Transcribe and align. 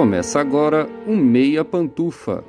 Começa 0.00 0.40
agora 0.40 0.88
o 1.06 1.14
Meia 1.14 1.62
Pantufa. 1.62 2.42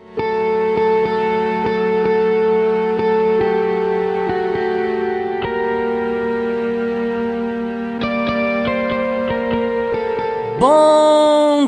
Bom 10.58 11.01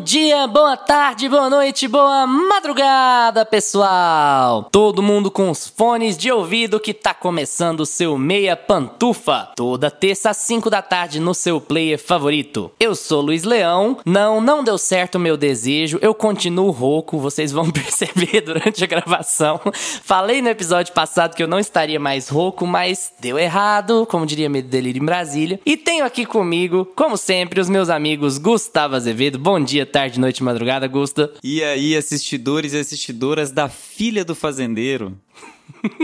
dia, 0.03 0.45
boa 0.47 0.75
tarde, 0.75 1.29
boa 1.29 1.49
noite, 1.49 1.87
boa 1.87 2.27
madrugada, 2.27 3.45
pessoal! 3.45 4.67
Todo 4.69 5.01
mundo 5.01 5.31
com 5.31 5.49
os 5.49 5.65
fones 5.65 6.17
de 6.17 6.29
ouvido 6.29 6.77
que 6.77 6.93
tá 6.93 7.13
começando 7.13 7.79
o 7.79 7.85
seu 7.85 8.17
Meia 8.17 8.57
Pantufa, 8.57 9.51
toda 9.55 9.89
terça 9.89 10.31
às 10.31 10.37
5 10.37 10.69
da 10.69 10.81
tarde 10.81 11.21
no 11.21 11.33
seu 11.33 11.61
player 11.61 11.97
favorito. 11.97 12.69
Eu 12.81 12.95
sou 12.95 13.21
Luiz 13.21 13.43
Leão. 13.43 13.97
Não, 14.05 14.41
não 14.41 14.61
deu 14.61 14.77
certo 14.77 15.15
o 15.15 15.19
meu 15.19 15.37
desejo, 15.37 15.99
eu 16.01 16.13
continuo 16.13 16.69
rouco, 16.69 17.17
vocês 17.17 17.53
vão 17.53 17.69
perceber 17.71 18.41
durante 18.41 18.83
a 18.83 18.87
gravação. 18.87 19.61
Falei 20.03 20.41
no 20.41 20.49
episódio 20.49 20.93
passado 20.93 21.33
que 21.33 21.41
eu 21.41 21.47
não 21.47 21.59
estaria 21.59 21.99
mais 21.99 22.27
rouco, 22.27 22.67
mas 22.67 23.13
deu 23.21 23.39
errado, 23.39 24.05
como 24.11 24.25
diria 24.25 24.49
Medo 24.49 24.67
Delírio 24.67 25.01
em 25.01 25.05
Brasília. 25.05 25.61
E 25.65 25.77
tenho 25.77 26.03
aqui 26.03 26.25
comigo, 26.25 26.85
como 26.93 27.15
sempre, 27.15 27.61
os 27.61 27.69
meus 27.69 27.89
amigos 27.89 28.37
Gustavo 28.37 28.97
Azevedo. 28.97 29.39
Bom 29.39 29.61
dia, 29.61 29.92
tarde, 29.93 30.19
noite, 30.19 30.43
madrugada, 30.43 30.87
Gusta. 30.87 31.31
E 31.43 31.63
aí, 31.63 31.95
assistidores 31.95 32.73
e 32.73 32.79
assistidoras 32.79 33.51
da 33.51 33.69
Filha 33.69 34.25
do 34.25 34.33
Fazendeiro? 34.33 35.15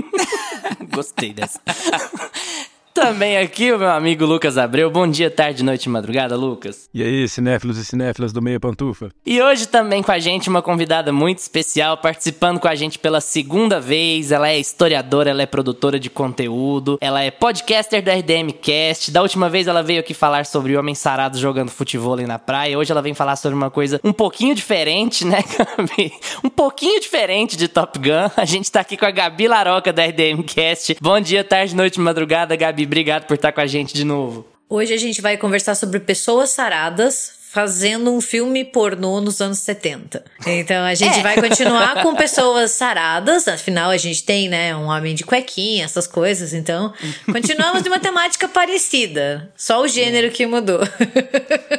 Gostei 0.93 1.33
dessa. 1.33 1.59
Também 2.99 3.37
aqui 3.37 3.71
o 3.71 3.79
meu 3.79 3.89
amigo 3.89 4.25
Lucas 4.25 4.57
Abreu. 4.57 4.91
Bom 4.91 5.07
dia, 5.07 5.31
tarde, 5.31 5.63
noite 5.63 5.85
e 5.85 5.89
madrugada, 5.89 6.35
Lucas. 6.35 6.89
E 6.93 7.01
aí, 7.01 7.29
cinéfilos 7.29 7.77
e 7.77 7.85
cinéfilas 7.85 8.33
do 8.33 8.41
Meia 8.41 8.59
Pantufa? 8.59 9.09
E 9.25 9.41
hoje 9.41 9.69
também 9.69 10.03
com 10.03 10.11
a 10.11 10.19
gente 10.19 10.49
uma 10.49 10.61
convidada 10.61 11.09
muito 11.13 11.37
especial, 11.37 11.95
participando 11.97 12.59
com 12.59 12.67
a 12.67 12.75
gente 12.75 12.99
pela 12.99 13.21
segunda 13.21 13.79
vez. 13.79 14.33
Ela 14.33 14.49
é 14.49 14.59
historiadora, 14.59 15.29
ela 15.29 15.41
é 15.41 15.45
produtora 15.45 15.97
de 15.97 16.09
conteúdo, 16.09 16.97
ela 16.99 17.23
é 17.23 17.31
podcaster 17.31 18.03
do 18.03 18.11
RDM 18.11 18.51
Cast. 18.61 19.11
Da 19.11 19.21
última 19.21 19.47
vez 19.47 19.67
ela 19.67 19.81
veio 19.81 20.01
aqui 20.01 20.13
falar 20.13 20.45
sobre 20.45 20.75
homens 20.75 20.97
sarados 20.97 21.39
jogando 21.39 21.69
futebol 21.69 22.17
na 22.17 22.37
praia. 22.37 22.77
Hoje 22.77 22.91
ela 22.91 23.01
vem 23.01 23.13
falar 23.13 23.37
sobre 23.37 23.55
uma 23.55 23.71
coisa 23.71 24.01
um 24.03 24.11
pouquinho 24.11 24.53
diferente, 24.53 25.25
né, 25.25 25.39
Gabi? 25.57 26.11
Um 26.43 26.49
pouquinho 26.49 26.99
diferente 26.99 27.55
de 27.55 27.69
Top 27.69 27.97
Gun. 27.97 28.29
A 28.35 28.43
gente 28.43 28.69
tá 28.69 28.81
aqui 28.81 28.97
com 28.97 29.05
a 29.05 29.11
Gabi 29.11 29.47
Laroca 29.47 29.93
da 29.93 30.03
RDM 30.03 30.43
Cast. 30.43 30.97
Bom 31.01 31.21
dia, 31.21 31.45
tarde, 31.45 31.73
noite 31.73 31.95
e 31.95 32.01
madrugada, 32.01 32.57
Gabi 32.57 32.88
obrigado 32.89 33.27
por 33.27 33.35
estar 33.35 33.51
com 33.51 33.61
a 33.61 33.67
gente 33.67 33.93
de 33.93 34.03
novo. 34.03 34.45
Hoje 34.67 34.93
a 34.93 34.97
gente 34.97 35.21
vai 35.21 35.37
conversar 35.37 35.75
sobre 35.75 35.99
pessoas 35.99 36.49
saradas 36.49 37.38
fazendo 37.51 38.13
um 38.13 38.21
filme 38.21 38.63
pornô 38.63 39.19
nos 39.19 39.41
anos 39.41 39.57
70. 39.57 40.23
Então 40.45 40.85
a 40.85 40.93
gente 40.93 41.19
é. 41.19 41.23
vai 41.23 41.35
continuar 41.35 42.03
com 42.03 42.13
pessoas 42.15 42.71
saradas, 42.71 43.47
afinal 43.47 43.89
a 43.89 43.97
gente 43.97 44.23
tem, 44.23 44.47
né, 44.47 44.75
um 44.75 44.85
homem 44.85 45.15
de 45.15 45.23
cuequinha, 45.23 45.83
essas 45.83 46.05
coisas, 46.05 46.53
então 46.53 46.93
continuamos 47.25 47.81
de 47.81 47.89
uma 47.89 47.99
temática 47.99 48.47
parecida, 48.47 49.51
só 49.57 49.81
o 49.81 49.87
gênero 49.87 50.27
é. 50.27 50.29
que 50.29 50.45
mudou. 50.45 50.79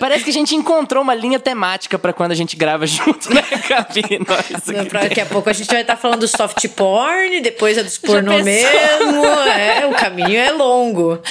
Parece 0.00 0.24
que 0.24 0.30
a 0.30 0.32
gente 0.32 0.56
encontrou 0.56 1.04
uma 1.04 1.14
linha 1.14 1.38
temática 1.38 1.96
para 1.96 2.12
quando 2.12 2.32
a 2.32 2.36
gente 2.36 2.56
grava 2.56 2.84
junto, 2.84 3.32
né, 3.32 3.44
Gabi? 3.68 4.02
Daqui 4.90 5.20
a 5.20 5.26
pouco 5.26 5.48
a 5.50 5.52
gente 5.52 5.68
vai 5.68 5.82
estar 5.82 5.94
tá 5.94 6.00
falando 6.00 6.20
do 6.20 6.28
soft 6.28 6.66
porn, 6.70 7.40
depois 7.42 7.78
é 7.78 7.84
dos 7.84 7.96
pornô 7.96 8.42
mesmo, 8.42 9.24
é, 9.56 9.86
o 9.86 9.94
caminho 9.94 10.36
é 10.36 10.50
longo. 10.50 11.22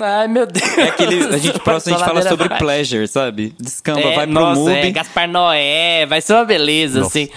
Ai, 0.00 0.28
meu 0.28 0.46
Deus. 0.46 0.78
É 0.78 0.88
aquele. 0.88 1.34
A 1.34 1.38
gente 1.38 1.58
próximo 1.64 1.94
a 1.94 1.98
gente 1.98 2.06
fala 2.06 2.22
sobre 2.22 2.48
pleasure, 2.50 3.08
sabe? 3.08 3.54
Descamba, 3.58 4.00
é, 4.00 4.14
vai 4.14 4.26
pro 4.26 4.34
nossa, 4.34 4.70
É, 4.70 4.90
Gaspar 4.90 5.28
Noé, 5.28 6.06
vai 6.06 6.20
ser 6.20 6.34
uma 6.34 6.44
beleza, 6.44 7.00
nossa. 7.00 7.18
assim. 7.18 7.28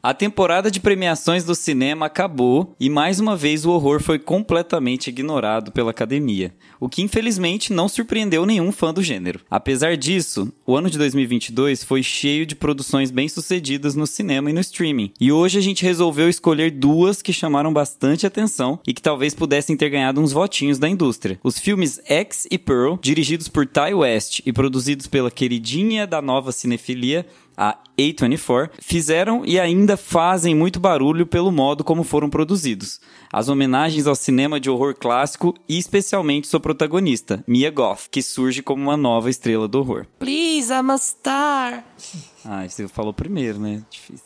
A 0.00 0.14
temporada 0.14 0.70
de 0.70 0.78
premiações 0.78 1.42
do 1.42 1.56
cinema 1.56 2.06
acabou 2.06 2.76
e 2.78 2.88
mais 2.88 3.18
uma 3.18 3.36
vez 3.36 3.64
o 3.64 3.70
horror 3.70 4.00
foi 4.00 4.16
completamente 4.16 5.08
ignorado 5.08 5.72
pela 5.72 5.90
academia, 5.90 6.54
o 6.78 6.88
que 6.88 7.02
infelizmente 7.02 7.72
não 7.72 7.88
surpreendeu 7.88 8.46
nenhum 8.46 8.70
fã 8.70 8.94
do 8.94 9.02
gênero. 9.02 9.40
Apesar 9.50 9.96
disso, 9.96 10.52
o 10.64 10.76
ano 10.76 10.88
de 10.88 10.98
2022 10.98 11.82
foi 11.82 12.04
cheio 12.04 12.46
de 12.46 12.54
produções 12.54 13.10
bem-sucedidas 13.10 13.96
no 13.96 14.06
cinema 14.06 14.50
e 14.50 14.52
no 14.52 14.60
streaming. 14.60 15.12
E 15.20 15.32
hoje 15.32 15.58
a 15.58 15.62
gente 15.62 15.82
resolveu 15.82 16.28
escolher 16.28 16.70
duas 16.70 17.20
que 17.20 17.32
chamaram 17.32 17.72
bastante 17.72 18.24
atenção 18.24 18.78
e 18.86 18.94
que 18.94 19.02
talvez 19.02 19.34
pudessem 19.34 19.76
ter 19.76 19.90
ganhado 19.90 20.20
uns 20.20 20.30
votinhos 20.30 20.78
da 20.78 20.88
indústria. 20.88 21.40
Os 21.42 21.58
filmes 21.58 22.00
X 22.04 22.46
e 22.48 22.56
Pearl, 22.56 22.94
dirigidos 23.02 23.48
por 23.48 23.66
Ty 23.66 23.94
West 23.94 24.42
e 24.46 24.52
produzidos 24.52 25.08
pela 25.08 25.30
queridinha 25.30 26.06
da 26.06 26.22
nova 26.22 26.52
cinefilia, 26.52 27.26
a 27.58 27.76
A24, 27.98 28.70
fizeram 28.80 29.44
e 29.44 29.58
ainda 29.58 29.96
fazem 29.96 30.54
muito 30.54 30.78
barulho 30.78 31.26
pelo 31.26 31.50
modo 31.50 31.82
como 31.82 32.04
foram 32.04 32.30
produzidos. 32.30 33.00
As 33.32 33.48
homenagens 33.48 34.06
ao 34.06 34.14
cinema 34.14 34.60
de 34.60 34.70
horror 34.70 34.94
clássico 34.94 35.52
e 35.68 35.76
especialmente 35.76 36.46
sua 36.46 36.60
protagonista, 36.60 37.42
Mia 37.48 37.72
Goth, 37.72 38.06
que 38.08 38.22
surge 38.22 38.62
como 38.62 38.80
uma 38.80 38.96
nova 38.96 39.28
estrela 39.28 39.66
do 39.66 39.80
horror. 39.80 40.06
Please, 40.20 40.72
I'm 40.72 40.92
a 40.92 40.98
star. 40.98 41.84
Ah, 42.50 42.66
você 42.66 42.88
falou 42.88 43.12
primeiro, 43.12 43.58
né? 43.58 43.82
Difícil. 43.90 44.24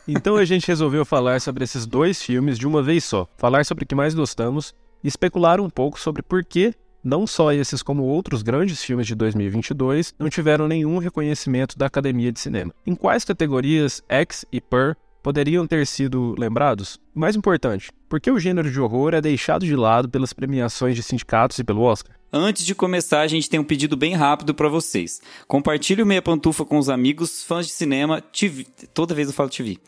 Então 0.09 0.37
a 0.37 0.45
gente 0.45 0.67
resolveu 0.67 1.05
falar 1.05 1.41
sobre 1.41 1.63
esses 1.63 1.87
dois 1.87 2.21
filmes 2.21 2.59
de 2.59 2.67
uma 2.67 2.83
vez 2.83 3.05
só, 3.05 3.29
falar 3.37 3.65
sobre 3.65 3.85
o 3.85 3.87
que 3.87 3.95
mais 3.95 4.13
gostamos 4.13 4.75
e 5.05 5.09
especular 5.09 5.61
um 5.61 5.71
pouco 5.71 6.01
sobre 6.01 6.21
por 6.21 6.45
que 6.45 6.75
não 7.03 7.27
só 7.27 7.53
esses, 7.53 7.83
como 7.83 8.03
outros 8.03 8.43
grandes 8.43 8.83
filmes 8.83 9.07
de 9.07 9.15
2022, 9.15 10.15
não 10.19 10.29
tiveram 10.29 10.69
nenhum 10.69 10.99
reconhecimento 10.99 11.79
da 11.79 11.87
Academia 11.87 12.33
de 12.33 12.41
Cinema. 12.41 12.75
Em 12.87 12.95
quais 12.95 13.25
categorias 13.25 14.03
X 14.09 14.45
e 14.53 14.61
Per 14.61 14.97
poderiam 15.23 15.67
ter 15.67 15.87
sido 15.87 16.35
lembrados? 16.39 16.99
Mais 17.15 17.37
importante, 17.37 17.91
por 18.09 18.21
que 18.21 18.31
o 18.31 18.39
gênero 18.39 18.71
de 18.71 18.81
horror 18.81 19.15
é 19.15 19.21
deixado 19.21 19.65
de 19.65 19.77
lado 19.77 20.09
pelas 20.09 20.33
premiações 20.33 20.97
de 20.97 21.03
sindicatos 21.03 21.59
e 21.59 21.65
pelo 21.65 21.83
Oscar? 21.83 22.17
Antes 22.33 22.65
de 22.65 22.77
começar, 22.77 23.23
a 23.23 23.27
gente 23.27 23.51
tem 23.51 23.59
um 23.59 23.65
pedido 23.65 23.97
bem 23.97 24.15
rápido 24.15 24.55
para 24.55 24.69
vocês. 24.69 25.21
Compartilhe 25.49 26.01
o 26.01 26.07
Meia 26.07 26.23
Pantufa 26.23 26.65
com 26.65 26.79
os 26.79 26.89
amigos, 26.89 27.43
fãs 27.43 27.67
de 27.67 27.73
cinema, 27.73 28.21
TV. 28.21 28.67
Toda 28.95 29.15
vez 29.15 29.29
eu 29.29 29.35
falo 29.35 29.51
TV. 29.51 29.79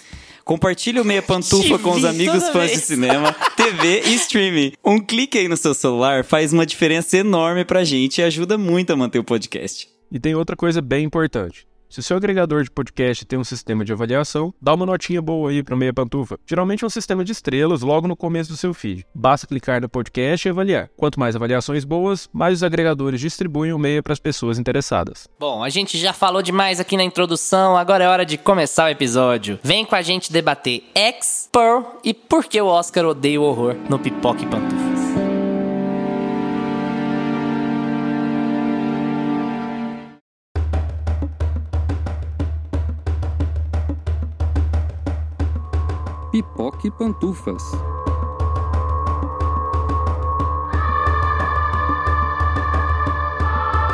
Compartilhe 0.44 0.98
o 0.98 1.04
Meia 1.04 1.22
Pantufa 1.22 1.78
com 1.78 1.92
os 1.92 2.04
amigos 2.04 2.48
fãs 2.48 2.71
vez. 2.71 2.72
de 2.72 2.78
cinema, 2.78 3.32
TV 3.56 4.03
e 4.06 4.15
streaming. 4.15 4.72
Um 4.84 4.98
clique 4.98 5.38
aí 5.38 5.47
no 5.47 5.56
seu 5.56 5.72
celular 5.72 6.25
faz 6.25 6.53
uma 6.53 6.66
diferença 6.66 7.16
enorme 7.16 7.65
pra 7.65 7.84
gente 7.84 8.19
e 8.19 8.25
ajuda 8.25 8.59
muito 8.59 8.92
a 8.92 8.97
manter 8.97 9.21
o 9.21 9.25
podcast. 9.25 9.88
E 10.10 10.19
tem 10.19 10.34
outra 10.34 10.56
coisa 10.56 10.82
bem 10.82 11.04
importante. 11.04 11.65
Se 11.92 12.00
o 12.00 12.03
seu 12.03 12.16
agregador 12.16 12.64
de 12.64 12.70
podcast 12.70 13.22
tem 13.26 13.38
um 13.38 13.44
sistema 13.44 13.84
de 13.84 13.92
avaliação, 13.92 14.54
dá 14.58 14.72
uma 14.72 14.86
notinha 14.86 15.20
boa 15.20 15.50
aí 15.50 15.62
para 15.62 15.76
Meia 15.76 15.92
Pantufa. 15.92 16.38
Geralmente 16.47 16.82
é 16.82 16.86
um 16.86 16.91
sistema 16.91 17.22
de 17.22 17.32
estrelas 17.32 17.82
logo 17.82 18.08
no 18.08 18.16
começo 18.16 18.50
do 18.50 18.56
seu 18.56 18.72
feed. 18.72 19.04
Basta 19.14 19.47
clicar 19.47 19.78
no 19.78 19.91
podcast 19.91 20.48
e 20.48 20.50
avaliar. 20.50 20.88
Quanto 20.97 21.20
mais 21.20 21.36
avaliações 21.36 21.84
boas, 21.84 22.30
mais 22.32 22.54
os 22.54 22.62
agregadores 22.62 23.20
distribuem 23.20 23.75
o 23.75 23.78
Meia 23.78 24.03
para 24.03 24.14
as 24.14 24.19
pessoas 24.19 24.58
interessadas. 24.58 25.28
Bom, 25.38 25.62
a 25.62 25.69
gente 25.69 25.98
já 25.98 26.14
falou 26.14 26.41
demais 26.41 26.80
aqui 26.80 26.97
na 26.97 27.04
introdução, 27.04 27.76
agora 27.76 28.04
é 28.04 28.09
hora 28.09 28.24
de 28.24 28.38
começar 28.38 28.86
o 28.86 28.88
episódio. 28.88 29.59
Vem 29.62 29.84
com 29.84 29.94
a 29.94 30.00
gente 30.00 30.32
debater 30.32 30.84
X, 30.94 31.50
Pearl 31.53 31.82
e 32.03 32.14
por 32.14 32.47
que 32.47 32.59
o 32.59 32.69
Oscar 32.69 33.04
odeia 33.04 33.38
o 33.38 33.44
horror 33.44 33.76
no 33.91 33.98
Pipoca 33.98 34.42
e 34.42 34.47
Pantufas. 34.47 35.11
Pipoque 46.32 46.91
Pantufas. 46.91 47.62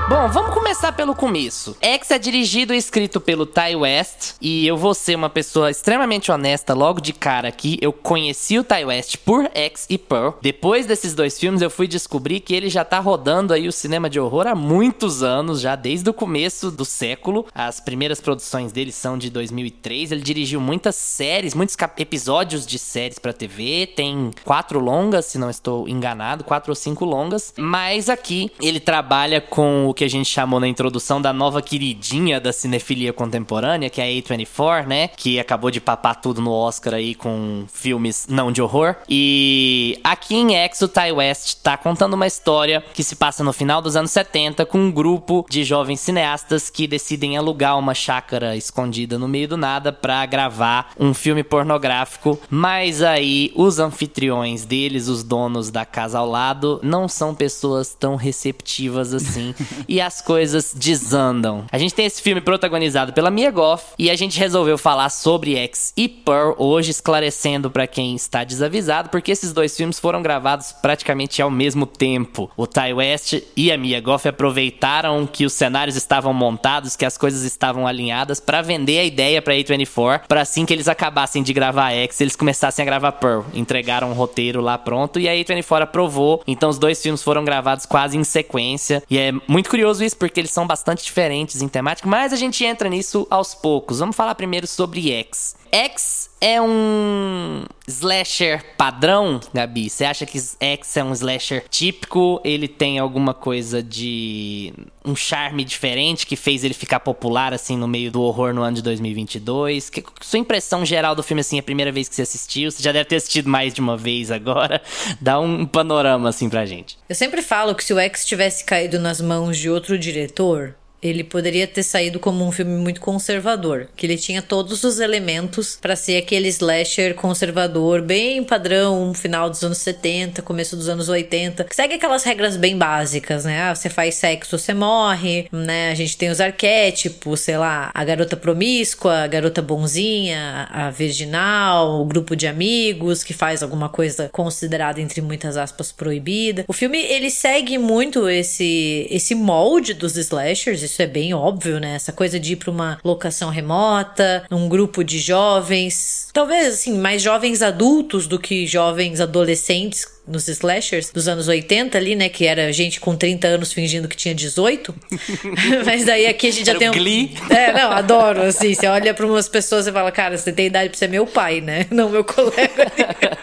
Bom, 0.09 0.27
vamos 0.27 0.55
começar 0.55 0.93
pelo 0.93 1.15
começo. 1.15 1.77
X 1.83 2.11
é 2.11 2.19
dirigido 2.19 2.73
e 2.73 2.79
escrito 2.79 3.21
pelo 3.21 3.45
Ty 3.45 3.77
West. 3.77 4.37
E 4.41 4.67
eu 4.67 4.75
vou 4.75 4.95
ser 4.95 5.15
uma 5.15 5.29
pessoa 5.29 5.71
extremamente 5.71 6.33
honesta 6.33 6.73
logo 6.73 6.99
de 6.99 7.13
cara 7.13 7.49
aqui. 7.49 7.77
Eu 7.83 7.93
conheci 7.93 8.59
o 8.59 8.65
Ty 8.65 8.87
West 8.87 9.19
por 9.19 9.51
X 9.53 9.85
e 9.91 9.99
Pearl. 9.99 10.31
Depois 10.41 10.87
desses 10.87 11.15
dois 11.15 11.39
filmes, 11.39 11.61
eu 11.61 11.69
fui 11.69 11.87
descobrir 11.87 12.41
que 12.41 12.55
ele 12.55 12.71
já 12.71 12.87
tá 12.87 12.99
rodando 12.99 13.53
aí 13.53 13.69
o 13.69 13.73
cinema 13.73 14.09
de 14.09 14.19
horror 14.19 14.47
há 14.47 14.55
muitos 14.55 15.23
anos, 15.23 15.61
já 15.61 15.77
desde 15.77 16.09
o 16.09 16.15
começo 16.15 16.71
do 16.71 16.87
século. 16.87 17.45
As 17.55 17.79
primeiras 17.79 18.19
produções 18.19 18.73
dele 18.73 18.93
são 18.93 19.19
de 19.19 19.29
2003. 19.29 20.11
Ele 20.11 20.23
dirigiu 20.23 20.59
muitas 20.59 20.97
séries, 20.97 21.53
muitos 21.53 21.77
episódios 21.99 22.67
de 22.67 22.79
séries 22.79 23.19
pra 23.19 23.35
TV. 23.35 23.87
Tem 23.95 24.31
quatro 24.43 24.81
longas, 24.81 25.27
se 25.27 25.37
não 25.37 25.51
estou 25.51 25.87
enganado, 25.87 26.45
quatro 26.45 26.73
ou 26.73 26.77
cinco 26.77 27.05
longas. 27.05 27.53
Mas 27.59 28.09
aqui 28.09 28.51
ele 28.59 28.81
trabalha 28.81 29.39
com 29.39 29.87
o 29.87 29.98
que 29.99 30.05
a 30.05 30.09
gente 30.09 30.31
chamou 30.31 30.61
na 30.61 30.69
introdução 30.69 31.21
da 31.21 31.33
nova 31.33 31.61
queridinha 31.61 32.41
da 32.41 32.53
cinefilia 32.53 33.13
contemporânea, 33.13 33.91
que 33.91 34.01
é 34.01 34.05
a 34.05 34.07
A24, 34.07 34.87
né? 34.87 35.09
Que 35.09 35.41
acabou 35.41 35.73
de 35.73 35.81
papar 35.81 36.15
tudo 36.15 36.41
no 36.41 36.53
Oscar 36.53 36.95
aí 36.95 37.17
com 37.17 37.65
filmes 37.67 38.29
não 38.31 38.53
de 38.53 38.63
horror. 38.63 38.95
E 39.09 39.99
aqui 40.05 40.37
em 40.37 40.55
X, 40.55 40.83
o 40.83 40.89
Ty 40.89 41.11
West 41.11 41.57
tá 41.65 41.77
contando 41.77 42.15
uma 42.15 42.29
história 42.29 42.85
que 42.95 43.03
se 43.03 43.17
passa 43.17 43.43
no 43.43 43.53
final 43.53 43.83
dos 43.83 43.97
anos 43.97 44.13
70 44.13 44.65
com 44.67 44.79
um 44.79 44.93
grupo 44.93 45.45
de 45.51 45.65
jovens 45.65 45.99
cineastas 45.99 46.71
que 46.71 46.87
decidem 46.87 47.37
alugar 47.37 47.77
uma 47.77 47.93
chácara 47.93 48.55
escondida 48.55 49.19
no 49.19 49.27
meio 49.27 49.49
do 49.49 49.57
nada 49.57 49.93
para 49.93 50.25
gravar 50.27 50.93
um 50.97 51.13
filme 51.13 51.43
pornográfico. 51.43 52.39
Mas 52.49 53.03
aí 53.03 53.51
os 53.57 53.81
anfitriões 53.81 54.65
deles, 54.65 55.09
os 55.09 55.25
donos 55.25 55.73
da 55.73 55.85
casa 55.85 56.21
ao 56.21 56.29
lado, 56.29 56.79
não 56.85 57.09
são 57.09 57.35
pessoas 57.35 57.97
tão 57.99 58.15
receptivas 58.15 59.13
assim 59.13 59.53
e 59.89 60.01
as 60.01 60.21
coisas 60.21 60.75
desandam. 60.77 61.65
A 61.73 61.79
gente 61.79 61.95
tem 61.95 62.05
esse 62.05 62.21
filme 62.21 62.41
protagonizado 62.41 63.13
pela 63.13 63.31
Mia 63.31 63.51
Goff 63.51 63.87
e 63.99 64.11
a 64.11 64.15
gente 64.15 64.39
resolveu 64.39 64.77
falar 64.77 65.09
sobre 65.09 65.57
X 65.57 65.93
e 65.97 66.09
Pearl 66.09 66.53
hoje, 66.59 66.91
esclarecendo 66.91 67.71
para 67.71 67.87
quem 67.87 68.15
está 68.15 68.45
desavisado, 68.45 69.09
porque 69.09 69.33
esses 69.33 69.53
dois 69.53 69.77
filmes 69.77 69.99
foram 69.99 70.21
gravados 70.21 70.73
praticamente 70.73 71.41
ao 71.41 71.51
mesmo 71.51 71.87
tempo. 71.87 72.51
O 72.57 72.67
Ty 72.67 72.93
West 72.95 73.41
e 73.57 73.73
a 73.73 73.79
Mia 73.79 74.01
Goff 74.01 74.29
aproveitaram 74.29 75.27
que 75.27 75.47
os 75.47 75.55
cenários 75.55 75.97
estavam 75.97 76.35
montados, 76.35 76.95
que 76.95 77.07
as 77.07 77.17
coisas 77.17 77.43
estavam 77.43 77.87
alinhadas 77.87 78.41
para 78.41 78.61
vender 78.61 78.99
a 78.99 79.05
ideia 79.05 79.41
para 79.41 79.55
A24, 79.55 80.23
para 80.29 80.43
assim 80.43 80.67
que 80.67 80.73
eles 80.73 80.89
acabassem 80.89 81.43
de 81.43 81.53
gravar 81.53 81.93
X, 81.93 82.21
eles 82.21 82.37
começassem 82.37 82.83
a 82.83 82.87
gravar 82.87 83.13
Pearl. 83.13 83.43
Entregaram 83.55 84.11
um 84.11 84.15
roteiro 84.15 84.61
lá 84.61 84.77
pronto 84.77 85.19
e 85.19 85.29
a 85.29 85.33
A24 85.33 85.83
aprovou. 85.83 86.43
Então 86.47 86.69
os 86.69 86.79
dois 86.79 87.03
filmes 87.03 87.23
foram 87.23 87.45
gravados 87.45 87.87
quase 87.87 88.19
em 88.19 88.25
sequência. 88.25 89.03
E 89.09 89.19
é 89.19 89.33
muito 89.47 89.71
curioso 89.71 89.78
isso 90.05 90.17
porque 90.17 90.41
eles 90.41 90.51
são 90.51 90.67
bastante 90.67 91.05
diferentes 91.05 91.63
em 91.63 91.69
temática, 91.69 92.09
mas 92.09 92.33
a 92.33 92.37
gente 92.37 92.65
entra 92.65 92.89
nisso 92.89 93.27
aos 93.31 93.55
poucos. 93.55 93.99
Vamos 93.99 94.17
falar 94.17 94.35
primeiro 94.35 94.67
sobre 94.67 95.11
X. 95.11 95.57
X 95.73 96.31
é 96.41 96.61
um 96.61 97.65
slasher 97.87 98.65
padrão, 98.77 99.41
Gabi? 99.53 99.91
Você 99.91 100.05
acha 100.05 100.25
que 100.25 100.39
X 100.39 100.97
é 100.97 101.05
um 101.05 101.13
slasher 101.13 101.65
típico? 101.69 102.41
Ele 102.45 102.69
tem 102.69 102.99
alguma 102.99 103.35
coisa 103.35 103.83
de 103.83 104.73
um 105.05 105.17
charme 105.17 105.65
diferente 105.65 106.27
que 106.27 106.37
fez 106.37 106.65
ele 106.65 106.75
ficar 106.75 107.01
popular 107.01 107.53
assim 107.53 107.77
no 107.77 107.89
meio 107.89 108.11
do 108.11 108.23
horror 108.23 108.53
no 108.53 108.63
ano 108.63 108.77
de 108.77 108.83
2022? 108.83 109.91
Que, 109.91 110.05
sua 110.21 110.39
impressão 110.39 110.85
geral 110.85 111.15
do 111.15 111.23
filme 111.23 111.41
assim, 111.41 111.59
a 111.59 111.63
primeira 111.63 111.91
vez 111.91 112.09
que 112.09 112.15
você 112.15 112.23
assistiu? 112.23 112.71
Você 112.71 112.83
já 112.83 112.93
deve 112.93 113.07
ter 113.07 113.17
assistido 113.17 113.49
mais 113.49 113.75
de 113.75 113.81
uma 113.81 113.97
vez 113.97 114.31
agora. 114.31 114.81
Dá 115.21 115.41
um 115.41 115.67
panorama 115.67 116.29
assim 116.29 116.49
pra 116.49 116.67
gente. 116.67 116.99
Eu 117.09 117.15
sempre 117.15 117.43
falo 117.43 117.75
que 117.75 117.85
se 117.85 117.93
o 117.93 117.99
X 117.99 118.25
tivesse 118.25 118.65
caído 118.65 118.99
nas 118.99 119.21
mãos 119.21 119.59
de 119.59 119.69
outro 119.69 119.99
diretor, 119.99 120.77
ele 121.03 121.23
poderia 121.23 121.67
ter 121.67 121.83
saído 121.83 122.19
como 122.19 122.47
um 122.47 122.51
filme 122.51 122.77
muito 122.77 123.01
conservador, 123.01 123.89
que 123.97 124.05
ele 124.07 124.17
tinha 124.17 124.43
todos 124.43 124.83
os 124.85 124.99
elementos 124.99 125.79
para 125.81 125.95
ser 125.95 126.17
aquele 126.17 126.49
slasher 126.49 127.15
conservador, 127.15 128.03
bem 128.03 128.43
padrão, 128.43 129.15
final 129.15 129.49
dos 129.49 129.63
anos 129.63 129.79
70, 129.79 130.43
começo 130.43 130.77
dos 130.77 130.89
anos 130.89 131.09
80, 131.09 131.65
que 131.65 131.75
segue 131.75 131.95
aquelas 131.95 132.25
regras 132.25 132.57
bem 132.57 132.77
básicas, 132.77 133.45
né? 133.45 133.63
Ah, 133.63 133.75
você 133.75 133.89
faz 133.89 134.17
sexo, 134.17 134.59
você 134.59 134.75
morre, 134.75 135.49
né? 135.53 135.91
A 135.91 135.95
gente 135.95 136.17
tem 136.17 136.31
os 136.31 136.41
arquétipos, 136.41 137.41
sei 137.41 137.57
lá, 137.57 137.91
a 137.95 138.05
garota 138.05 138.37
promíscua, 138.37 139.21
a 139.21 139.27
garota 139.27 139.63
bonzinha, 139.63 140.69
a 140.71 140.91
virginal, 140.91 142.01
o 142.01 142.05
grupo 142.05 142.35
de 142.35 142.47
amigos 142.47 143.23
que 143.23 143.33
faz 143.33 143.63
alguma 143.63 143.89
coisa 143.89 144.29
considerada 144.33 145.01
entre 145.01 145.21
muitas 145.21 145.57
aspas 145.57 145.93
proibida. 145.93 146.65
O 146.67 146.73
filme 146.73 146.99
ele 146.99 147.31
segue 147.31 147.79
muito 147.79 148.29
esse 148.29 149.07
esse 149.11 149.35
molde 149.35 149.95
dos 149.95 150.17
slashers 150.17 150.88
isso 150.89 151.03
é 151.03 151.07
bem 151.07 151.33
óbvio, 151.35 151.79
né? 151.79 151.95
Essa 151.95 152.13
coisa 152.13 152.41
de 152.41 152.55
ir 152.55 152.57
para 152.57 152.71
uma 152.71 152.99
locação 153.05 153.51
remota, 153.51 154.45
um 154.51 154.69
grupo 154.69 155.05
de 155.05 155.19
jovens, 155.19 156.29
talvez 156.33 156.75
assim, 156.75 156.99
mais 156.99 157.23
jovens 157.23 157.63
adultos 157.63 158.27
do 158.27 158.39
que 158.39 158.67
jovens 158.67 159.21
adolescentes 159.21 160.07
nos 160.27 160.47
slashers 160.49 161.11
dos 161.11 161.27
anos 161.27 161.49
80 161.49 161.97
ali, 161.97 162.15
né? 162.15 162.29
Que 162.29 162.47
era 162.47 162.73
gente 162.73 163.01
com 163.01 163.17
30 163.17 163.47
anos 163.47 163.73
fingindo 163.73 164.09
que 164.09 164.17
tinha 164.17 164.35
18. 164.35 164.95
Mas 165.85 166.05
daí 166.05 166.27
aqui 166.27 166.49
a 166.49 166.51
gente 166.51 166.67
já 166.67 166.73
era 166.73 166.79
tem 166.79 166.91
um... 166.91 166.93
Glee. 166.93 167.35
É, 167.51 167.73
não, 167.73 167.93
adoro, 167.93 168.43
assim. 168.43 168.75
Você 168.75 168.87
olha 168.87 169.15
para 169.15 169.27
umas 169.27 169.49
pessoas 169.49 169.87
e 169.87 169.93
fala, 169.93 170.11
cara, 170.11 170.37
você 170.37 170.53
tem 170.53 170.67
idade 170.67 170.91
pra 170.91 170.99
ser 170.99 171.09
meu 171.09 171.27
pai, 171.27 171.61
né? 171.61 171.87
Não 171.91 172.11
meu 172.11 172.25
colega. 172.25 172.93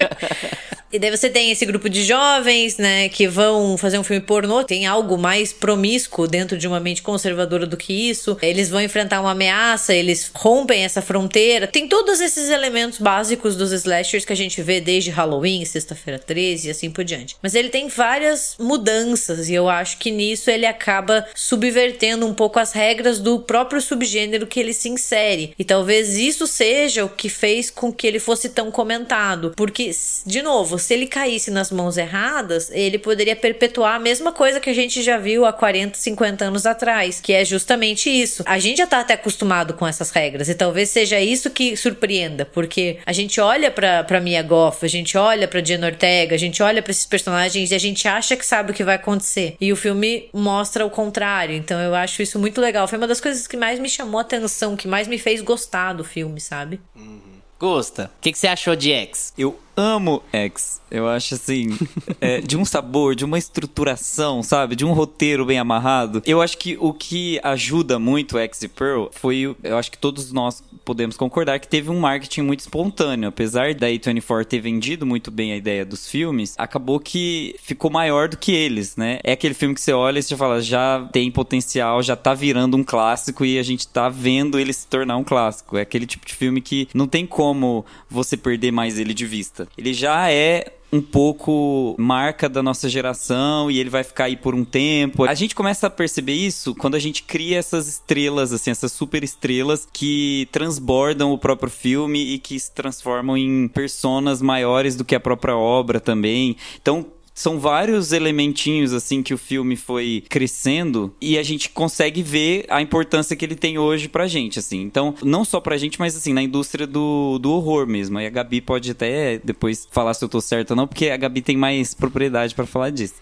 E 0.96 1.00
daí 1.00 1.12
você 1.12 1.30
tem 1.30 1.52
esse 1.52 1.66
grupo 1.66 1.90
de 1.90 2.06
jovens, 2.06 2.78
né, 2.78 3.10
que 3.10 3.28
vão 3.28 3.78
fazer 3.78 4.00
um 4.00 4.04
filme 4.04 4.22
pornô, 4.22 4.64
tem 4.64 4.86
algo 4.86 5.18
mais 5.18 5.52
promíscuo 5.52 6.26
dentro 6.26 6.58
de 6.58 6.66
uma 6.70 6.80
mente 6.80 7.02
conservadora 7.02 7.68
do 7.68 7.76
que 7.76 7.92
isso. 8.10 8.38
Eles 8.42 8.70
vão 8.70 8.82
enfrentar 8.82 9.20
uma 9.20 9.32
ameaça, 9.32 9.94
eles 9.94 10.32
rompem 10.34 10.86
essa 10.86 11.02
fronteira. 11.02 11.68
Tem 11.68 11.90
todos 11.90 12.22
esses 12.22 12.50
elementos 12.50 13.00
básicos 13.00 13.58
dos 13.58 13.74
slashers 13.74 14.24
que 14.24 14.32
a 14.32 14.38
gente 14.38 14.62
vê 14.62 14.80
desde 14.80 15.10
Halloween, 15.10 15.66
Sexta-feira 15.66 16.18
13 16.18 16.70
e 16.70 16.72
assim 16.72 16.90
por 16.90 17.04
diante. 17.04 17.36
Mas 17.44 17.56
ele 17.56 17.68
tem 17.68 17.90
várias 17.90 18.56
mudanças 18.58 19.50
e 19.50 19.54
eu 19.54 19.68
acho 19.68 19.98
que 19.98 20.12
nisso 20.12 20.50
ele 20.50 20.66
acaba 20.66 21.28
subvertendo 21.36 22.26
um 22.26 22.34
pouco 22.34 22.58
as 22.58 22.72
regras 22.72 23.20
do 23.20 23.42
próprio 23.42 23.82
subgênero 23.82 24.48
que 24.48 24.62
ele 24.62 24.72
se 24.72 24.88
insere. 24.88 25.54
E 25.60 25.66
talvez 25.66 26.16
isso 26.16 26.48
seja 26.48 27.04
o 27.04 27.10
que 27.10 27.28
fez 27.28 27.70
com 27.70 27.92
que 27.92 28.08
ele 28.08 28.18
fosse 28.18 28.48
tão 28.48 28.72
comentado, 28.72 29.52
porque 29.58 29.92
de 30.26 30.42
novo, 30.42 30.80
se 30.86 30.94
ele 30.94 31.08
caísse 31.08 31.52
nas 31.52 31.72
mãos 31.72 31.98
erradas, 31.98 32.70
ele 32.72 32.98
poderia 32.98 33.36
perpetuar 33.36 33.96
a 33.96 34.00
mesma 34.00 34.32
coisa 34.32 34.60
que 34.60 34.70
a 34.70 34.74
gente 34.74 35.02
já 35.02 35.18
viu 35.18 35.46
há 35.46 35.52
40, 35.52 35.98
50 35.98 36.46
anos 36.46 36.66
atrás, 36.66 37.20
que 37.20 37.34
é 37.34 37.44
justamente 37.44 38.10
isso. 38.10 38.44
A 38.46 38.60
gente 38.60 38.78
já 38.78 38.88
tá 38.88 39.00
até 39.00 39.16
acostumado 39.16 39.74
com 39.74 39.88
essas 39.88 40.12
regras 40.12 40.48
e 40.48 40.56
talvez 40.56 40.90
seja 40.90 41.20
isso 41.20 41.50
que 41.50 41.76
surpreenda, 41.76 42.46
porque 42.46 43.00
a 43.06 43.12
gente 43.12 43.42
olha 43.42 43.72
pra, 43.72 44.04
pra 44.04 44.22
Mia 44.22 44.44
Goff, 44.44 44.86
a 44.86 44.90
gente 44.90 45.18
olha 45.18 45.48
pra 45.48 45.64
Jenna 45.64 45.88
Ortega, 45.88 46.36
a 46.36 46.40
gente 46.40 46.62
olha 46.62 46.82
para 46.82 46.92
esses 46.92 47.06
personagens 47.06 47.72
e 47.72 47.76
a 47.76 47.80
gente 47.80 48.08
acha 48.08 48.36
que 48.36 48.46
sabe 48.46 48.72
o 48.72 48.74
que 48.74 48.84
vai 48.84 48.96
acontecer. 48.96 49.56
E 49.60 49.74
o 49.74 49.76
filme 49.76 50.30
mostra 50.34 50.86
o 50.86 50.90
contrário, 50.90 51.56
então 51.56 51.80
eu 51.80 51.96
acho 51.96 52.22
isso 52.22 52.38
muito 52.38 52.62
legal. 52.62 52.88
Foi 52.88 52.98
uma 52.98 53.08
das 53.08 53.20
coisas 53.20 53.48
que 53.48 53.58
mais 53.58 53.80
me 53.80 53.90
chamou 53.90 54.20
a 54.20 54.22
atenção, 54.22 54.76
que 54.76 54.88
mais 54.88 55.08
me 55.08 55.18
fez 55.18 55.42
gostar 55.42 55.94
do 55.94 56.04
filme, 56.04 56.40
sabe? 56.40 56.80
Uhum. 56.96 57.36
Gosta. 57.60 58.12
O 58.18 58.22
que, 58.22 58.32
que 58.32 58.38
você 58.38 58.48
achou 58.48 58.76
de 58.76 58.92
X? 58.92 59.34
Eu 59.38 59.58
amo 59.76 60.24
X. 60.32 60.82
Eu 60.90 61.08
acho 61.08 61.36
assim, 61.36 61.78
é, 62.22 62.40
de 62.40 62.56
um 62.56 62.64
sabor, 62.64 63.16
de 63.16 63.26
uma 63.26 63.38
estruturação, 63.38 64.42
sabe? 64.42 64.76
De 64.76 64.86
um 64.86 64.94
roteiro 64.94 65.46
bem 65.46 65.60
amarrado. 65.60 66.22
Eu 66.26 66.42
acho 66.42 66.58
que 66.58 66.78
o 66.80 66.94
que 66.94 67.40
ajuda 67.44 68.00
muito 68.00 68.38
X 68.38 68.62
e 68.64 68.68
Pearl 68.68 69.08
foi, 69.12 69.56
eu 69.64 69.78
acho 69.78 69.92
que 69.92 69.98
todos 69.98 70.32
nós 70.32 70.64
podemos 70.86 71.18
concordar 71.18 71.60
que 71.60 71.68
teve 71.68 71.90
um 71.90 72.00
marketing 72.00 72.42
muito 72.42 72.60
espontâneo. 72.60 73.28
Apesar 73.30 73.74
da 73.74 73.88
A24 73.88 74.46
ter 74.46 74.60
vendido 74.60 75.06
muito 75.06 75.32
bem 75.32 75.52
a 75.52 75.58
ideia 75.58 75.84
dos 75.84 76.08
filmes, 76.08 76.54
acabou 76.58 77.00
que 77.00 77.56
ficou 77.62 77.90
maior 77.90 78.30
do 78.30 78.38
que 78.38 78.52
eles, 78.52 78.96
né? 78.96 79.20
É 79.24 79.32
aquele 79.32 79.56
filme 79.56 79.74
que 79.74 79.82
você 79.82 79.92
olha 79.92 80.20
e 80.20 80.24
você 80.24 80.38
fala, 80.38 80.62
já 80.62 81.10
tem 81.12 81.32
potencial, 81.32 82.04
já 82.04 82.16
tá 82.16 82.34
virando 82.34 82.78
um 82.78 82.84
clássico 82.84 83.44
e 83.44 83.58
a 83.58 83.64
gente 83.64 83.88
tá 83.88 84.08
vendo 84.08 84.60
ele 84.60 84.72
se 84.72 84.88
tornar 84.88 85.18
um 85.18 85.24
clássico. 85.24 85.78
É 85.78 85.82
aquele 85.82 86.06
tipo 86.06 86.26
de 86.26 86.36
filme 86.36 86.62
que 86.62 86.88
não 86.94 87.08
tem 87.08 87.26
como 87.26 87.84
você 88.10 88.38
perder 88.38 88.72
mais 88.72 89.00
ele 89.00 89.14
de 89.14 89.26
vista. 89.26 89.65
Ele 89.78 89.94
já 89.94 90.32
é 90.32 90.72
um 90.92 91.02
pouco 91.02 91.96
marca 91.98 92.48
da 92.48 92.64
nossa 92.64 92.88
geração 92.88 93.70
e 93.70 93.80
ele 93.80 93.90
vai 93.90 94.04
ficar 94.04 94.26
aí 94.26 94.38
por 94.38 94.56
um 94.56 94.64
tempo. 94.64 95.26
A 95.26 95.34
gente 95.34 95.54
começa 95.54 95.88
a 95.88 95.90
perceber 95.90 96.34
isso 96.34 96.74
quando 96.74 96.96
a 96.96 97.00
gente 97.00 97.24
cria 97.24 97.58
essas 97.58 97.88
estrelas, 97.88 98.54
assim, 98.54 98.72
essas 98.72 98.92
super 98.92 99.24
estrelas 99.24 99.88
que 99.92 100.48
transbordam 100.52 101.34
o 101.34 101.38
próprio 101.38 101.70
filme 101.70 102.34
e 102.34 102.40
que 102.40 102.58
se 102.58 102.72
transformam 102.72 103.36
em 103.36 103.68
personas 103.68 104.42
maiores 104.42 104.96
do 104.96 105.04
que 105.04 105.16
a 105.16 105.20
própria 105.20 105.58
obra 105.58 106.00
também. 106.00 106.56
Então, 106.82 107.06
são 107.36 107.60
vários 107.60 108.14
elementinhos 108.14 108.94
assim 108.94 109.22
que 109.22 109.34
o 109.34 109.38
filme 109.38 109.76
foi 109.76 110.24
crescendo 110.30 111.14
e 111.20 111.38
a 111.38 111.44
gente 111.44 111.70
consegue 111.70 112.24
ver 112.24 112.66
a 112.70 112.82
importância 112.82 113.36
que 113.36 113.44
ele 113.44 113.56
tem 113.56 113.78
hoje 113.78 114.08
pra 114.08 114.26
gente, 114.26 114.58
assim. 114.58 114.82
Então, 114.82 115.14
não 115.22 115.44
só 115.44 115.60
pra 115.60 115.78
gente, 115.78 116.00
mas 116.00 116.16
assim, 116.16 116.32
na 116.32 116.42
indústria 116.42 116.88
do, 116.88 117.38
do 117.38 117.52
horror 117.52 117.86
mesmo. 117.86 118.18
Aí 118.18 118.26
a 118.26 118.30
Gabi 118.30 118.62
pode 118.62 118.90
até 118.90 119.38
depois 119.44 119.86
falar 119.92 120.14
se 120.14 120.24
eu 120.24 120.30
tô 120.30 120.40
certo 120.40 120.72
ou 120.72 120.78
não, 120.78 120.88
porque 120.88 121.10
a 121.10 121.18
Gabi 121.18 121.42
tem 121.42 121.58
mais 121.58 121.94
propriedade 121.94 122.56
para 122.56 122.66
falar 122.66 122.90
disso. 122.90 123.16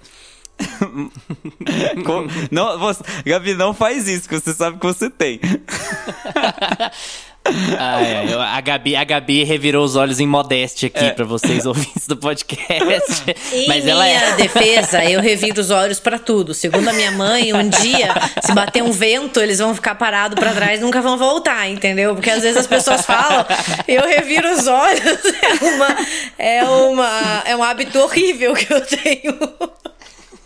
não, 2.52 2.78
você, 2.78 3.04
Gabi, 3.26 3.56
não 3.56 3.74
faz 3.74 4.08
isso, 4.08 4.30
que 4.30 4.40
você 4.40 4.54
sabe 4.54 4.78
que 4.78 4.86
você 4.86 5.10
tem. 5.10 5.40
Ah, 7.78 8.02
é. 8.02 8.34
a, 8.34 8.62
Gabi, 8.62 8.96
a 8.96 9.04
Gabi 9.04 9.44
revirou 9.44 9.84
os 9.84 9.96
olhos 9.96 10.20
em 10.20 10.28
modéstia 10.28 10.88
aqui 10.88 11.06
é. 11.06 11.12
para 11.12 11.26
vocês 11.26 11.66
ouvintes 11.68 12.08
do 12.08 12.16
podcast. 12.16 13.36
Em 13.52 13.68
Mas 13.68 13.84
minha 13.84 13.96
ela 13.96 14.08
é... 14.08 14.32
defesa, 14.38 15.04
eu 15.04 15.20
reviro 15.20 15.60
os 15.60 15.70
olhos 15.70 16.00
para 16.00 16.18
tudo. 16.18 16.54
Segundo 16.54 16.88
a 16.88 16.94
minha 16.94 17.12
mãe, 17.12 17.54
um 17.54 17.68
dia, 17.68 18.14
se 18.42 18.54
bater 18.54 18.82
um 18.82 18.92
vento, 18.92 19.42
eles 19.42 19.60
vão 19.60 19.76
ficar 19.76 19.96
parados 19.96 20.40
para 20.40 20.54
trás 20.54 20.80
nunca 20.80 21.02
vão 21.02 21.18
voltar, 21.18 21.70
entendeu? 21.70 22.16
Porque 22.16 22.30
às 22.30 22.44
vezes 22.44 22.58
as 22.58 22.68
pessoas 22.68 23.06
falam, 23.06 23.46
eu 23.88 24.08
reviro 24.08 24.52
os 24.52 24.68
olhos. 24.68 25.20
É, 25.44 25.66
uma, 25.66 25.98
é, 26.38 26.64
uma, 26.64 27.44
é 27.46 27.56
um 27.56 27.64
hábito 27.64 28.00
horrível 28.00 28.54
que 28.54 28.72
eu 28.74 28.82
tenho. 28.82 29.38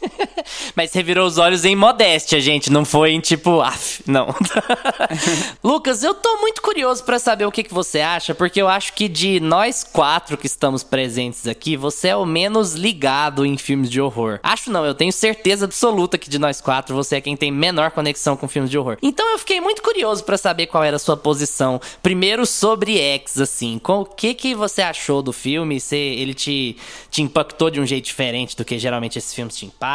Mas 0.75 0.91
você 0.91 1.03
virou 1.03 1.27
os 1.27 1.37
olhos 1.37 1.65
em 1.65 1.75
modéstia, 1.75 2.39
gente. 2.39 2.71
Não 2.71 2.85
foi 2.85 3.11
em 3.11 3.19
tipo, 3.19 3.61
af, 3.61 4.01
não. 4.05 4.33
Lucas, 5.63 6.03
eu 6.03 6.13
tô 6.13 6.37
muito 6.37 6.61
curioso 6.61 7.03
para 7.03 7.19
saber 7.19 7.45
o 7.45 7.51
que, 7.51 7.63
que 7.63 7.73
você 7.73 8.01
acha, 8.01 8.33
porque 8.35 8.61
eu 8.61 8.67
acho 8.67 8.93
que 8.93 9.07
de 9.07 9.39
nós 9.39 9.83
quatro 9.83 10.37
que 10.37 10.47
estamos 10.47 10.83
presentes 10.83 11.47
aqui, 11.47 11.75
você 11.75 12.09
é 12.09 12.15
o 12.15 12.25
menos 12.25 12.73
ligado 12.73 13.45
em 13.45 13.57
filmes 13.57 13.89
de 13.89 13.99
horror. 13.99 14.39
Acho 14.43 14.71
não, 14.71 14.85
eu 14.85 14.93
tenho 14.93 15.11
certeza 15.11 15.65
absoluta 15.65 16.17
que 16.17 16.29
de 16.29 16.39
nós 16.39 16.61
quatro 16.61 16.95
você 16.95 17.17
é 17.17 17.21
quem 17.21 17.35
tem 17.35 17.51
menor 17.51 17.91
conexão 17.91 18.37
com 18.37 18.47
filmes 18.47 18.69
de 18.69 18.77
horror. 18.77 18.97
Então 19.01 19.29
eu 19.31 19.39
fiquei 19.39 19.59
muito 19.59 19.81
curioso 19.81 20.23
para 20.23 20.37
saber 20.37 20.67
qual 20.67 20.83
era 20.83 20.95
a 20.95 20.99
sua 20.99 21.17
posição. 21.17 21.79
Primeiro 22.01 22.45
sobre 22.45 22.97
X, 22.97 23.39
assim. 23.39 23.79
O 23.87 24.05
que 24.05 24.33
que 24.33 24.53
você 24.53 24.81
achou 24.81 25.21
do 25.21 25.33
filme? 25.33 25.79
Se 25.79 25.95
ele 25.95 26.33
te, 26.33 26.77
te 27.09 27.21
impactou 27.21 27.69
de 27.69 27.79
um 27.79 27.85
jeito 27.85 28.05
diferente 28.05 28.55
do 28.55 28.65
que 28.65 28.77
geralmente 28.77 29.17
esses 29.17 29.33
filmes 29.33 29.55
te 29.55 29.65
impactam? 29.65 29.86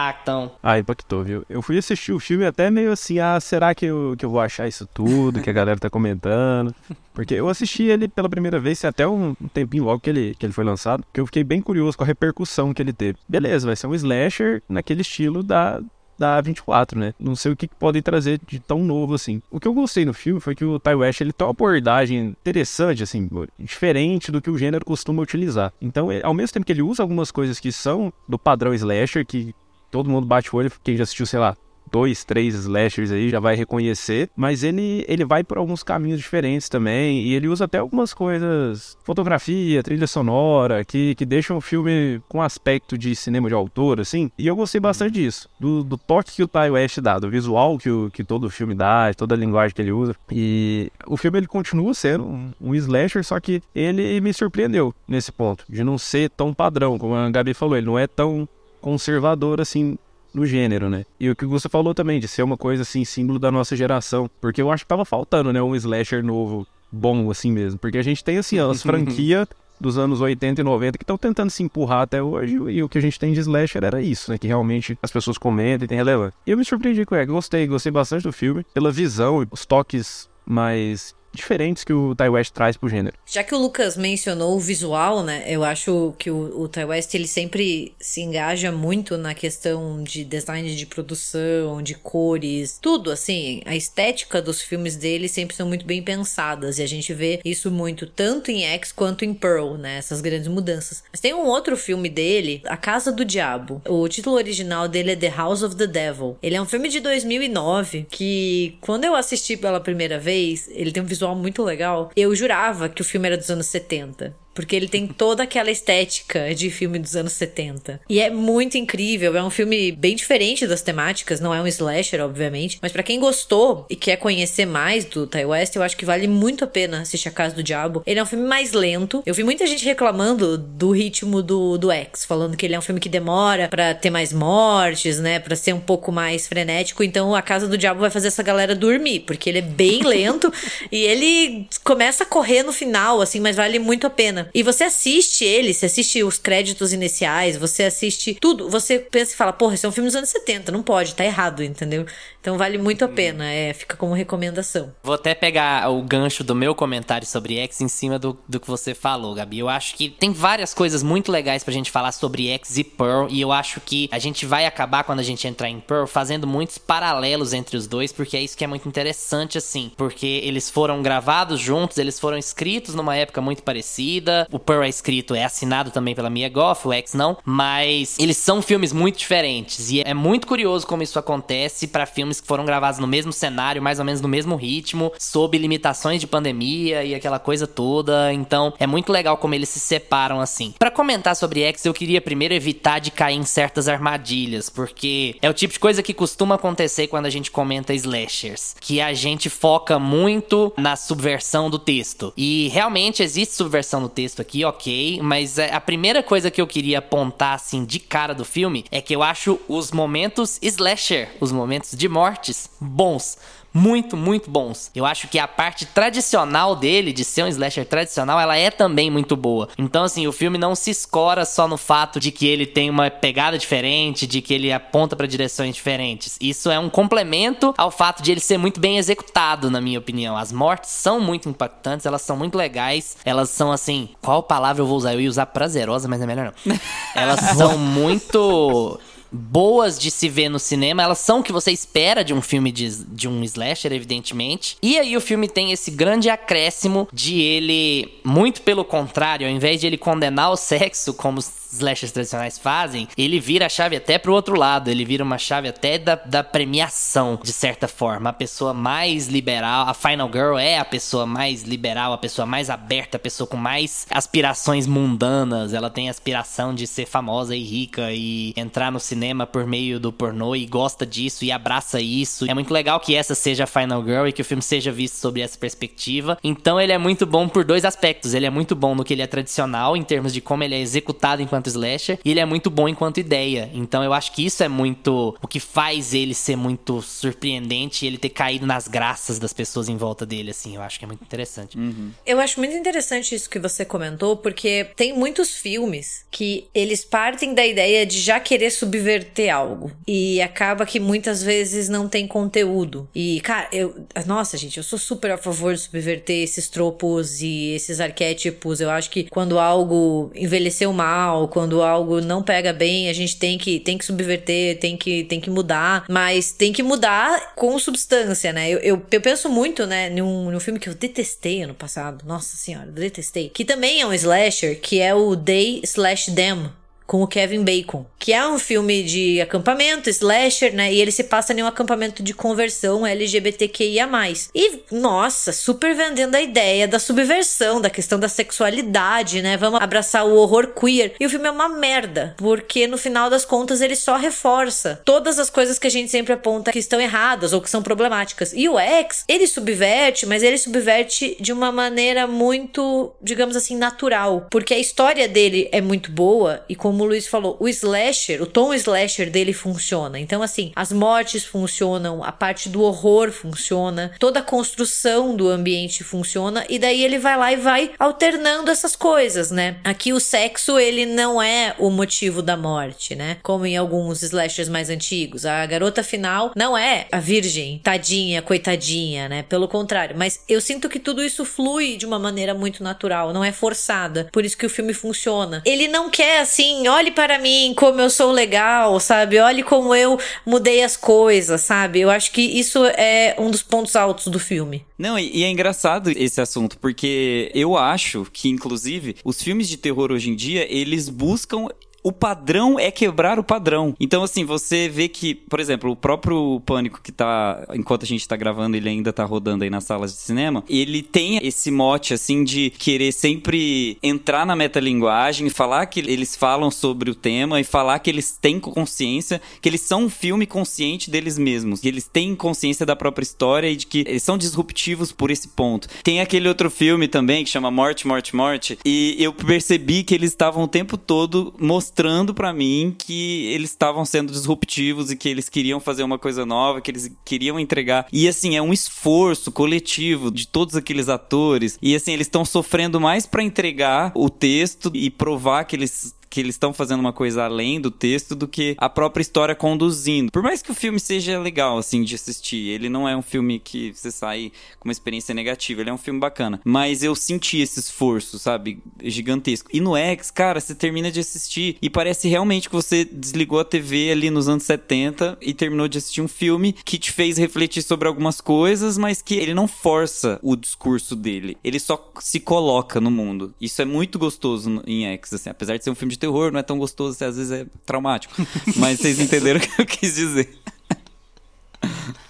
Ah, 0.63 0.79
impactou, 0.79 1.23
viu? 1.23 1.45
Eu 1.49 1.61
fui 1.61 1.77
assistir 1.77 2.13
o 2.13 2.19
filme 2.19 2.47
até 2.47 2.71
meio 2.71 2.93
assim, 2.93 3.19
ah, 3.19 3.39
será 3.41 3.75
que 3.75 3.87
eu, 3.87 4.15
que 4.17 4.25
eu 4.25 4.31
vou 4.31 4.41
achar 4.41 4.67
isso 4.67 4.87
tudo 4.87 5.43
que 5.43 5.51
a 5.51 5.53
galera 5.53 5.79
tá 5.79 5.91
comentando? 5.91 6.75
Porque 7.13 7.35
eu 7.35 7.49
assisti 7.49 7.85
ele 7.85 8.09
pela 8.09 8.29
primeira 8.29 8.59
vez, 8.59 8.83
até 8.85 9.07
um 9.07 9.35
tempinho 9.53 9.85
logo 9.85 10.01
que 10.01 10.09
ele, 10.09 10.35
que 10.39 10.47
ele 10.47 10.53
foi 10.53 10.65
lançado, 10.65 11.05
que 11.13 11.21
eu 11.21 11.27
fiquei 11.27 11.45
bem 11.45 11.61
curioso 11.61 11.97
com 11.97 12.05
a 12.05 12.07
repercussão 12.07 12.73
que 12.73 12.81
ele 12.81 12.93
teve. 12.93 13.19
Beleza, 13.29 13.67
vai 13.67 13.77
ser 13.77 13.87
um 13.87 13.95
slasher 13.95 14.63
naquele 14.67 15.03
estilo 15.03 15.43
da, 15.43 15.81
da 16.19 16.41
24, 16.41 16.99
né? 16.99 17.15
Não 17.19 17.35
sei 17.35 17.53
o 17.53 17.57
que, 17.57 17.67
que 17.69 17.75
podem 17.75 18.01
trazer 18.01 18.41
de 18.47 18.61
tão 18.61 18.79
novo 18.79 19.15
assim. 19.15 19.43
O 19.51 19.59
que 19.59 19.67
eu 19.67 19.75
gostei 19.75 20.05
no 20.05 20.15
filme 20.15 20.41
foi 20.41 20.55
que 20.55 20.65
o 20.65 20.79
Ty 20.79 20.95
West 20.95 21.21
ele 21.21 21.33
tem 21.33 21.45
uma 21.45 21.51
abordagem 21.51 22.29
interessante, 22.29 23.03
assim, 23.03 23.29
diferente 23.59 24.31
do 24.31 24.41
que 24.41 24.49
o 24.49 24.57
gênero 24.57 24.85
costuma 24.85 25.23
utilizar. 25.23 25.73
Então, 25.81 26.09
ao 26.23 26.33
mesmo 26.33 26.55
tempo 26.55 26.65
que 26.65 26.73
ele 26.73 26.83
usa 26.83 27.03
algumas 27.03 27.31
coisas 27.31 27.59
que 27.59 27.73
são 27.73 28.13
do 28.29 28.39
padrão 28.39 28.73
slasher, 28.73 29.27
que 29.27 29.55
todo 29.93 30.11
mundo 30.11 30.27
bate 30.27 30.53
o 30.53 30.59
olho, 30.59 30.73
quem 30.83 30.97
já 30.97 31.05
assistiu, 31.05 31.27
sei 31.27 31.39
lá, 31.39 31.55
dois, 31.93 32.25
três 32.25 32.55
slashers 32.55 33.13
aí 33.13 33.29
já 33.29 33.39
vai 33.39 33.55
reconhecer, 33.55 34.31
mas 34.35 34.65
ele, 34.65 35.05
ele 35.07 35.25
vai 35.27 35.45
por 35.45 35.59
alguns 35.59 35.83
caminhos 35.83 36.19
diferentes 36.19 36.69
também, 36.69 37.21
e 37.21 37.35
ele 37.35 37.47
usa 37.47 37.67
até 37.67 37.79
algumas 37.79 38.15
coisas, 38.15 38.97
fotografia, 39.05 39.83
trilha 39.83 40.07
sonora, 40.07 40.85
que, 40.85 41.15
que 41.15 41.27
deixam 41.27 41.59
o 41.59 41.61
filme 41.61 42.23
com 42.29 42.41
aspecto 42.41 42.97
de 42.97 43.15
cinema 43.15 43.49
de 43.49 43.55
autor, 43.55 44.01
assim, 44.01 44.31
e 44.39 44.47
eu 44.47 44.57
gostei 44.57 44.81
bastante 44.81 45.13
disso, 45.13 45.49
do, 45.61 45.85
do 45.85 45.99
toque 45.99 46.33
que 46.33 46.43
o 46.43 46.49
Ty 46.49 46.71
West 46.71 46.99
dá, 47.01 47.19
do 47.19 47.29
visual 47.29 47.77
que, 47.77 47.91
o, 47.91 48.11
que 48.11 48.25
todo 48.25 48.45
o 48.45 48.51
filme 48.51 48.75
dá, 48.75 49.13
toda 49.15 49.35
a 49.35 49.39
linguagem 49.39 49.75
que 49.75 49.83
ele 49.83 49.93
usa, 49.93 50.17
e 50.31 50.91
o 51.07 51.19
filme 51.19 51.39
ele 51.39 51.47
continua 51.47 51.93
sendo 51.93 52.25
um, 52.25 52.51
um 52.59 52.75
slasher, 52.75 53.23
só 53.23 53.39
que 53.39 53.63
ele 53.75 54.19
me 54.23 54.33
surpreendeu 54.33 54.95
nesse 55.07 55.31
ponto, 55.31 55.67
de 55.69 55.85
não 55.85 55.99
ser 55.99 56.31
tão 56.31 56.55
padrão, 56.55 56.99
como 56.99 57.15
a 57.15 57.29
Gabi 57.29 57.53
falou, 57.53 57.77
ele 57.77 57.87
não 57.87 57.99
é 57.99 58.07
tão 58.07 58.49
conservador 58.83 59.61
assim 59.61 59.97
no 60.35 60.47
gênero, 60.47 60.91
né? 60.91 61.05
E 61.21 61.31
o 61.31 61.37
que 61.37 61.47
você 61.47 61.69
falou 61.69 61.95
também, 61.95 62.19
de 62.19 62.29
ser 62.29 62.43
uma 62.43 62.57
coisa 62.57 62.83
assim, 62.83 63.05
símbolo 63.05 63.39
da 63.39 63.51
nossa 63.51 63.77
geração. 63.77 64.31
Porque 64.41 64.61
eu 64.61 64.71
acho 64.71 64.85
que 64.85 64.89
tava 64.89 65.05
faltando, 65.05 65.53
né? 65.53 65.63
Um 65.63 65.75
slasher 65.77 66.25
novo, 66.25 66.67
bom 66.91 67.31
assim 67.31 67.53
mesmo. 67.53 67.79
Porque 67.79 67.99
a 67.99 68.03
gente 68.03 68.25
tem, 68.25 68.39
assim, 68.39 68.59
as 68.59 68.81
franquias 68.83 69.47
dos 69.81 69.99
anos 69.99 70.21
80 70.21 70.61
e 70.61 70.65
90 70.65 70.97
que 70.97 71.05
estão 71.05 71.19
tentando 71.19 71.51
se 71.51 71.63
empurrar 71.63 72.03
até 72.03 72.23
hoje. 72.23 72.55
E 72.55 72.83
o 72.83 72.89
que 72.89 72.99
a 72.99 73.01
gente 73.01 73.19
tem 73.19 73.33
de 73.33 73.41
slasher 73.41 73.85
era 73.85 74.01
isso, 74.01 74.31
né? 74.31 74.39
Que 74.39 74.47
realmente 74.47 74.99
as 75.03 75.11
pessoas 75.11 75.37
comentam 75.37 75.85
e 75.85 75.89
tem 75.89 75.99
relevância. 75.99 76.35
E 76.47 76.51
eu 76.51 76.57
me 76.57 76.65
surpreendi 76.65 77.05
com 77.05 77.17
ele. 77.17 77.27
Gostei, 77.27 77.67
gostei 77.67 77.93
bastante 77.93 78.23
do 78.23 78.33
filme. 78.33 78.65
Pela 78.73 78.91
visão 78.91 79.43
e 79.43 79.47
os 79.51 79.67
toques 79.67 80.31
mais 80.47 81.15
diferentes 81.33 81.85
que 81.85 81.93
o 81.93 82.15
Ty 82.15 82.29
West 82.29 82.53
traz 82.53 82.77
pro 82.77 82.89
gênero. 82.89 83.17
Já 83.27 83.43
que 83.43 83.55
o 83.55 83.59
Lucas 83.59 83.97
mencionou 83.97 84.57
o 84.57 84.61
visual, 84.61 85.23
né? 85.23 85.45
Eu 85.47 85.65
acho 85.65 86.15
que 86.19 86.31
o, 86.31 86.63
o 86.63 86.69
Ty 86.69 86.85
West 86.85 87.15
ele 87.15 87.27
sempre 87.27 87.95
se 88.01 88.21
engaja 88.21 88.71
muito 88.71 89.17
na 89.17 89.35
questão 89.35 90.03
de 90.03 90.25
design 90.25 90.75
de 90.75 90.87
produção, 90.87 91.83
de 91.83 91.95
cores, 91.95 92.79
tudo 92.81 93.11
assim. 93.11 93.63
A 93.65 93.75
estética 93.75 94.43
dos 94.43 94.61
filmes 94.61 94.97
dele 94.97 95.29
sempre 95.29 95.57
são 95.57 95.67
muito 95.67 95.87
bem 95.87 96.03
pensadas 96.03 96.79
e 96.79 96.83
a 96.83 96.87
gente 96.87 97.13
vê 97.15 97.41
isso 97.45 97.71
muito 97.71 98.07
tanto 98.07 98.51
em 98.51 98.65
X 98.65 98.93
quanto 98.93 99.25
em 99.25 99.33
Pearl, 99.33 99.77
né? 99.77 99.99
Essas 99.99 100.21
grandes 100.21 100.49
mudanças. 100.49 101.03
Mas 101.11 101.21
tem 101.21 101.35
um 101.35 101.47
outro 101.47 101.77
filme 101.77 102.09
dele, 102.09 102.63
A 102.67 102.77
Casa 102.77 103.11
do 103.13 103.25
Diabo. 103.25 103.81
O 103.89 104.09
título 104.09 104.37
original 104.37 104.89
dele 104.89 105.13
é 105.13 105.17
The 105.17 105.33
House 105.35 105.63
of 105.63 105.77
the 105.77 105.87
Devil. 105.87 106.37
Ele 106.43 106.57
é 106.57 106.63
um 106.63 106.67
filme 106.67 106.89
de 106.89 107.01
2009 107.01 108.07
que 108.11 108.77
quando 108.81 109.05
eu 109.05 109.15
assisti 109.15 109.57
pela 109.57 109.81
primeira 109.81 110.19
vez, 110.19 110.69
ele 110.73 110.93
tem 110.93 111.03
um 111.03 111.07
visual 111.07 111.22
visual 111.23 111.35
muito 111.37 111.63
legal. 111.63 112.11
Eu 112.17 112.35
jurava 112.35 112.89
que 112.89 113.01
o 113.01 113.05
filme 113.05 113.29
era 113.29 113.37
dos 113.37 113.51
anos 113.51 113.67
70. 113.67 114.35
Porque 114.55 114.77
ele 114.77 114.89
tem 114.89 115.07
toda 115.07 115.43
aquela 115.43 115.71
estética 115.71 116.55
de 116.55 116.71
filme 116.71 116.99
dos 116.99 117.17
anos 117.17 117.33
70. 117.33 118.01
E 118.09 118.21
é 118.21 118.31
muito 118.31 118.77
incrível. 118.77 119.37
É 119.37 119.43
um 119.43 119.51
filme 119.51 119.93
bem 119.93 120.15
diferente 120.15 120.67
das 120.67 120.83
temáticas. 120.83 121.41
Não 121.41 121.55
é 121.55 121.61
um 121.61 121.67
slasher, 121.67 122.21
obviamente. 122.21 122.79
Mas 122.81 122.93
para 122.93 123.03
quem 123.03 123.19
gostou 123.19 123.87
e 123.89 123.97
quer 123.97 124.17
conhecer 124.17 124.67
mais 124.67 125.05
do 125.05 125.27
Ty 125.27 125.45
West, 125.47 125.77
eu 125.77 125.83
acho 125.83 125.97
que 125.97 126.05
vale 126.05 126.27
muito 126.27 126.65
a 126.65 126.67
pena 126.67 127.01
assistir 127.01 127.29
A 127.29 127.33
Casa 127.33 127.55
do 127.55 127.63
Diabo. 127.63 128.03
Ele 128.07 128.21
é 128.21 128.23
um 128.23 128.27
filme 128.27 128.47
mais 128.47 128.73
lento. 128.73 129.23
Eu 129.25 129.35
vi 129.35 129.43
muita 129.43 129.67
gente 129.67 129.85
reclamando 129.85 130.59
do 130.59 130.91
ritmo 130.91 131.43
do, 131.43 131.79
do 131.79 131.91
X, 131.91 132.25
falando 132.25 132.57
que 132.57 132.67
ele 132.67 132.75
é 132.75 132.79
um 132.79 132.83
filme 132.83 133.01
que 133.01 133.09
demora 133.09 133.69
para 133.69 133.95
ter 133.95 134.11
mais 134.11 134.33
mortes, 134.33 135.19
né? 135.19 135.39
Pra 135.39 135.57
ser 135.57 135.73
um 135.73 135.81
pouco 135.81 136.13
mais 136.13 136.47
frenético. 136.47 137.03
Então 137.03 137.35
A 137.35 137.43
Casa 137.43 137.67
do 137.67 137.79
Diabo 137.79 138.01
vai 138.01 138.11
fazer 138.11 138.29
essa 138.29 138.43
galera 138.43 138.75
dormir, 138.75 139.21
porque 139.21 139.49
ele 139.49 139.59
é 139.59 139.63
bem 139.63 140.03
lento 140.03 140.53
e 140.91 141.05
ele 141.05 141.67
começa 141.83 142.25
a 142.25 142.27
correr 142.27 142.63
no 142.63 142.73
final, 142.73 143.21
assim, 143.21 143.41
mas 143.41 143.57
vale 143.57 143.79
muito 143.79 144.07
a 144.07 144.11
pena. 144.11 144.42
E 144.55 144.63
você 144.63 144.85
assiste 144.85 145.45
ele, 145.45 145.73
você 145.73 145.87
assiste 145.87 146.23
os 146.23 146.39
créditos 146.39 146.93
iniciais, 146.93 147.57
você 147.57 147.85
assiste 147.85 148.35
tudo. 148.41 148.69
Você 148.69 148.99
pensa 148.99 149.33
e 149.33 149.37
fala, 149.37 149.53
porra, 149.53 149.75
esse 149.75 149.87
é 149.87 149.89
um 149.89 149.93
filme 149.93 150.09
dos 150.09 150.17
anos 150.17 150.31
70, 150.31 150.73
não 150.73 150.83
pode, 150.83 151.15
tá 151.15 151.25
errado, 151.25 151.63
entendeu? 151.63 152.07
Então 152.41 152.59
vale 152.59 152.77
muito 152.77 153.05
a 153.05 153.09
hum. 153.09 153.15
pena, 153.15 153.51
é, 153.51 153.73
fica 153.73 153.97
como 153.97 154.15
recomendação. 154.15 154.93
Vou 155.03 155.15
até 155.15 155.35
pegar 155.35 155.89
o 155.91 156.03
gancho 156.03 156.43
do 156.43 156.55
meu 156.55 156.75
comentário 156.75 157.27
sobre 157.27 157.59
X 157.59 157.81
em 157.81 157.89
cima 157.89 158.19
do, 158.19 158.37
do 158.49 158.59
que 158.59 158.67
você 158.67 158.95
falou, 158.95 159.35
Gabi. 159.35 159.61
Eu 159.61 159.69
acho 159.69 159.95
que 159.95 160.11
tem 160.11 160.33
várias 160.33 160.75
coisas 160.75 161.03
muito 161.03 161.31
legais 161.31 161.63
pra 161.63 161.73
gente 161.73 161.91
falar 161.91 162.11
sobre 162.11 162.49
X 162.49 162.79
e 162.79 162.85
Pearl, 162.85 163.29
e 163.31 163.41
eu 163.41 163.53
acho 163.53 163.81
que 163.81 164.09
a 164.11 164.19
gente 164.19 164.45
vai 164.45 164.67
acabar, 164.67 165.05
quando 165.05 165.21
a 165.21 165.25
gente 165.25 165.47
entrar 165.47 165.69
em 165.69 165.79
Pearl, 165.79 166.07
fazendo 166.07 166.47
muitos 166.47 166.79
paralelos 166.79 167.53
entre 167.53 167.77
os 167.77 167.87
dois, 167.87 168.13
porque 168.13 168.37
é 168.37 168.43
isso 168.43 168.57
que 168.57 168.65
é 168.65 168.67
muito 168.67 168.89
interessante, 168.89 169.57
assim. 169.57 169.93
Porque 169.97 170.41
eles 170.43 170.69
foram 170.69 171.01
gravados 171.01 171.61
juntos, 171.61 171.99
eles 171.99 172.19
foram 172.19 172.37
escritos 172.37 172.95
numa 172.95 173.17
época 173.17 173.41
muito 173.41 173.63
parecida 173.63 174.32
o 174.51 174.59
Pearl 174.59 174.83
é 174.83 174.89
escrito, 174.89 175.35
é 175.35 175.45
assinado 175.45 175.91
também 175.91 176.15
pela 176.15 176.31
Mia 176.31 176.49
Goff, 176.49 176.87
o 176.87 176.93
X 176.93 177.15
não, 177.15 177.37
mas 177.45 178.17
eles 178.19 178.37
são 178.37 178.63
filmes 178.63 178.93
muito 178.93 179.19
diferentes 179.19 179.91
e 179.91 180.01
é 180.01 180.15
muito 180.15 180.47
curioso 180.47 180.87
como 180.87 181.03
isso 181.03 181.19
acontece 181.19 181.87
para 181.87 182.07
filmes 182.07 182.41
que 182.41 182.47
foram 182.47 182.65
gravados 182.65 182.99
no 182.99 183.07
mesmo 183.07 183.33
cenário, 183.33 183.83
mais 183.83 183.99
ou 183.99 184.05
menos 184.05 184.21
no 184.21 184.29
mesmo 184.29 184.57
ritmo, 184.57 185.13
sob 185.19 185.57
limitações 185.59 186.21
de 186.21 186.27
pandemia 186.27 187.05
e 187.05 187.15
aquela 187.15 187.39
coisa 187.39 187.67
toda. 187.67 188.33
Então, 188.33 188.73
é 188.79 188.87
muito 188.87 189.13
legal 189.13 189.37
como 189.37 189.55
eles 189.55 189.69
se 189.69 189.81
separam 189.81 190.41
assim. 190.41 190.75
Para 190.79 190.91
comentar 190.91 191.37
sobre 191.37 191.63
X, 191.63 191.85
eu 191.85 191.95
queria 191.95 192.21
primeiro 192.21 192.55
evitar 192.55 192.99
de 192.99 193.11
cair 193.11 193.37
em 193.37 193.45
certas 193.45 193.89
armadilhas, 193.89 194.69
porque 194.71 195.37
é 195.43 195.51
o 195.51 195.55
tipo 195.55 195.73
de 195.73 195.81
coisa 195.81 196.03
que 196.03 196.15
costuma 196.15 196.55
acontecer 196.55 197.07
quando 197.09 197.27
a 197.27 197.31
gente 197.31 197.51
comenta 197.51 197.95
slashers, 197.95 198.75
que 198.81 199.01
a 199.01 199.13
gente 199.13 199.51
foca 199.51 199.99
muito 199.99 200.73
na 200.77 200.97
subversão 200.97 201.69
do 201.69 201.79
texto. 201.79 202.33
E 202.37 202.69
realmente 202.69 203.23
existe 203.23 203.55
subversão 203.55 204.01
no 204.01 204.09
texto 204.09 204.22
texto 204.23 204.41
aqui, 204.41 204.65
ok, 204.65 205.19
mas 205.21 205.59
é, 205.59 205.75
a 205.75 205.81
primeira 205.81 206.23
coisa 206.23 206.49
que 206.49 206.61
eu 206.61 206.67
queria 206.67 207.01
apontar, 207.01 207.55
assim, 207.55 207.85
de 207.85 207.99
cara 207.99 208.33
do 208.33 208.45
filme 208.45 208.85
é 208.89 209.01
que 209.01 209.15
eu 209.15 209.21
acho 209.21 209.59
os 209.69 209.91
momentos 209.91 210.61
slasher, 210.63 211.29
os 211.41 211.51
momentos 211.51 211.91
de 211.97 212.09
mortes, 212.09 212.71
bons 212.81 213.37
muito, 213.73 214.17
muito 214.17 214.51
bons. 214.51 214.91
Eu 214.95 215.07
acho 215.07 215.29
que 215.29 215.39
a 215.39 215.49
parte 215.49 215.87
tradicional 215.87 216.77
dele, 216.77 217.13
de 217.13 217.25
ser 217.25 217.45
um 217.45 217.49
slasher 217.49 217.87
tradicional, 217.87 218.39
ela 218.39 218.57
é 218.57 218.71
também 218.71 219.11
muito 219.11 219.37
boa. 219.37 219.69
Então, 219.79 220.05
assim, 220.05 220.27
o 220.27 220.33
filme 220.33 220.59
não 220.59 220.75
se 220.75 220.91
escora 220.91 221.45
só 221.45 221.67
no 221.67 221.77
fato 221.77 222.21
de 222.21 222.31
que 222.31 222.47
ele 222.47 222.67
tem 222.67 222.91
uma 222.91 223.11
pegada 223.11 223.57
diferente, 223.57 224.27
de 224.27 224.41
que 224.41 224.53
ele 224.53 224.73
aponta 224.73 225.17
para 225.17 225.27
direções 225.27 225.75
diferentes. 225.75 226.37
Isso 226.41 226.71
é 226.71 226.79
um 226.79 226.91
complemento 226.91 227.75
ao 227.79 227.91
fato 227.91 228.23
de 228.23 228.31
ele 228.31 228.41
ser 228.41 228.59
muito 228.59 228.81
bem 228.81 228.99
executado, 228.99 229.71
na 229.71 229.81
minha 229.81 229.99
opinião. 229.99 230.37
As 230.37 230.53
mortes 230.53 230.91
são 230.91 231.21
muito 231.21 231.49
impactantes, 231.49 232.07
elas 232.07 232.23
são 232.23 232.37
muito 232.37 232.57
legais, 232.57 233.17
elas 233.25 233.51
são 233.51 233.73
assim, 233.73 234.11
qual 234.21 234.43
palavra 234.43 234.83
eu 234.83 234.87
vou 234.87 234.97
usar? 234.97 235.15
Eu 235.15 235.21
ia 235.21 235.29
usar 235.29 235.47
prazerosa, 235.47 236.09
mas 236.09 236.21
é 236.21 236.27
melhor 236.27 236.53
não. 236.67 236.79
Elas 237.15 237.41
são 237.57 237.77
muito 237.77 238.99
boas 239.33 239.99
de 239.99 240.11
se 240.11 240.29
ver 240.29 240.49
no 240.49 240.59
cinema. 240.59 241.03
Elas 241.03 241.19
são 241.19 241.41
o 241.41 241.43
que 241.43 241.53
você 241.53 241.73
espera 241.73 242.23
de 242.23 242.35
um 242.35 242.43
filme 242.43 242.71
de, 242.71 243.05
de 243.05 243.29
um 243.29 243.43
slasher, 243.45 243.93
evidentemente. 243.93 244.77
E 244.83 244.99
aí 244.99 245.17
o 245.17 245.21
filme 245.21 245.49
tem 245.49 245.73
esse 245.73 245.91
grande 245.91 246.29
acréscimo 246.29 247.09
de 247.13 247.41
ele, 247.41 248.21
muito 248.25 248.63
pelo 248.63 248.85
contrário, 248.85 249.47
ao 249.47 249.53
invés 249.53 249.81
de 249.81 249.87
ele 249.87 249.97
condenar 249.97 250.51
o 250.51 250.57
sexo 250.57 251.15
como 251.15 251.41
slashers 251.73 252.13
tradicionais 252.13 252.59
fazem, 252.59 253.09
ele 253.17 253.41
vira 253.41 253.67
a 253.67 253.69
chave 253.69 253.97
até 253.97 254.19
pro 254.19 254.33
outro 254.33 254.57
lado. 254.57 254.91
Ele 254.91 255.05
vira 255.05 255.25
uma 255.25 255.39
chave 255.39 255.69
até 255.69 255.99
da, 255.99 256.15
da 256.15 256.45
premiação, 256.45 257.39
de 257.43 257.53
certa 257.53 257.89
forma. 257.89 258.31
A 258.31 258.33
pessoa 258.33 258.75
mais 258.75 259.27
liberal, 259.29 259.89
a 259.89 259.95
Final 259.95 260.31
Girl 260.33 260.59
é 260.59 260.79
a 260.79 260.85
pessoa 260.85 261.27
mais 261.27 261.63
liberal, 261.63 262.13
a 262.13 262.19
pessoa 262.19 262.47
mais 262.47 262.71
aberta, 262.71 263.17
a 263.17 263.21
pessoa 263.21 263.47
com 263.47 263.57
mais 263.57 264.07
aspirações 264.11 264.87
mundanas. 264.87 265.73
Ela 265.73 265.91
tem 265.91 266.09
aspiração 266.09 266.75
de 266.75 266.87
ser 266.87 267.07
famosa 267.07 267.57
e 267.57 267.63
rica 267.63 268.13
e 268.13 268.53
entrar 268.57 268.91
no 268.93 269.01
cinema 269.01 269.47
por 269.47 269.67
meio 269.67 269.99
do 269.99 270.13
pornô 270.13 270.55
e 270.55 270.67
gosta 270.67 271.07
disso 271.07 271.45
e 271.45 271.53
abraça 271.53 272.01
isso. 272.01 272.51
É 272.51 272.55
muito 272.55 272.73
legal 272.73 273.01
que 273.01 273.15
essa 273.15 273.35
seja 273.35 273.65
a 273.65 273.67
Final 273.67 274.05
Girl 274.05 274.27
e 274.27 274.33
que 274.33 274.43
o 274.43 274.45
filme 274.45 274.63
seja 274.63 274.93
visto 274.93 275.15
sobre 275.15 275.41
essa 275.41 275.59
perspectiva. 275.59 276.39
Então 276.43 276.81
ele 276.81 276.93
é 276.93 276.99
muito 276.99 277.27
bom 277.27 277.49
por 277.49 277.65
dois 277.65 277.85
aspectos. 277.85 278.35
Ele 278.35 278.47
é 278.47 278.51
muito 278.51 278.75
bom 278.75 278.95
no 278.95 279.05
que 279.05 279.15
ele 279.15 279.23
é 279.23 279.27
tradicional, 279.27 279.97
em 279.97 280.03
termos 280.03 280.33
de 280.33 280.41
como 280.41 280.63
ele 280.63 280.75
é 280.75 280.81
executado 280.81 281.43
enquanto 281.43 281.62
slasher, 281.69 282.19
e 282.25 282.31
ele 282.31 282.41
é 282.41 282.45
muito 282.45 282.71
bom 282.71 282.89
enquanto 282.89 283.19
ideia. 283.21 283.71
Então 283.73 284.03
eu 284.03 284.13
acho 284.13 284.33
que 284.33 284.45
isso 284.45 284.63
é 284.63 284.69
muito 284.69 285.37
o 285.41 285.49
que 285.49 285.61
faz 285.61 286.15
ele 286.15 286.35
ser 286.35 286.57
muito 286.57 287.01
surpreendente 287.03 288.05
e 288.05 288.09
ele 288.09 288.19
ter 288.19 288.31
caído 288.31 288.67
nas 288.67 288.89
graças 288.89 289.39
das 289.39 289.53
pessoas 289.53 289.89
em 289.89 289.97
volta 289.97 290.25
dele, 290.27 290.51
assim. 290.51 290.77
Eu 290.77 290.83
acho 290.83 290.99
que 290.99 291.05
é 291.05 291.09
muito 291.09 291.23
interessante. 291.23 291.79
Uhum. 291.79 292.11
Eu 292.27 292.41
acho 292.41 292.59
muito 292.59 292.75
interessante 292.75 293.35
isso 293.35 293.49
que 293.49 293.59
você 293.59 293.85
comentou, 293.85 294.37
porque 294.37 294.87
tem 294.97 295.13
muitos 295.13 295.55
filmes 295.55 296.25
que 296.31 296.67
eles 296.75 297.05
partem 297.05 297.55
da 297.55 297.67
ideia 297.67 298.05
de 298.07 298.21
já 298.21 298.41
querer 298.41 298.71
subverter 298.71 299.55
algo. 299.55 299.93
E 300.07 300.41
acaba 300.41 300.87
que 300.87 301.01
muitas 301.01 301.43
vezes 301.43 301.89
não 301.89 302.09
tem 302.09 302.27
conteúdo. 302.27 303.09
E, 303.15 303.41
cara, 303.41 303.69
eu. 303.73 303.95
Nossa, 304.27 304.57
gente, 304.57 304.77
eu 304.77 304.83
sou 304.83 304.99
super 304.99 305.31
a 305.33 305.39
favor 305.39 305.75
de 305.75 305.81
subverter 305.81 306.43
esses 306.43 306.69
tropos 306.69 307.41
e 307.41 307.71
esses 307.75 308.01
arquétipos. 308.01 308.81
Eu 308.81 308.91
acho 308.91 309.11
que 309.11 309.25
quando 309.25 309.59
algo 309.59 310.31
envelheceu 310.35 310.93
mal, 310.93 311.49
quando 311.53 311.83
algo 311.83 312.19
não 312.23 312.43
pega 312.43 312.73
bem, 312.73 313.11
a 313.11 313.13
gente 313.13 313.37
tem 313.37 313.59
que, 313.59 313.79
tem 313.79 313.99
que 313.99 314.07
subverter, 314.07 314.79
tem 314.79 314.97
que, 314.97 315.25
tem 315.25 315.39
que 315.39 315.51
mudar. 315.51 316.07
Mas 316.09 316.51
tem 316.51 316.73
que 316.73 316.83
mudar 316.83 317.53
com 317.55 317.79
substância, 317.79 318.55
né? 318.55 318.71
Eu, 318.71 318.79
eu, 318.79 319.03
eu 319.11 319.21
penso 319.21 319.51
muito, 319.51 319.87
né, 319.87 320.09
num, 320.09 320.51
num 320.51 320.59
filme 320.59 320.81
que 320.81 320.89
eu 320.89 320.95
detestei 320.95 321.61
ano 321.61 321.75
passado. 321.75 322.25
Nossa 322.25 322.57
senhora, 322.57 322.87
detestei. 322.87 323.51
Que 323.51 323.67
também 323.67 324.01
é 324.01 324.07
um 324.07 324.15
slasher, 324.15 324.81
que 324.81 324.99
é 324.99 325.15
o 325.15 325.37
Day 325.37 325.83
Slash 325.85 326.35
Them 326.35 326.71
com 327.13 327.23
o 327.23 327.27
Kevin 327.27 327.63
Bacon, 327.63 328.07
que 328.19 328.33
é 328.33 328.49
um 328.49 328.59
filme 328.59 329.03
de 329.03 329.39
acampamento, 329.39 330.09
slasher, 330.09 330.75
né? 330.75 330.91
E 330.91 330.99
ele 330.99 331.13
se 331.13 331.25
passa 331.25 331.53
em 331.53 331.63
um 331.63 331.67
acampamento 331.67 332.23
de 332.23 332.33
conversão 332.33 333.07
LGBTQIA. 333.07 334.09
E, 334.55 334.81
nossa, 334.91 335.53
super 335.53 335.95
vendendo 335.95 336.35
a 336.35 336.41
ideia 336.41 336.89
da 336.89 336.99
subversão, 336.99 337.83
da 337.83 337.91
questão 337.91 338.19
da 338.19 338.31
sexualidade, 338.31 339.43
né? 339.43 339.59
Vamos 339.59 339.83
abraçar 339.83 340.27
o 340.27 340.37
horror 340.37 340.69
queer. 340.69 341.13
E 341.21 341.27
o 341.27 341.29
filme 341.29 341.49
é 341.49 341.51
uma 341.51 341.69
merda, 341.69 342.35
porque 342.39 342.87
no 342.87 342.97
final 342.97 343.29
das 343.29 343.45
contas 343.45 343.83
ele 343.83 343.95
só 343.95 344.17
reforça 344.17 345.03
todas 345.05 345.39
as 345.39 345.51
coisas 345.51 345.79
que 345.79 345.89
a 345.89 345.91
gente 345.91 346.11
sempre 346.11 346.33
aponta 346.33 346.73
que 346.73 346.79
estão 346.79 346.99
erradas 346.99 347.53
ou 347.53 347.61
que 347.61 347.69
são 347.69 347.83
problemáticas. 347.83 348.55
E 348.55 348.71
o 348.71 348.79
X, 348.79 349.25
ele 349.29 349.47
subverte, 349.47 350.25
mas 350.25 350.43
ele 350.43 350.57
subverte 350.57 351.37
de 351.39 351.53
uma 351.53 351.71
maneira 351.71 352.27
muito, 352.27 353.13
digamos 353.21 353.55
assim, 353.55 353.77
natural, 353.77 354.47
porque 354.51 354.73
a 354.73 354.79
história 354.79 355.29
dele 355.29 355.69
é 355.71 355.83
muito 355.83 356.11
boa 356.11 356.65
e 356.71 356.75
como 356.75 357.02
como 357.03 357.05
o 357.05 357.07
Luiz 357.07 357.27
falou, 357.27 357.57
o 357.59 357.69
slasher, 357.69 358.43
o 358.43 358.47
tom 358.47 358.73
slasher 358.75 359.31
dele 359.31 359.53
funciona. 359.53 360.21
Então, 360.21 360.43
assim, 360.43 360.73
as 360.77 360.93
mortes 360.93 361.45
funcionam, 361.45 362.23
a 362.23 362.31
parte 362.31 362.69
do 362.69 362.83
horror 362.83 363.33
funciona, 363.33 364.13
toda 364.19 364.41
a 364.41 364.43
construção 364.43 365.35
do 365.35 365.49
ambiente 365.49 366.05
funciona, 366.05 366.65
e 366.69 366.79
daí 366.79 367.03
ele 367.03 367.19
vai 367.19 367.37
lá 367.37 367.53
e 367.53 367.57
vai 367.57 367.91
alternando 367.99 368.71
essas 368.71 368.95
coisas, 368.95 369.51
né? 369.51 369.79
Aqui 369.83 370.13
o 370.13 370.21
sexo, 370.21 370.79
ele 370.79 371.07
não 371.07 371.43
é 371.43 371.75
o 371.79 371.91
motivo 371.91 372.43
da 372.43 372.57
morte, 372.57 373.15
né? 373.15 373.39
Como 373.43 373.67
em 373.67 373.77
alguns 373.77 374.23
slashers 374.23 374.69
mais 374.69 374.89
antigos. 374.89 375.45
A 375.45 375.65
garota 375.67 376.03
final 376.03 376.53
não 376.55 376.77
é 376.77 377.07
a 377.11 377.19
virgem, 377.19 377.81
tadinha, 377.83 378.43
coitadinha, 378.43 379.29
né? 379.29 379.43
Pelo 379.43 379.67
contrário. 379.67 380.17
Mas 380.17 380.43
eu 380.49 380.61
sinto 380.61 380.89
que 380.89 381.01
tudo 381.01 381.23
isso 381.23 381.45
flui 381.45 381.97
de 381.97 382.07
uma 382.07 382.19
maneira 382.19 382.55
muito 382.55 382.83
natural, 382.83 383.33
não 383.33 383.43
é 383.43 383.51
forçada. 383.51 384.29
Por 384.31 384.45
isso 384.45 384.57
que 384.57 384.67
o 384.67 384.71
filme 384.71 384.93
funciona. 384.93 385.63
Ele 385.65 385.89
não 385.89 386.11
quer, 386.11 386.41
assim, 386.41 386.82
olhe 386.89 387.11
para 387.11 387.39
mim 387.39 387.73
como 387.77 388.01
eu 388.01 388.11
sou 388.11 388.33
legal, 388.33 388.99
sabe? 389.01 389.39
Olhe 389.39 389.63
como 389.63 389.95
eu 389.95 390.19
mudei 390.47 390.83
as 390.83 390.97
coisas, 390.97 391.61
sabe? 391.61 392.01
Eu 392.01 392.11
acho 392.11 392.33
que 392.33 392.41
isso 392.41 392.85
é 392.85 393.35
um 393.39 393.51
dos 393.51 393.63
pontos 393.63 393.97
altos 393.97 394.29
do 394.29 394.39
filme. 394.39 394.85
Não, 394.99 395.19
e 395.19 395.43
é 395.43 395.51
engraçado 395.51 396.11
esse 396.11 396.41
assunto, 396.41 396.79
porque 396.79 397.51
eu 397.55 397.77
acho 397.77 398.27
que, 398.33 398.49
inclusive, 398.49 399.17
os 399.25 399.43
filmes 399.43 399.69
de 399.69 399.77
terror 399.77 400.13
hoje 400.13 400.31
em 400.31 400.37
dia, 400.37 400.67
eles 400.73 401.09
buscam 401.09 401.69
o 402.03 402.11
padrão 402.11 402.79
é 402.79 402.91
quebrar 402.91 403.39
o 403.39 403.45
padrão. 403.45 403.95
Então, 404.01 404.23
assim, 404.23 404.45
você 404.45 404.89
vê 404.89 405.09
que, 405.09 405.35
por 405.35 405.61
exemplo, 405.61 405.91
o 405.91 405.97
próprio 405.97 406.61
Pânico 406.67 407.01
que 407.01 407.13
tá, 407.13 407.65
enquanto 407.75 408.03
a 408.03 408.07
gente 408.07 408.27
tá 408.27 408.37
gravando, 408.37 408.77
ele 408.77 408.89
ainda 408.89 409.13
tá 409.13 409.25
rodando 409.25 409.63
aí 409.63 409.71
nas 409.71 409.85
salas 409.85 410.13
de 410.13 410.19
cinema, 410.19 410.65
ele 410.69 411.03
tem 411.03 411.39
esse 411.47 411.71
mote, 411.71 412.13
assim, 412.13 412.43
de 412.43 412.71
querer 412.71 413.13
sempre 413.13 413.99
entrar 414.03 414.45
na 414.45 414.57
metalinguagem, 414.57 415.49
falar 415.49 415.87
que 415.87 416.01
eles 416.01 416.35
falam 416.35 416.71
sobre 416.71 417.11
o 417.11 417.15
tema 417.15 417.61
e 417.61 417.65
falar 417.65 417.99
que 418.01 418.11
eles 418.11 418.37
têm 418.41 418.59
consciência, 418.59 419.41
que 419.61 419.69
eles 419.69 419.83
são 419.83 420.05
um 420.05 420.11
filme 420.11 420.47
consciente 420.47 421.11
deles 421.11 421.39
mesmos, 421.39 421.81
que 421.81 421.89
eles 421.89 422.09
têm 422.09 422.35
consciência 422.35 422.85
da 422.85 422.97
própria 422.97 423.23
história 423.23 423.71
e 423.71 423.77
de 423.77 423.87
que 423.87 424.01
eles 424.01 424.23
são 424.23 424.37
disruptivos 424.37 425.13
por 425.13 425.31
esse 425.31 425.49
ponto. 425.49 425.89
Tem 426.03 426.21
aquele 426.21 426.49
outro 426.49 426.71
filme 426.71 427.07
também 427.07 427.45
que 427.45 427.51
chama 427.51 427.71
Morte, 427.71 428.07
Morte, 428.07 428.35
Morte, 428.35 428.79
e 428.85 429.17
eu 429.19 429.33
percebi 429.33 430.03
que 430.03 430.15
eles 430.15 430.31
estavam 430.31 430.65
o 430.65 430.69
tempo 430.69 430.97
todo 430.97 431.55
mostrando 431.59 431.92
mostrando 431.93 432.33
para 432.33 432.53
mim 432.55 432.95
que 432.97 433.47
eles 433.53 433.71
estavam 433.71 434.05
sendo 434.05 434.33
disruptivos 434.33 435.11
e 435.11 435.17
que 435.17 435.29
eles 435.29 435.51
queriam 435.51 435.79
fazer 435.79 436.03
uma 436.03 436.19
coisa 436.19 436.47
nova, 436.47 436.81
que 436.81 436.91
eles 436.91 437.11
queriam 437.23 437.61
entregar. 437.61 438.07
E 438.11 438.27
assim, 438.27 438.57
é 438.57 438.63
um 438.63 438.73
esforço 438.73 439.53
coletivo 439.53 440.31
de 440.31 440.49
todos 440.49 440.75
aqueles 440.75 441.11
atores. 441.11 441.79
E 441.83 441.95
assim, 441.95 442.13
eles 442.13 442.27
estão 442.27 442.47
sofrendo 442.47 442.99
mais 442.99 443.27
para 443.27 443.43
entregar 443.43 444.11
o 444.15 444.31
texto 444.31 444.91
e 444.95 445.11
provar 445.11 445.65
que 445.65 445.77
eles 445.77 446.15
que 446.33 446.41
eles 446.41 446.55
estão 446.55 446.73
fazendo 446.73 447.01
uma 447.01 447.13
coisa 447.13 447.45
além 447.45 447.79
do 447.79 447.91
texto 447.91 448.35
do 448.35 448.49
que 448.49 448.75
a 448.79 448.89
própria 448.89 449.21
história 449.21 449.55
conduzindo. 449.55 450.33
Por 450.33 450.43
mais 450.43 450.63
que 450.63 450.71
o 450.71 450.75
filme 450.75 450.99
seja 450.99 451.39
legal, 451.39 451.77
assim, 451.77 452.03
de 452.03 452.15
assistir, 452.15 452.71
ele 452.71 452.89
não 452.89 453.07
é 453.07 453.15
um 453.15 453.21
filme 453.21 453.59
que 453.59 453.93
você 453.93 454.11
sai 454.11 454.51
com 454.81 454.89
uma 454.89 454.93
experiência 454.93 455.35
negativa, 455.35 455.83
ele 455.83 455.91
é 455.91 455.93
um 455.93 455.99
filme 455.99 456.19
bacana. 456.19 456.59
Mas 456.65 457.03
eu 457.03 457.15
senti 457.15 457.59
esse 457.59 457.79
esforço, 457.79 458.39
sabe, 458.39 458.83
gigantesco. 459.03 459.69
E 459.75 459.79
no 459.79 459.95
X, 459.95 460.31
cara, 460.31 460.59
você 460.59 460.75
termina 460.75 461.13
de 461.13 461.21
assistir 461.21 461.77
e 461.83 461.91
parece 461.91 462.27
realmente 462.29 462.67
que 462.71 462.75
você 462.75 463.05
desligou 463.05 463.61
a 463.61 463.65
TV 463.65 464.11
ali 464.11 464.31
nos 464.31 464.49
anos 464.49 464.63
70 464.63 465.37
e 465.43 465.53
terminou 465.53 465.87
de 465.87 465.99
assistir 465.99 466.23
um 466.23 466.29
filme 466.29 466.73
que 466.73 466.97
te 466.97 467.13
fez 467.13 467.37
refletir 467.37 467.83
sobre 467.83 468.09
algumas 468.09 468.41
coisas, 468.41 468.97
mas 468.97 469.21
que 469.21 469.35
ele 469.35 469.53
não 469.53 469.69
força 469.69 470.41
o 470.43 470.57
discurso 470.57 471.15
dele. 471.15 471.59
Ele 471.63 471.79
só 471.79 472.11
se 472.21 472.41
coloca 472.41 473.03
no 473.03 473.11
mundo. 473.11 473.53
Isso 473.61 473.83
é 473.83 473.85
muito 473.85 474.19
gostoso 474.19 474.83
em 474.87 475.05
X, 475.05 475.35
assim, 475.35 475.51
apesar 475.51 475.77
de 475.77 475.85
ser 475.85 475.91
um 475.91 475.95
filme 475.95 476.13
de 476.13 476.22
terror 476.23 476.53
não 476.53 476.61
é 476.61 476.63
tão 476.63 476.79
gostoso, 476.79 477.23
às 477.25 477.37
vezes 477.37 477.51
é 477.51 477.67
traumático. 477.85 478.35
Mas 478.77 479.01
vocês 479.01 479.19
entenderam 479.19 479.59
o 479.59 479.63
que 479.63 479.83
eu 479.83 479.87
quis 479.87 480.15
dizer. 480.15 480.57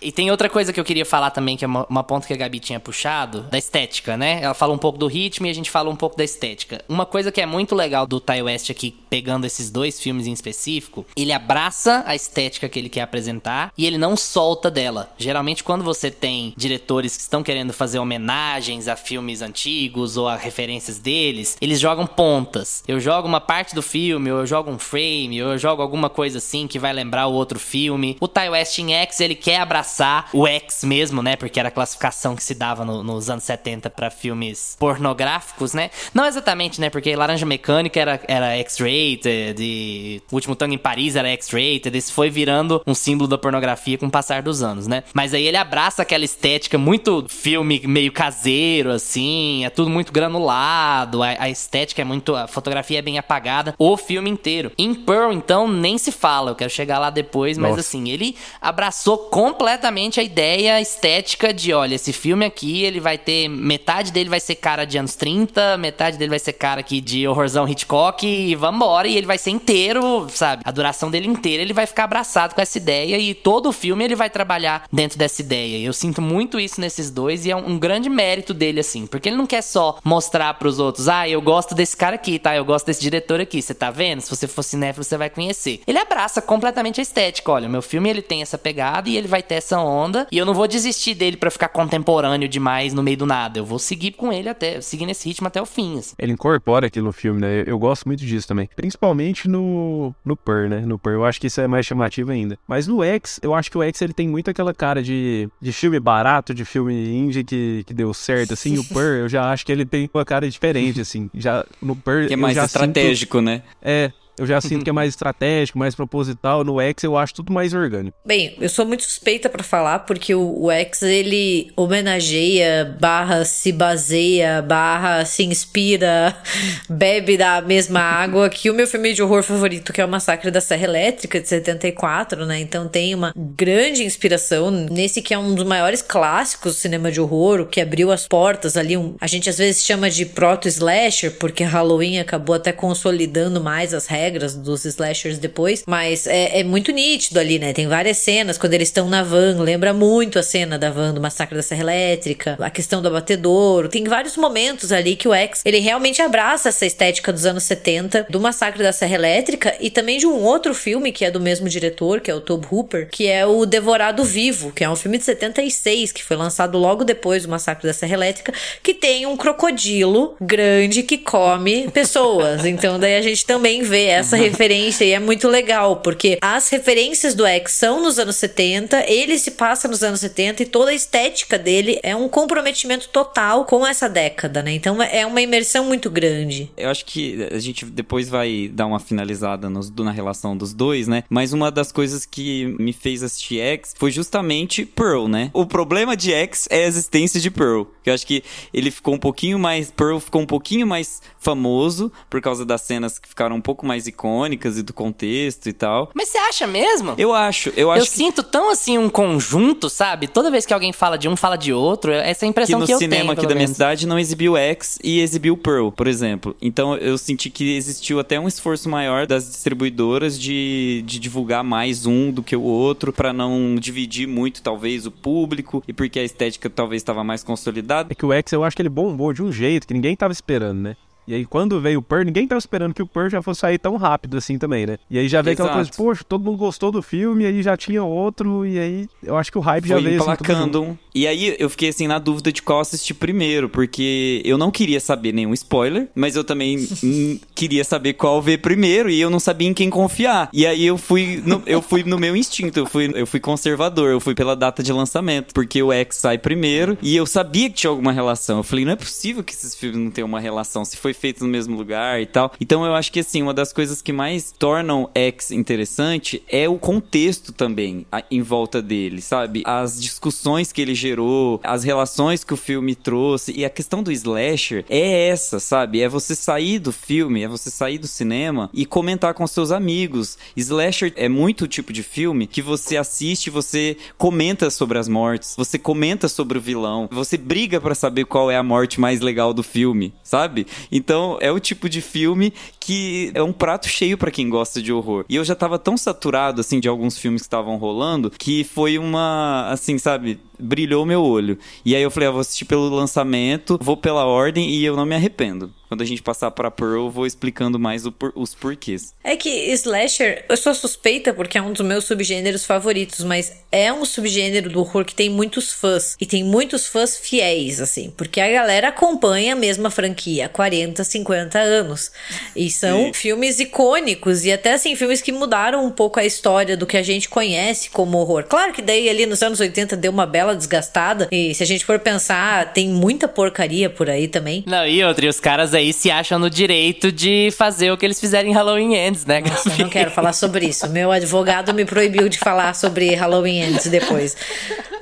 E 0.03 0.11
tem 0.11 0.31
outra 0.31 0.49
coisa 0.49 0.73
que 0.73 0.81
eu 0.81 0.85
queria 0.85 1.07
falar 1.07 1.31
também, 1.31 1.57
que 1.57 1.65
é 1.65 1.69
uma, 1.69 1.87
uma 1.88 2.03
ponta 2.03 2.27
que 2.27 2.33
a 2.33 2.37
Gabi 2.37 2.59
tinha 2.59 2.81
puxado, 2.81 3.43
da 3.43 3.57
estética, 3.57 4.17
né? 4.17 4.41
Ela 4.43 4.55
fala 4.55 4.73
um 4.73 4.79
pouco 4.79 4.99
do 4.99 5.07
ritmo 5.07 5.47
e 5.47 5.51
a 5.51 5.55
gente 5.55 5.71
fala 5.71 5.88
um 5.88 5.97
pouco 5.97 6.17
da 6.17 6.25
estética. 6.25 6.85
Uma 6.88 7.07
coisa 7.07 7.31
que 7.31 7.41
é 7.41 7.47
muito 7.47 7.75
legal 7.75 8.05
do 8.07 8.19
Ty 8.19 8.43
West 8.43 8.71
aqui, 8.71 8.97
pegando 9.09 9.47
esses 9.47 9.71
dois 9.71 10.01
filmes 10.01 10.27
em 10.27 10.33
específico, 10.33 11.07
ele 11.17 11.33
abraça 11.33 12.03
a 12.05 12.17
estética 12.17 12.69
que 12.69 12.79
ele 12.79 12.88
quer 12.88 13.03
apresentar 13.03 13.73
e 13.79 13.87
ele 13.87 13.97
não 13.97 14.17
solta 14.17 14.71
dela. 14.71 15.12
Geralmente, 15.17 15.62
quando 15.62 15.85
você 15.85 16.11
tem 16.11 16.53
diretores 16.57 17.17
que 17.17 17.23
estão 17.23 17.43
querendo 17.43 17.73
fazer 17.73 18.01
homenagens 18.01 18.88
a 18.88 18.97
filmes 18.97 19.41
antigos 19.41 20.17
ou 20.17 20.27
a 20.27 20.37
referências 20.37 20.99
deles, 20.99 21.57
eles 21.61 21.79
jogam 21.79 22.07
pontas. 22.07 22.83
Eu 22.88 22.99
jogo 22.99 23.29
uma 23.29 23.41
parte 23.41 23.75
do 23.75 23.83
filme, 23.83 24.33
ou 24.33 24.41
eu 24.41 24.47
jogo 24.47 24.71
um 24.71 24.79
frame, 24.79 25.43
ou 25.43 25.53
eu 25.53 25.59
jogo 25.59 25.81
alguma 25.81 26.11
coisa 26.11 26.38
assim 26.38 26.67
que 26.67 26.79
vai 26.79 26.93
lembrar 26.93 27.29
o 27.29 27.33
outro 27.33 27.59
filme. 27.59 28.17
O 28.19 28.27
Ty 28.27 28.49
West 28.49 28.79
em 28.79 28.95
X, 28.95 29.21
ele 29.21 29.37
quer 29.42 29.61
abraçar 29.61 30.28
o 30.33 30.46
X 30.46 30.85
mesmo, 30.85 31.22
né? 31.22 31.37
Porque 31.37 31.59
era 31.59 31.68
a 31.68 31.72
classificação 31.72 32.37
que 32.37 32.42
se 32.42 32.55
dava 32.55 32.85
no, 32.85 33.02
nos 33.02 33.28
anos 33.28 33.44
70 33.44 33.90
para 33.90 34.11
filmes 34.11 34.76
pornográficos, 34.78 35.74
né? 35.74 35.90
Não 36.14 36.24
exatamente, 36.24 36.81
né? 36.81 36.88
Porque 36.88 37.14
Laranja 37.16 37.44
Mecânica 37.44 38.00
era, 38.00 38.20
era 38.28 38.57
X-rated, 38.59 39.57
e 39.59 40.22
O 40.31 40.37
Último 40.37 40.55
Tango 40.55 40.74
em 40.74 40.78
Paris 40.78 41.16
era 41.16 41.28
X-rated, 41.28 41.96
isso 41.96 42.12
foi 42.12 42.31
virando 42.31 42.81
um 42.87 42.94
símbolo 42.94 43.28
da 43.28 43.37
pornografia 43.37 43.98
com 43.98 44.07
o 44.07 44.11
passar 44.11 44.42
dos 44.42 44.62
anos, 44.62 44.87
né? 44.87 45.02
Mas 45.12 45.35
aí 45.35 45.46
ele 45.46 45.57
abraça 45.57 46.02
aquela 46.02 46.24
estética 46.24 46.78
muito 46.78 47.26
filme 47.28 47.83
meio 47.87 48.12
caseiro, 48.12 48.90
assim, 48.90 49.64
é 49.64 49.70
tudo 49.70 49.90
muito 49.90 50.12
granulado, 50.12 51.22
a, 51.22 51.28
a 51.38 51.50
estética 51.50 52.02
é 52.02 52.05
muito. 52.05 52.37
a 52.37 52.46
fotografia 52.46 52.98
é 52.98 53.02
bem 53.02 53.18
apagada, 53.18 53.74
o 53.78 53.96
filme 53.96 54.31
inteiro. 54.31 54.70
Em 54.78 54.94
Pearl, 54.94 55.33
então, 55.33 55.66
nem 55.66 55.98
se 55.98 56.12
fala, 56.12 56.50
eu 56.50 56.55
quero 56.55 56.70
chegar 56.70 56.98
lá 56.98 57.11
depois, 57.11 57.59
mas 57.59 57.70
Nossa. 57.70 57.81
assim, 57.81 58.09
ele 58.09 58.37
abraçou 58.61 59.18
completamente 59.33 60.21
a 60.21 60.23
ideia 60.23 60.79
estética 60.79 61.55
de, 61.55 61.73
olha, 61.73 61.95
esse 61.95 62.12
filme 62.12 62.45
aqui, 62.45 62.83
ele 62.83 63.01
vai 63.01 63.16
ter 63.16 63.49
metade 63.49 64.12
dele 64.12 64.29
vai 64.29 64.38
ser 64.38 64.57
cara 64.57 64.85
de 64.85 64.99
anos 64.99 65.14
30, 65.14 65.79
metade 65.79 66.18
dele 66.18 66.29
vai 66.29 66.38
ser 66.38 66.53
cara 66.53 66.81
aqui 66.81 67.01
de 67.01 67.27
horrorzão 67.27 67.66
Hitchcock 67.66 68.27
e 68.27 68.55
vambora, 68.55 69.09
e 69.09 69.16
ele 69.16 69.27
vai 69.27 69.38
ser 69.38 69.49
inteiro, 69.49 70.27
sabe? 70.29 70.61
A 70.66 70.71
duração 70.71 71.11
dele 71.11 71.29
inteira, 71.29 71.62
ele 71.62 71.73
vai 71.73 71.87
ficar 71.87 72.05
abraçado 72.05 72.55
com 72.55 72.61
essa 72.61 72.77
ideia 72.77 73.16
e 73.16 73.33
todo 73.33 73.71
o 73.71 73.73
filme 73.73 74.05
ele 74.05 74.14
vai 74.14 74.29
trabalhar 74.29 74.85
dentro 74.92 75.18
dessa 75.18 75.40
ideia. 75.40 75.83
Eu 75.83 75.95
sinto 75.95 76.21
muito 76.21 76.61
isso 76.61 76.79
nesses 76.79 77.11
dois 77.11 77.47
e 77.47 77.51
é 77.51 77.57
um, 77.57 77.71
um 77.71 77.79
grande 77.79 78.11
mérito 78.11 78.53
dele, 78.53 78.81
assim, 78.81 79.07
porque 79.07 79.31
ele 79.31 79.37
não 79.37 79.47
quer 79.47 79.62
só 79.62 79.97
mostrar 80.05 80.53
pros 80.59 80.79
outros, 80.79 81.09
ah, 81.09 81.27
eu 81.27 81.40
gosto 81.40 81.75
desse 81.75 81.97
cara 81.97 82.16
aqui, 82.16 82.38
tá? 82.38 82.55
Eu 82.55 82.66
gosto 82.66 82.85
desse 82.85 83.01
diretor 83.01 83.40
aqui, 83.40 83.62
você 83.62 83.73
tá 83.73 83.90
vendo? 83.90 84.21
Se 84.21 84.29
você 84.29 84.47
for 84.47 84.62
cinéfilo, 84.62 85.05
você 85.05 85.16
vai 85.16 85.31
conhecer. 85.31 85.81
Ele 85.87 85.99
abraça 85.99 86.42
completamente 86.42 87.01
a 87.01 87.03
estética, 87.03 87.51
olha, 87.51 87.66
meu 87.66 87.81
filme 87.81 88.11
ele 88.11 88.21
tem 88.21 88.42
essa 88.42 88.59
pegada 88.59 89.09
e 89.09 89.21
ele 89.22 89.28
vai 89.28 89.42
ter 89.42 89.54
essa 89.56 89.80
onda, 89.80 90.26
e 90.30 90.38
eu 90.38 90.44
não 90.44 90.54
vou 90.54 90.68
desistir 90.68 91.14
dele 91.14 91.37
para 91.37 91.50
ficar 91.50 91.68
contemporâneo 91.68 92.48
demais 92.48 92.92
no 92.92 93.02
meio 93.02 93.16
do 93.16 93.26
nada. 93.26 93.58
Eu 93.58 93.64
vou 93.64 93.78
seguir 93.78 94.12
com 94.12 94.32
ele 94.32 94.48
até, 94.48 94.80
seguir 94.80 95.06
nesse 95.06 95.28
ritmo 95.28 95.46
até 95.46 95.61
o 95.61 95.66
fim. 95.66 95.98
Assim. 95.98 96.14
Ele 96.18 96.32
incorpora 96.32 96.87
aquilo 96.87 97.06
no 97.06 97.12
filme, 97.12 97.40
né? 97.40 97.64
Eu 97.66 97.78
gosto 97.78 98.06
muito 98.06 98.24
disso 98.24 98.46
também. 98.48 98.68
Principalmente 98.74 99.48
no, 99.48 100.14
no 100.24 100.37
Purr, 100.37 100.68
né? 100.68 100.80
No 100.80 100.98
Purr, 100.98 101.14
eu 101.14 101.24
acho 101.24 101.40
que 101.40 101.46
isso 101.46 101.61
é 101.61 101.66
mais 101.66 101.87
chamativo 101.87 102.30
ainda. 102.30 102.58
Mas 102.66 102.87
no 102.87 103.02
X, 103.02 103.40
eu 103.42 103.54
acho 103.54 103.70
que 103.70 103.78
o 103.78 103.82
X 103.82 104.02
ele 104.02 104.12
tem 104.12 104.28
muito 104.28 104.50
aquela 104.50 104.74
cara 104.74 105.02
de, 105.02 105.48
de 105.61 105.72
filme 105.72 105.98
barato, 106.00 106.54
de 106.54 106.64
filme 106.64 106.92
indie 106.92 107.44
que, 107.44 107.85
que 107.87 107.94
deu 107.94 108.12
certo, 108.12 108.54
assim. 108.54 108.78
o 108.78 108.85
Purr, 108.92 109.20
eu 109.20 109.28
já 109.28 109.50
acho 109.50 109.64
que 109.64 109.72
ele 109.72 109.85
tem 109.85 110.08
uma 110.12 110.24
cara 110.24 110.48
diferente, 110.48 111.00
assim. 111.00 111.30
Já 111.35 111.64
no 111.80 111.94
Purr. 111.94 112.26
Que 112.26 112.35
é 112.35 112.37
mais 112.37 112.56
estratégico, 112.56 113.38
sinto... 113.38 113.46
né? 113.46 113.62
É, 113.80 114.12
eu 114.38 114.47
já 114.47 114.61
sinto 114.61 114.85
que 114.85 114.90
é 114.90 114.92
mais 114.92 115.11
estratégico, 115.11 115.79
mais 115.79 115.95
proposital. 115.95 116.64
No 116.64 116.81
X 116.81 117.05
eu 117.05 117.16
acho 117.16 117.35
tudo 117.35 117.53
mais 117.53 117.75
orgânico. 117.75 118.16
Bem, 118.25 118.57
eu 118.61 118.68
sou 118.68 118.87
muito 118.87 119.05
suspeita 119.05 119.49
para 119.49 119.62
falar 119.62 120.01
porque 120.01 120.35
o, 120.35 120.64
o 120.64 120.71
X 120.71 121.03
ele 121.03 121.71
homenageia, 121.77 122.97
barra 123.01 123.45
se 123.45 123.73
baseia, 123.73 124.62
barra 124.62 125.25
se 125.25 125.45
inspira, 125.45 126.37
bebe 126.88 127.37
da 127.37 127.61
mesma 127.61 128.01
água 128.01 128.49
que 128.49 128.71
o 128.71 128.75
meu 128.75 128.87
filme 128.87 129.12
de 129.12 129.23
horror 129.23 129.42
favorito, 129.42 129.92
que 129.92 130.01
é 130.01 130.05
o 130.05 130.09
Massacre 130.09 130.51
da 130.51 130.61
Serra 130.61 130.85
Elétrica 130.85 131.40
de 131.40 131.49
74, 131.49 132.47
né? 132.47 132.61
Então 132.61 132.88
tem 132.88 133.14
uma 133.14 133.33
grande 133.37 134.05
inspiração 134.05 134.71
nesse 134.71 135.21
que 135.21 135.35
é 135.35 135.38
um 135.38 135.55
dos 135.55 135.64
maiores 135.64 136.03
clássicos 136.03 136.75
do 136.75 136.79
cinema 136.79 137.11
de 137.11 137.21
horror, 137.21 137.61
o 137.61 137.66
que 137.66 137.81
abriu 137.81 138.11
as 138.11 138.27
portas 138.27 138.77
ali. 138.77 138.97
Um, 138.97 139.14
a 139.21 139.27
gente 139.27 139.51
às 139.51 139.59
vezes 139.59 139.85
chama 139.85 140.09
de 140.09 140.25
proto-slasher 140.25 141.33
porque 141.33 141.64
Halloween 141.64 142.18
acabou 142.18 142.55
até 142.55 142.73
consolidando 142.73 143.61
mais 143.61 143.92
as 143.92 144.07
regras 144.07 144.21
regras 144.22 144.54
dos 144.54 144.85
slashers 144.85 145.38
depois, 145.38 145.82
mas 145.87 146.26
é, 146.26 146.61
é, 146.61 146.64
muito 146.64 146.92
nítido 146.92 147.40
ali, 147.40 147.58
né? 147.58 147.72
Tem 147.72 147.88
várias 147.88 148.18
cenas 148.18 148.56
quando 148.56 148.74
eles 148.74 148.88
estão 148.88 149.08
na 149.08 149.22
van, 149.22 149.61
lembra 149.61 149.92
muito 149.92 150.38
a 150.38 150.42
cena 150.42 150.78
da 150.78 150.90
van 150.90 151.12
do 151.12 151.20
Massacre 151.20 151.56
da 151.56 151.62
Serra 151.62 151.82
Elétrica, 151.82 152.56
a 152.61 152.70
questão 152.70 153.02
do 153.02 153.08
abatedouro. 153.08 153.88
Tem 153.88 154.04
vários 154.04 154.37
momentos 154.37 154.92
ali 154.92 155.16
que 155.16 155.26
o 155.26 155.35
X, 155.35 155.62
ele 155.64 155.78
realmente 155.78 156.22
abraça 156.22 156.68
essa 156.68 156.87
estética 156.87 157.32
dos 157.32 157.44
anos 157.44 157.64
70 157.64 158.26
do 158.30 158.40
Massacre 158.40 158.82
da 158.82 158.92
Serra 158.92 159.14
Elétrica 159.14 159.76
e 159.80 159.90
também 159.90 160.18
de 160.18 160.26
um 160.26 160.42
outro 160.42 160.74
filme 160.74 161.11
que 161.11 161.24
é 161.24 161.30
do 161.30 161.40
mesmo 161.40 161.68
diretor, 161.68 162.20
que 162.20 162.30
é 162.30 162.35
o 162.35 162.40
Tobe 162.40 162.66
Hooper, 162.70 163.08
que 163.11 163.26
é 163.26 163.44
o 163.44 163.66
Devorado 163.66 164.22
Vivo, 164.24 164.70
que 164.72 164.85
é 164.85 164.90
um 164.90 164.96
filme 164.96 165.18
de 165.18 165.24
76 165.24 166.12
que 166.12 166.22
foi 166.22 166.37
lançado 166.37 166.78
logo 166.78 167.04
depois 167.04 167.42
do 167.42 167.48
Massacre 167.48 167.87
da 167.87 167.92
Serra 167.92 168.14
Elétrica, 168.14 168.52
que 168.82 168.94
tem 168.94 169.26
um 169.26 169.37
crocodilo 169.37 170.37
grande 170.40 171.02
que 171.02 171.18
come 171.18 171.90
pessoas. 171.90 172.64
Então 172.64 172.98
daí 172.98 173.16
a 173.16 173.22
gente 173.22 173.44
também 173.44 173.82
vê 173.82 174.12
essa 174.12 174.37
referência 174.37 175.05
e 175.05 175.11
é 175.12 175.18
muito 175.18 175.48
legal, 175.48 175.96
porque 175.96 176.38
as 176.40 176.68
referências 176.68 177.35
do 177.35 177.46
X 177.46 177.72
são 177.72 178.03
nos 178.03 178.18
anos 178.18 178.37
70, 178.37 179.11
ele 179.11 179.38
se 179.38 179.53
passa 179.53 179.88
nos 179.88 180.03
anos 180.03 180.20
70 180.20 180.62
e 180.62 180.66
toda 180.66 180.90
a 180.90 180.94
estética 180.94 181.59
dele 181.59 181.98
é 182.03 182.14
um 182.14 182.29
comprometimento 182.29 183.09
total 183.09 183.64
com 183.64 183.87
essa 183.87 184.09
década, 184.09 184.62
né? 184.62 184.72
Então 184.72 185.03
é 185.03 185.27
uma 185.27 185.40
imersão 185.40 185.85
muito 185.85 186.11
grande. 186.11 186.70
Eu 186.77 186.90
acho 186.90 187.05
que 187.05 187.48
a 187.51 187.59
gente 187.59 187.85
depois 187.85 188.29
vai 188.29 188.70
dar 188.72 188.87
uma 188.87 189.01
finalizada 189.01 189.68
nos, 189.68 189.90
na 189.90 190.11
relação 190.11 190.57
dos 190.57 190.72
dois, 190.72 191.09
né? 191.09 191.25
Mas 191.29 191.53
uma 191.53 191.70
das 191.70 191.90
coisas 191.92 192.27
que 192.27 192.66
me 192.79 192.92
fez 192.92 193.22
assistir 193.22 193.61
X 193.61 193.94
foi 193.96 194.11
justamente 194.11 194.85
Pearl, 194.85 195.27
né? 195.27 195.51
O 195.53 195.66
problema 195.66 196.16
de 196.16 196.33
X 196.33 196.66
é 196.70 196.85
a 196.85 196.87
existência 196.87 197.40
de 197.40 197.51
Pearl. 197.51 197.85
Eu 198.05 198.14
acho 198.14 198.27
que 198.27 198.42
ele 198.72 198.90
ficou 198.90 199.14
um 199.14 199.18
pouquinho 199.18 199.59
mais. 199.59 199.90
Pearl 199.90 200.18
ficou 200.18 200.42
um 200.42 200.46
pouquinho 200.46 200.87
mais 200.87 201.20
famoso 201.38 202.12
por 202.29 202.40
causa 202.40 202.64
das 202.64 202.83
cenas 202.83 203.18
que 203.18 203.29
ficaram 203.29 203.57
um 203.57 203.61
pouco 203.61 203.87
mais 203.87 204.02
mais 204.03 204.07
icônicas 204.07 204.79
e 204.79 204.83
do 204.83 204.93
contexto 204.93 205.69
e 205.69 205.73
tal. 205.73 206.11
Mas 206.15 206.29
você 206.29 206.38
acha 206.38 206.67
mesmo? 206.67 207.15
Eu 207.17 207.33
acho, 207.33 207.73
eu 207.77 207.91
acho. 207.91 208.03
Eu 208.03 208.05
que... 208.05 208.11
sinto 208.11 208.43
tão 208.43 208.71
assim 208.71 208.99
um 208.99 209.09
conjunto, 209.09 209.88
sabe? 209.88 210.27
Toda 210.27 210.51
vez 210.51 210.67
que 210.67 210.75
alguém 210.75 210.93
fala 210.93 211.17
de 211.17 211.29
um, 211.29 211.37
fala 211.37 211.57
de 211.57 211.73
outro. 211.73 212.12
Essa 212.12 212.45
é 212.45 212.47
a 212.47 212.51
impressão 212.51 212.81
que, 212.81 212.87
que 212.87 212.93
eu 212.93 212.99
tenho. 212.99 213.11
No 213.11 213.17
cinema 213.17 213.33
aqui 213.35 213.47
da 213.47 213.55
minha 213.55 213.69
cidade 213.69 214.07
não 214.07 214.19
exibiu 214.19 214.57
X 214.57 214.99
e 215.03 215.21
exibiu 215.21 215.57
Pearl, 215.57 215.91
por 215.91 216.07
exemplo. 216.07 216.57
Então 216.61 216.97
eu 216.97 217.17
senti 217.17 217.49
que 217.51 217.77
existiu 217.77 218.19
até 218.19 218.38
um 218.41 218.49
esforço 218.49 218.88
maior 218.88 219.27
das 219.27 219.47
distribuidoras 219.47 220.38
de, 220.38 221.03
de 221.07 221.19
divulgar 221.19 221.62
mais 221.62 222.07
um 222.07 222.31
do 222.31 222.43
que 222.43 222.57
o 222.57 222.62
outro, 222.62 223.12
para 223.12 223.33
não 223.33 223.77
dividir 223.77 224.27
muito, 224.27 224.62
talvez, 224.62 225.07
o 225.07 225.11
público 225.11 225.83
e 225.87 225.93
porque 225.93 226.19
a 226.19 226.25
estética 226.25 226.69
talvez 226.69 227.03
estava 227.03 227.23
mais 227.23 227.45
consolidada. 227.45 228.09
É 228.11 228.15
que 228.15 228.27
o 228.27 228.33
X 228.33 228.53
eu 228.53 228.65
acho 228.65 228.75
que 228.75 228.83
ele 228.83 228.88
bombou 228.88 229.33
de 229.33 229.43
um 229.43 229.53
jeito 229.53 229.87
que 229.87 229.95
ninguém 229.95 230.17
tava 230.17 230.33
esperando, 230.33 230.81
né? 230.81 230.97
E 231.33 231.37
aí, 231.37 231.47
quando 231.47 231.81
veio 231.81 232.01
o 232.01 232.03
Purr, 232.03 232.27
ninguém 232.27 232.47
tava 232.47 232.59
esperando 232.59 232.92
que 232.92 233.03
o 233.03 233.07
Purr 233.07 233.31
já 233.31 233.40
fosse 233.40 233.61
sair 233.61 233.79
tão 233.79 233.97
rápido 233.97 234.37
assim 234.37 234.59
também, 234.59 234.85
né? 234.85 234.99
E 235.11 235.18
aí 235.18 235.29
já 235.29 235.40
veio 235.40 235.55
Exato. 235.55 235.71
aquela 235.71 235.83
coisa, 235.83 235.90
poxa, 235.97 236.25
todo 236.29 236.45
mundo 236.45 236.59
gostou 236.59 236.92
do 236.92 237.01
filme, 237.01 237.45
e 237.45 237.47
aí 237.47 237.62
já 237.62 237.75
tinha 237.75 238.05
outro, 238.05 238.66
e 238.66 238.79
aí 238.79 239.09
eu 239.23 239.35
acho 239.38 239.51
que 239.51 239.57
o 239.57 239.62
hype 239.62 239.88
Foi 239.88 239.97
já 239.97 240.03
veio 240.03 240.21
emplacando. 240.21 240.83
assim. 240.83 240.99
E 241.14 241.27
aí 241.27 241.57
eu 241.59 241.71
fiquei 241.71 241.88
assim 241.88 242.07
na 242.07 242.18
dúvida 242.18 242.53
de 242.53 242.61
qual 242.61 242.81
assistir 242.81 243.14
primeiro, 243.14 243.71
porque 243.71 244.42
eu 244.45 244.59
não 244.59 244.71
queria 244.71 245.01
saber 245.01 245.33
nenhum 245.33 245.55
spoiler, 245.55 246.09
mas 246.14 246.37
eu 246.37 246.45
também 246.45 246.87
queria 247.55 247.83
saber 247.83 248.12
qual 248.12 248.42
ver 248.42 248.59
primeiro, 248.59 249.09
e 249.09 249.18
eu 249.18 249.31
não 249.31 249.40
sabia 249.40 249.68
em 249.68 249.75
quem 249.75 249.88
confiar. 249.88 250.51
E 250.53 250.66
aí 250.66 250.85
eu 250.85 250.99
fui 250.99 251.42
no, 251.47 251.62
eu 251.64 251.81
fui 251.81 252.05
no 252.05 252.18
meu 252.18 252.37
instinto, 252.37 252.79
eu 252.79 252.85
fui, 252.85 253.11
eu 253.14 253.27
fui 253.27 253.40
conservador, 253.40 254.11
eu 254.11 254.21
fui 254.21 254.35
pela 254.35 254.55
data 254.55 254.83
de 254.83 254.92
lançamento, 254.92 255.55
porque 255.55 255.83
o 255.83 255.90
X 255.92 256.16
sai 256.16 256.37
primeiro, 256.37 256.99
e 257.01 257.16
eu 257.16 257.25
sabia 257.25 257.71
que 257.71 257.77
tinha 257.77 257.90
alguma 257.90 258.12
relação. 258.12 258.59
Eu 258.59 258.62
falei, 258.62 258.85
não 258.85 258.92
é 258.92 258.97
possível 258.97 259.42
que 259.42 259.55
esses 259.55 259.75
filmes 259.75 259.99
não 259.99 260.11
tenham 260.11 260.29
uma 260.29 260.40
relação. 260.40 260.85
Se 260.85 260.99
foi 260.99 261.14
feito 261.22 261.44
no 261.44 261.48
mesmo 261.48 261.76
lugar 261.76 262.20
e 262.20 262.26
tal. 262.26 262.52
Então 262.61 262.85
eu 262.85 262.92
acho 262.96 263.12
que 263.12 263.20
assim, 263.20 263.42
uma 263.42 263.54
das 263.54 263.72
coisas 263.72 264.02
que 264.02 264.12
mais 264.12 264.50
tornam 264.50 265.08
X 265.14 265.52
interessante 265.52 266.42
é 266.48 266.68
o 266.68 266.76
contexto 266.76 267.52
também 267.52 268.04
em 268.28 268.42
volta 268.42 268.82
dele, 268.82 269.20
sabe? 269.22 269.62
As 269.64 270.02
discussões 270.02 270.72
que 270.72 270.80
ele 270.80 270.96
gerou, 270.96 271.61
as 271.62 271.85
relações 271.85 272.42
que 272.42 272.52
o 272.52 272.56
filme 272.56 272.96
trouxe 272.96 273.52
e 273.56 273.64
a 273.64 273.70
questão 273.70 274.02
do 274.02 274.11
slasher 274.11 274.85
é 274.88 275.28
essa, 275.28 275.61
sabe? 275.61 276.00
É 276.00 276.08
você 276.08 276.35
sair 276.35 276.80
do 276.80 276.90
filme, 276.90 277.44
é 277.44 277.48
você 277.48 277.70
sair 277.70 277.98
do 277.98 278.08
cinema 278.08 278.68
e 278.74 278.85
comentar 278.85 279.32
com 279.32 279.46
seus 279.46 279.70
amigos. 279.70 280.37
Slasher 280.56 281.12
é 281.14 281.28
muito 281.28 281.66
o 281.66 281.68
tipo 281.68 281.92
de 281.92 282.02
filme 282.02 282.48
que 282.48 282.61
você 282.61 282.96
assiste, 282.96 283.48
você 283.48 283.96
comenta 284.18 284.70
sobre 284.70 284.98
as 284.98 285.06
mortes, 285.06 285.54
você 285.56 285.78
comenta 285.78 286.26
sobre 286.28 286.58
o 286.58 286.61
vilão, 286.61 287.08
você 287.12 287.37
briga 287.37 287.80
para 287.80 287.94
saber 287.94 288.24
qual 288.24 288.50
é 288.50 288.56
a 288.56 288.62
morte 288.62 289.00
mais 289.00 289.20
legal 289.20 289.54
do 289.54 289.62
filme, 289.62 290.12
sabe? 290.24 290.66
Então, 291.03 291.37
é 291.41 291.51
o 291.51 291.59
tipo 291.59 291.88
de 291.88 292.01
filme 292.01 292.53
que 292.79 293.33
é 293.35 293.43
um 293.43 293.53
prato 293.53 293.88
cheio 293.88 294.17
para 294.17 294.31
quem 294.31 294.49
gosta 294.49 294.81
de 294.81 294.93
horror. 294.93 295.25
E 295.29 295.35
eu 295.35 295.45
já 295.45 295.57
tava 295.57 295.77
tão 295.77 295.97
saturado, 295.97 296.61
assim, 296.61 296.79
de 296.79 296.87
alguns 296.87 297.19
filmes 297.19 297.43
que 297.43 297.47
estavam 297.47 297.77
rolando, 297.77 298.31
que 298.31 298.62
foi 298.62 298.99
uma, 298.99 299.69
assim, 299.69 299.99
sabe, 299.99 300.38
brilhou 300.62 301.05
meu 301.05 301.22
olho. 301.22 301.59
E 301.85 301.94
aí 301.94 302.03
eu 302.03 302.11
falei, 302.11 302.29
ah, 302.29 302.33
vou 302.33 302.40
assistir 302.40 302.64
pelo 302.64 302.88
lançamento, 302.88 303.79
vou 303.83 303.96
pela 303.96 304.25
ordem 304.25 304.70
e 304.70 304.85
eu 304.85 304.96
não 304.96 305.05
me 305.05 305.14
arrependo. 305.14 305.72
Quando 305.92 306.01
a 306.01 306.07
gente 306.07 306.22
passar 306.22 306.51
pra 306.51 306.70
Pearl, 306.70 307.05
eu 307.05 307.11
vou 307.11 307.27
explicando 307.27 307.79
mais 307.79 308.09
por, 308.09 308.33
os 308.35 308.55
porquês. 308.55 309.12
É 309.22 309.37
que 309.37 309.51
slasher, 309.75 310.42
eu 310.48 310.57
sou 310.57 310.72
suspeita 310.75 311.35
porque 311.35 311.59
é 311.59 311.62
um 311.62 311.70
dos 311.70 311.85
meus 311.85 312.07
subgêneros 312.07 312.64
favoritos, 312.64 313.22
mas 313.22 313.53
é 313.70 313.92
um 313.92 314.03
subgênero 314.03 314.70
do 314.70 314.81
horror 314.81 315.05
que 315.05 315.14
tem 315.14 315.29
muitos 315.29 315.70
fãs. 315.70 316.16
E 316.18 316.25
tem 316.25 316.42
muitos 316.42 316.87
fãs 316.87 317.18
fiéis, 317.18 317.79
assim, 317.79 318.11
porque 318.16 318.40
a 318.40 318.51
galera 318.51 318.88
acompanha 318.88 319.53
a 319.53 319.57
mesma 319.57 319.90
franquia 319.90 320.46
há 320.46 320.48
40, 320.48 321.05
50 321.05 321.59
anos. 321.59 322.11
E 322.57 322.70
são 322.70 323.09
Sim. 323.09 323.12
filmes 323.12 323.61
icônicos 323.61 324.46
e 324.46 324.53
até 324.53 324.72
assim, 324.72 324.96
filmes 324.96 325.20
que 325.20 325.31
mudaram 325.31 325.85
um 325.85 325.90
pouco 325.90 326.18
a 326.18 326.25
história 326.25 326.75
do 326.75 326.87
que 326.87 326.96
a 326.96 327.03
gente 327.03 327.29
conhece 327.29 327.90
como 327.90 328.16
horror. 328.16 328.44
Claro 328.44 328.72
que 328.72 328.81
daí 328.81 329.11
ali 329.11 329.27
nos 329.27 329.42
anos 329.42 329.61
80 329.61 329.94
deu 329.98 330.11
uma 330.11 330.25
bela 330.25 330.52
desgastada. 330.57 331.29
E 331.31 331.55
se 331.55 331.62
a 331.62 331.67
gente 331.67 331.85
for 331.85 331.99
pensar, 331.99 332.73
tem 332.73 332.88
muita 332.88 333.29
porcaria 333.29 333.88
por 333.88 334.09
aí 334.09 334.29
também. 334.29 334.65
Não, 334.67 334.87
e 334.87 335.03
outra, 335.05 335.27
e 335.27 335.29
os 335.29 335.41
caras 335.41 335.75
aí 335.75 335.93
se 335.93 336.11
acham 336.11 336.38
no 336.38 336.51
direito 336.51 337.11
de 337.11 337.51
fazer 337.57 337.91
o 337.91 337.97
que 337.97 338.05
eles 338.05 338.21
fizeram 338.21 338.49
em 338.49 338.53
Halloween 338.53 338.95
Ends, 338.95 339.25
né, 339.25 339.41
Nossa, 339.41 339.71
eu 339.71 339.79
não 339.79 339.88
quero 339.88 340.11
falar 340.11 340.33
sobre 340.33 340.67
isso. 340.67 340.88
Meu 340.88 341.11
advogado 341.11 341.73
me 341.75 341.85
proibiu 341.85 342.29
de 342.29 342.38
falar 342.38 342.75
sobre 342.75 343.15
Halloween 343.15 343.62
Ends 343.62 343.87
depois. 343.87 344.37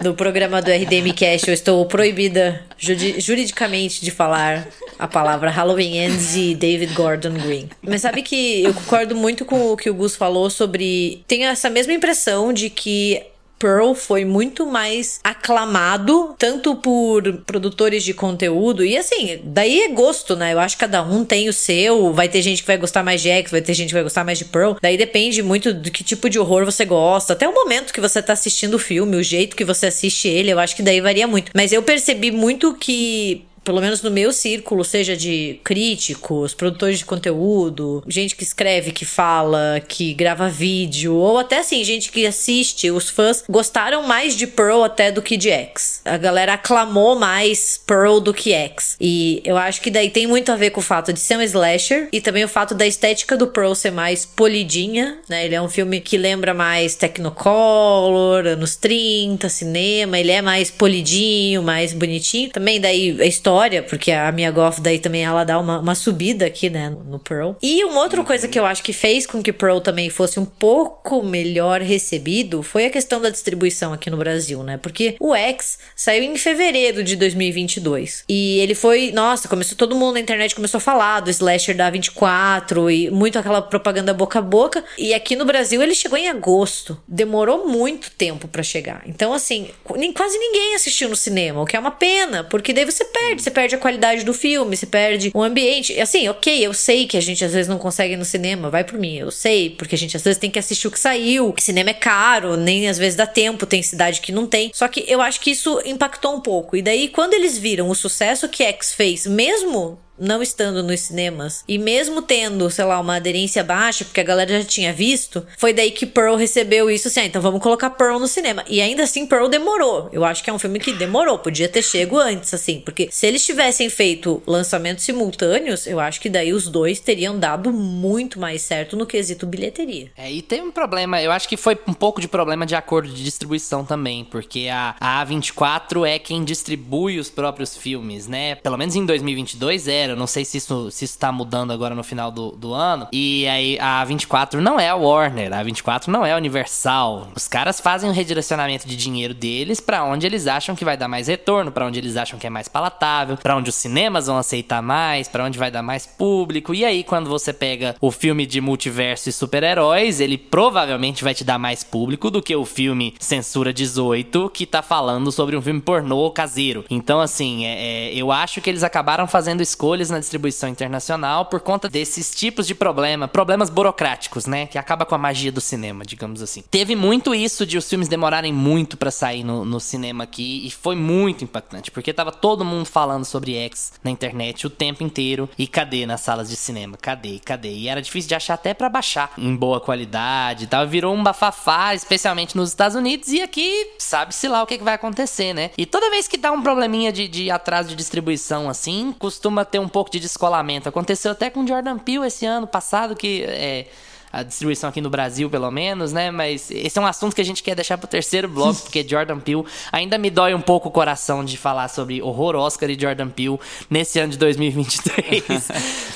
No 0.03 0.15
programa 0.15 0.63
do 0.63 0.71
RDM 0.71 1.13
Cash, 1.15 1.47
eu 1.47 1.55
estou 1.55 1.85
proibida 1.87 2.63
juridicamente 2.79 4.03
de 4.03 4.11
falar 4.11 4.67
a 4.99 5.07
palavra 5.07 5.51
Halloween 5.51 5.99
Ends 5.99 6.37
e 6.37 6.55
David 6.55 6.95
Gordon 6.95 7.35
Green. 7.35 7.69
Mas 7.83 8.03
sabe 8.03 8.23
que 8.23 8.65
eu 8.65 8.73
concordo 8.73 9.15
muito 9.15 9.45
com 9.45 9.73
o 9.73 9.77
que 9.77 9.91
o 9.91 9.95
Gus 9.95 10.17
falou 10.17 10.49
sobre. 10.49 11.23
Tenho 11.27 11.49
essa 11.49 11.69
mesma 11.69 11.93
impressão 11.93 12.53
de 12.53 12.71
que 12.71 13.23
Pearl 13.61 13.93
foi 13.93 14.25
muito 14.25 14.67
mais 14.67 15.21
aclamado, 15.23 16.35
tanto 16.39 16.75
por 16.77 17.23
produtores 17.45 18.03
de 18.03 18.15
conteúdo, 18.15 18.83
e 18.83 18.97
assim, 18.97 19.39
daí 19.45 19.83
é 19.83 19.89
gosto, 19.89 20.35
né? 20.35 20.55
Eu 20.55 20.59
acho 20.59 20.77
que 20.77 20.81
cada 20.81 21.03
um 21.03 21.25
tem 21.25 21.49
o 21.49 21.53
seu, 21.53 22.13
vai 22.15 22.29
ter 22.29 22.41
gente 22.41 22.63
que 22.63 22.67
vai 22.67 22.79
gostar 22.79 23.03
mais 23.03 23.21
de 23.21 23.29
X, 23.29 23.51
vai 23.51 23.61
ter 23.61 23.75
gente 23.75 23.89
que 23.89 23.95
vai 23.95 24.03
gostar 24.03 24.25
mais 24.25 24.39
de 24.39 24.47
Pearl, 24.47 24.73
daí 24.81 24.97
depende 24.97 25.43
muito 25.43 25.75
do 25.75 25.91
que 25.91 26.03
tipo 26.03 26.31
de 26.31 26.39
horror 26.39 26.65
você 26.65 26.87
gosta, 26.87 27.35
até 27.35 27.47
o 27.47 27.55
momento 27.55 27.93
que 27.93 28.01
você 28.01 28.23
tá 28.23 28.33
assistindo 28.33 28.75
o 28.75 28.79
filme, 28.79 29.17
o 29.17 29.23
jeito 29.23 29.55
que 29.55 29.65
você 29.65 29.87
assiste 29.87 30.27
ele, 30.27 30.51
eu 30.51 30.59
acho 30.59 30.75
que 30.75 30.83
daí 30.83 31.01
varia 31.01 31.27
muito. 31.27 31.53
Mas 31.55 31.71
eu 31.71 31.83
percebi 31.83 32.31
muito 32.31 32.75
que 32.75 33.45
pelo 33.65 33.81
menos 33.81 34.03
no 34.03 34.11
meu 34.11 34.33
círculo, 34.33 34.85
seja 34.85 35.17
de 35.17 35.61
críticos, 35.63 36.55
produtores 36.55 36.99
de 36.99 37.05
conteúdo, 37.05 38.03
gente 38.09 38.35
que 38.35 38.43
escreve, 38.43 38.93
que 38.93 39.05
fala, 39.05 39.83
que 39.87 40.15
grava 40.15 40.49
vídeo, 40.49 41.15
ou 41.15 41.39
até 41.39 41.59
assim, 41.59 41.85
gente 41.85 42.11
que 42.11 42.27
assiste, 42.27 42.91
os 42.91 43.09
fãs 43.09 43.45
gostaram 43.49 44.03
mais 44.07 44.37
de 44.37 44.47
Pearl 44.47 44.83
até 44.83 45.13
do 45.13 45.23
que 45.23 45.37
de 45.37 45.51
X. 45.51 46.01
A 46.05 46.17
galera 46.17 46.55
aclamou 46.55 47.19
mais 47.19 47.81
Pearl 47.87 48.19
do 48.19 48.33
que 48.33 48.53
X. 48.53 48.97
E 49.01 49.43
eu 49.45 49.57
acho 49.57 49.81
que 49.81 49.91
daí 49.91 50.11
tem 50.11 50.27
muito 50.27 50.51
a 50.51 50.57
ver 50.57 50.71
com 50.71 50.81
o 50.81 50.83
fato 50.83 51.13
de 51.13 51.21
ser 51.21 51.37
um 51.37 51.43
slasher 51.43 52.09
e 52.13 52.21
também 52.21 52.45
o 52.45 52.49
fato 52.49 52.75
da 52.75 52.87
estética 52.87 53.37
do 53.37 53.47
Pearl 53.47 53.75
ser 53.75 53.91
mais 53.91 54.25
polidinha, 54.25 55.19
né? 55.29 55.45
Ele 55.45 55.55
é 55.55 55.63
um 55.63 55.69
filme 55.69 56.01
que 56.01 56.17
lembra 56.17 56.55
mais 56.55 56.95
Technicolor, 56.95 58.47
anos 58.47 58.77
30, 58.77 59.49
cinema, 59.49 60.19
ele 60.19 60.31
é 60.31 60.41
mais 60.41 60.71
polidinho, 60.71 61.63
mais 61.63 61.93
bonitinho. 61.93 62.51
Também 62.51 62.81
daí 62.81 63.17
a 63.21 63.27
história 63.27 63.50
história, 63.51 63.83
porque 63.83 64.13
a 64.13 64.31
Mia 64.31 64.51
Goff 64.51 64.81
daí 64.81 65.01
também 65.01 65.25
ela 65.25 65.43
dá 65.43 65.59
uma, 65.59 65.81
uma 65.81 65.95
subida 65.97 66.47
aqui, 66.47 66.71
né, 66.71 66.89
no 67.07 67.19
Pearl. 67.19 67.53
E 67.61 67.85
uma 67.85 68.01
outra 68.01 68.23
coisa 68.23 68.47
que 68.47 68.59
eu 68.59 68.65
acho 68.65 68.83
que 68.83 68.93
fez 68.93 69.27
com 69.27 69.43
que 69.43 69.53
Pearl 69.53 69.81
também 69.81 70.09
fosse 70.09 70.39
um 70.39 70.45
pouco 70.45 71.21
melhor 71.23 71.81
recebido 71.81 72.63
foi 72.63 72.87
a 72.87 72.91
questão 72.91 73.21
da 73.21 73.29
distribuição 73.29 73.93
aqui 73.93 74.09
no 74.09 74.17
Brasil, 74.17 74.63
né? 74.63 74.77
Porque 74.77 75.17
o 75.19 75.35
X 75.35 75.79
saiu 75.97 76.23
em 76.23 76.37
fevereiro 76.37 77.03
de 77.03 77.17
2022. 77.17 78.25
E 78.29 78.61
ele 78.61 78.75
foi, 78.75 79.11
nossa, 79.11 79.49
começou 79.49 79.77
todo 79.77 79.97
mundo 79.97 80.15
na 80.15 80.21
internet 80.21 80.55
começou 80.55 80.79
a 80.79 80.81
falar 80.81 81.21
do 81.21 81.31
slasher 81.31 81.77
da 81.77 81.91
24 81.91 82.91
e 82.91 83.11
muito 83.11 83.39
aquela 83.39 83.61
propaganda 83.61 84.15
boca 84.15 84.39
a 84.39 84.43
boca. 84.43 84.85
E 84.97 85.13
aqui 85.13 85.35
no 85.35 85.45
Brasil 85.45 85.83
ele 85.83 85.95
chegou 85.95 86.17
em 86.17 86.29
agosto. 86.29 87.01
Demorou 87.09 87.67
muito 87.67 88.13
tempo 88.13 88.47
para 88.47 88.63
chegar. 88.63 89.03
Então 89.07 89.33
assim, 89.33 89.71
quase 90.15 90.39
ninguém 90.39 90.77
assistiu 90.77 91.09
no 91.09 91.17
cinema, 91.17 91.61
o 91.61 91.67
que 91.67 91.77
é 91.77 91.81
uma 91.81 91.91
pena, 91.91 92.45
porque 92.45 92.73
daí 92.73 92.85
você 92.85 93.05
perde 93.05 93.40
você 93.41 93.51
perde 93.51 93.75
a 93.75 93.79
qualidade 93.79 94.25
do 94.25 94.33
filme, 94.33 94.77
você 94.77 94.87
perde 94.87 95.31
o 95.35 95.43
ambiente. 95.43 95.99
Assim, 96.01 96.29
ok, 96.29 96.65
eu 96.65 96.73
sei 96.75 97.07
que 97.07 97.17
a 97.17 97.21
gente 97.21 97.45
às 97.45 97.53
vezes 97.53 97.69
não 97.69 97.79
consegue 97.79 98.15
ir 98.15 98.17
no 98.17 98.25
cinema, 98.25 98.71
vai 98.71 98.85
por 98.85 98.99
mim, 98.99 99.17
eu 99.17 99.31
sei, 99.31 99.71
porque 99.71 99.95
a 99.95 99.99
gente 99.99 100.17
às 100.17 100.23
vezes 100.23 100.39
tem 100.39 100.51
que 100.51 100.59
assistir 100.59 100.87
o 100.87 100.91
que 100.91 100.99
saiu. 100.99 101.49
O 101.49 101.61
cinema 101.61 101.91
é 101.91 101.95
caro, 101.95 102.57
nem 102.57 102.89
às 102.89 102.99
vezes 102.99 103.17
dá 103.17 103.27
tempo, 103.27 103.67
tem 103.67 103.83
cidade 103.83 104.21
que 104.21 104.33
não 104.33 104.47
tem. 104.47 104.71
Só 104.75 104.89
que 104.89 105.05
eu 105.09 105.21
acho 105.21 105.41
que 105.41 105.51
isso 105.51 105.81
impactou 105.85 106.35
um 106.35 106.41
pouco. 106.41 106.77
E 106.77 106.83
daí, 106.83 107.09
quando 107.09 107.35
eles 107.35 107.59
viram 107.59 107.89
o 107.89 107.95
sucesso 107.95 108.49
que 108.49 108.63
X 108.63 108.93
fez, 108.93 109.27
mesmo 109.27 109.99
não 110.21 110.43
estando 110.43 110.83
nos 110.83 111.01
cinemas 111.01 111.65
e 111.67 111.79
mesmo 111.79 112.21
tendo, 112.21 112.71
sei 112.71 112.85
lá, 112.85 113.01
uma 113.01 113.17
aderência 113.17 113.65
baixa, 113.65 114.05
porque 114.05 114.21
a 114.21 114.25
galera 114.25 114.61
já 114.61 114.65
tinha 114.65 114.93
visto, 114.93 115.45
foi 115.57 115.73
daí 115.73 115.91
que 115.91 116.05
Pearl 116.05 116.37
recebeu 116.37 116.91
isso 116.91 117.09
assim, 117.09 117.21
ah, 117.21 117.27
então 117.27 117.41
vamos 117.41 117.63
colocar 117.63 117.91
Pearl 117.91 118.19
no 118.19 118.29
cinema. 118.29 118.63
E 118.69 118.81
ainda 118.81 119.03
assim 119.03 119.27
Pearl 119.27 119.49
demorou. 119.49 120.11
Eu 120.13 120.25
acho 120.25 120.45
que 120.45 120.51
é 120.51 120.53
um 120.53 120.59
filme 120.59 120.79
que 120.79 120.93
demorou, 120.93 121.39
podia 121.39 121.69
ter 121.69 121.83
chego 121.83 122.19
antes 122.19 122.53
assim, 122.53 122.81
porque 122.81 123.09
se 123.11 123.27
eles 123.27 123.45
tivessem 123.45 123.89
feito 123.89 124.43
lançamentos 124.47 125.05
simultâneos, 125.05 125.87
eu 125.87 125.99
acho 125.99 126.21
que 126.21 126.29
daí 126.29 126.53
os 126.53 126.69
dois 126.69 127.01
teriam 127.01 127.39
dado 127.39 127.73
muito 127.73 128.39
mais 128.39 128.63
certo 128.63 128.97
no 128.97 129.07
quesito 129.07 129.47
bilheteria. 129.47 130.11
É, 130.17 130.31
e 130.31 130.43
tem 130.43 130.61
um 130.61 130.71
problema, 130.71 131.23
eu 131.23 131.33
acho 131.33 131.49
que 131.49 131.57
foi 131.57 131.79
um 131.87 131.95
pouco 131.95 132.21
de 132.21 132.29
problema 132.29 132.67
de 132.67 132.75
acordo 132.75 133.09
de 133.09 133.25
distribuição 133.25 133.85
também, 133.85 134.25
porque 134.25 134.69
a, 134.71 134.95
a 135.01 135.25
A24 135.25 136.07
é 136.07 136.19
quem 136.19 136.45
distribui 136.45 137.19
os 137.19 137.31
próprios 137.31 137.77
filmes, 137.77 138.27
né? 138.27 138.57
Pelo 138.57 138.77
menos 138.77 138.95
em 138.95 139.07
2022 139.07 139.89
era 139.89 140.10
não 140.17 140.27
sei 140.27 140.45
se 140.45 140.59
isso, 140.59 140.91
se 140.91 141.05
isso 141.05 141.19
tá 141.19 141.31
mudando 141.33 141.73
agora 141.73 141.95
no 141.95 142.03
final 142.03 142.31
do, 142.31 142.53
do 142.53 142.73
ano. 142.73 143.09
E 143.13 143.47
aí 143.49 143.79
a 143.81 144.05
24 144.05 144.61
não 144.61 144.79
é 144.79 144.89
a 144.89 144.95
Warner, 144.95 145.53
a 145.53 145.63
24 145.63 146.11
não 146.11 146.25
é 146.25 146.33
a 146.33 146.37
Universal. 146.37 147.29
Os 147.35 147.49
caras 147.49 147.81
fazem 147.81 148.09
um 148.09 148.13
redirecionamento 148.13 148.87
de 148.87 148.97
dinheiro 148.97 149.35
deles 149.35 149.81
para 149.81 150.05
onde 150.05 150.27
eles 150.27 150.47
acham 150.47 150.75
que 150.75 150.85
vai 150.85 150.97
dar 150.97 151.09
mais 151.09 151.29
retorno, 151.29 151.73
para 151.73 151.87
onde 151.87 151.99
eles 151.99 152.17
acham 152.17 152.39
que 152.39 152.47
é 152.47 152.51
mais 152.51 152.69
palatável, 152.69 153.37
para 153.37 153.57
onde 153.57 153.71
os 153.71 153.75
cinemas 153.75 154.27
vão 154.27 154.39
aceitar 154.39 154.83
mais, 154.83 155.29
para 155.29 155.45
onde 155.45 155.59
vai 155.59 155.71
dar 155.71 155.83
mais 155.83 156.07
público. 156.07 156.75
E 156.75 156.85
aí 156.85 157.05
quando 157.05 157.29
você 157.29 157.53
pega 157.53 157.95
o 158.01 158.11
filme 158.11 158.47
de 158.47 158.61
multiverso 158.61 159.29
e 159.29 159.33
super-heróis, 159.33 160.21
ele 160.21 160.39
provavelmente 160.39 161.23
vai 161.23 161.35
te 161.35 161.45
dar 161.45 161.59
mais 161.59 161.85
público 161.85 162.31
do 162.31 162.43
que 162.43 162.55
o 162.55 162.65
filme 162.65 163.15
Censura 163.19 163.73
18, 163.73 164.51
que 164.51 164.67
tá 164.67 164.83
falando 164.83 165.31
sobre 165.31 165.57
um 165.57 165.63
filme 165.63 165.81
pornô 165.81 166.31
caseiro. 166.31 166.85
Então 166.89 167.21
assim, 167.21 167.67
é, 167.67 168.11
é, 168.11 168.15
eu 168.15 168.33
acho 168.33 168.61
que 168.61 168.71
eles 168.71 168.83
acabaram 168.83 169.27
fazendo 169.27 169.61
escolhas 169.61 170.00
na 170.09 170.19
distribuição 170.19 170.69
internacional 170.69 171.47
por 171.47 171.61
conta 171.61 171.89
desses 171.89 172.35
tipos 172.35 172.67
de 172.67 172.75
problema, 172.75 173.29
problemas 173.29 173.69
burocráticos, 173.69 174.47
né? 174.47 174.67
Que 174.67 174.79
acaba 174.79 175.05
com 175.05 175.15
a 175.15 175.19
magia 175.19 175.53
do 175.53 175.61
cinema, 175.61 176.05
digamos 176.05 176.41
assim. 176.41 176.63
Teve 176.71 176.97
muito 176.97 177.35
isso 177.35 177.67
de 177.67 177.77
os 177.77 177.89
filmes 177.89 178.09
demorarem 178.09 178.53
muito 178.53 178.97
para 178.97 179.11
sair 179.11 179.45
no, 179.45 179.65
no, 179.65 179.81
cinema 179.81 180.25
aqui 180.25 180.67
e 180.67 180.71
foi 180.71 180.95
muito 180.95 181.45
impactante, 181.45 181.91
porque 181.91 182.13
tava 182.13 182.31
todo 182.31 182.65
mundo 182.65 182.87
falando 182.87 183.25
sobre 183.25 183.57
X 183.57 183.93
na 184.05 184.11
internet 184.11 184.67
o 184.67 184.71
tempo 184.71 185.03
inteiro 185.03 185.49
e 185.59 185.67
cadê 185.67 186.07
nas 186.07 186.21
salas 186.21 186.49
de 186.49 186.57
cinema? 186.57 186.97
Cadê? 186.97 187.39
Cadê? 187.39 187.73
E 187.73 187.89
era 187.89 188.01
difícil 188.01 188.29
de 188.29 188.35
achar 188.35 188.55
até 188.55 188.73
para 188.73 188.89
baixar 188.89 189.33
em 189.37 189.55
boa 189.57 189.81
qualidade 189.81 190.65
e 190.65 190.67
tal. 190.67 190.87
Virou 190.87 191.15
um 191.15 191.23
bafafá, 191.23 191.95
especialmente 191.95 192.57
nos 192.57 192.69
Estados 192.69 192.97
Unidos 192.97 193.29
e 193.33 193.43
aqui 193.43 193.95
sabe-se 193.99 194.47
lá 194.49 194.63
o 194.63 194.67
que, 194.67 194.79
que, 194.79 194.85
vai 194.85 194.95
acontecer, 194.95 195.53
né? 195.53 195.71
E 195.77 195.85
toda 195.87 196.11
vez 196.11 196.29
que 196.29 196.37
dá 196.37 196.53
um 196.53 196.63
probleminha 196.63 197.13
de, 197.13 197.27
de 197.27 197.51
atraso 197.51 197.89
de 197.89 197.97
distribuição 197.97 198.69
assim, 198.69 199.15
costuma 199.19 199.65
ter 199.65 199.79
um 199.79 199.89
pouco 199.91 200.11
de 200.11 200.19
descolamento. 200.19 200.89
Aconteceu 200.89 201.33
até 201.33 201.51
com 201.51 201.67
Jordan 201.67 201.99
Peele 201.99 202.27
esse 202.27 202.47
ano 202.47 202.67
passado, 202.67 203.15
que 203.15 203.45
é 203.45 203.87
a 204.33 204.43
distribuição 204.43 204.89
aqui 204.89 205.01
no 205.01 205.11
Brasil, 205.11 205.51
pelo 205.51 205.71
menos, 205.71 206.13
né? 206.13 206.31
Mas 206.31 206.71
esse 206.71 206.99
é 206.99 207.03
um 207.03 207.07
assunto 207.07 207.35
que 207.35 207.41
a 207.41 207.45
gente 207.45 207.63
quer 207.63 207.75
deixar 207.75 207.99
pro 207.99 208.07
terceiro 208.07 208.49
bloco, 208.49 208.81
porque 208.83 209.07
Jordan 209.07 209.41
Peele 209.41 209.65
ainda 209.91 210.17
me 210.17 210.31
dói 210.31 210.55
um 210.55 210.61
pouco 210.61 210.89
o 210.89 210.93
coração 210.93 211.45
de 211.45 211.57
falar 211.57 211.89
sobre 211.89 212.23
horror 212.23 212.55
Oscar 212.55 212.89
e 212.91 212.99
Jordan 212.99 213.29
Peele 213.29 213.59
nesse 213.89 214.19
ano 214.21 214.33
de 214.33 214.39
2023. 214.39 215.69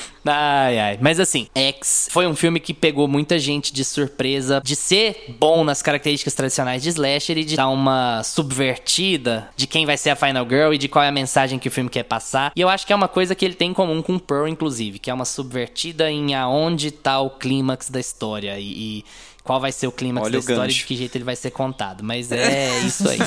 Ai, 0.25 0.79
ai. 0.79 0.97
Mas 0.99 1.19
assim, 1.19 1.47
X 1.53 2.07
foi 2.11 2.25
um 2.25 2.35
filme 2.35 2.59
que 2.59 2.73
pegou 2.73 3.07
muita 3.07 3.37
gente 3.37 3.71
de 3.71 3.85
surpresa 3.85 4.61
de 4.63 4.75
ser 4.75 5.35
bom 5.39 5.63
nas 5.63 5.81
características 5.81 6.33
tradicionais 6.33 6.81
de 6.81 6.89
slasher 6.89 7.37
e 7.37 7.43
de 7.43 7.55
dar 7.55 7.69
uma 7.69 8.23
subvertida 8.23 9.49
de 9.55 9.67
quem 9.67 9.85
vai 9.85 9.97
ser 9.97 10.09
a 10.09 10.15
Final 10.15 10.47
Girl 10.47 10.73
e 10.73 10.77
de 10.77 10.87
qual 10.87 11.03
é 11.03 11.09
a 11.09 11.11
mensagem 11.11 11.59
que 11.59 11.67
o 11.67 11.71
filme 11.71 11.89
quer 11.89 12.03
passar. 12.03 12.51
E 12.55 12.61
eu 12.61 12.69
acho 12.69 12.87
que 12.87 12.93
é 12.93 12.95
uma 12.95 13.07
coisa 13.07 13.35
que 13.35 13.45
ele 13.45 13.53
tem 13.53 13.69
em 13.69 13.73
comum 13.73 14.01
com 14.01 14.17
Pearl, 14.17 14.47
inclusive, 14.47 14.99
que 14.99 15.09
é 15.09 15.13
uma 15.13 15.25
subvertida 15.25 16.09
em 16.09 16.33
aonde 16.33 16.91
tá 16.91 17.19
o 17.19 17.29
clímax 17.29 17.89
da 17.89 17.99
história 17.99 18.57
e, 18.59 18.99
e 18.99 19.05
qual 19.43 19.59
vai 19.59 19.71
ser 19.71 19.87
o 19.87 19.91
clímax 19.91 20.31
da 20.31 20.39
história 20.39 20.71
e 20.71 20.73
de 20.73 20.83
que 20.85 20.95
jeito 20.95 21.15
ele 21.15 21.23
vai 21.23 21.35
ser 21.35 21.51
contado. 21.51 22.03
Mas 22.03 22.31
é 22.31 22.79
isso 22.81 23.07
aí. 23.07 23.19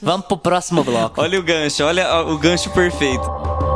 Vamos 0.00 0.26
pro 0.26 0.36
próximo 0.36 0.84
bloco. 0.84 1.20
Olha 1.20 1.38
o 1.38 1.42
gancho, 1.42 1.82
olha 1.84 2.22
o 2.22 2.38
gancho 2.38 2.70
perfeito. 2.70 3.73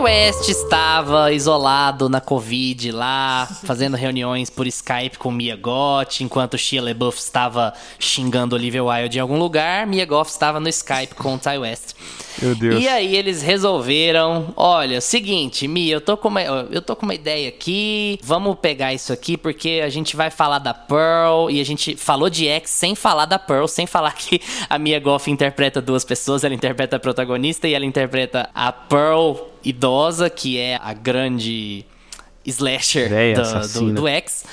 West 0.00 0.48
estava 0.48 1.30
isolado 1.30 2.08
na 2.08 2.22
Covid 2.22 2.90
lá, 2.90 3.46
fazendo 3.64 3.98
reuniões 3.98 4.48
por 4.48 4.66
Skype 4.66 5.18
com 5.18 5.30
Mia 5.30 5.54
Goth, 5.56 6.22
enquanto 6.22 6.56
Shia 6.56 6.82
LaBeouf 6.82 7.18
estava 7.18 7.74
xingando 7.98 8.56
Olivia 8.56 8.82
Wilde 8.82 9.18
em 9.18 9.20
algum 9.20 9.38
lugar, 9.38 9.86
Mia 9.86 10.06
Goth 10.06 10.28
estava 10.28 10.58
no 10.58 10.70
Skype 10.70 11.14
com 11.14 11.36
Ty 11.36 11.58
West. 11.58 11.94
Meu 12.40 12.54
Deus. 12.54 12.82
E 12.82 12.88
aí 12.88 13.14
eles 13.14 13.42
resolveram, 13.42 14.54
olha, 14.56 15.02
seguinte, 15.02 15.68
Mia, 15.68 15.96
eu 15.96 16.00
tô 16.00 16.16
com 16.16 16.28
uma, 16.28 16.40
eu 16.42 16.80
tô 16.80 16.96
com 16.96 17.04
uma 17.04 17.14
ideia 17.14 17.50
aqui, 17.50 18.18
vamos 18.22 18.56
pegar 18.58 18.94
isso 18.94 19.12
aqui 19.12 19.36
porque 19.36 19.82
a 19.84 19.90
gente 19.90 20.16
vai 20.16 20.30
falar 20.30 20.60
da 20.60 20.72
Pearl 20.72 21.50
e 21.50 21.60
a 21.60 21.64
gente 21.64 21.94
falou 21.94 22.30
de 22.30 22.48
X 22.48 22.70
sem 22.70 22.94
falar 22.94 23.26
da 23.26 23.38
Pearl, 23.38 23.66
sem 23.66 23.86
falar 23.86 24.12
que 24.14 24.40
a 24.70 24.78
Mia 24.78 24.98
Goth 24.98 25.28
interpreta 25.28 25.82
duas 25.82 26.06
pessoas, 26.06 26.42
ela 26.42 26.54
interpreta 26.54 26.96
a 26.96 26.98
protagonista 26.98 27.68
e 27.68 27.74
ela 27.74 27.84
interpreta 27.84 28.48
a 28.54 28.72
Pearl 28.72 29.49
idosa, 29.64 30.28
que 30.30 30.58
é 30.58 30.76
a 30.76 30.92
grande 30.92 31.84
slasher 32.44 33.10
do, 33.34 33.80
do, 33.80 33.94
do 33.94 34.08
X. 34.08 34.44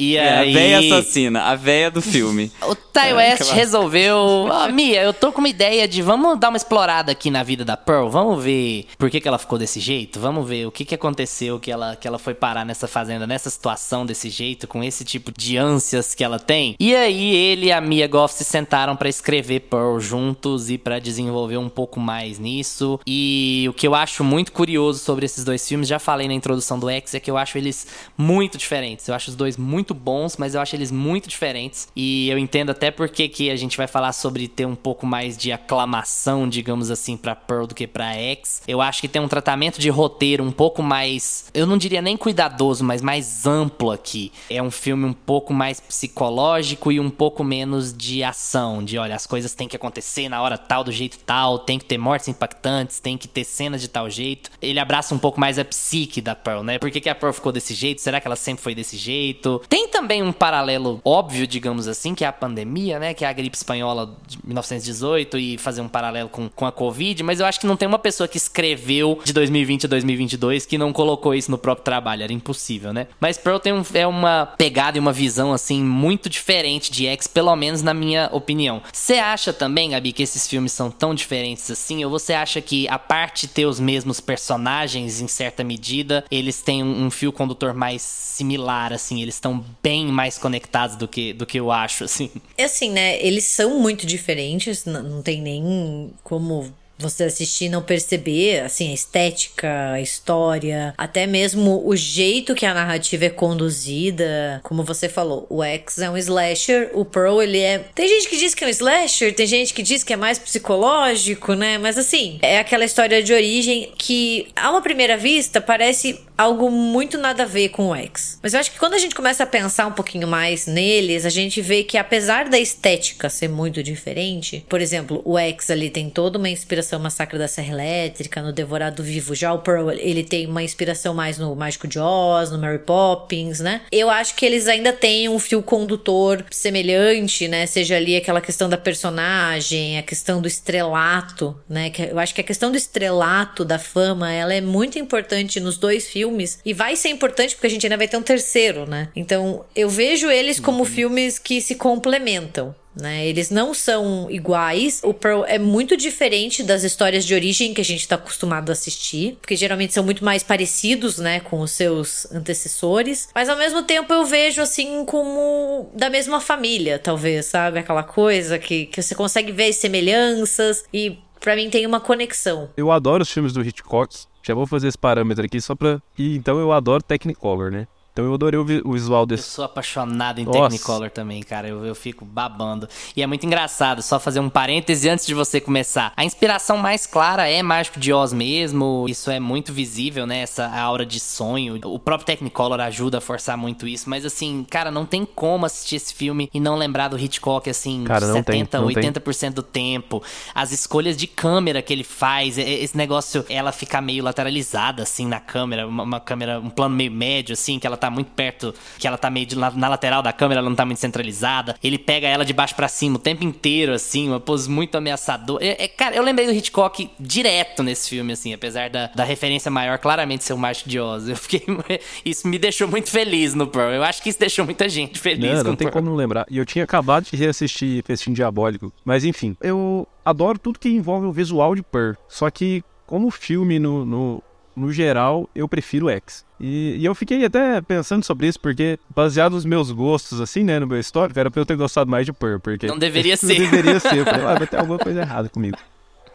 E 0.00 0.16
É, 0.16 0.38
aí... 0.38 0.50
a 0.50 0.52
véia 0.58 0.78
assassina, 0.78 1.42
a 1.42 1.54
véia 1.54 1.90
do 1.90 2.00
filme. 2.00 2.50
O 2.62 2.74
Ty 2.74 3.00
É, 3.10 3.14
West 3.14 3.40
aquela- 3.42 3.54
resolveu. 3.54 4.16
Ó, 4.16 4.68
Mia, 4.72 5.02
eu 5.02 5.12
tô 5.12 5.30
com 5.30 5.38
uma 5.40 5.48
ideia 5.48 5.86
de 5.86 6.00
vamos 6.00 6.38
dar 6.40 6.48
uma 6.48 6.56
explorada 6.56 7.12
aqui 7.12 7.30
na 7.30 7.42
vida 7.42 7.64
da 7.64 7.76
Pearl. 7.76 8.08
Vamos 8.08 8.42
ver 8.42 8.86
por 8.98 9.10
que, 9.10 9.20
que 9.20 9.28
ela 9.28 9.38
ficou 9.38 9.58
desse 9.58 9.78
jeito. 9.78 10.18
Vamos 10.18 10.48
ver 10.48 10.66
o 10.66 10.70
que, 10.70 10.84
que 10.86 10.94
aconteceu 10.94 11.60
que 11.60 11.70
ela, 11.70 11.96
que 11.96 12.08
ela 12.08 12.18
foi 12.18 12.32
parar 12.32 12.64
nessa 12.64 12.88
fazenda, 12.88 13.26
nessa 13.26 13.50
situação 13.50 14.06
desse 14.06 14.30
jeito, 14.30 14.66
com 14.66 14.82
esse 14.82 15.04
tipo 15.04 15.30
de 15.36 15.56
ânsias 15.58 16.14
que 16.14 16.24
ela 16.24 16.38
tem. 16.38 16.74
E 16.80 16.94
aí 16.94 17.34
ele 17.34 17.66
e 17.66 17.72
a 17.72 17.80
Mia 17.80 18.06
Goff 18.08 18.32
se 18.34 18.44
sentaram 18.44 18.96
pra 18.96 19.08
escrever 19.08 19.60
Pearl 19.60 19.98
juntos 19.98 20.70
e 20.70 20.78
pra 20.78 20.98
desenvolver 20.98 21.58
um 21.58 21.68
pouco 21.68 22.00
mais 22.00 22.38
nisso. 22.38 22.98
E 23.06 23.66
o 23.68 23.72
que 23.74 23.86
eu 23.86 23.94
acho 23.94 24.24
muito 24.24 24.50
curioso 24.52 24.98
sobre 25.00 25.26
esses 25.26 25.44
dois 25.44 25.66
filmes, 25.68 25.88
já 25.88 25.98
falei 25.98 26.26
na 26.26 26.34
introdução 26.34 26.78
do 26.78 26.88
X, 26.88 27.14
é 27.14 27.20
que 27.20 27.30
eu 27.30 27.36
acho 27.36 27.58
eles 27.58 27.86
muito 28.16 28.56
diferentes. 28.56 29.06
Eu 29.06 29.14
acho 29.14 29.30
os 29.30 29.36
dois 29.36 29.56
muito 29.56 29.89
bons, 29.94 30.36
mas 30.36 30.54
eu 30.54 30.60
acho 30.60 30.76
eles 30.76 30.90
muito 30.90 31.28
diferentes. 31.28 31.88
E 31.94 32.28
eu 32.28 32.38
entendo 32.38 32.70
até 32.70 32.90
porque 32.90 33.28
que 33.28 33.50
a 33.50 33.56
gente 33.56 33.76
vai 33.76 33.86
falar 33.86 34.12
sobre 34.12 34.48
ter 34.48 34.66
um 34.66 34.74
pouco 34.74 35.06
mais 35.06 35.36
de 35.36 35.52
aclamação, 35.52 36.48
digamos 36.48 36.90
assim, 36.90 37.16
pra 37.16 37.34
Pearl 37.34 37.66
do 37.66 37.74
que 37.74 37.86
pra 37.86 38.14
X. 38.14 38.62
Eu 38.66 38.80
acho 38.80 39.00
que 39.00 39.08
tem 39.08 39.20
um 39.20 39.28
tratamento 39.28 39.80
de 39.80 39.88
roteiro 39.88 40.44
um 40.44 40.52
pouco 40.52 40.82
mais, 40.82 41.46
eu 41.54 41.66
não 41.66 41.78
diria 41.78 42.02
nem 42.02 42.16
cuidadoso, 42.16 42.84
mas 42.84 43.02
mais 43.02 43.46
amplo 43.46 43.90
aqui. 43.90 44.32
É 44.48 44.62
um 44.62 44.70
filme 44.70 45.04
um 45.04 45.12
pouco 45.12 45.52
mais 45.52 45.80
psicológico 45.80 46.92
e 46.92 47.00
um 47.00 47.10
pouco 47.10 47.42
menos 47.42 47.92
de 47.96 48.22
ação, 48.22 48.84
de 48.84 48.98
olha, 48.98 49.14
as 49.14 49.26
coisas 49.26 49.54
têm 49.54 49.68
que 49.68 49.76
acontecer 49.76 50.28
na 50.28 50.42
hora 50.42 50.56
tal, 50.56 50.84
do 50.84 50.92
jeito 50.92 51.18
tal, 51.18 51.58
tem 51.58 51.78
que 51.78 51.84
ter 51.84 51.98
mortes 51.98 52.28
impactantes, 52.28 53.00
tem 53.00 53.16
que 53.16 53.28
ter 53.28 53.44
cenas 53.44 53.80
de 53.80 53.88
tal 53.88 54.08
jeito. 54.08 54.50
Ele 54.60 54.78
abraça 54.78 55.14
um 55.14 55.18
pouco 55.18 55.40
mais 55.40 55.58
a 55.58 55.64
psique 55.64 56.20
da 56.20 56.34
Pearl, 56.34 56.62
né? 56.62 56.78
Por 56.78 56.90
que, 56.90 57.00
que 57.00 57.08
a 57.08 57.14
Pearl 57.14 57.32
ficou 57.32 57.52
desse 57.52 57.74
jeito? 57.74 58.00
Será 58.00 58.20
que 58.20 58.26
ela 58.26 58.36
sempre 58.36 58.62
foi 58.62 58.74
desse 58.74 58.96
jeito? 58.96 59.60
Tem 59.68 59.79
também 59.88 60.22
um 60.22 60.32
paralelo 60.32 61.00
óbvio, 61.04 61.46
digamos 61.46 61.88
assim, 61.88 62.14
que 62.14 62.24
é 62.24 62.26
a 62.26 62.32
pandemia, 62.32 62.98
né? 62.98 63.14
Que 63.14 63.24
é 63.24 63.28
a 63.28 63.32
gripe 63.32 63.56
espanhola 63.56 64.16
de 64.26 64.38
1918 64.44 65.38
e 65.38 65.58
fazer 65.58 65.80
um 65.80 65.88
paralelo 65.88 66.28
com, 66.28 66.48
com 66.48 66.66
a 66.66 66.72
Covid, 66.72 67.22
mas 67.22 67.40
eu 67.40 67.46
acho 67.46 67.60
que 67.60 67.66
não 67.66 67.76
tem 67.76 67.88
uma 67.88 67.98
pessoa 67.98 68.28
que 68.28 68.36
escreveu 68.36 69.20
de 69.24 69.32
2020 69.32 69.86
a 69.86 69.88
2022 69.88 70.66
que 70.66 70.78
não 70.78 70.92
colocou 70.92 71.34
isso 71.34 71.50
no 71.50 71.58
próprio 71.58 71.84
trabalho, 71.84 72.22
era 72.22 72.32
impossível, 72.32 72.92
né? 72.92 73.06
Mas 73.18 73.38
Pearl 73.38 73.58
tem 73.58 73.72
um, 73.72 73.82
é 73.94 74.06
uma 74.06 74.46
pegada 74.46 74.98
e 74.98 75.00
uma 75.00 75.12
visão, 75.12 75.52
assim, 75.52 75.82
muito 75.82 76.28
diferente 76.28 76.90
de 76.90 77.06
X, 77.06 77.26
pelo 77.26 77.54
menos 77.56 77.82
na 77.82 77.94
minha 77.94 78.28
opinião. 78.32 78.82
Você 78.92 79.14
acha 79.14 79.52
também, 79.52 79.90
Gabi, 79.90 80.12
que 80.12 80.22
esses 80.22 80.46
filmes 80.46 80.72
são 80.72 80.90
tão 80.90 81.14
diferentes 81.14 81.70
assim? 81.70 82.04
Ou 82.04 82.10
você 82.10 82.32
acha 82.32 82.60
que 82.60 82.88
a 82.88 82.98
parte 82.98 83.48
ter 83.48 83.66
os 83.66 83.80
mesmos 83.80 84.20
personagens, 84.20 85.20
em 85.20 85.28
certa 85.28 85.64
medida, 85.64 86.24
eles 86.30 86.60
têm 86.60 86.82
um, 86.82 87.06
um 87.06 87.10
fio 87.10 87.32
condutor 87.32 87.74
mais 87.74 88.02
similar, 88.02 88.92
assim? 88.92 89.20
Eles 89.20 89.34
estão 89.34 89.59
bem 89.82 90.06
mais 90.06 90.38
conectados 90.38 90.96
do 90.96 91.06
que, 91.08 91.32
do 91.32 91.46
que 91.46 91.58
eu 91.58 91.70
acho, 91.70 92.04
assim? 92.04 92.30
É 92.56 92.64
assim, 92.64 92.90
né? 92.90 93.20
Eles 93.24 93.44
são 93.44 93.78
muito 93.80 94.06
diferentes, 94.06 94.84
n- 94.86 95.02
não 95.02 95.22
tem 95.22 95.40
nem 95.40 96.10
como 96.22 96.72
você 96.98 97.24
assistir 97.24 97.64
e 97.64 97.68
não 97.70 97.80
perceber, 97.80 98.60
assim, 98.60 98.90
a 98.90 98.92
estética, 98.94 99.92
a 99.92 100.02
história, 100.02 100.92
até 100.98 101.26
mesmo 101.26 101.82
o 101.86 101.96
jeito 101.96 102.54
que 102.54 102.66
a 102.66 102.74
narrativa 102.74 103.24
é 103.24 103.30
conduzida. 103.30 104.60
Como 104.62 104.84
você 104.84 105.08
falou, 105.08 105.46
o 105.48 105.62
X 105.62 105.98
é 105.98 106.10
um 106.10 106.16
slasher, 106.18 106.90
o 106.92 107.02
Pearl, 107.04 107.40
ele 107.40 107.58
é. 107.58 107.78
Tem 107.94 108.06
gente 108.06 108.28
que 108.28 108.36
diz 108.36 108.54
que 108.54 108.64
é 108.64 108.66
um 108.66 108.70
slasher, 108.70 109.34
tem 109.34 109.46
gente 109.46 109.72
que 109.72 109.82
diz 109.82 110.04
que 110.04 110.12
é 110.12 110.16
mais 110.16 110.38
psicológico, 110.38 111.54
né? 111.54 111.78
Mas 111.78 111.96
assim, 111.98 112.38
é 112.42 112.58
aquela 112.58 112.84
história 112.84 113.22
de 113.22 113.32
origem 113.32 113.92
que, 113.96 114.48
a 114.54 114.70
uma 114.70 114.82
primeira 114.82 115.16
vista, 115.16 115.58
parece 115.58 116.20
algo 116.40 116.70
muito 116.70 117.18
nada 117.18 117.42
a 117.42 117.46
ver 117.46 117.68
com 117.68 117.88
o 117.88 117.94
X. 117.94 118.38
Mas 118.42 118.54
eu 118.54 118.60
acho 118.60 118.70
que 118.70 118.78
quando 118.78 118.94
a 118.94 118.98
gente 118.98 119.14
começa 119.14 119.42
a 119.42 119.46
pensar 119.46 119.86
um 119.86 119.92
pouquinho 119.92 120.26
mais 120.26 120.66
neles, 120.66 121.26
a 121.26 121.28
gente 121.28 121.60
vê 121.60 121.84
que 121.84 121.98
apesar 121.98 122.48
da 122.48 122.58
estética 122.58 123.28
ser 123.28 123.48
muito 123.48 123.82
diferente, 123.82 124.64
por 124.66 124.80
exemplo, 124.80 125.20
o 125.26 125.38
X 125.38 125.68
ali 125.70 125.90
tem 125.90 126.08
toda 126.08 126.38
uma 126.38 126.48
inspiração 126.48 126.98
Massacre 126.98 127.38
da 127.38 127.46
Serra 127.46 127.74
Elétrica, 127.74 128.40
no 128.40 128.54
Devorado 128.54 129.02
Vivo. 129.02 129.34
Já 129.34 129.52
o 129.52 129.58
Pearl, 129.58 129.90
ele 129.90 130.24
tem 130.24 130.46
uma 130.46 130.62
inspiração 130.62 131.12
mais 131.12 131.36
no 131.36 131.54
Mágico 131.54 131.86
de 131.86 131.98
Oz, 131.98 132.50
no 132.50 132.58
Mary 132.58 132.78
Poppins, 132.78 133.60
né? 133.60 133.82
Eu 133.92 134.08
acho 134.08 134.34
que 134.34 134.46
eles 134.46 134.66
ainda 134.66 134.94
têm 134.94 135.28
um 135.28 135.38
fio 135.38 135.62
condutor 135.62 136.42
semelhante, 136.50 137.48
né? 137.48 137.66
Seja 137.66 137.96
ali 137.96 138.16
aquela 138.16 138.40
questão 138.40 138.66
da 138.66 138.78
personagem, 138.78 139.98
a 139.98 140.02
questão 140.02 140.40
do 140.40 140.48
estrelato, 140.48 141.54
né? 141.68 141.92
Eu 142.10 142.18
acho 142.18 142.34
que 142.34 142.40
a 142.40 142.44
questão 142.44 142.70
do 142.70 142.78
estrelato, 142.78 143.62
da 143.62 143.78
fama, 143.78 144.32
ela 144.32 144.54
é 144.54 144.62
muito 144.62 144.98
importante 144.98 145.60
nos 145.60 145.76
dois 145.76 146.08
filmes 146.08 146.29
e 146.64 146.72
vai 146.72 146.96
ser 146.96 147.08
importante 147.08 147.54
porque 147.54 147.66
a 147.66 147.70
gente 147.70 147.86
ainda 147.86 147.96
vai 147.96 148.08
ter 148.08 148.16
um 148.16 148.22
terceiro, 148.22 148.86
né? 148.86 149.08
Então, 149.14 149.64
eu 149.74 149.88
vejo 149.88 150.30
eles 150.30 150.60
como 150.60 150.84
filmes 150.84 151.38
que 151.38 151.60
se 151.60 151.74
complementam. 151.74 152.74
Né? 152.94 153.26
Eles 153.26 153.50
não 153.50 153.72
são 153.72 154.28
iguais. 154.30 155.00
O 155.04 155.14
Pearl 155.14 155.44
é 155.44 155.58
muito 155.58 155.96
diferente 155.96 156.62
das 156.62 156.82
histórias 156.82 157.24
de 157.24 157.34
origem 157.34 157.72
que 157.72 157.80
a 157.80 157.84
gente 157.84 158.06
tá 158.06 158.16
acostumado 158.16 158.70
a 158.70 158.72
assistir, 158.72 159.38
porque 159.40 159.54
geralmente 159.54 159.94
são 159.94 160.04
muito 160.04 160.24
mais 160.24 160.42
parecidos, 160.42 161.18
né, 161.18 161.40
com 161.40 161.60
os 161.60 161.70
seus 161.70 162.30
antecessores. 162.32 163.28
Mas 163.34 163.48
ao 163.48 163.56
mesmo 163.56 163.84
tempo 163.84 164.12
eu 164.12 164.24
vejo 164.24 164.60
assim 164.60 165.04
como 165.04 165.90
da 165.94 166.10
mesma 166.10 166.40
família, 166.40 166.98
talvez, 166.98 167.46
sabe? 167.46 167.78
Aquela 167.78 168.02
coisa 168.02 168.58
que, 168.58 168.86
que 168.86 169.00
você 169.00 169.14
consegue 169.14 169.52
ver 169.52 169.68
as 169.68 169.76
semelhanças 169.76 170.84
e 170.92 171.16
pra 171.38 171.54
mim 171.56 171.70
tem 171.70 171.86
uma 171.86 172.00
conexão. 172.00 172.70
Eu 172.76 172.90
adoro 172.90 173.22
os 173.22 173.30
filmes 173.30 173.52
do 173.52 173.62
Hitchcock. 173.62 174.29
Já 174.42 174.54
vou 174.54 174.66
fazer 174.66 174.88
esse 174.88 174.98
parâmetro 174.98 175.44
aqui 175.44 175.60
só 175.60 175.74
pra. 175.74 176.00
E 176.18 176.36
então 176.36 176.58
eu 176.58 176.72
adoro 176.72 177.02
Technicolor, 177.02 177.70
né? 177.70 177.86
Então 178.12 178.24
eu 178.24 178.34
adorei 178.34 178.58
o, 178.58 178.64
vi- 178.64 178.82
o 178.84 178.92
visual 178.92 179.22
Eu 179.22 179.26
desse. 179.26 179.44
sou 179.44 179.64
apaixonado 179.64 180.40
em 180.40 180.44
Nossa. 180.44 180.58
Technicolor 180.62 181.10
também, 181.10 181.42
cara. 181.42 181.68
Eu, 181.68 181.84
eu 181.86 181.94
fico 181.94 182.24
babando. 182.24 182.88
E 183.16 183.22
é 183.22 183.26
muito 183.26 183.46
engraçado, 183.46 184.02
só 184.02 184.18
fazer 184.18 184.40
um 184.40 184.48
parêntese 184.50 185.08
antes 185.08 185.24
de 185.26 185.32
você 185.34 185.60
começar. 185.60 186.12
A 186.16 186.24
inspiração 186.24 186.76
mais 186.76 187.06
clara 187.06 187.48
é 187.48 187.62
Mágico 187.62 188.00
de 188.00 188.12
Oz 188.12 188.32
mesmo. 188.32 189.06
Isso 189.08 189.30
é 189.30 189.38
muito 189.38 189.72
visível, 189.72 190.26
né? 190.26 190.38
Essa 190.42 190.66
aura 190.66 191.06
de 191.06 191.20
sonho. 191.20 191.78
O 191.84 191.98
próprio 191.98 192.26
Technicolor 192.26 192.80
ajuda 192.80 193.18
a 193.18 193.20
forçar 193.20 193.56
muito 193.56 193.86
isso. 193.86 194.10
Mas 194.10 194.24
assim, 194.24 194.66
cara, 194.68 194.90
não 194.90 195.06
tem 195.06 195.24
como 195.24 195.64
assistir 195.66 195.96
esse 195.96 196.12
filme 196.12 196.50
e 196.52 196.58
não 196.58 196.76
lembrar 196.76 197.08
do 197.08 197.18
Hitchcock, 197.18 197.70
assim, 197.70 198.04
Cara, 198.04 198.26
não 198.26 198.42
tem, 198.42 198.60
70, 198.60 198.80
não 198.80 198.88
tem. 198.92 199.10
80% 199.12 199.50
do 199.54 199.62
tempo. 199.62 200.22
As 200.54 200.72
escolhas 200.72 201.16
de 201.16 201.26
câmera 201.26 201.80
que 201.80 201.92
ele 201.92 202.04
faz, 202.04 202.58
esse 202.58 202.96
negócio, 202.96 203.44
ela 203.48 203.70
ficar 203.72 204.00
meio 204.00 204.24
lateralizada, 204.24 205.02
assim, 205.04 205.26
na 205.26 205.38
câmera, 205.38 205.86
uma, 205.86 206.02
uma 206.02 206.20
câmera, 206.20 206.58
um 206.58 206.70
plano 206.70 206.94
meio 206.96 207.10
médio, 207.12 207.52
assim, 207.52 207.78
que 207.78 207.86
ela 207.86 207.96
tá 208.00 208.10
muito 208.10 208.30
perto, 208.32 208.74
que 208.98 209.06
ela 209.06 209.18
tá 209.18 209.30
meio 209.30 209.46
de, 209.46 209.56
na, 209.56 209.70
na 209.70 209.88
lateral 209.88 210.22
da 210.22 210.32
câmera, 210.32 210.60
ela 210.60 210.68
não 210.68 210.76
tá 210.76 210.84
muito 210.84 210.98
centralizada. 210.98 211.76
Ele 211.82 211.98
pega 211.98 212.26
ela 212.26 212.44
de 212.44 212.52
baixo 212.52 212.74
pra 212.74 212.88
cima 212.88 213.16
o 213.16 213.18
tempo 213.18 213.44
inteiro, 213.44 213.92
assim, 213.92 214.28
uma 214.28 214.40
pose 214.40 214.68
muito 214.68 214.96
ameaçadora. 214.96 215.64
É, 215.64 215.84
é, 215.84 215.88
cara, 215.88 216.16
eu 216.16 216.22
lembrei 216.22 216.46
do 216.46 216.52
Hitchcock 216.52 217.10
direto 217.18 217.82
nesse 217.82 218.08
filme, 218.08 218.32
assim, 218.32 218.52
apesar 218.52 218.90
da, 218.90 219.06
da 219.08 219.24
referência 219.24 219.70
maior 219.70 219.98
claramente 219.98 220.44
ser 220.44 220.52
o 220.52 220.58
Mágico 220.58 220.88
de 220.88 220.98
Oz. 220.98 221.28
Eu 221.28 221.36
fiquei. 221.36 221.62
Isso 222.24 222.48
me 222.48 222.58
deixou 222.58 222.88
muito 222.88 223.10
feliz 223.10 223.54
no 223.54 223.66
Pearl. 223.66 223.92
Eu 223.92 224.02
acho 224.02 224.22
que 224.22 224.28
isso 224.30 224.38
deixou 224.38 224.64
muita 224.64 224.88
gente 224.88 225.18
feliz 225.18 225.58
Não, 225.58 225.64
não 225.64 225.72
o 225.72 225.76
tem 225.76 225.86
Pearl. 225.86 225.92
como 225.92 226.10
não 226.10 226.16
lembrar. 226.16 226.46
E 226.50 226.58
eu 226.58 226.64
tinha 226.64 226.84
acabado 226.84 227.24
de 227.24 227.36
reassistir 227.36 228.02
Festim 228.04 228.32
Diabólico. 228.32 228.92
Mas 229.04 229.24
enfim, 229.24 229.56
eu 229.60 230.06
adoro 230.24 230.58
tudo 230.58 230.78
que 230.78 230.88
envolve 230.88 231.26
o 231.26 231.32
visual 231.32 231.74
de 231.74 231.82
Pearl. 231.82 232.14
Só 232.28 232.50
que, 232.50 232.82
como 233.06 233.30
filme 233.30 233.78
no, 233.78 234.04
no, 234.04 234.42
no 234.76 234.92
geral, 234.92 235.48
eu 235.54 235.68
prefiro 235.68 236.08
X. 236.08 236.44
E, 236.58 236.96
e 236.98 237.04
eu 237.04 237.14
fiquei 237.14 237.44
até 237.44 237.80
pensando 237.80 238.24
sobre 238.24 238.46
isso, 238.46 238.60
porque, 238.60 238.98
baseado 239.14 239.52
nos 239.52 239.64
meus 239.64 239.90
gostos, 239.90 240.40
assim, 240.40 240.62
né, 240.62 240.78
no 240.78 240.86
meu 240.86 240.98
histórico, 240.98 241.38
era 241.38 241.50
pra 241.50 241.60
eu 241.60 241.66
ter 241.66 241.76
gostado 241.76 242.10
mais 242.10 242.26
de 242.26 242.32
Pearl. 242.32 242.58
Porque 242.58 242.86
Não 242.86 242.98
deveria 242.98 243.32
não 243.42 243.48
ser. 243.48 243.58
deveria 243.58 243.98
ser. 244.00 244.18
Eu 244.18 244.24
falei, 244.24 244.46
ah, 244.46 244.54
vai 244.58 244.66
ter 244.66 244.76
alguma 244.80 244.98
coisa 244.98 245.20
errada 245.20 245.48
comigo. 245.48 245.76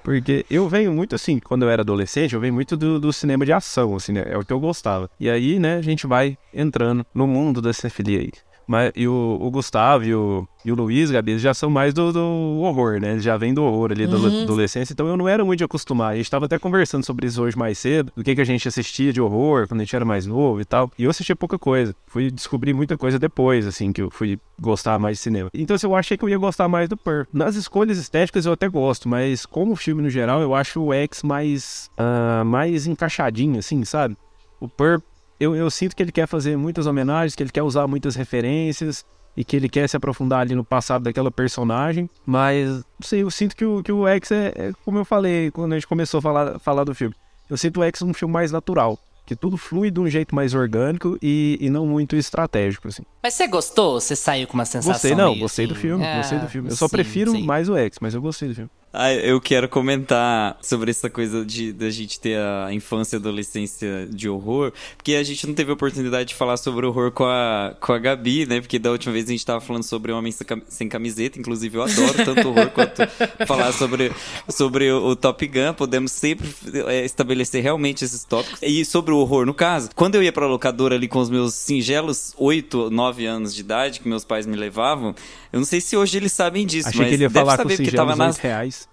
Porque 0.04 0.46
eu 0.52 0.70
venho 0.70 0.94
muito 0.94 1.16
assim, 1.16 1.40
quando 1.40 1.64
eu 1.64 1.70
era 1.70 1.82
adolescente, 1.82 2.36
eu 2.36 2.40
venho 2.40 2.54
muito 2.54 2.78
do, 2.78 3.00
do 3.00 3.12
cinema 3.12 3.44
de 3.44 3.52
ação, 3.52 3.96
assim, 3.96 4.12
né? 4.14 4.24
É 4.28 4.38
o 4.38 4.46
que 4.46 4.54
eu 4.54 4.60
gostava. 4.60 5.10
E 5.20 5.28
aí, 5.28 5.58
né, 5.58 5.78
a 5.78 5.82
gente 5.82 6.06
vai 6.06 6.38
entrando 6.54 7.04
no 7.12 7.26
mundo 7.26 7.60
da 7.60 7.74
cinefilia 7.74 8.20
aí. 8.20 8.32
Mas, 8.68 8.92
e 8.96 9.08
o, 9.08 9.38
o 9.40 9.52
Gustavo 9.52 10.04
e 10.04 10.14
o, 10.14 10.48
e 10.64 10.72
o 10.72 10.76
Luiz, 10.76 11.12
Gabi, 11.12 11.32
eles 11.32 11.42
já 11.42 11.54
são 11.54 11.70
mais 11.70 11.94
do, 11.94 12.12
do 12.12 12.60
horror, 12.62 13.00
né? 13.00 13.12
Eles 13.12 13.24
já 13.24 13.38
vêm 13.38 13.54
do 13.54 13.64
horror 13.64 13.92
ali, 13.92 14.08
da 14.08 14.16
adolescência. 14.16 14.94
Então 14.94 15.08
eu 15.08 15.16
não 15.16 15.28
era 15.28 15.46
muito 15.46 15.60
de 15.60 15.64
acostumar. 15.64 16.14
A 16.14 16.16
gente 16.18 16.30
tava 16.30 16.46
até 16.46 16.58
conversando 16.58 17.06
sobre 17.06 17.28
isso 17.28 17.42
hoje 17.42 17.58
mais 17.58 17.78
cedo, 17.78 18.12
do 18.16 18.24
que, 18.24 18.34
que 18.34 18.42
a 18.42 18.46
gente 18.46 18.68
assistia 18.68 19.14
de 19.14 19.22
horror 19.22 19.68
quando 19.68 19.82
a 19.82 19.84
gente 19.84 19.96
era 19.96 20.06
mais 20.06 20.26
novo 20.26 20.60
e 20.60 20.66
tal. 20.66 20.92
E 20.98 21.04
eu 21.04 21.10
assistia 21.10 21.36
pouca 21.36 21.60
coisa. 21.60 21.96
Fui 22.08 22.32
descobrir 22.32 22.74
muita 22.74 22.98
coisa 22.98 23.20
depois, 23.20 23.68
assim, 23.68 23.92
que 23.92 24.02
eu 24.02 24.10
fui 24.10 24.40
gostar 24.60 24.98
mais 24.98 25.18
de 25.18 25.24
cinema. 25.24 25.50
Então 25.54 25.76
assim, 25.76 25.86
eu 25.86 25.96
achei 25.96 26.18
que 26.18 26.24
eu 26.24 26.30
ia 26.30 26.38
gostar 26.38 26.68
mais 26.68 26.90
do 26.90 26.98
Pearl. 26.98 27.24
Nas 27.32 27.56
escolhas 27.56 27.98
estéticas 27.98 28.46
eu 28.46 28.54
até 28.54 28.68
gosto, 28.68 29.08
mas 29.08 29.46
como 29.46 29.76
filme 29.76 30.02
no 30.02 30.10
geral, 30.10 30.42
eu 30.42 30.56
acho 30.56 30.82
o 30.82 30.94
X 30.94 31.22
mais, 31.22 31.92
ah, 31.98 32.44
mais 32.46 32.88
encaixadinho, 32.88 33.60
assim, 33.60 33.84
sabe? 33.86 34.18
O 34.60 34.68
Pearl 34.68 35.00
eu, 35.40 35.56
eu 35.56 35.70
sinto 35.70 35.96
que 35.96 36.02
ele 36.04 36.12
quer 36.12 36.28
fazer 36.28 36.58
muitas 36.58 36.86
homenagens, 36.88 37.36
que 37.36 37.44
ele 37.44 37.50
quer 37.52 37.64
usar 37.64 37.88
muitas 37.88 38.16
referências 38.16 39.06
e 39.38 39.44
que 39.44 39.56
ele 39.56 39.68
quer 39.68 39.88
se 39.90 39.98
aprofundar 39.98 40.40
ali 40.42 40.56
no 40.56 40.64
passado 40.64 41.04
daquela 41.04 41.30
personagem, 41.30 42.10
mas 42.26 42.70
não 42.70 42.84
sei, 43.02 43.22
eu 43.24 43.30
sinto 43.32 43.56
que 43.56 43.66
o, 43.66 43.84
que 43.84 43.92
o 43.92 44.08
X 44.08 44.32
é, 44.32 44.54
é 44.56 44.72
como 44.86 44.98
eu 44.98 45.04
falei 45.06 45.52
quando 45.52 45.74
a 45.74 45.76
gente 45.76 45.88
começou 45.88 46.20
a 46.20 46.22
falar, 46.22 46.60
falar 46.60 46.84
do 46.86 46.96
filme. 46.96 47.14
Eu 47.50 47.58
sinto 47.58 47.82
o 47.82 47.84
X 47.84 48.02
um 48.02 48.14
filme 48.14 48.34
mais 48.34 48.52
natural. 48.52 48.98
que 49.26 49.36
tudo 49.36 49.58
flui 49.58 49.90
de 49.92 50.00
um 50.00 50.08
jeito 50.08 50.34
mais 50.36 50.54
orgânico 50.54 51.18
e, 51.22 51.58
e 51.60 51.70
não 51.70 51.86
muito 51.86 52.16
estratégico, 52.16 52.88
assim. 52.88 53.04
Mas 53.24 53.34
você 53.34 53.48
gostou? 53.48 54.00
Você 54.00 54.16
saiu 54.16 54.48
com 54.48 54.54
uma 54.54 54.66
sensação 54.66 54.94
Gostei, 54.94 55.16
não, 55.16 55.30
meio 55.32 55.40
gostei 55.42 55.66
do 55.68 55.74
assim? 55.74 55.82
filme, 55.82 56.06
Ah, 56.06 56.18
gostei 56.18 56.40
do 56.40 56.48
filme. 56.48 56.70
Eu 56.70 56.76
só 56.76 56.88
sim, 56.88 56.92
prefiro 56.92 57.32
sim. 57.32 57.44
mais 57.44 57.68
o 57.68 57.76
X, 57.76 57.98
mas 58.00 58.14
eu 58.14 58.22
gostei 58.22 58.50
do 58.50 58.56
filme. 58.56 58.70
Ah, 58.98 59.14
eu 59.14 59.42
quero 59.42 59.68
comentar 59.68 60.58
sobre 60.62 60.90
essa 60.90 61.10
coisa 61.10 61.44
de 61.44 61.74
da 61.74 61.90
gente 61.90 62.18
ter 62.18 62.40
a 62.40 62.72
infância 62.72 63.18
e 63.18 63.20
adolescência 63.20 64.08
de 64.10 64.30
horror, 64.30 64.72
porque 64.96 65.16
a 65.16 65.24
gente 65.24 65.46
não 65.46 65.54
teve 65.54 65.70
a 65.70 65.74
oportunidade 65.74 66.30
de 66.30 66.36
falar 66.36 66.56
sobre 66.56 66.86
horror 66.86 67.12
com 67.12 67.26
a, 67.26 67.76
com 67.82 67.92
a 67.92 68.00
Gabi, 68.00 68.46
né? 68.46 68.62
Porque 68.62 68.80
da 68.80 68.92
última 68.92 69.12
vez 69.12 69.26
a 69.26 69.32
gente 69.32 69.46
tava 69.46 69.60
falando 69.60 69.84
sobre 69.84 70.14
Homem 70.14 70.34
Sem 70.70 70.88
Camiseta, 70.88 71.38
inclusive 71.38 71.78
eu 71.78 71.84
adoro 71.84 72.14
tanto 72.24 72.48
horror 72.48 72.70
quanto 72.70 73.02
falar 73.46 73.74
sobre, 73.74 74.14
sobre 74.48 74.90
o, 74.90 75.08
o 75.08 75.16
Top 75.16 75.46
Gun. 75.46 75.74
Podemos 75.74 76.14
sempre 76.14 76.50
é, 76.88 77.04
estabelecer 77.04 77.62
realmente 77.62 78.06
esses 78.06 78.24
tópicos. 78.24 78.60
E 78.62 78.86
sobre 78.86 79.14
o 79.14 79.18
horror, 79.18 79.46
no 79.46 79.54
caso, 79.54 79.90
quando 79.94 80.16
eu 80.16 80.24
ia 80.24 80.32
pra 80.32 80.48
locadora 80.48 80.96
ali 80.96 81.10
com 81.10 81.20
os 81.20 81.30
meus 81.30 81.54
singelos 81.54 82.34
8, 82.38 82.90
9 82.90 83.26
anos 83.26 83.54
de 83.54 83.60
idade, 83.60 84.00
que 84.00 84.08
meus 84.08 84.24
pais 84.24 84.46
me 84.46 84.56
levavam, 84.56 85.14
eu 85.56 85.60
não 85.60 85.66
sei 85.66 85.80
se 85.80 85.96
hoje 85.96 86.18
eles 86.18 86.34
sabem 86.34 86.66
disso, 86.66 86.90
Achei 86.90 87.00
mas 87.00 87.08
que 87.08 87.16
ele 87.16 87.24
ia 87.24 87.30
deve 87.30 87.40
falar 87.40 87.56
com 87.56 87.64
saber, 87.64 87.74
os 87.76 87.80
porque 87.80 87.96
tava 87.96 88.14
nas, 88.14 88.36
8 88.36 88.44
reais. 88.44 88.90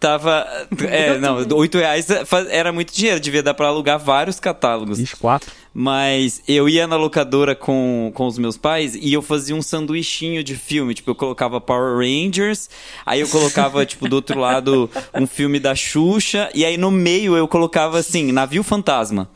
Tava. 0.00 0.44
É, 0.90 1.16
não, 1.18 1.36
8 1.56 1.78
reais 1.78 2.08
era 2.48 2.72
muito 2.72 2.92
dinheiro, 2.92 3.20
devia 3.20 3.44
dar 3.44 3.54
pra 3.54 3.68
alugar 3.68 3.96
vários 3.96 4.40
catálogos. 4.40 4.98
Ixi, 4.98 5.14
4. 5.14 5.52
Mas 5.72 6.42
eu 6.48 6.68
ia 6.68 6.84
na 6.88 6.96
locadora 6.96 7.54
com, 7.54 8.10
com 8.12 8.26
os 8.26 8.38
meus 8.38 8.56
pais 8.56 8.96
e 8.96 9.12
eu 9.12 9.22
fazia 9.22 9.54
um 9.54 9.62
sanduichinho 9.62 10.42
de 10.42 10.56
filme. 10.56 10.94
Tipo, 10.94 11.12
eu 11.12 11.14
colocava 11.14 11.60
Power 11.60 11.98
Rangers, 11.98 12.68
aí 13.06 13.20
eu 13.20 13.28
colocava, 13.28 13.86
tipo, 13.86 14.08
do 14.08 14.16
outro 14.16 14.40
lado 14.40 14.90
um 15.14 15.28
filme 15.28 15.60
da 15.60 15.76
Xuxa, 15.76 16.50
e 16.52 16.64
aí 16.64 16.76
no 16.76 16.90
meio 16.90 17.36
eu 17.36 17.46
colocava 17.46 18.00
assim, 18.00 18.32
Navio 18.32 18.64
Fantasma. 18.64 19.30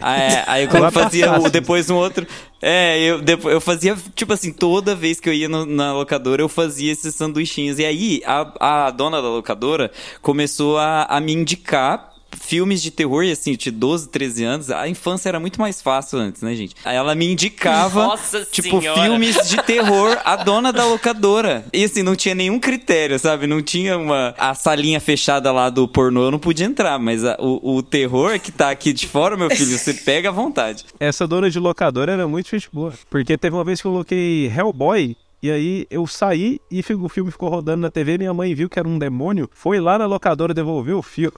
Aí, 0.00 0.42
aí 0.46 0.64
eu 0.64 0.90
fazia 0.92 1.38
o- 1.38 1.50
depois 1.50 1.88
um 1.90 1.94
outro. 1.96 2.26
É, 2.60 2.98
eu, 3.00 3.20
depois, 3.20 3.54
eu 3.54 3.60
fazia, 3.60 3.96
tipo 4.14 4.32
assim, 4.32 4.52
toda 4.52 4.94
vez 4.94 5.20
que 5.20 5.28
eu 5.28 5.32
ia 5.32 5.48
no- 5.48 5.66
na 5.66 5.92
locadora, 5.92 6.42
eu 6.42 6.48
fazia 6.48 6.92
esses 6.92 7.14
sanduichinhos. 7.14 7.78
E 7.78 7.84
aí, 7.84 8.22
a, 8.26 8.86
a 8.86 8.90
dona 8.90 9.20
da 9.22 9.28
locadora 9.28 9.90
começou 10.22 10.78
a, 10.78 11.04
a 11.04 11.20
me 11.20 11.32
indicar 11.32 12.12
filmes 12.32 12.82
de 12.82 12.90
terror, 12.90 13.24
e 13.24 13.30
assim, 13.32 13.54
de 13.56 13.70
12, 13.70 14.08
13 14.08 14.44
anos, 14.44 14.70
a 14.70 14.88
infância 14.88 15.28
era 15.28 15.40
muito 15.40 15.60
mais 15.60 15.80
fácil 15.82 16.18
antes, 16.18 16.42
né, 16.42 16.54
gente? 16.54 16.74
Aí 16.84 16.94
ela 16.96 17.14
me 17.14 17.26
indicava, 17.26 18.04
Nossa 18.06 18.44
tipo, 18.44 18.80
Senhora. 18.80 19.02
filmes 19.02 19.48
de 19.48 19.56
terror, 19.62 20.16
a 20.24 20.36
dona 20.36 20.72
da 20.72 20.84
locadora. 20.84 21.64
E 21.72 21.84
assim, 21.84 22.02
não 22.02 22.14
tinha 22.14 22.34
nenhum 22.34 22.58
critério, 22.60 23.18
sabe? 23.18 23.46
Não 23.46 23.62
tinha 23.62 23.96
uma. 23.98 24.34
A 24.38 24.54
salinha 24.54 25.00
fechada 25.00 25.50
lá 25.50 25.70
do 25.70 25.88
pornô, 25.88 26.24
eu 26.24 26.30
não 26.30 26.38
podia 26.38 26.66
entrar, 26.66 26.98
mas 26.98 27.24
a- 27.24 27.36
o, 27.40 27.76
o 27.76 27.82
terror 27.82 28.38
que 28.38 28.52
tá 28.52 28.70
aqui 28.70 28.92
de 28.92 29.06
fora, 29.06 29.36
meu 29.36 29.50
filho, 29.50 29.76
você 29.78 29.94
pega 29.94 30.28
à 30.28 30.32
vontade. 30.32 30.84
Essa 31.00 31.26
dona 31.26 31.50
de 31.50 31.58
locadora 31.58 32.12
era 32.12 32.28
muito 32.28 32.50
gente 32.50 32.68
boa. 32.72 32.92
Porque 33.10 33.36
teve 33.38 33.56
uma 33.56 33.64
vez 33.64 33.80
que 33.80 33.86
eu 33.86 33.92
coloquei 33.92 34.46
Hellboy. 34.46 35.16
E 35.42 35.50
aí 35.50 35.86
eu 35.90 36.06
saí 36.06 36.58
e 36.70 36.80
o 36.80 37.08
filme 37.08 37.30
ficou 37.30 37.48
rodando 37.50 37.82
na 37.82 37.90
TV. 37.90 38.16
Minha 38.18 38.32
mãe 38.32 38.54
viu 38.54 38.68
que 38.70 38.78
era 38.78 38.88
um 38.88 38.98
demônio. 38.98 39.48
Foi 39.52 39.78
lá 39.78 39.98
na 39.98 40.06
locadora 40.06 40.54
devolver 40.54 40.94
o 40.96 41.02
filme. 41.02 41.36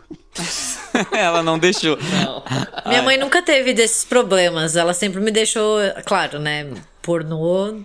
ela 1.13 1.43
não 1.43 1.59
deixou. 1.59 1.99
Minha 2.87 3.03
mãe 3.03 3.17
nunca 3.17 3.43
teve 3.43 3.73
desses 3.73 4.05
problemas. 4.05 4.77
Ela 4.77 4.95
sempre 4.95 5.21
me 5.21 5.31
deixou, 5.31 5.79
claro, 6.05 6.39
né? 6.39 6.67
Pornô 7.09 7.81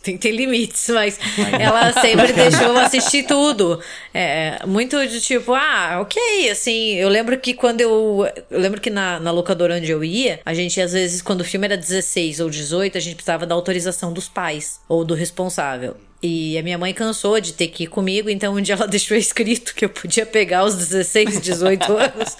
tem, 0.00 0.16
tem 0.16 0.30
limites, 0.30 0.90
mas 0.90 1.18
ela 1.58 1.92
sempre 1.94 2.30
deixou 2.32 2.68
eu 2.68 2.78
assistir 2.78 3.24
tudo. 3.24 3.80
É, 4.14 4.64
muito 4.64 5.04
de 5.08 5.20
tipo, 5.20 5.54
ah, 5.54 5.98
ok, 6.00 6.50
assim. 6.50 6.94
Eu 6.94 7.08
lembro 7.08 7.36
que 7.40 7.52
quando 7.52 7.80
eu. 7.80 8.28
Eu 8.48 8.60
lembro 8.60 8.80
que 8.80 8.88
na, 8.88 9.18
na 9.18 9.32
locadora 9.32 9.74
onde 9.74 9.90
eu 9.90 10.04
ia, 10.04 10.38
a 10.46 10.54
gente 10.54 10.80
às 10.80 10.92
vezes, 10.92 11.20
quando 11.20 11.40
o 11.40 11.44
filme 11.44 11.66
era 11.66 11.76
16 11.76 12.38
ou 12.38 12.48
18, 12.48 12.96
a 12.96 13.00
gente 13.00 13.16
precisava 13.16 13.44
da 13.44 13.56
autorização 13.56 14.12
dos 14.12 14.28
pais 14.28 14.80
ou 14.88 15.04
do 15.04 15.14
responsável. 15.14 15.96
E 16.22 16.58
a 16.58 16.62
minha 16.62 16.76
mãe 16.76 16.92
cansou 16.92 17.40
de 17.40 17.54
ter 17.54 17.68
que 17.68 17.84
ir 17.84 17.86
comigo, 17.86 18.28
então 18.28 18.54
um 18.54 18.60
dia 18.60 18.74
ela 18.74 18.86
deixou 18.88 19.16
escrito 19.16 19.74
que 19.74 19.86
eu 19.86 19.88
podia 19.88 20.26
pegar 20.26 20.64
os 20.64 20.74
16, 20.74 21.40
18 21.40 21.92
anos 21.92 22.36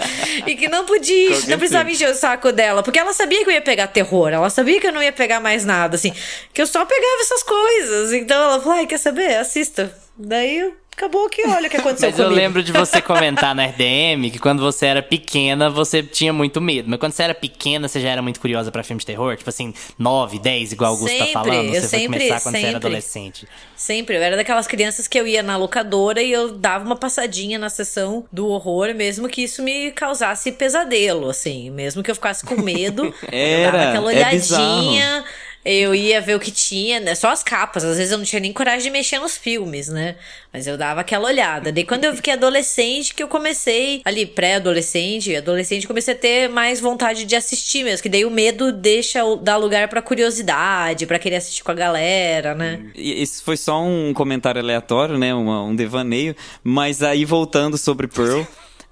e 0.47 0.55
que 0.55 0.69
não 0.69 0.85
podia, 0.85 1.31
não 1.49 1.59
precisava 1.59 1.91
encher 1.91 2.11
o 2.11 2.15
saco 2.15 2.53
dela, 2.53 2.83
porque 2.83 2.99
ela 2.99 3.15
sabia 3.15 3.43
que 3.43 3.49
eu 3.49 3.55
ia 3.55 3.63
pegar 3.63 3.87
terror, 3.87 4.29
ela 4.29 4.51
sabia 4.51 4.79
que 4.79 4.87
eu 4.87 4.93
não 4.93 5.03
ia 5.03 5.13
pegar 5.13 5.41
mais 5.41 5.65
nada, 5.65 5.97
assim, 5.97 6.13
que 6.53 6.61
eu 6.61 6.67
só 6.67 6.85
pegava 6.85 7.23
essas 7.23 7.43
coisas. 7.43 8.13
Então 8.13 8.37
ela 8.43 8.61
falou: 8.61 8.79
ai, 8.79 8.87
quer 8.87 8.99
saber? 8.99 9.37
Assista. 9.37 9.95
Daí 10.19 10.73
acabou 10.97 11.29
que 11.31 11.47
olha 11.47 11.67
o 11.67 11.71
que 11.71 11.77
aconteceu 11.79 12.11
Mas 12.11 12.19
eu 12.19 12.27
comigo. 12.27 12.41
lembro 12.43 12.63
de 12.63 12.73
você 12.73 13.01
comentar 13.01 13.55
na 13.55 13.65
RDM 13.65 14.31
que 14.31 14.39
quando 14.39 14.61
você 14.61 14.87
era 14.87 15.03
pequena, 15.03 15.71
você 15.71 16.03
tinha 16.03 16.33
muito 16.33 16.61
medo. 16.61 16.91
Mas 16.91 16.99
quando 17.01 17.13
você 17.13 17.23
era 17.23 17.35
pequena, 17.35 17.89
você 17.89 18.01
já 18.01 18.11
era 18.11 18.21
muito 18.21 18.39
curiosa 18.41 18.71
pra 18.71 18.83
filme 18.83 19.01
de 19.01 19.07
terror? 19.07 19.35
Tipo 19.37 19.49
assim, 19.49 19.73
9, 19.99 20.39
10, 20.39 20.73
igual 20.73 20.91
o 20.93 20.95
Augusto 20.97 21.17
tá 21.17 21.25
Sempre, 21.25 21.33
falando? 21.33 21.75
eu 21.75 21.81
Você 21.81 21.89
foi 21.89 21.99
sempre- 22.01 22.19
começar 22.21 22.41
quando 22.43 22.55
você 22.55 22.61
era 22.61 22.67
sempre. 22.73 22.77
adolescente. 22.77 23.49
Sempre, 23.77 24.17
eu 24.17 24.23
era 24.23 24.37
daquelas 24.37 24.67
crianças 24.67 25.09
que 25.09 25.19
eu 25.19 25.27
ia 25.27 25.43
na 25.43 25.57
locadora 25.57 26.21
e 26.23 26.31
eu 26.31 26.53
dava 26.53 26.85
uma 26.85 26.97
passadinha 26.97 27.59
na 27.59 27.71
sessão 27.71 28.25
do 28.31 28.47
horror, 28.49 28.95
mesmo 28.95 29.27
que 29.29 29.43
isso 29.43 29.63
me 29.63 29.91
causasse 29.93 30.53
pesadelo, 30.53 31.31
assim, 31.31 31.71
mesmo 31.71 32.03
que 32.03 32.11
eu 32.11 32.15
ficasse 32.15 32.45
com 32.45 32.57
medo, 32.61 33.05
eu 33.25 33.29
Era, 33.33 33.71
dava 33.73 33.89
aquela 33.91 34.13
é 34.13 34.17
olhadinha, 34.17 35.25
eu 35.65 35.95
ia 35.95 36.21
ver 36.21 36.35
o 36.35 36.41
que 36.41 36.51
tinha, 36.51 36.99
né? 37.01 37.15
Só 37.15 37.29
as 37.29 37.43
capas, 37.43 37.85
às 37.85 37.99
vezes 37.99 38.13
eu 38.13 38.19
não 38.19 38.25
tinha 38.25 38.41
nem 38.41 38.53
coragem 38.53 38.85
de 38.85 38.91
mexer 38.91 39.19
nos 39.19 39.37
filmes, 39.37 39.89
né? 39.89 40.17
Mas 40.53 40.67
eu 40.67 40.79
dava 40.79 41.03
aquela 41.03 41.29
olhada. 41.29 41.71
Daí 41.71 41.85
quando 41.85 42.05
eu 42.05 42.17
fiquei 42.17 42.33
adolescente, 42.33 43.15
que 43.15 43.23
eu 43.23 43.29
comecei, 43.29 44.01
ali, 44.05 44.25
pré-adolescente, 44.25 45.37
adolescente, 45.37 45.87
comecei 45.87 46.15
a 46.15 46.17
ter 46.17 46.49
mais 46.49 46.81
vontade 46.81 47.25
de 47.25 47.37
assistir 47.37 47.85
mesmo, 47.85 48.03
que 48.03 48.09
daí 48.09 48.25
o 48.25 48.31
medo 48.31 48.73
deixa, 48.73 49.21
dá 49.43 49.57
lugar 49.57 49.89
pra 49.89 50.01
curiosidade, 50.01 51.07
pra 51.07 51.19
querer 51.19 51.37
assistir 51.37 51.63
com 51.63 51.73
a 51.73 51.75
galera, 51.75 52.55
né? 52.55 52.81
E 52.95 53.23
Esse 53.23 53.43
foi 53.43 53.57
só 53.57 53.83
um 53.83 54.15
comentário 54.15 54.61
aleatório, 54.61 55.19
né? 55.19 55.35
um 55.35 55.77
devaneio. 55.77 56.35
Mas 56.65 57.03
aí 57.03 57.25
voltando 57.25 57.77
sobre 57.77 58.09
Pearl. 58.09 58.43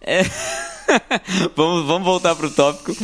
é, 0.02 0.22
vamos, 1.56 1.86
vamos 1.86 2.04
voltar 2.04 2.34
pro 2.36 2.50
tópico. 2.50 2.94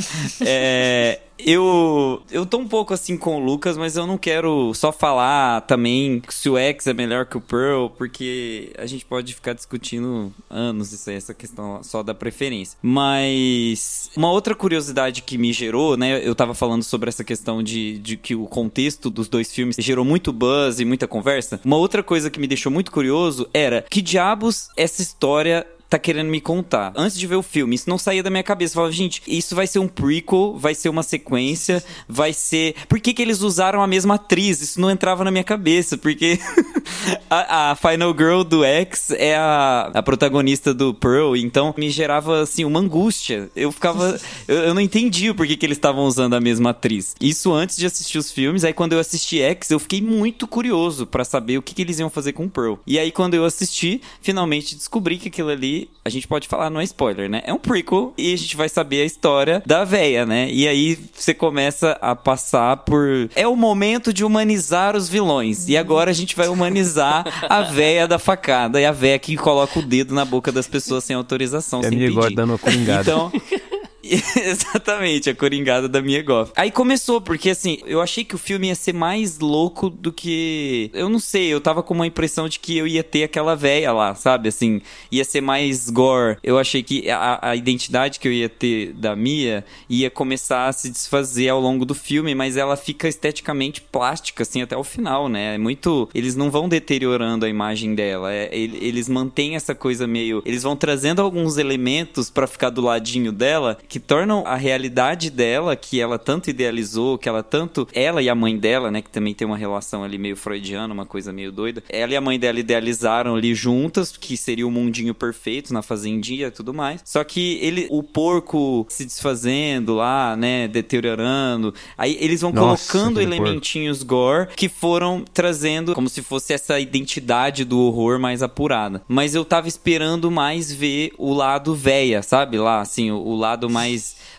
É, 0.44 1.20
eu, 1.38 2.22
eu 2.30 2.46
tô 2.46 2.58
um 2.58 2.68
pouco 2.68 2.94
assim 2.94 3.16
com 3.16 3.36
o 3.36 3.44
Lucas, 3.44 3.76
mas 3.76 3.96
eu 3.96 4.06
não 4.06 4.16
quero 4.16 4.72
só 4.74 4.92
falar 4.92 5.62
também 5.62 6.22
se 6.28 6.48
o 6.48 6.56
X 6.56 6.86
é 6.86 6.94
melhor 6.94 7.26
que 7.26 7.36
o 7.36 7.40
Pearl, 7.40 7.88
porque 7.88 8.72
a 8.78 8.86
gente 8.86 9.04
pode 9.04 9.34
ficar 9.34 9.52
discutindo 9.52 10.32
anos 10.48 10.92
isso 10.92 11.10
aí, 11.10 11.16
essa 11.16 11.34
questão 11.34 11.82
só 11.82 12.02
da 12.02 12.14
preferência. 12.14 12.78
Mas 12.82 14.10
uma 14.16 14.30
outra 14.30 14.54
curiosidade 14.54 15.22
que 15.22 15.36
me 15.36 15.52
gerou, 15.52 15.96
né? 15.96 16.26
Eu 16.26 16.34
tava 16.34 16.54
falando 16.54 16.82
sobre 16.82 17.08
essa 17.08 17.24
questão 17.24 17.62
de, 17.62 17.98
de 17.98 18.16
que 18.16 18.34
o 18.34 18.46
contexto 18.46 19.10
dos 19.10 19.28
dois 19.28 19.52
filmes 19.52 19.76
gerou 19.78 20.04
muito 20.04 20.32
buzz 20.32 20.80
e 20.80 20.84
muita 20.84 21.06
conversa. 21.06 21.60
Uma 21.64 21.76
outra 21.76 22.02
coisa 22.02 22.30
que 22.30 22.40
me 22.40 22.46
deixou 22.46 22.70
muito 22.70 22.92
curioso 22.92 23.48
era 23.52 23.82
que 23.82 24.00
diabos 24.00 24.68
essa 24.76 25.02
história 25.02 25.66
tá 25.88 25.98
querendo 25.98 26.28
me 26.28 26.40
contar. 26.40 26.92
Antes 26.96 27.18
de 27.18 27.26
ver 27.26 27.36
o 27.36 27.42
filme, 27.42 27.74
isso 27.74 27.88
não 27.88 27.98
saía 27.98 28.22
da 28.22 28.30
minha 28.30 28.42
cabeça. 28.42 28.72
Eu 28.72 28.76
falava, 28.76 28.92
gente, 28.92 29.22
isso 29.26 29.54
vai 29.54 29.66
ser 29.66 29.78
um 29.78 29.88
prequel, 29.88 30.56
vai 30.58 30.74
ser 30.74 30.88
uma 30.88 31.02
sequência, 31.02 31.82
vai 32.08 32.32
ser. 32.32 32.74
Por 32.88 33.00
que, 33.00 33.14
que 33.14 33.22
eles 33.22 33.40
usaram 33.40 33.82
a 33.82 33.86
mesma 33.86 34.14
atriz? 34.14 34.60
Isso 34.60 34.80
não 34.80 34.90
entrava 34.90 35.24
na 35.24 35.30
minha 35.30 35.44
cabeça, 35.44 35.96
porque 35.96 36.38
a, 37.30 37.70
a 37.70 37.76
Final 37.76 38.14
Girl 38.16 38.42
do 38.42 38.64
X 38.64 39.10
é 39.10 39.36
a, 39.36 39.90
a 39.94 40.02
protagonista 40.02 40.74
do 40.74 40.92
Pearl, 40.94 41.36
então 41.36 41.74
me 41.76 41.90
gerava, 41.90 42.42
assim, 42.42 42.64
uma 42.64 42.80
angústia. 42.80 43.50
Eu 43.54 43.70
ficava. 43.70 44.18
eu, 44.48 44.56
eu 44.56 44.74
não 44.74 44.80
entendia 44.80 45.34
por 45.34 45.46
que, 45.46 45.56
que 45.56 45.66
eles 45.66 45.78
estavam 45.78 46.04
usando 46.04 46.34
a 46.34 46.40
mesma 46.40 46.70
atriz. 46.70 47.14
Isso 47.20 47.52
antes 47.52 47.76
de 47.76 47.86
assistir 47.86 48.18
os 48.18 48.30
filmes. 48.30 48.64
Aí 48.64 48.72
quando 48.72 48.92
eu 48.92 48.98
assisti 48.98 49.40
X, 49.40 49.70
eu 49.70 49.78
fiquei 49.78 50.00
muito 50.00 50.46
curioso 50.46 51.06
pra 51.06 51.24
saber 51.24 51.58
o 51.58 51.62
que, 51.62 51.74
que 51.74 51.82
eles 51.82 51.98
iam 51.98 52.10
fazer 52.10 52.32
com 52.32 52.46
o 52.46 52.50
Pearl. 52.50 52.74
E 52.86 52.98
aí 52.98 53.10
quando 53.10 53.34
eu 53.34 53.44
assisti, 53.44 54.00
finalmente 54.20 54.74
descobri 54.74 55.18
que 55.18 55.28
aquilo 55.28 55.50
ali, 55.50 55.73
a 56.04 56.08
gente 56.10 56.28
pode 56.28 56.46
falar, 56.48 56.68
não 56.70 56.80
é 56.80 56.84
spoiler, 56.84 57.28
né? 57.30 57.42
É 57.46 57.52
um 57.52 57.58
prequel 57.58 58.12
e 58.18 58.32
a 58.34 58.36
gente 58.36 58.56
vai 58.56 58.68
saber 58.68 59.02
a 59.02 59.04
história 59.04 59.62
da 59.64 59.84
véia, 59.84 60.26
né? 60.26 60.48
E 60.50 60.68
aí 60.68 60.98
você 61.14 61.32
começa 61.32 61.92
a 62.00 62.14
passar 62.14 62.76
por. 62.78 63.30
É 63.34 63.46
o 63.46 63.56
momento 63.56 64.12
de 64.12 64.24
humanizar 64.24 64.96
os 64.96 65.08
vilões. 65.08 65.68
E 65.68 65.76
agora 65.76 66.10
a 66.10 66.14
gente 66.14 66.36
vai 66.36 66.48
humanizar 66.48 67.24
a 67.48 67.62
véia 67.62 68.06
da 68.06 68.18
facada. 68.18 68.80
E 68.80 68.84
a 68.84 68.92
véia 68.92 69.18
que 69.18 69.36
coloca 69.36 69.78
o 69.78 69.82
dedo 69.82 70.14
na 70.14 70.24
boca 70.24 70.52
das 70.52 70.66
pessoas 70.66 71.04
sem 71.04 71.16
autorização, 71.16 71.80
E 71.82 71.86
a 71.86 71.88
sem 71.88 71.98
pedir. 71.98 72.34
dando 72.34 72.58
coringada. 72.58 73.00
Então. 73.02 73.32
Exatamente, 74.36 75.30
a 75.30 75.34
coringada 75.34 75.88
da 75.88 76.00
minha 76.02 76.22
Goff. 76.22 76.52
Aí 76.56 76.70
começou, 76.70 77.20
porque 77.20 77.50
assim, 77.50 77.78
eu 77.86 78.00
achei 78.00 78.24
que 78.24 78.34
o 78.34 78.38
filme 78.38 78.68
ia 78.68 78.74
ser 78.74 78.92
mais 78.92 79.38
louco 79.38 79.88
do 79.90 80.12
que. 80.12 80.90
Eu 80.92 81.08
não 81.08 81.18
sei, 81.18 81.46
eu 81.48 81.60
tava 81.60 81.82
com 81.82 81.94
uma 81.94 82.06
impressão 82.06 82.48
de 82.48 82.58
que 82.58 82.76
eu 82.76 82.86
ia 82.86 83.02
ter 83.02 83.24
aquela 83.24 83.54
véia 83.54 83.92
lá, 83.92 84.14
sabe? 84.14 84.48
Assim, 84.48 84.80
ia 85.10 85.24
ser 85.24 85.40
mais 85.40 85.88
gore. 85.90 86.36
Eu 86.42 86.58
achei 86.58 86.82
que 86.82 87.08
a, 87.10 87.38
a 87.42 87.56
identidade 87.56 88.18
que 88.20 88.28
eu 88.28 88.32
ia 88.32 88.48
ter 88.48 88.92
da 88.92 89.14
Mia 89.16 89.64
ia 89.88 90.10
começar 90.10 90.68
a 90.68 90.72
se 90.72 90.90
desfazer 90.90 91.48
ao 91.48 91.60
longo 91.60 91.84
do 91.84 91.94
filme, 91.94 92.34
mas 92.34 92.56
ela 92.56 92.76
fica 92.76 93.08
esteticamente 93.08 93.80
plástica, 93.80 94.42
assim, 94.42 94.62
até 94.62 94.76
o 94.76 94.84
final, 94.84 95.28
né? 95.28 95.54
É 95.54 95.58
muito. 95.58 96.08
Eles 96.14 96.34
não 96.36 96.50
vão 96.50 96.68
deteriorando 96.68 97.44
a 97.46 97.48
imagem 97.48 97.94
dela. 97.94 98.32
É, 98.32 98.48
ele- 98.52 98.78
eles 98.80 99.08
mantêm 99.08 99.56
essa 99.56 99.74
coisa 99.74 100.06
meio. 100.06 100.42
Eles 100.44 100.62
vão 100.62 100.76
trazendo 100.76 101.22
alguns 101.22 101.56
elementos 101.56 102.30
pra 102.30 102.46
ficar 102.46 102.70
do 102.70 102.80
ladinho 102.82 103.32
dela 103.32 103.78
que 103.94 104.00
tornam 104.00 104.44
a 104.44 104.56
realidade 104.56 105.30
dela, 105.30 105.76
que 105.76 106.00
ela 106.00 106.18
tanto 106.18 106.50
idealizou, 106.50 107.16
que 107.16 107.28
ela 107.28 107.44
tanto. 107.44 107.86
Ela 107.92 108.20
e 108.20 108.28
a 108.28 108.34
mãe 108.34 108.58
dela, 108.58 108.90
né? 108.90 109.00
Que 109.00 109.08
também 109.08 109.32
tem 109.32 109.46
uma 109.46 109.56
relação 109.56 110.02
ali 110.02 110.18
meio 110.18 110.34
freudiana, 110.34 110.92
uma 110.92 111.06
coisa 111.06 111.32
meio 111.32 111.52
doida. 111.52 111.80
Ela 111.88 112.12
e 112.12 112.16
a 112.16 112.20
mãe 112.20 112.36
dela 112.36 112.58
idealizaram 112.58 113.36
ali 113.36 113.54
juntas, 113.54 114.16
que 114.16 114.36
seria 114.36 114.66
o 114.66 114.70
mundinho 114.72 115.14
perfeito 115.14 115.72
na 115.72 115.80
fazendinha 115.80 116.48
e 116.48 116.50
tudo 116.50 116.74
mais. 116.74 117.02
Só 117.04 117.22
que 117.22 117.56
ele, 117.62 117.86
o 117.88 118.02
porco 118.02 118.84
se 118.88 119.04
desfazendo 119.04 119.94
lá, 119.94 120.34
né? 120.34 120.66
Deteriorando. 120.66 121.72
Aí 121.96 122.18
eles 122.20 122.40
vão 122.40 122.50
Nossa, 122.50 122.90
colocando 122.90 123.20
aquele 123.20 123.30
porco. 123.30 123.46
elementinhos 123.46 124.02
gore 124.02 124.48
que 124.56 124.68
foram 124.68 125.24
trazendo 125.32 125.94
como 125.94 126.08
se 126.08 126.20
fosse 126.20 126.52
essa 126.52 126.80
identidade 126.80 127.64
do 127.64 127.78
horror 127.78 128.18
mais 128.18 128.42
apurada. 128.42 129.02
Mas 129.06 129.36
eu 129.36 129.44
tava 129.44 129.68
esperando 129.68 130.32
mais 130.32 130.72
ver 130.72 131.12
o 131.16 131.32
lado 131.32 131.76
véia, 131.76 132.24
sabe? 132.24 132.58
Lá, 132.58 132.80
assim, 132.80 133.12
o, 133.12 133.18
o 133.18 133.36
lado 133.36 133.70
mais 133.70 133.83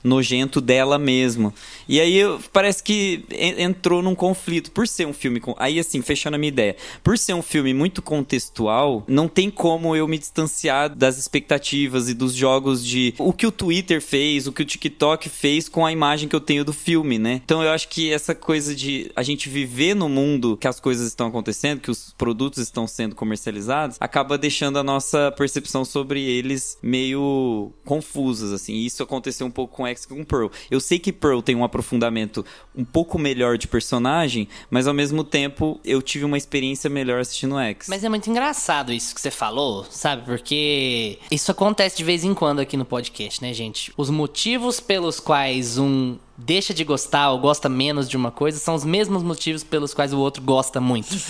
nojento 0.03 0.61
dela 0.61 0.97
mesmo. 0.99 1.53
E 1.87 1.99
aí 1.99 2.19
parece 2.53 2.83
que 2.83 3.23
en- 3.31 3.61
entrou 3.63 4.01
num 4.01 4.13
conflito. 4.15 4.71
Por 4.71 4.87
ser 4.87 5.05
um 5.07 5.13
filme. 5.13 5.39
com- 5.39 5.55
Aí, 5.57 5.79
assim, 5.79 6.01
fechando 6.01 6.35
a 6.35 6.37
minha 6.37 6.49
ideia. 6.49 6.75
Por 7.03 7.17
ser 7.17 7.33
um 7.33 7.41
filme 7.41 7.73
muito 7.73 8.01
contextual, 8.01 9.03
não 9.07 9.27
tem 9.27 9.49
como 9.49 9.95
eu 9.95 10.07
me 10.07 10.17
distanciar 10.17 10.89
das 10.95 11.17
expectativas 11.17 12.09
e 12.09 12.13
dos 12.13 12.33
jogos 12.33 12.85
de. 12.85 13.13
O 13.17 13.33
que 13.33 13.47
o 13.47 13.51
Twitter 13.51 14.01
fez, 14.01 14.45
o 14.47 14.51
que 14.51 14.61
o 14.61 14.65
TikTok 14.65 15.27
fez 15.29 15.67
com 15.67 15.85
a 15.85 15.91
imagem 15.91 16.27
que 16.29 16.35
eu 16.35 16.39
tenho 16.41 16.63
do 16.63 16.73
filme, 16.73 17.17
né? 17.17 17.41
Então 17.43 17.63
eu 17.63 17.69
acho 17.71 17.87
que 17.89 18.11
essa 18.11 18.35
coisa 18.35 18.75
de 18.75 19.11
a 19.15 19.23
gente 19.23 19.49
viver 19.49 19.95
no 19.95 20.07
mundo 20.09 20.57
que 20.57 20.67
as 20.67 20.79
coisas 20.79 21.07
estão 21.07 21.27
acontecendo, 21.27 21.79
que 21.81 21.89
os 21.91 22.13
produtos 22.17 22.59
estão 22.59 22.85
sendo 22.87 23.15
comercializados, 23.15 23.97
acaba 23.99 24.37
deixando 24.37 24.77
a 24.79 24.83
nossa 24.83 25.31
percepção 25.31 25.83
sobre 25.85 26.21
eles 26.21 26.77
meio 26.81 27.71
confusas, 27.83 28.51
assim. 28.51 28.75
Isso 28.75 29.01
aconteceu 29.03 29.34
um 29.43 29.51
pouco 29.51 29.75
com 29.75 29.87
X 29.87 30.03
e 30.03 30.07
com 30.07 30.23
Pearl. 30.23 30.47
Eu 30.69 30.79
sei 30.79 30.99
que 30.99 31.11
Pearl 31.11 31.41
tem 31.41 31.55
um 31.55 31.63
aprofundamento 31.63 32.45
um 32.75 32.85
pouco 32.85 33.17
melhor 33.17 33.57
de 33.57 33.67
personagem, 33.67 34.47
mas 34.69 34.87
ao 34.87 34.93
mesmo 34.93 35.23
tempo 35.23 35.79
eu 35.83 36.01
tive 36.01 36.25
uma 36.25 36.37
experiência 36.37 36.89
melhor 36.89 37.19
assistindo 37.19 37.57
X. 37.59 37.87
Mas 37.89 38.03
é 38.03 38.09
muito 38.09 38.29
engraçado 38.29 38.91
isso 38.91 39.13
que 39.13 39.21
você 39.21 39.31
falou, 39.31 39.85
sabe? 39.89 40.23
Porque 40.23 41.19
isso 41.29 41.51
acontece 41.51 41.97
de 41.97 42.03
vez 42.03 42.23
em 42.23 42.33
quando 42.33 42.59
aqui 42.59 42.77
no 42.77 42.85
podcast, 42.85 43.41
né, 43.41 43.53
gente? 43.53 43.91
Os 43.97 44.09
motivos 44.09 44.79
pelos 44.79 45.19
quais 45.19 45.77
um 45.77 46.17
deixa 46.37 46.73
de 46.73 46.83
gostar 46.83 47.31
ou 47.31 47.39
gosta 47.39 47.69
menos 47.69 48.09
de 48.09 48.17
uma 48.17 48.31
coisa 48.31 48.59
são 48.59 48.75
os 48.75 48.83
mesmos 48.83 49.23
motivos 49.23 49.63
pelos 49.63 49.93
quais 49.93 50.13
o 50.13 50.19
outro 50.19 50.41
gosta 50.41 50.81
muito. 50.81 51.15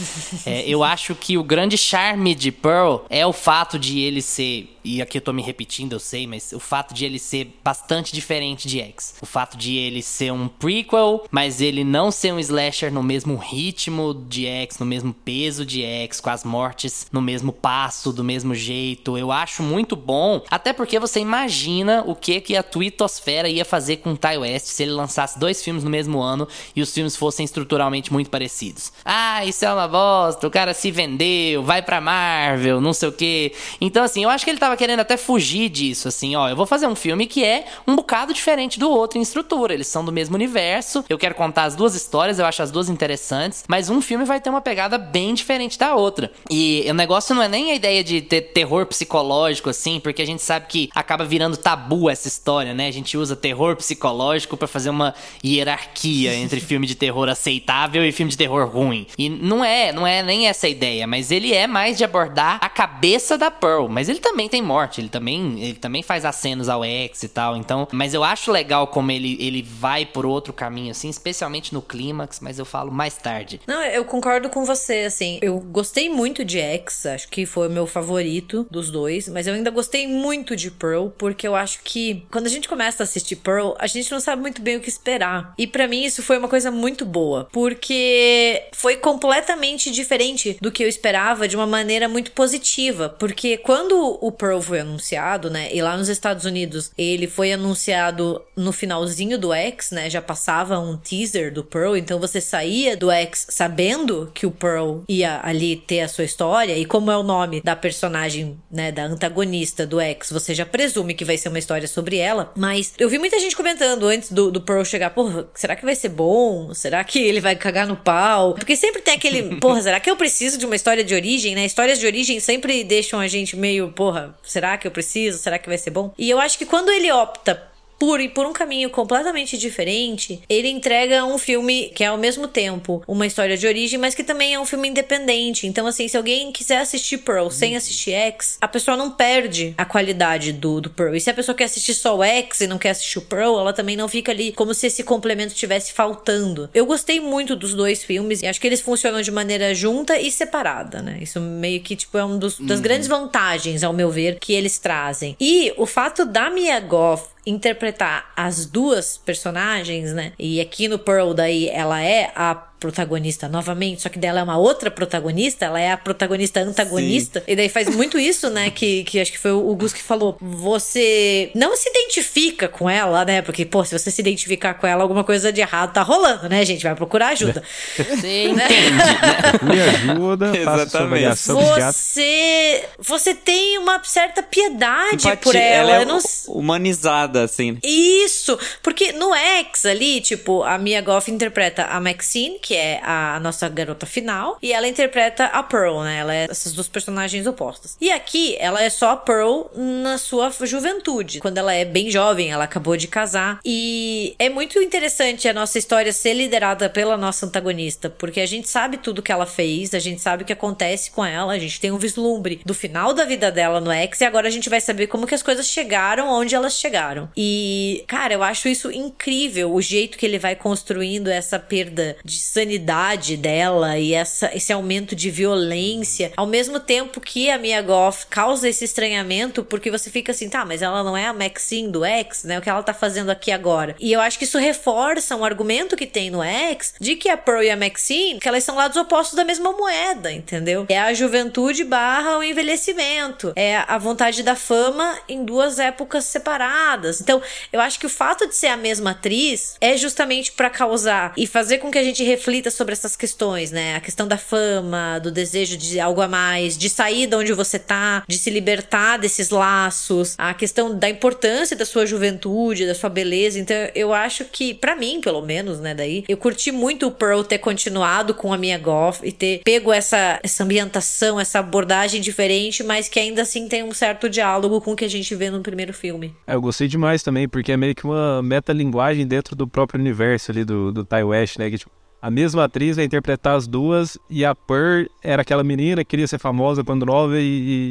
É, 0.46 0.68
eu 0.68 0.84
acho 0.84 1.16
que 1.16 1.38
o 1.38 1.44
grande 1.44 1.78
charme 1.78 2.36
de 2.36 2.52
Pearl 2.52 2.98
é 3.10 3.26
o 3.26 3.34
fato 3.34 3.80
de 3.80 4.00
ele 4.00 4.22
ser. 4.22 4.75
E 4.86 5.02
aqui 5.02 5.18
eu 5.18 5.22
tô 5.22 5.34
me 5.34 5.42
repetindo, 5.42 5.94
eu 5.94 6.00
sei, 6.00 6.28
mas 6.28 6.54
o 6.54 6.60
fato 6.60 6.94
de 6.94 7.06
ele 7.06 7.18
ser 7.18 7.60
bastante 7.64 8.14
diferente 8.14 8.68
de 8.68 8.80
X. 8.80 9.16
O 9.20 9.26
fato 9.26 9.58
de 9.58 9.76
ele 9.76 10.04
ser 10.04 10.32
um 10.32 10.48
prequel, 10.48 11.26
mas 11.32 11.60
ele 11.60 11.84
não 11.84 12.12
ser 12.12 12.32
um 12.32 12.40
slasher 12.40 12.94
no 12.94 13.02
mesmo 13.02 13.36
ritmo 13.36 14.14
de 14.14 14.46
X, 14.46 14.78
no 14.78 14.86
mesmo 14.86 15.12
peso 15.12 15.66
de 15.66 15.82
X, 15.84 16.20
com 16.22 16.30
as 16.30 16.44
mortes 16.44 17.08
no 17.12 17.20
mesmo 17.20 17.52
passo, 17.52 18.14
do 18.14 18.24
mesmo 18.24 18.54
jeito. 18.54 19.18
Eu 19.18 19.32
acho 19.32 19.64
muito 19.64 19.96
bom, 19.96 20.44
até 20.52 20.72
porque 20.72 21.00
você 21.00 21.20
imagina 21.20 22.04
o 22.06 22.16
que 22.16 22.40
que 22.40 22.56
a 22.56 22.62
Twittosfera 22.62 23.50
ia 23.50 23.66
fazer 23.66 23.98
com 23.98 24.16
Ty 24.16 24.38
West 24.38 24.68
se 24.68 24.84
ele 24.84 24.92
lançasse 24.92 25.40
dois 25.40 25.64
filmes 25.64 25.84
no 25.84 25.90
mesmo 25.90 26.22
ano 26.22 26.48
e 26.76 26.82
os 26.82 26.94
filmes 26.94 27.16
fossem 27.16 27.44
estruturalmente 27.44 28.14
muito 28.14 28.30
parecidos. 28.30 28.94
Ah, 29.04 29.44
isso 29.44 29.66
é 29.66 29.74
uma 29.74 29.88
bosta, 29.88 30.46
o 30.46 30.52
cara 30.52 30.76
se 30.76 30.92
vendeu, 30.92 31.64
vai 31.64 31.82
pra 31.82 32.00
Marvel, 32.00 32.80
não 32.80 32.94
sei 32.94 33.10
o 33.10 33.12
que. 33.12 33.52
Então, 33.82 34.04
assim, 34.04 34.24
eu 34.24 34.30
acho 34.30 34.46
que 34.46 34.52
ele 34.52 34.60
tava 34.60 34.75
querendo 34.76 35.00
até 35.00 35.18
fugir 35.18 35.70
disso, 35.70 36.08
assim, 36.08 36.36
ó, 36.36 36.50
eu 36.50 36.56
vou 36.56 36.66
fazer 36.66 36.88
um 36.88 36.96
filme 36.96 37.26
que 37.26 37.44
é 37.44 37.66
um 37.88 37.96
bocado 37.96 38.34
diferente 38.34 38.80
do 38.80 38.90
outro 38.90 39.18
em 39.18 39.22
estrutura. 39.22 39.74
Eles 39.74 39.88
são 39.88 40.04
do 40.04 40.12
mesmo 40.12 40.36
universo, 40.36 41.04
eu 41.10 41.18
quero 41.18 41.36
contar 41.36 41.64
as 41.64 41.76
duas 41.76 41.96
histórias, 41.96 42.40
eu 42.40 42.46
acho 42.46 42.62
as 42.62 42.72
duas 42.72 42.90
interessantes, 42.90 43.64
mas 43.68 43.90
um 43.90 44.02
filme 44.02 44.26
vai 44.26 44.42
ter 44.42 44.50
uma 44.50 44.62
pegada 44.62 44.98
bem 44.98 45.34
diferente 45.34 45.80
da 45.80 45.96
outra. 45.96 46.32
E 46.50 46.86
o 46.90 46.94
negócio 46.94 47.34
não 47.34 47.42
é 47.42 47.48
nem 47.48 47.72
a 47.72 47.76
ideia 47.76 48.04
de 48.04 48.22
ter 48.22 48.42
terror 48.42 48.86
psicológico, 48.86 49.70
assim, 49.70 50.00
porque 50.00 50.22
a 50.22 50.26
gente 50.26 50.42
sabe 50.42 50.68
que 50.68 50.90
acaba 50.94 51.24
virando 51.24 51.58
tabu 51.58 52.10
essa 52.10 52.28
história, 52.28 52.74
né? 52.74 52.88
A 52.88 52.92
gente 52.92 53.18
usa 53.18 53.36
terror 53.36 53.76
psicológico 53.76 54.58
pra 54.58 54.68
fazer 54.68 54.90
uma 54.90 55.14
hierarquia 55.44 56.34
entre 56.36 56.60
filme 56.60 56.86
de 56.86 56.96
terror 56.96 57.30
aceitável 57.30 58.06
e 58.06 58.12
filme 58.12 58.32
de 58.32 58.38
terror 58.38 58.68
ruim. 58.68 59.08
E 59.18 59.30
não 59.30 59.64
é, 59.64 59.92
não 59.92 60.06
é 60.06 60.22
nem 60.22 60.48
essa 60.48 60.66
a 60.66 60.70
ideia, 60.70 61.08
mas 61.08 61.32
ele 61.32 61.54
é 61.54 61.68
mais 61.68 61.98
de 61.98 62.04
abordar 62.04 62.58
a 62.62 62.70
cabeça 62.70 63.38
da 63.38 63.50
Pearl. 63.50 63.88
Mas 63.88 64.10
ele 64.10 64.20
também 64.20 64.50
tem 64.50 64.62
morte, 64.66 65.00
ele 65.00 65.10
também, 65.10 65.62
ele 65.62 65.76
também 65.76 66.04
faz 66.04 66.26
acenos 66.26 66.68
ao 66.68 66.84
X 66.84 67.24
e 67.24 67.30
tal. 67.30 67.56
Então, 67.56 67.88
mas 67.92 68.14
eu 68.14 68.24
acho 68.24 68.52
legal 68.52 68.88
como 68.88 69.12
ele, 69.12 69.38
ele 69.40 69.62
vai 69.62 70.06
por 70.06 70.26
outro 70.26 70.52
caminho, 70.52 70.92
assim, 70.92 71.10
especialmente 71.10 71.74
no 71.74 71.82
clímax, 71.82 72.40
mas 72.40 72.60
eu 72.60 72.66
falo 72.66 72.92
mais 72.92 73.18
tarde. 73.18 73.62
Não, 73.68 73.82
eu 73.84 74.04
concordo 74.06 74.50
com 74.50 74.66
você, 74.66 75.02
assim. 75.02 75.40
Eu 75.42 75.60
gostei 75.60 76.10
muito 76.10 76.44
de 76.44 76.60
X, 76.60 77.06
acho 77.06 77.28
que 77.30 77.46
foi 77.46 77.68
o 77.68 77.72
meu 77.72 77.88
favorito 77.88 78.68
dos 78.70 78.90
dois, 78.92 79.28
mas 79.28 79.48
eu 79.48 79.54
ainda 79.54 79.72
gostei 79.72 80.08
muito 80.08 80.56
de 80.56 80.72
Pearl, 80.72 81.08
porque 81.18 81.48
eu 81.48 81.56
acho 81.56 81.80
que 81.84 82.26
quando 82.32 82.48
a 82.48 82.50
gente 82.50 82.68
começa 82.68 83.04
a 83.04 83.06
assistir 83.06 83.38
Pearl, 83.38 83.74
a 83.80 83.88
gente 83.88 84.12
não 84.12 84.20
sabe 84.20 84.42
muito 84.42 84.62
bem 84.62 84.78
o 84.78 84.80
que 84.80 84.90
esperar. 84.90 85.54
E 85.58 85.68
pra 85.68 85.88
mim 85.88 86.04
isso 86.04 86.24
foi 86.24 86.38
uma 86.38 86.48
coisa 86.48 86.72
muito 86.72 87.06
boa, 87.06 87.48
porque 87.52 88.64
foi 88.72 88.98
completamente 88.98 89.92
diferente 89.92 90.58
do 90.62 90.72
que 90.72 90.84
eu 90.84 90.88
esperava 90.88 91.48
de 91.48 91.56
uma 91.56 91.68
maneira 91.68 92.08
muito 92.08 92.32
positiva, 92.32 93.10
porque 93.10 93.58
quando 93.58 94.18
o 94.22 94.32
Pearl 94.32 94.55
foi 94.62 94.80
anunciado, 94.80 95.50
né, 95.50 95.70
e 95.74 95.82
lá 95.82 95.98
nos 95.98 96.10
Estados 96.10 96.46
Unidos 96.46 96.92
ele 96.98 97.28
foi 97.28 97.54
anunciado 97.54 98.42
no 98.56 98.72
finalzinho 98.72 99.38
do 99.38 99.54
X, 99.54 99.92
né, 99.92 100.10
já 100.10 100.22
passava 100.22 100.80
um 100.80 100.98
teaser 100.98 101.54
do 101.54 101.64
Pearl, 101.64 101.96
então 101.96 102.20
você 102.20 102.40
saía 102.40 102.96
do 102.96 103.12
X 103.12 103.48
sabendo 103.50 104.32
que 104.34 104.46
o 104.46 104.52
Pearl 104.52 105.00
ia 105.08 105.40
ali 105.44 105.76
ter 105.76 106.02
a 106.02 106.08
sua 106.08 106.24
história, 106.24 106.78
e 106.78 106.86
como 106.86 107.12
é 107.12 107.18
o 107.18 107.24
nome 107.24 107.62
da 107.62 107.76
personagem, 107.76 108.58
né, 108.72 108.92
da 108.92 109.04
antagonista 109.04 109.86
do 109.86 110.00
X, 110.00 110.32
você 110.32 110.54
já 110.54 110.66
presume 110.66 111.14
que 111.14 111.26
vai 111.26 111.38
ser 111.38 111.50
uma 111.50 111.60
história 111.60 111.88
sobre 111.88 112.18
ela, 112.18 112.52
mas 112.56 112.94
eu 112.98 113.10
vi 113.10 113.18
muita 113.18 113.40
gente 113.40 113.56
comentando 113.56 114.06
antes 114.08 114.32
do, 114.32 114.52
do 114.52 114.62
Pearl 114.62 114.84
chegar, 114.84 115.10
porra, 115.10 115.48
será 115.54 115.76
que 115.76 115.86
vai 115.86 115.96
ser 115.96 116.10
bom? 116.10 116.74
Será 116.74 117.04
que 117.04 117.20
ele 117.20 117.40
vai 117.40 117.56
cagar 117.56 117.88
no 117.88 117.96
pau? 117.96 118.54
Porque 118.54 118.76
sempre 118.76 119.02
tem 119.02 119.14
aquele, 119.14 119.58
porra, 119.58 119.82
será 119.82 120.00
que 120.00 120.10
eu 120.10 120.16
preciso 120.16 120.58
de 120.58 120.66
uma 120.66 120.76
história 120.76 121.04
de 121.04 121.14
origem, 121.14 121.56
né? 121.56 121.66
Histórias 121.66 122.00
de 122.00 122.06
origem 122.06 122.40
sempre 122.40 122.84
deixam 122.84 123.20
a 123.20 123.28
gente 123.28 123.56
meio, 123.56 123.90
porra, 123.90 124.36
será 124.46 124.78
que 124.78 124.88
eu 124.88 124.92
preciso? 124.92 125.38
Será 125.38 125.60
que 125.60 125.68
vai 125.68 125.78
ser 125.78 125.90
bom? 125.90 126.14
E 126.18 126.30
eu 126.30 126.40
acho 126.40 126.58
que 126.58 126.66
quando 126.66 126.90
ele 126.90 127.12
opta 127.12 127.75
por 128.06 128.22
ir 128.22 128.30
por 128.30 128.46
um 128.46 128.54
caminho 128.54 128.88
completamente 128.92 129.58
diferente, 129.58 130.40
ele 130.48 130.70
entrega 130.70 131.26
um 131.26 131.40
filme 131.40 131.92
que 131.96 132.04
é 132.04 132.08
ao 132.08 132.20
mesmo 132.20 132.48
tempo 132.48 133.02
uma 133.08 133.26
história 133.26 133.58
de 133.58 133.66
origem, 133.66 133.98
mas 133.98 134.14
que 134.14 134.24
também 134.24 134.54
é 134.54 134.60
um 134.60 134.66
filme 134.66 134.90
independente. 134.90 135.66
Então, 135.66 135.88
assim, 135.88 136.08
se 136.08 136.16
alguém 136.16 136.52
quiser 136.52 136.78
assistir 136.78 137.18
Pearl 137.18 137.50
sem 137.50 137.76
assistir 137.76 138.12
X, 138.12 138.60
a 138.62 138.68
pessoa 138.68 138.96
não 138.96 139.10
perde 139.10 139.74
a 139.76 139.84
qualidade 139.84 140.54
do, 140.54 140.80
do 140.82 140.92
Pearl. 140.92 141.16
E 141.16 141.20
se 141.20 141.32
a 141.32 141.34
pessoa 141.34 141.56
quer 141.56 141.64
assistir 141.64 141.96
só 141.96 142.16
o 142.16 142.24
X 142.24 142.62
e 142.62 142.68
não 142.68 142.78
quer 142.78 142.92
assistir 142.92 143.18
o 143.18 143.24
Pearl, 143.24 143.60
ela 143.60 143.74
também 143.74 143.98
não 143.98 144.08
fica 144.08 144.32
ali 144.32 144.52
como 144.52 144.76
se 144.76 144.86
esse 144.86 145.02
complemento 145.02 145.54
estivesse 145.54 145.92
faltando. 145.92 146.70
Eu 146.76 146.86
gostei 146.86 147.20
muito 147.20 147.56
dos 147.56 147.74
dois 147.74 148.04
filmes 148.04 148.44
e 148.44 148.46
acho 148.46 148.62
que 148.62 148.68
eles 148.68 148.82
funcionam 148.82 149.24
de 149.24 149.32
maneira 149.32 149.74
junta 149.74 150.20
e 150.20 150.30
separada, 150.30 151.02
né? 151.02 151.18
Isso 151.22 151.42
meio 151.42 151.82
que, 151.82 151.96
tipo, 151.96 152.20
é 152.20 152.24
uma 152.24 152.38
das 152.38 152.80
grandes 152.80 153.08
vantagens, 153.08 153.84
ao 153.84 153.94
meu 153.94 154.12
ver, 154.12 154.38
que 154.40 154.54
eles 154.54 154.78
trazem. 154.78 155.36
E 155.40 155.74
o 155.76 155.88
fato 155.88 156.24
da 156.24 156.52
Mia 156.52 156.80
Goth 156.80 157.34
interpretar 157.46 158.32
as 158.36 158.66
duas 158.66 159.18
personagens, 159.18 160.14
né? 160.14 160.34
E 160.38 160.60
aqui 160.60 160.88
no 160.88 160.98
Pearl 160.98 161.34
daí 161.34 161.70
ela 161.70 162.02
é 162.02 162.32
a 162.36 162.56
protagonista 162.80 163.48
novamente, 163.48 164.02
só 164.02 164.10
que 164.10 164.20
dela 164.20 164.40
é 164.40 164.44
uma 164.44 164.58
outra 164.58 164.92
protagonista, 164.92 165.66
ela 165.66 165.80
é 165.80 165.92
a 165.92 165.98
protagonista 165.98 166.60
antagonista. 166.60 167.44
E 167.48 167.56
daí 167.56 167.70
faz 167.70 167.94
muito 167.96 168.20
isso, 168.20 168.50
né? 168.50 168.70
Que, 168.70 169.04
que 169.04 169.20
acho 169.20 169.32
que 169.32 169.40
foi 169.40 169.52
o 169.52 169.74
Gus 169.76 169.94
que 169.94 170.02
falou. 170.02 170.38
Você 170.42 171.52
não 171.56 171.76
se 171.76 171.90
identifica 171.90 172.68
com 172.68 172.90
ela, 172.90 173.24
né? 173.26 173.42
Porque, 173.42 173.66
pô, 173.66 173.84
se 173.84 173.98
você 173.98 174.12
se 174.12 174.22
identificar 174.22 174.74
com 174.76 174.86
ela, 174.86 175.02
alguma 175.04 175.24
coisa 175.24 175.52
de 175.52 175.62
errado 175.62 175.94
tá 175.94 176.02
rolando, 176.02 176.50
né, 176.50 176.64
gente? 176.66 176.84
Vai 176.84 176.96
procurar 176.96 177.30
ajuda. 177.30 177.64
Você 177.98 178.46
entende, 178.46 178.92
né? 178.92 179.16
Me 179.64 179.82
ajuda, 179.82 180.56
Exatamente. 180.56 181.36
Você. 181.48 182.84
Você 183.00 183.34
tem 183.34 183.78
uma 183.78 184.04
certa 184.04 184.44
piedade 184.44 185.28
Empatia- 185.28 185.38
por 185.38 185.56
ela. 185.56 185.98
é 185.98 186.02
Eu 186.02 186.06
não 186.06 186.20
humanizada, 186.48 187.44
assim. 187.44 187.78
Isso! 187.84 188.58
Porque 188.82 189.12
no 189.14 189.34
X 189.34 189.86
ali, 189.86 190.22
tipo, 190.22 190.64
a 190.64 190.78
Mia 190.78 191.02
Goth 191.02 191.28
interpreta 191.30 191.84
a 191.86 192.00
Maxine, 192.00 192.60
que 192.66 192.74
é 192.74 193.00
a 193.04 193.40
nossa 193.40 193.70
garota 193.70 194.08
final, 194.08 194.58
e 194.60 194.74
ela 194.74 194.88
interpreta 194.88 195.46
a 195.46 195.62
Pearl, 195.62 196.02
né? 196.02 196.18
Ela 196.18 196.34
é 196.34 196.48
essas 196.50 196.74
duas 196.74 196.88
personagens 196.88 197.46
opostas. 197.46 197.96
E 198.02 198.12
aqui, 198.12 198.56
ela 198.58 198.82
é 198.82 198.90
só 198.90 199.12
a 199.12 199.16
Pearl 199.16 199.66
na 199.76 200.18
sua 200.18 200.52
juventude, 200.64 201.40
quando 201.40 201.60
ela 201.60 201.72
é 201.72 201.86
bem 201.86 202.10
jovem, 202.10 202.52
ela 202.52 202.64
acabou 202.64 202.98
de 202.98 203.08
casar. 203.08 203.60
E 203.64 204.36
é 204.40 204.50
muito 204.50 204.82
interessante 204.82 205.48
a 205.48 205.54
nossa 205.54 205.78
história 205.78 206.12
ser 206.12 206.34
liderada 206.34 206.90
pela 206.90 207.16
nossa 207.16 207.46
antagonista, 207.46 208.10
porque 208.10 208.42
a 208.42 208.48
gente 208.48 208.68
sabe 208.68 208.98
tudo 208.98 209.22
que 209.22 209.32
ela 209.32 209.46
fez, 209.46 209.94
a 209.94 210.00
gente 210.00 210.20
sabe 210.20 210.42
o 210.42 210.46
que 210.48 210.54
acontece 210.54 211.12
com 211.12 211.24
ela, 211.24 211.54
a 211.54 211.60
gente 211.60 211.80
tem 211.80 211.92
um 211.92 212.00
vislumbre 212.00 212.62
do 212.66 212.74
final 212.74 213.14
da 213.14 213.26
vida 213.26 213.52
dela 213.52 213.80
no 213.80 213.92
X, 213.92 214.22
e 214.22 214.26
agora 214.26 214.48
a 214.48 214.52
gente 214.52 214.72
vai 214.72 214.82
saber 214.82 215.06
como 215.06 215.28
que 215.28 215.36
as 215.36 215.44
coisas 215.44 215.68
chegaram 215.68 216.30
onde 216.30 216.56
elas 216.56 216.80
chegaram. 216.80 217.30
E, 217.38 218.04
cara, 218.08 218.34
eu 218.34 218.42
acho 218.42 218.68
isso 218.68 218.90
incrível, 218.90 219.72
o 219.72 219.80
jeito 219.80 220.18
que 220.18 220.26
ele 220.26 220.40
vai 220.40 220.56
construindo 220.56 221.28
essa 221.28 221.60
perda 221.60 222.18
de 222.26 222.55
sanidade 222.56 223.36
dela 223.36 223.98
e 223.98 224.14
essa, 224.14 224.50
esse 224.56 224.72
aumento 224.72 225.14
de 225.14 225.30
violência, 225.30 226.32
ao 226.38 226.48
mesmo 226.48 226.80
tempo 226.80 227.20
que 227.20 227.50
a 227.50 227.58
Mia 227.58 227.82
Goff 227.82 228.28
causa 228.28 228.70
esse 228.70 228.86
estranhamento, 228.86 229.62
porque 229.62 229.92
você 229.92 230.10
fica 230.10 230.32
assim, 230.32 230.50
tá, 230.50 230.64
mas 230.64 230.82
ela 230.82 231.04
não 231.04 231.18
é 231.18 231.26
a 231.26 231.34
Maxine 231.34 231.92
do 231.92 232.06
X, 232.06 232.46
né? 232.46 232.58
O 232.58 232.62
que 232.62 232.70
ela 232.70 232.82
tá 232.82 232.94
fazendo 232.94 233.30
aqui 233.30 233.52
agora. 233.52 233.94
E 234.00 234.14
eu 234.14 234.22
acho 234.22 234.40
que 234.40 234.46
isso 234.46 234.58
reforça 234.58 235.36
um 235.36 235.44
argumento 235.44 235.98
que 235.98 236.08
tem 236.08 236.30
no 236.30 236.42
X 236.42 236.94
de 236.98 237.18
que 237.18 237.28
a 237.28 237.36
Pearl 237.36 237.62
e 237.62 237.70
a 237.70 237.76
Maxine, 237.76 238.40
que 238.40 238.48
elas 238.48 238.64
são 238.64 238.76
lados 238.76 238.96
opostos 238.96 239.36
da 239.36 239.44
mesma 239.44 239.74
moeda, 239.74 240.32
entendeu? 240.32 240.86
É 240.88 241.00
a 241.00 241.14
juventude 241.14 241.84
barra 241.84 242.38
o 242.38 242.44
envelhecimento. 242.44 243.52
É 243.58 243.84
a 243.86 243.98
vontade 243.98 244.44
da 244.44 244.56
fama 244.56 245.20
em 245.28 245.44
duas 245.44 245.78
épocas 245.78 246.24
separadas. 246.24 247.20
Então, 247.20 247.42
eu 247.74 247.82
acho 247.82 248.00
que 248.00 248.06
o 248.06 248.10
fato 248.10 248.48
de 248.48 248.56
ser 248.56 248.68
a 248.68 248.78
mesma 248.78 249.12
atriz 249.12 249.76
é 249.82 249.98
justamente 249.98 250.54
para 250.54 250.70
causar 250.70 251.34
e 251.36 251.46
fazer 251.46 251.80
com 251.80 251.92
que 251.92 251.98
a 251.98 252.04
gente 252.04 252.24
reflita 252.24 252.45
sobre 252.72 252.94
essas 252.94 253.16
questões, 253.16 253.72
né? 253.72 253.96
A 253.96 254.00
questão 254.00 254.28
da 254.28 254.38
fama, 254.38 255.20
do 255.20 255.32
desejo 255.32 255.78
de 255.78 256.00
algo 256.00 256.22
a 256.22 256.28
mais, 256.28 256.78
de 256.78 256.90
sair 256.90 257.28
de 257.28 257.36
onde 257.36 257.54
você 257.54 257.80
tá, 257.80 258.24
de 258.28 258.38
se 258.38 258.50
libertar 258.50 259.18
desses 259.18 259.50
laços, 259.50 260.36
a 260.38 260.54
questão 260.54 260.98
da 260.98 261.10
importância 261.10 261.76
da 261.76 261.86
sua 261.86 262.06
juventude, 262.06 262.86
da 262.86 262.96
sua 262.96 263.10
beleza. 263.10 263.60
Então, 263.60 263.76
eu 263.96 264.14
acho 264.14 264.46
que, 264.46 264.74
para 264.74 264.96
mim, 264.96 265.22
pelo 265.22 265.42
menos, 265.42 265.80
né, 265.80 265.94
daí, 265.94 266.24
eu 266.28 266.38
curti 266.38 266.72
muito 266.72 267.08
o 267.08 267.12
Pearl 267.12 267.42
ter 267.42 267.58
continuado 267.58 268.34
com 268.34 268.54
a 268.54 268.58
minha 268.58 268.78
Goff 268.78 269.20
e 269.24 269.32
ter 269.32 269.62
pego 269.64 269.92
essa, 269.92 270.40
essa 270.44 270.64
ambientação, 270.64 271.40
essa 271.40 271.60
abordagem 271.60 272.22
diferente, 272.22 272.84
mas 272.84 273.08
que 273.08 273.20
ainda 273.20 273.42
assim 273.42 273.68
tem 273.68 273.84
um 273.84 273.94
certo 273.94 274.30
diálogo 274.30 274.80
com 274.82 274.94
o 274.94 274.96
que 274.96 275.06
a 275.06 275.10
gente 275.10 275.34
vê 275.36 275.50
no 275.50 275.62
primeiro 275.62 275.94
filme. 275.94 276.36
É, 276.46 276.56
eu 276.56 276.62
gostei 276.62 276.88
demais 276.88 277.24
também, 277.24 277.48
porque 277.48 277.72
é 277.72 277.78
meio 277.78 277.96
que 277.96 278.06
uma 278.06 278.42
metalinguagem 278.44 279.26
dentro 279.26 279.56
do 279.56 279.68
próprio 279.68 280.00
universo 280.00 280.52
ali 280.52 280.64
do, 280.64 280.92
do 280.92 281.04
Ty 281.04 281.24
West, 281.24 281.58
né? 281.58 281.70
Que, 281.70 281.78
tipo, 281.78 281.92
a 282.26 282.32
mesma 282.32 282.64
atriz 282.64 282.96
vai 282.96 283.06
interpretar 283.06 283.56
as 283.56 283.68
duas 283.68 284.18
e 284.30 284.44
a 284.44 284.56
Pearl 284.56 285.06
era 285.24 285.44
aquela 285.44 285.64
menina 285.64 286.04
que 286.04 286.10
queria 286.10 286.28
ser 286.28 286.40
famosa 286.40 286.84
quando 286.84 287.06
nova 287.06 287.40
e, 287.40 287.44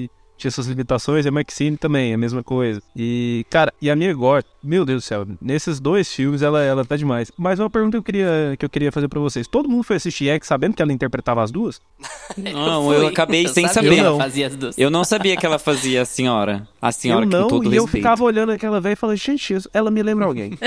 e 0.07 0.11
tinha 0.37 0.51
suas 0.51 0.67
limitações, 0.67 1.25
e 1.25 1.29
a 1.29 1.31
Maxine 1.31 1.77
também, 1.77 2.13
a 2.13 2.19
mesma 2.19 2.43
coisa. 2.43 2.83
E, 2.97 3.47
cara, 3.49 3.73
e 3.81 3.89
a 3.89 3.95
Mia 3.95 4.13
Goth, 4.13 4.45
meu 4.61 4.85
Deus 4.85 5.05
do 5.05 5.07
céu, 5.07 5.25
nesses 5.41 5.79
dois 5.79 6.13
filmes 6.13 6.43
ela, 6.43 6.61
ela 6.61 6.85
tá 6.85 6.97
demais. 6.97 7.31
Mas 7.39 7.61
uma 7.61 7.71
pergunta 7.71 7.93
que 7.93 7.99
eu 7.99 8.03
queria, 8.03 8.57
que 8.59 8.65
eu 8.65 8.69
queria 8.69 8.91
fazer 8.91 9.07
pra 9.07 9.21
vocês: 9.21 9.47
todo 9.47 9.69
mundo 9.69 9.85
foi 9.85 9.95
assistir 9.95 10.29
X 10.31 10.49
sabendo 10.49 10.75
que 10.75 10.83
ela 10.83 10.93
interpretava 10.93 11.41
as 11.41 11.53
duas? 11.53 11.81
Não, 12.37 12.93
eu, 12.93 13.03
fui. 13.03 13.09
acabei 13.11 13.45
Eu 13.47 13.51
sem 13.51 13.69
saber. 13.69 13.99
ela 13.99 14.11
Não. 14.11 14.19
fazia 14.19 14.49
as 14.49 14.57
duas. 14.57 14.77
Eu 14.77 14.91
não 14.91 15.05
sabia 15.05 15.37
que 15.37 15.47
ela 15.47 15.61
fazia 15.61 16.03
a 16.03 16.05
senhora. 16.05 16.67
A 16.83 16.91
senhora 16.91 17.25
eu 17.25 17.31
não, 17.31 17.43
com 17.45 17.49
todo 17.61 17.73
e 17.73 17.77
eu 17.77 17.87
ficava 17.87 18.25
olhando 18.25 18.51
aquela 18.51 18.81
velha 18.81 18.95
e 18.95 18.97
falando, 18.97 19.17
gente, 19.17 19.55
isso- 19.55 19.71
ela 19.73 19.89
me 19.89 20.03
lembra 20.03 20.25
alguém. 20.27 20.59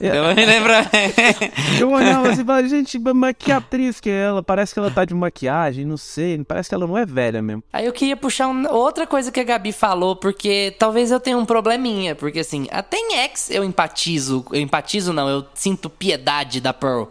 Ela 0.00 0.34
me 0.34 0.44
lembra. 0.46 0.84
Eu 1.78 1.90
olhava 1.90 2.28
assim 2.30 2.42
e 2.42 2.44
falava, 2.44 2.68
gente, 2.68 2.98
mas 2.98 3.34
que 3.38 3.52
atriz 3.52 4.00
que 4.00 4.08
é 4.10 4.24
ela? 4.24 4.42
Parece 4.42 4.72
que 4.72 4.78
ela 4.78 4.90
tá 4.90 5.04
de 5.04 5.14
maquiagem, 5.14 5.84
não 5.84 5.96
sei. 5.96 6.42
Parece 6.44 6.68
que 6.68 6.74
ela 6.74 6.86
não 6.86 6.96
é 6.96 7.04
velha 7.04 7.42
mesmo. 7.42 7.62
Aí 7.72 7.84
eu 7.86 7.92
queria 7.92 8.16
puxar 8.16 8.48
um- 8.48 8.66
outra 8.72 9.06
coisa 9.06 9.30
que 9.30 9.40
a 9.40 9.44
Gabi 9.44 9.72
falou, 9.72 10.16
porque 10.16 10.74
talvez 10.78 11.10
eu 11.10 11.20
tenha 11.20 11.36
um 11.36 11.44
probleminha, 11.44 12.14
porque 12.14 12.40
assim, 12.40 12.66
até 12.70 12.96
em 12.96 13.14
X 13.16 13.50
eu 13.50 13.62
empatizo, 13.64 14.44
eu 14.52 14.60
empatizo 14.60 15.12
não, 15.12 15.28
eu 15.28 15.44
sinto 15.54 15.88
piedade 15.90 16.60
da 16.60 16.72
Pearl. 16.72 17.04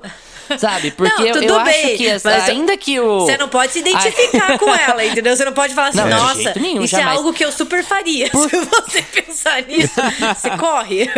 Sabe? 0.58 0.92
Porque 0.92 1.14
Não, 1.22 1.26
eu, 1.28 1.34
tudo 1.34 1.46
eu 1.46 1.64
bem, 1.64 1.86
acho 1.86 1.98
que 1.98 2.08
essa- 2.08 2.30
mas 2.30 2.50
ainda 2.50 2.76
que 2.78 3.00
o 3.00 3.20
Você 3.22 3.38
não 3.38 3.48
pode 3.50 3.72
se 3.74 3.80
identificar 3.80 4.58
com 4.60 4.74
ela, 4.74 5.04
entendeu? 5.06 5.36
Você 5.36 5.46
não 5.46 5.54
pode 5.54 5.74
falar 5.74 5.90
assim, 5.90 5.98
Não, 5.98 6.10
nossa, 6.10 6.54
nenhum, 6.60 6.84
isso 6.84 6.92
jamais. 6.96 7.14
é 7.16 7.18
algo 7.18 7.34
que 7.34 7.44
eu 7.44 7.52
super 7.52 7.84
faria. 7.84 8.28
Se 8.28 8.66
você 8.66 9.02
pensar 9.14 9.62
nisso, 9.64 9.94
você 10.36 10.50
corre. 10.58 11.10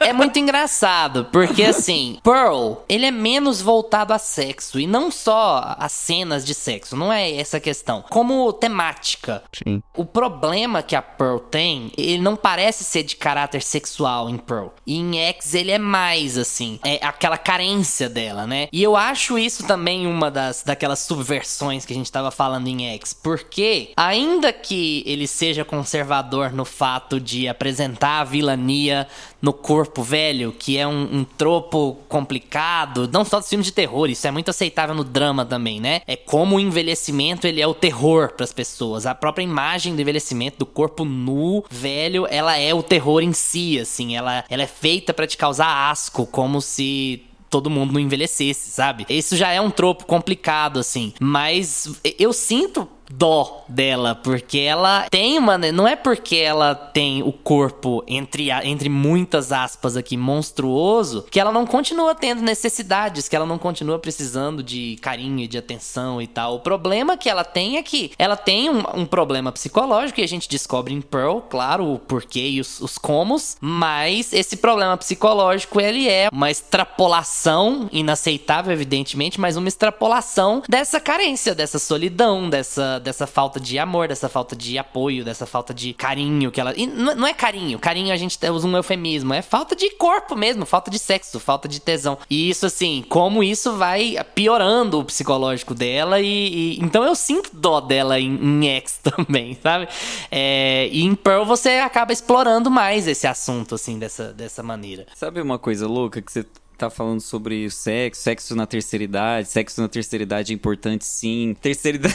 É 0.00 0.12
muito 0.12 0.38
engraçado, 0.38 1.26
porque 1.32 1.62
assim, 1.64 2.18
Pearl, 2.22 2.74
ele 2.88 3.06
é 3.06 3.10
menos 3.10 3.60
voltado 3.60 4.12
a 4.12 4.18
sexo, 4.18 4.78
e 4.78 4.86
não 4.86 5.10
só 5.10 5.74
a 5.78 5.88
cenas 5.88 6.44
de 6.44 6.54
sexo, 6.54 6.96
não 6.96 7.12
é 7.12 7.32
essa 7.36 7.56
a 7.56 7.60
questão. 7.60 8.04
Como 8.10 8.52
temática. 8.52 9.42
Sim. 9.52 9.82
O 9.96 10.04
problema 10.04 10.82
que 10.82 10.96
a 10.96 11.02
Pearl 11.02 11.38
tem, 11.38 11.92
ele 11.96 12.18
não 12.22 12.36
parece 12.36 12.84
ser 12.84 13.02
de 13.02 13.16
caráter 13.16 13.62
sexual 13.62 14.28
em 14.28 14.36
Pearl. 14.38 14.68
E 14.86 14.98
em 14.98 15.18
X 15.18 15.54
ele 15.54 15.70
é 15.70 15.78
mais, 15.78 16.36
assim, 16.38 16.78
é 16.84 16.98
aquela 17.06 17.38
carência 17.38 18.08
dela, 18.08 18.41
né? 18.46 18.68
E 18.72 18.82
eu 18.82 18.96
acho 18.96 19.38
isso 19.38 19.66
também 19.66 20.06
uma 20.06 20.30
das 20.30 20.62
daquelas 20.62 21.00
subversões 21.00 21.84
que 21.84 21.92
a 21.92 21.96
gente 21.96 22.10
tava 22.10 22.30
falando 22.30 22.68
em 22.68 22.88
X. 22.94 23.12
Porque, 23.12 23.90
ainda 23.96 24.52
que 24.52 25.02
ele 25.06 25.26
seja 25.26 25.64
conservador 25.64 26.52
no 26.52 26.64
fato 26.64 27.20
de 27.20 27.48
apresentar 27.48 28.20
a 28.20 28.24
vilania 28.24 29.06
no 29.40 29.52
corpo 29.52 30.02
velho, 30.02 30.52
que 30.52 30.78
é 30.78 30.86
um, 30.86 31.18
um 31.18 31.24
tropo 31.24 31.98
complicado, 32.08 33.08
não 33.12 33.24
só 33.24 33.40
dos 33.40 33.48
filmes 33.48 33.66
de 33.66 33.72
terror, 33.72 34.08
isso 34.08 34.26
é 34.26 34.30
muito 34.30 34.50
aceitável 34.50 34.94
no 34.94 35.02
drama 35.02 35.44
também, 35.44 35.80
né? 35.80 36.02
É 36.06 36.14
como 36.14 36.56
o 36.56 36.60
envelhecimento 36.60 37.46
ele 37.46 37.60
é 37.60 37.66
o 37.66 37.74
terror 37.74 38.32
pras 38.36 38.52
pessoas. 38.52 39.04
A 39.04 39.14
própria 39.14 39.42
imagem 39.42 39.94
do 39.96 40.00
envelhecimento 40.00 40.58
do 40.58 40.66
corpo 40.66 41.04
nu, 41.04 41.64
velho, 41.68 42.26
ela 42.30 42.56
é 42.56 42.72
o 42.72 42.82
terror 42.82 43.20
em 43.20 43.32
si, 43.32 43.78
assim, 43.80 44.16
ela, 44.16 44.44
ela 44.48 44.62
é 44.62 44.66
feita 44.66 45.12
pra 45.12 45.26
te 45.26 45.36
causar 45.36 45.90
asco, 45.90 46.26
como 46.26 46.60
se 46.60 47.24
todo 47.52 47.68
mundo 47.68 47.92
não 47.92 48.00
envelhecesse, 48.00 48.70
sabe? 48.70 49.04
Isso 49.10 49.36
já 49.36 49.52
é 49.52 49.60
um 49.60 49.70
tropo 49.70 50.06
complicado, 50.06 50.80
assim. 50.80 51.12
Mas 51.20 51.86
eu 52.18 52.32
sinto 52.32 52.88
dó 53.16 53.64
dela, 53.68 54.14
porque 54.14 54.58
ela 54.58 55.06
tem 55.10 55.38
uma. 55.38 55.58
Não 55.58 55.86
é 55.86 55.94
porque 55.96 56.36
ela 56.36 56.74
tem 56.74 57.22
o 57.22 57.32
corpo, 57.32 58.02
entre, 58.06 58.50
entre 58.50 58.88
muitas 58.88 59.52
aspas 59.52 59.96
aqui, 59.96 60.16
monstruoso, 60.16 61.26
que 61.30 61.38
ela 61.38 61.52
não 61.52 61.66
continua 61.66 62.14
tendo 62.14 62.42
necessidades, 62.42 63.28
que 63.28 63.36
ela 63.36 63.46
não 63.46 63.58
continua 63.58 63.98
precisando 63.98 64.62
de 64.62 64.96
carinho 65.00 65.46
de 65.46 65.58
atenção 65.58 66.20
e 66.20 66.26
tal. 66.26 66.56
O 66.56 66.60
problema 66.60 67.16
que 67.16 67.28
ela 67.28 67.44
tem 67.44 67.76
é 67.76 67.82
que 67.82 68.12
ela 68.18 68.36
tem 68.36 68.70
um, 68.70 68.82
um 68.94 69.06
problema 69.06 69.52
psicológico 69.52 70.20
e 70.20 70.24
a 70.24 70.28
gente 70.28 70.48
descobre 70.48 70.94
em 70.94 71.00
Pearl, 71.00 71.40
claro, 71.40 71.92
o 71.92 71.98
porquê 71.98 72.48
e 72.48 72.60
os, 72.60 72.80
os 72.80 72.96
comos, 72.98 73.56
mas 73.60 74.32
esse 74.32 74.56
problema 74.56 74.96
psicológico 74.96 75.80
ele 75.80 76.08
é 76.08 76.28
uma 76.32 76.50
extrapolação 76.50 77.88
inaceitável, 77.92 78.72
evidentemente, 78.72 79.40
mas 79.40 79.56
uma 79.56 79.68
extrapolação 79.68 80.62
dessa 80.68 81.00
carência, 81.00 81.54
dessa 81.54 81.78
solidão, 81.78 82.48
dessa, 82.48 82.98
dessa 83.02 83.26
falta 83.26 83.60
de 83.60 83.78
amor, 83.78 84.08
dessa 84.08 84.28
falta 84.28 84.56
de 84.56 84.78
apoio, 84.78 85.24
dessa 85.24 85.46
falta 85.46 85.74
de 85.74 85.92
carinho 85.92 86.50
que 86.50 86.60
ela. 86.60 86.72
E 86.76 86.86
não 86.86 87.26
é 87.26 87.34
carinho, 87.34 87.78
carinho 87.78 88.12
a 88.12 88.16
gente 88.16 88.38
usa 88.50 88.66
um 88.66 88.76
eufemismo, 88.76 89.34
é 89.34 89.42
falta 89.42 89.76
de 89.76 89.90
corpo 89.90 90.34
mesmo, 90.36 90.64
falta 90.64 90.90
de 90.90 90.98
sexo, 90.98 91.38
falta 91.40 91.68
de 91.68 91.80
tesão. 91.80 92.18
E 92.30 92.48
isso, 92.48 92.66
assim, 92.66 93.04
como 93.08 93.42
isso 93.42 93.76
vai 93.76 94.16
piorando 94.34 94.98
o 94.98 95.04
psicológico 95.04 95.74
dela, 95.74 96.20
e. 96.20 96.78
e- 96.78 96.78
então 96.82 97.04
eu 97.04 97.14
sinto 97.14 97.50
dó 97.52 97.80
dela 97.80 98.18
em, 98.18 98.34
em 98.34 98.68
X 98.68 98.98
também, 99.04 99.58
sabe? 99.62 99.88
É, 100.30 100.88
e 100.90 101.02
em 101.02 101.14
Pearl 101.14 101.44
você 101.44 101.70
acaba 101.78 102.12
explorando 102.12 102.70
mais 102.70 103.06
esse 103.06 103.26
assunto, 103.26 103.74
assim, 103.74 103.98
dessa, 103.98 104.32
dessa 104.32 104.62
maneira. 104.62 105.06
Sabe 105.14 105.40
uma 105.40 105.58
coisa 105.58 105.86
louca 105.86 106.20
que 106.22 106.30
você 106.32 106.44
tá 106.86 106.90
falando 106.90 107.20
sobre 107.20 107.66
o 107.66 107.70
sexo, 107.70 108.22
sexo 108.22 108.54
na 108.56 108.66
terceira 108.66 109.04
idade, 109.04 109.48
sexo 109.48 109.80
na 109.80 109.88
terceira 109.88 110.22
idade 110.22 110.52
é 110.52 110.54
importante 110.54 111.04
sim. 111.04 111.56
Terceira 111.60 111.96
idade. 111.96 112.14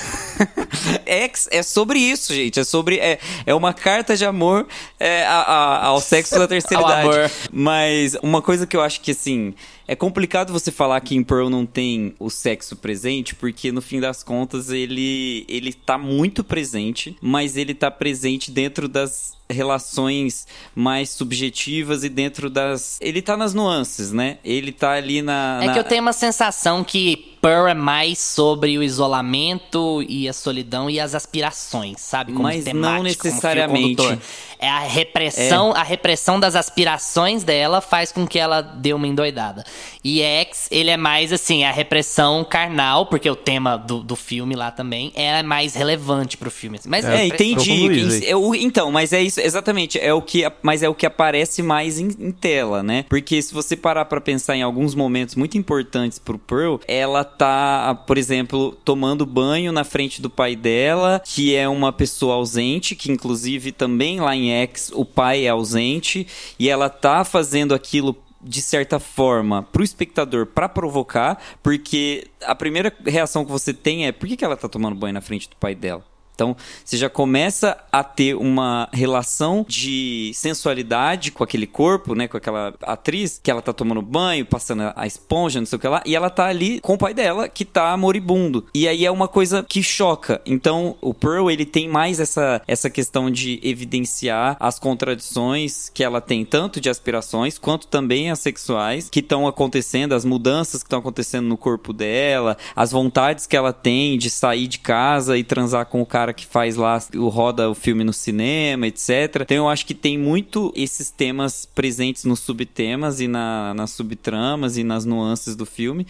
Ex 1.06 1.48
é 1.52 1.64
sobre 1.64 2.00
isso, 2.00 2.34
gente. 2.34 2.60
É 2.60 2.64
sobre. 2.64 2.98
É, 3.00 3.20
é 3.46 3.54
uma 3.54 3.74
carta 3.74 4.16
de 4.16 4.26
amor 4.26 4.68
é, 5.00 5.26
a- 5.26 5.42
a- 5.42 5.86
ao 5.86 6.02
sexo 6.02 6.38
na 6.38 6.48
terceira 6.48 6.84
idade. 6.86 7.02
amor. 7.08 7.32
Mas 7.52 8.16
uma 8.22 8.42
coisa 8.42 8.66
que 8.68 8.76
eu 8.76 8.82
acho 8.82 9.02
que 9.02 9.12
assim. 9.12 9.54
É 9.88 9.96
complicado 9.96 10.52
você 10.52 10.70
falar 10.72 11.00
que 11.00 11.16
em 11.16 11.24
Pearl 11.24 11.50
não 11.50 11.66
tem 11.66 12.14
o 12.20 12.30
sexo 12.30 12.76
presente, 12.76 13.34
porque 13.34 13.72
no 13.72 13.82
fim 13.82 14.02
das 14.02 14.22
contas 14.22 14.70
ele, 14.70 15.46
ele 15.48 15.72
tá 15.72 15.98
muito 15.98 16.44
presente, 16.44 17.16
mas 17.22 17.56
ele 17.56 17.74
tá 17.74 17.90
presente 17.90 18.52
dentro 18.52 18.90
das 18.90 19.38
relações 19.50 20.46
mais 20.76 21.10
subjetivas 21.10 22.04
e 22.04 22.10
dentro 22.10 22.50
das. 22.50 22.98
Ele 23.02 23.22
tá 23.22 23.38
nas 23.38 23.54
nuances, 23.54 24.12
né? 24.12 24.38
Ele 24.44 24.72
tá 24.72 24.92
ali 24.92 25.22
na. 25.22 25.60
É 25.62 25.68
na- 25.68 25.74
que 25.74 25.80
eu 25.80 25.84
tenho 25.84 26.02
uma 26.02 26.14
sensação 26.14 26.84
que 26.84 27.38
Pearl 27.42 27.68
é 27.68 27.74
mais 27.74 28.20
sobre 28.20 28.78
o 28.78 28.84
isolamento 28.84 30.04
e 30.08 30.28
a 30.28 30.34
solidão 30.34 30.90
e 30.90 31.00
as 31.00 31.16
aspirações, 31.16 32.02
sabe? 32.02 32.34
Como 32.34 32.44
Mas 32.44 32.66
temática, 32.66 32.98
não 32.98 33.04
necessariamente. 33.04 34.20
É 34.60 34.68
a 34.68 34.80
repressão, 34.80 35.72
a 35.72 35.84
repressão 35.84 36.40
das 36.40 36.56
aspirações 36.56 37.44
dela 37.44 37.80
faz 37.80 38.12
com 38.12 38.28
que 38.28 38.40
ela 38.40 38.62
dê 38.62 38.92
uma 38.92 39.08
endoidada. 39.08 39.64
E 40.04 40.22
X, 40.22 40.68
ele 40.72 40.90
é 40.90 40.98
mais 40.98 41.34
assim, 41.34 41.64
a 41.64 41.72
repressão 41.72 42.44
carnal, 42.44 43.06
porque 43.08 43.30
o 43.30 43.36
tema 43.36 43.78
do, 43.78 44.00
do 44.02 44.16
filme 44.16 44.56
lá 44.56 44.72
também 44.72 45.12
é 45.16 45.42
mais 45.44 45.76
relevante 45.76 46.38
pro 46.38 46.50
filme. 46.52 46.80
Mas 46.86 47.06
É, 47.06 47.22
é, 47.22 47.28
entendi. 47.28 47.88
Luiz. 47.88 48.22
É 48.24 48.36
o- 48.36 48.56
Então, 48.56 48.92
mas 48.92 49.14
é 49.14 49.22
isso, 49.22 49.40
exatamente. 49.40 50.00
É 50.00 50.14
o 50.14 50.22
que, 50.22 50.44
mas 50.62 50.84
é 50.84 50.90
o 50.90 50.94
que 50.96 51.06
aparece 51.06 51.62
mais 51.62 52.00
em, 52.00 52.08
em 52.20 52.32
tela, 52.32 52.82
né? 52.84 53.06
Porque 53.10 53.42
se 53.42 53.54
você 53.54 53.76
parar 53.76 54.06
pra 54.06 54.22
pensar 54.22 54.56
em 54.56 54.62
alguns 54.62 54.96
momentos 54.96 55.36
muito 55.36 55.58
importantes 55.58 56.20
pro 56.20 56.38
Pearl, 56.40 56.76
ela 56.88 57.24
tá, 57.24 57.96
por 58.08 58.18
exemplo, 58.18 58.78
tomando 58.86 59.26
banho 59.26 59.72
na 59.72 59.84
frente 59.84 60.22
do 60.22 60.30
pai 60.30 60.56
dela, 60.56 61.22
que 61.26 61.56
é 61.56 61.68
uma 61.68 61.92
pessoa 61.92 62.36
ausente, 62.36 62.96
que 62.96 63.12
inclusive 63.12 63.72
também 63.72 64.20
lá 64.20 64.36
em 64.36 64.52
X 64.52 64.92
o 64.94 65.04
pai 65.06 65.46
é 65.46 65.50
ausente, 65.50 66.26
e 66.60 66.70
ela 66.70 66.90
tá 66.90 67.24
fazendo 67.24 67.74
aquilo 67.74 68.16
de 68.48 68.62
certa 68.62 69.00
forma 69.00 69.62
pro 69.64 69.84
espectador 69.84 70.46
pra 70.46 70.70
provocar, 70.70 71.42
porque 71.62 72.28
a 72.44 72.56
primeira 72.56 72.94
reação 73.06 73.46
que 73.46 73.52
você 73.52 73.74
tem 73.74 74.08
é 74.08 74.12
por 74.12 74.28
que, 74.28 74.38
que 74.38 74.46
ela 74.46 74.58
tá 74.58 74.70
tomando 74.70 74.96
banho 74.96 75.14
na 75.14 75.22
frente 75.22 75.50
do 75.50 75.56
pai 75.56 75.76
dela? 75.76 76.04
Então, 76.38 76.56
você 76.86 76.96
já 76.98 77.10
começa 77.10 77.76
a 77.92 78.04
ter 78.04 78.36
uma 78.36 78.88
relação 78.94 79.66
de 79.68 80.30
sensualidade 80.36 81.32
com 81.32 81.44
aquele 81.44 81.66
corpo, 81.66 82.14
né? 82.14 82.28
Com 82.28 82.38
aquela 82.38 82.76
atriz, 82.84 83.40
que 83.42 83.50
ela 83.50 83.60
tá 83.60 83.74
tomando 83.74 84.04
banho, 84.04 84.46
passando 84.46 84.84
a- 84.96 85.08
esponja, 85.08 85.60
não 85.60 85.66
sei 85.66 85.78
o 85.78 85.80
que 85.80 85.88
lá, 85.88 86.04
e 86.06 86.16
ela 86.16 86.30
tá 86.30 86.46
ali 86.46 86.80
com 86.80 86.94
o 86.94 86.98
pai 86.98 87.12
dela, 87.16 87.50
que 87.50 87.66
tá 87.66 87.98
moribundo. 87.98 88.68
E 88.72 88.88
aí 88.88 89.04
é 89.04 89.10
uma 89.10 89.28
coisa 89.28 89.66
que 89.68 89.82
choca. 89.82 90.40
Então, 90.46 90.96
o 91.02 91.12
Pearl, 91.12 91.50
ele 91.50 91.66
tem 91.66 91.90
mais 91.90 92.20
essa, 92.20 92.62
essa 92.68 92.88
questão 92.88 93.32
de 93.32 93.60
evidenciar 93.64 94.58
as 94.60 94.78
contradições 94.78 95.90
que 95.90 96.04
ela 96.04 96.22
tem, 96.22 96.46
tanto 96.46 96.80
de 96.80 96.88
aspirações, 96.88 97.58
quanto 97.58 97.88
também 97.88 98.30
as 98.30 98.38
sexuais, 98.40 99.10
que 99.10 99.22
estão 99.22 99.48
acontecendo, 99.48 100.14
as 100.14 100.24
mudanças 100.24 100.84
que 100.84 100.88
estão 100.88 101.00
acontecendo 101.00 101.48
no 101.48 101.58
corpo 101.58 101.92
dela, 101.94 102.56
as 102.76 102.92
vontades 102.92 103.48
que 103.48 103.56
ela 103.58 103.74
tem 103.74 104.20
de 104.20 104.30
sair 104.30 104.68
de 104.68 104.78
casa 104.78 105.36
e 105.36 105.44
transar 105.44 105.88
com 105.88 106.00
o 106.02 106.06
cara 106.06 106.27
que 106.34 106.46
faz 106.46 106.76
lá, 106.76 107.02
o 107.16 107.28
roda 107.28 107.70
o 107.70 107.76
filme 107.76 108.04
no 108.04 108.14
cinema, 108.14 108.88
etc. 108.88 109.42
Então 109.42 109.58
eu 109.58 109.70
acho 109.70 109.86
que 109.86 109.94
tem 109.94 110.18
muito 110.18 110.72
esses 110.76 111.10
temas 111.10 111.66
presentes 111.66 112.26
nos 112.26 112.40
subtemas 112.40 113.20
e 113.20 113.28
na, 113.28 113.74
nas 113.74 113.92
subtramas 113.92 114.78
e 114.78 114.84
nas 114.84 115.06
nuances 115.06 115.56
do 115.56 115.66
filme. 115.66 116.06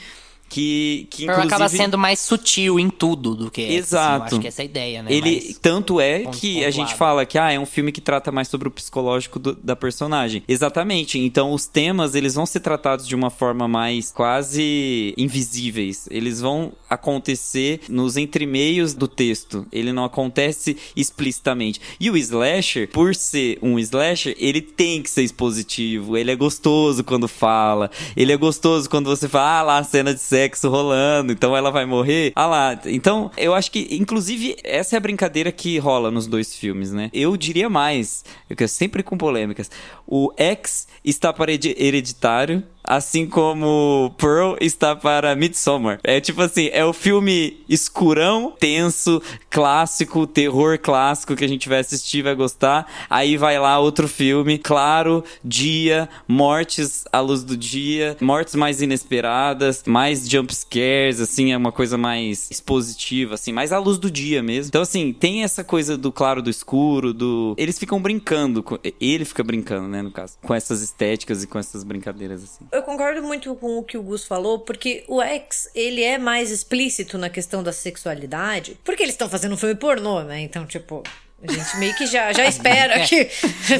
Que, 0.50 1.08
que 1.10 1.24
inclusive 1.26 1.48
acaba 1.48 1.68
sendo 1.70 1.98
mais 1.98 2.20
sutil 2.20 2.80
em 2.80 2.90
tudo 2.90 3.36
do 3.36 3.52
que 3.52 3.64
assim, 3.66 3.76
Exato. 3.76 4.24
acho 4.36 4.40
que 4.40 4.48
essa 4.48 4.62
é 4.62 4.64
a 4.64 4.66
ideia, 4.66 5.04
né? 5.04 5.12
Ele 5.14 5.32
Mais- 5.32 5.60
tanto 5.62 6.00
é 6.00 6.20
ponto 6.20 6.38
que 6.38 6.60
a 6.64 6.72
gente 6.72 6.78
pontuado. 6.92 6.98
fala 6.98 7.26
que 7.26 7.38
ah, 7.38 7.52
é 7.52 7.60
um 7.60 7.66
filme 7.66 7.92
que 7.92 8.00
trata 8.00 8.32
mais 8.32 8.48
sobre 8.48 8.68
o 8.68 8.72
psicológico 8.72 9.40
do- 9.40 9.56
da 9.62 9.76
personagem. 9.76 10.42
Exatamente. 10.48 11.20
Então 11.20 11.52
os 11.52 11.66
temas 11.66 12.16
eles 12.16 12.36
vão 12.36 12.46
ser 12.46 12.62
tratados 12.62 13.06
de 13.08 13.14
uma 13.14 13.30
forma 13.30 13.68
mais 13.68 14.10
quase 14.12 15.14
invisíveis. 15.18 16.08
Eles 16.10 16.40
vão 16.40 16.72
acontecer 16.90 17.82
nos 17.90 18.16
entremeios 18.18 18.94
do 18.94 19.08
texto. 19.08 19.66
Ele 19.72 19.92
não 19.92 20.06
acontece 20.06 20.78
explicitamente. 20.96 21.82
E 22.00 22.10
o 22.10 22.18
slasher, 22.18 22.90
por 22.90 23.16
ser 23.16 23.58
um 23.62 23.78
slasher, 23.80 24.36
ele 24.40 24.62
tem 24.62 25.02
que 25.02 25.10
ser 25.10 25.24
expositivo. 25.24 26.16
Ele 26.18 26.32
é 26.32 26.36
gostoso 26.36 27.04
quando 27.04 27.28
fala. 27.28 27.90
Ele 28.16 28.32
é 28.32 28.38
gostoso 28.38 28.90
quando 28.90 29.06
você 29.08 29.28
fala, 29.28 29.60
ah 29.60 29.62
lá, 29.64 29.78
a 29.80 29.84
cena 29.84 30.14
de 30.14 30.20
sexo 30.38 30.70
rolando, 30.70 31.32
então 31.32 31.58
ela 31.58 31.72
vai 31.72 31.86
morrer. 31.86 32.32
Ah 32.36 32.46
lá. 32.46 32.80
Então, 32.86 33.32
eu 33.36 33.56
acho 33.56 33.72
que, 33.72 33.88
inclusive, 33.92 34.56
essa 34.64 34.96
é 34.96 34.98
a 34.98 35.00
brincadeira 35.00 35.52
que 35.52 35.80
rola 35.80 36.12
nos 36.12 36.28
dois 36.28 36.56
filmes, 36.56 36.92
né? 36.92 37.10
Eu 37.12 37.36
diria 37.36 37.68
mais, 37.70 38.24
eu 38.48 38.56
sempre 38.68 39.02
com 39.02 39.18
polêmicas. 39.18 39.72
O 40.06 40.32
X 40.38 40.88
está 41.04 41.34
para 41.34 41.52
heredi- 41.52 41.76
hereditário. 41.78 42.64
Assim 42.88 43.28
como 43.28 44.14
Pearl 44.18 44.56
está 44.62 44.96
para 44.96 45.36
Midsommar. 45.36 46.00
É 46.04 46.22
tipo 46.22 46.42
assim, 46.42 46.70
é 46.72 46.86
o 46.86 46.94
filme 46.94 47.58
escurão, 47.68 48.54
tenso, 48.58 49.22
clássico, 49.50 50.26
terror 50.26 50.80
clássico 50.80 51.36
que 51.36 51.44
a 51.44 51.48
gente 51.50 51.68
vai 51.68 51.80
assistir, 51.80 52.22
vai 52.22 52.34
gostar. 52.34 52.90
Aí 53.10 53.36
vai 53.38 53.60
lá 53.60 53.78
outro 53.80 54.08
filme, 54.08 54.58
claro, 54.58 55.24
dia, 55.44 56.08
mortes 56.28 57.04
à 57.12 57.20
luz 57.20 57.44
do 57.44 57.58
dia, 57.58 58.16
mortes 58.22 58.56
mais 58.56 58.82
inesperadas, 58.82 59.84
mais 59.86 60.28
jump 60.30 60.54
scares, 60.56 61.20
assim, 61.20 61.52
é 61.52 61.58
uma 61.58 61.72
coisa 61.72 61.98
mais 61.98 62.50
expositiva, 62.50 63.34
assim, 63.36 63.52
mais 63.52 63.72
à 63.74 63.80
luz 63.80 63.98
do 63.98 64.10
dia 64.10 64.42
mesmo. 64.42 64.70
Então, 64.70 64.82
assim, 64.82 65.12
tem 65.12 65.44
essa 65.44 65.64
coisa 65.64 65.98
do 65.98 66.12
claro 66.12 66.42
do 66.42 66.50
escuro, 66.50 67.14
do. 67.14 67.54
Eles 67.58 67.78
ficam 67.78 68.02
brincando, 68.02 68.64
com- 68.64 68.78
ele 69.02 69.26
fica 69.26 69.44
brincando, 69.44 69.88
né, 69.88 70.02
no 70.02 70.12
caso, 70.12 70.38
com 70.42 70.54
essas 70.54 70.82
estéticas 70.82 71.44
e 71.44 71.48
com 71.48 71.60
essas 71.60 71.84
brincadeiras, 71.84 72.44
assim. 72.44 72.66
Eu 72.78 72.84
concordo 72.84 73.24
muito 73.24 73.56
com 73.56 73.80
o 73.80 73.84
que 73.84 73.98
o 73.98 74.04
Gus 74.04 74.24
falou, 74.24 74.60
porque 74.60 75.04
o 75.08 75.20
X, 75.20 75.68
ele 75.74 76.04
é 76.04 76.20
mais 76.20 76.52
explícito 76.52 77.18
na 77.18 77.28
questão 77.28 77.64
da 77.64 77.74
sexualidade, 77.74 78.78
porque 78.84 79.02
eles 79.02 79.16
estão 79.16 79.28
fazendo 79.28 79.54
um 79.54 79.58
filme 79.58 79.74
pornô, 79.74 80.22
né? 80.22 80.42
Então, 80.42 80.64
tipo, 80.64 81.02
a 81.42 81.52
gente 81.52 81.78
meio 81.78 81.96
que 81.96 82.08
já, 82.08 82.34
já 82.34 82.46
espera 82.46 83.00
que, 83.06 83.30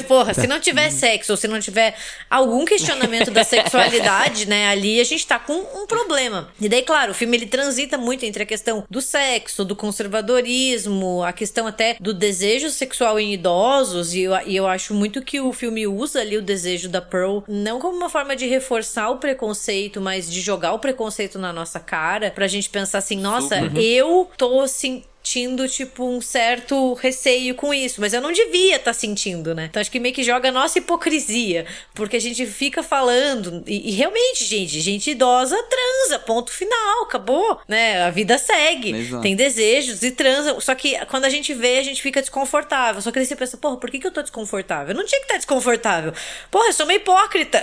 porra, 0.06 0.32
se 0.32 0.46
não 0.46 0.60
tiver 0.60 0.90
sexo 0.90 1.32
ou 1.32 1.36
se 1.36 1.48
não 1.48 1.58
tiver 1.58 1.96
algum 2.30 2.64
questionamento 2.64 3.30
da 3.30 3.42
sexualidade, 3.42 4.46
né, 4.46 4.68
ali 4.68 5.00
a 5.00 5.04
gente 5.04 5.26
tá 5.26 5.38
com 5.38 5.54
um 5.54 5.86
problema. 5.86 6.48
E 6.60 6.68
daí, 6.68 6.82
claro, 6.82 7.12
o 7.12 7.14
filme 7.14 7.36
ele 7.36 7.46
transita 7.46 7.98
muito 7.98 8.24
entre 8.24 8.44
a 8.44 8.46
questão 8.46 8.84
do 8.88 9.00
sexo, 9.00 9.64
do 9.64 9.74
conservadorismo, 9.74 11.22
a 11.24 11.32
questão 11.32 11.66
até 11.66 11.96
do 11.98 12.14
desejo 12.14 12.70
sexual 12.70 13.18
em 13.18 13.32
idosos, 13.32 14.14
e 14.14 14.22
eu, 14.22 14.32
e 14.46 14.56
eu 14.56 14.66
acho 14.66 14.94
muito 14.94 15.22
que 15.22 15.40
o 15.40 15.52
filme 15.52 15.86
usa 15.86 16.20
ali 16.20 16.36
o 16.36 16.42
desejo 16.42 16.88
da 16.88 17.02
Pearl 17.02 17.40
não 17.48 17.80
como 17.80 17.96
uma 17.96 18.08
forma 18.08 18.36
de 18.36 18.46
reforçar 18.46 19.10
o 19.10 19.18
preconceito, 19.18 20.00
mas 20.00 20.30
de 20.30 20.40
jogar 20.40 20.72
o 20.72 20.78
preconceito 20.78 21.38
na 21.38 21.52
nossa 21.52 21.80
cara, 21.80 22.30
pra 22.30 22.46
gente 22.46 22.68
pensar 22.70 22.98
assim, 22.98 23.18
nossa, 23.18 23.56
eu 23.74 24.30
tô 24.36 24.60
assim 24.60 25.02
sentindo, 25.28 25.68
tipo, 25.68 26.04
um 26.08 26.20
certo 26.22 26.94
receio 26.94 27.54
com 27.54 27.72
isso, 27.74 28.00
mas 28.00 28.14
eu 28.14 28.20
não 28.20 28.32
devia 28.32 28.76
estar 28.76 28.94
sentindo, 28.94 29.54
né? 29.54 29.66
Então 29.68 29.78
acho 29.78 29.90
que 29.90 30.00
meio 30.00 30.14
que 30.14 30.22
joga 30.22 30.48
a 30.48 30.52
nossa 30.52 30.78
hipocrisia, 30.78 31.66
porque 31.94 32.16
a 32.16 32.20
gente 32.20 32.46
fica 32.46 32.82
falando, 32.82 33.62
e, 33.66 33.90
e 33.90 33.92
realmente, 33.92 34.44
gente, 34.44 34.80
gente 34.80 35.10
idosa 35.10 35.56
transa, 35.64 36.18
ponto 36.20 36.50
final, 36.50 37.02
acabou, 37.02 37.60
né? 37.68 38.04
A 38.04 38.10
vida 38.10 38.38
segue, 38.38 38.94
Exato. 38.96 39.22
tem 39.22 39.36
desejos 39.36 40.02
e 40.02 40.10
transa, 40.10 40.58
só 40.60 40.74
que 40.74 40.98
quando 41.06 41.26
a 41.26 41.30
gente 41.30 41.52
vê, 41.52 41.78
a 41.78 41.84
gente 41.84 42.00
fica 42.00 42.20
desconfortável, 42.22 43.02
só 43.02 43.12
que 43.12 43.18
aí 43.18 43.26
você 43.26 43.36
pensa, 43.36 43.58
porra, 43.58 43.76
por 43.76 43.90
que, 43.90 43.98
que 43.98 44.06
eu 44.06 44.12
tô 44.12 44.22
desconfortável? 44.22 44.94
Eu 44.94 44.96
não 44.96 45.04
tinha 45.04 45.20
que 45.20 45.26
estar 45.26 45.36
desconfortável. 45.36 46.12
Porra, 46.50 46.68
eu 46.68 46.72
sou 46.72 46.86
uma 46.86 46.94
hipócrita. 46.94 47.60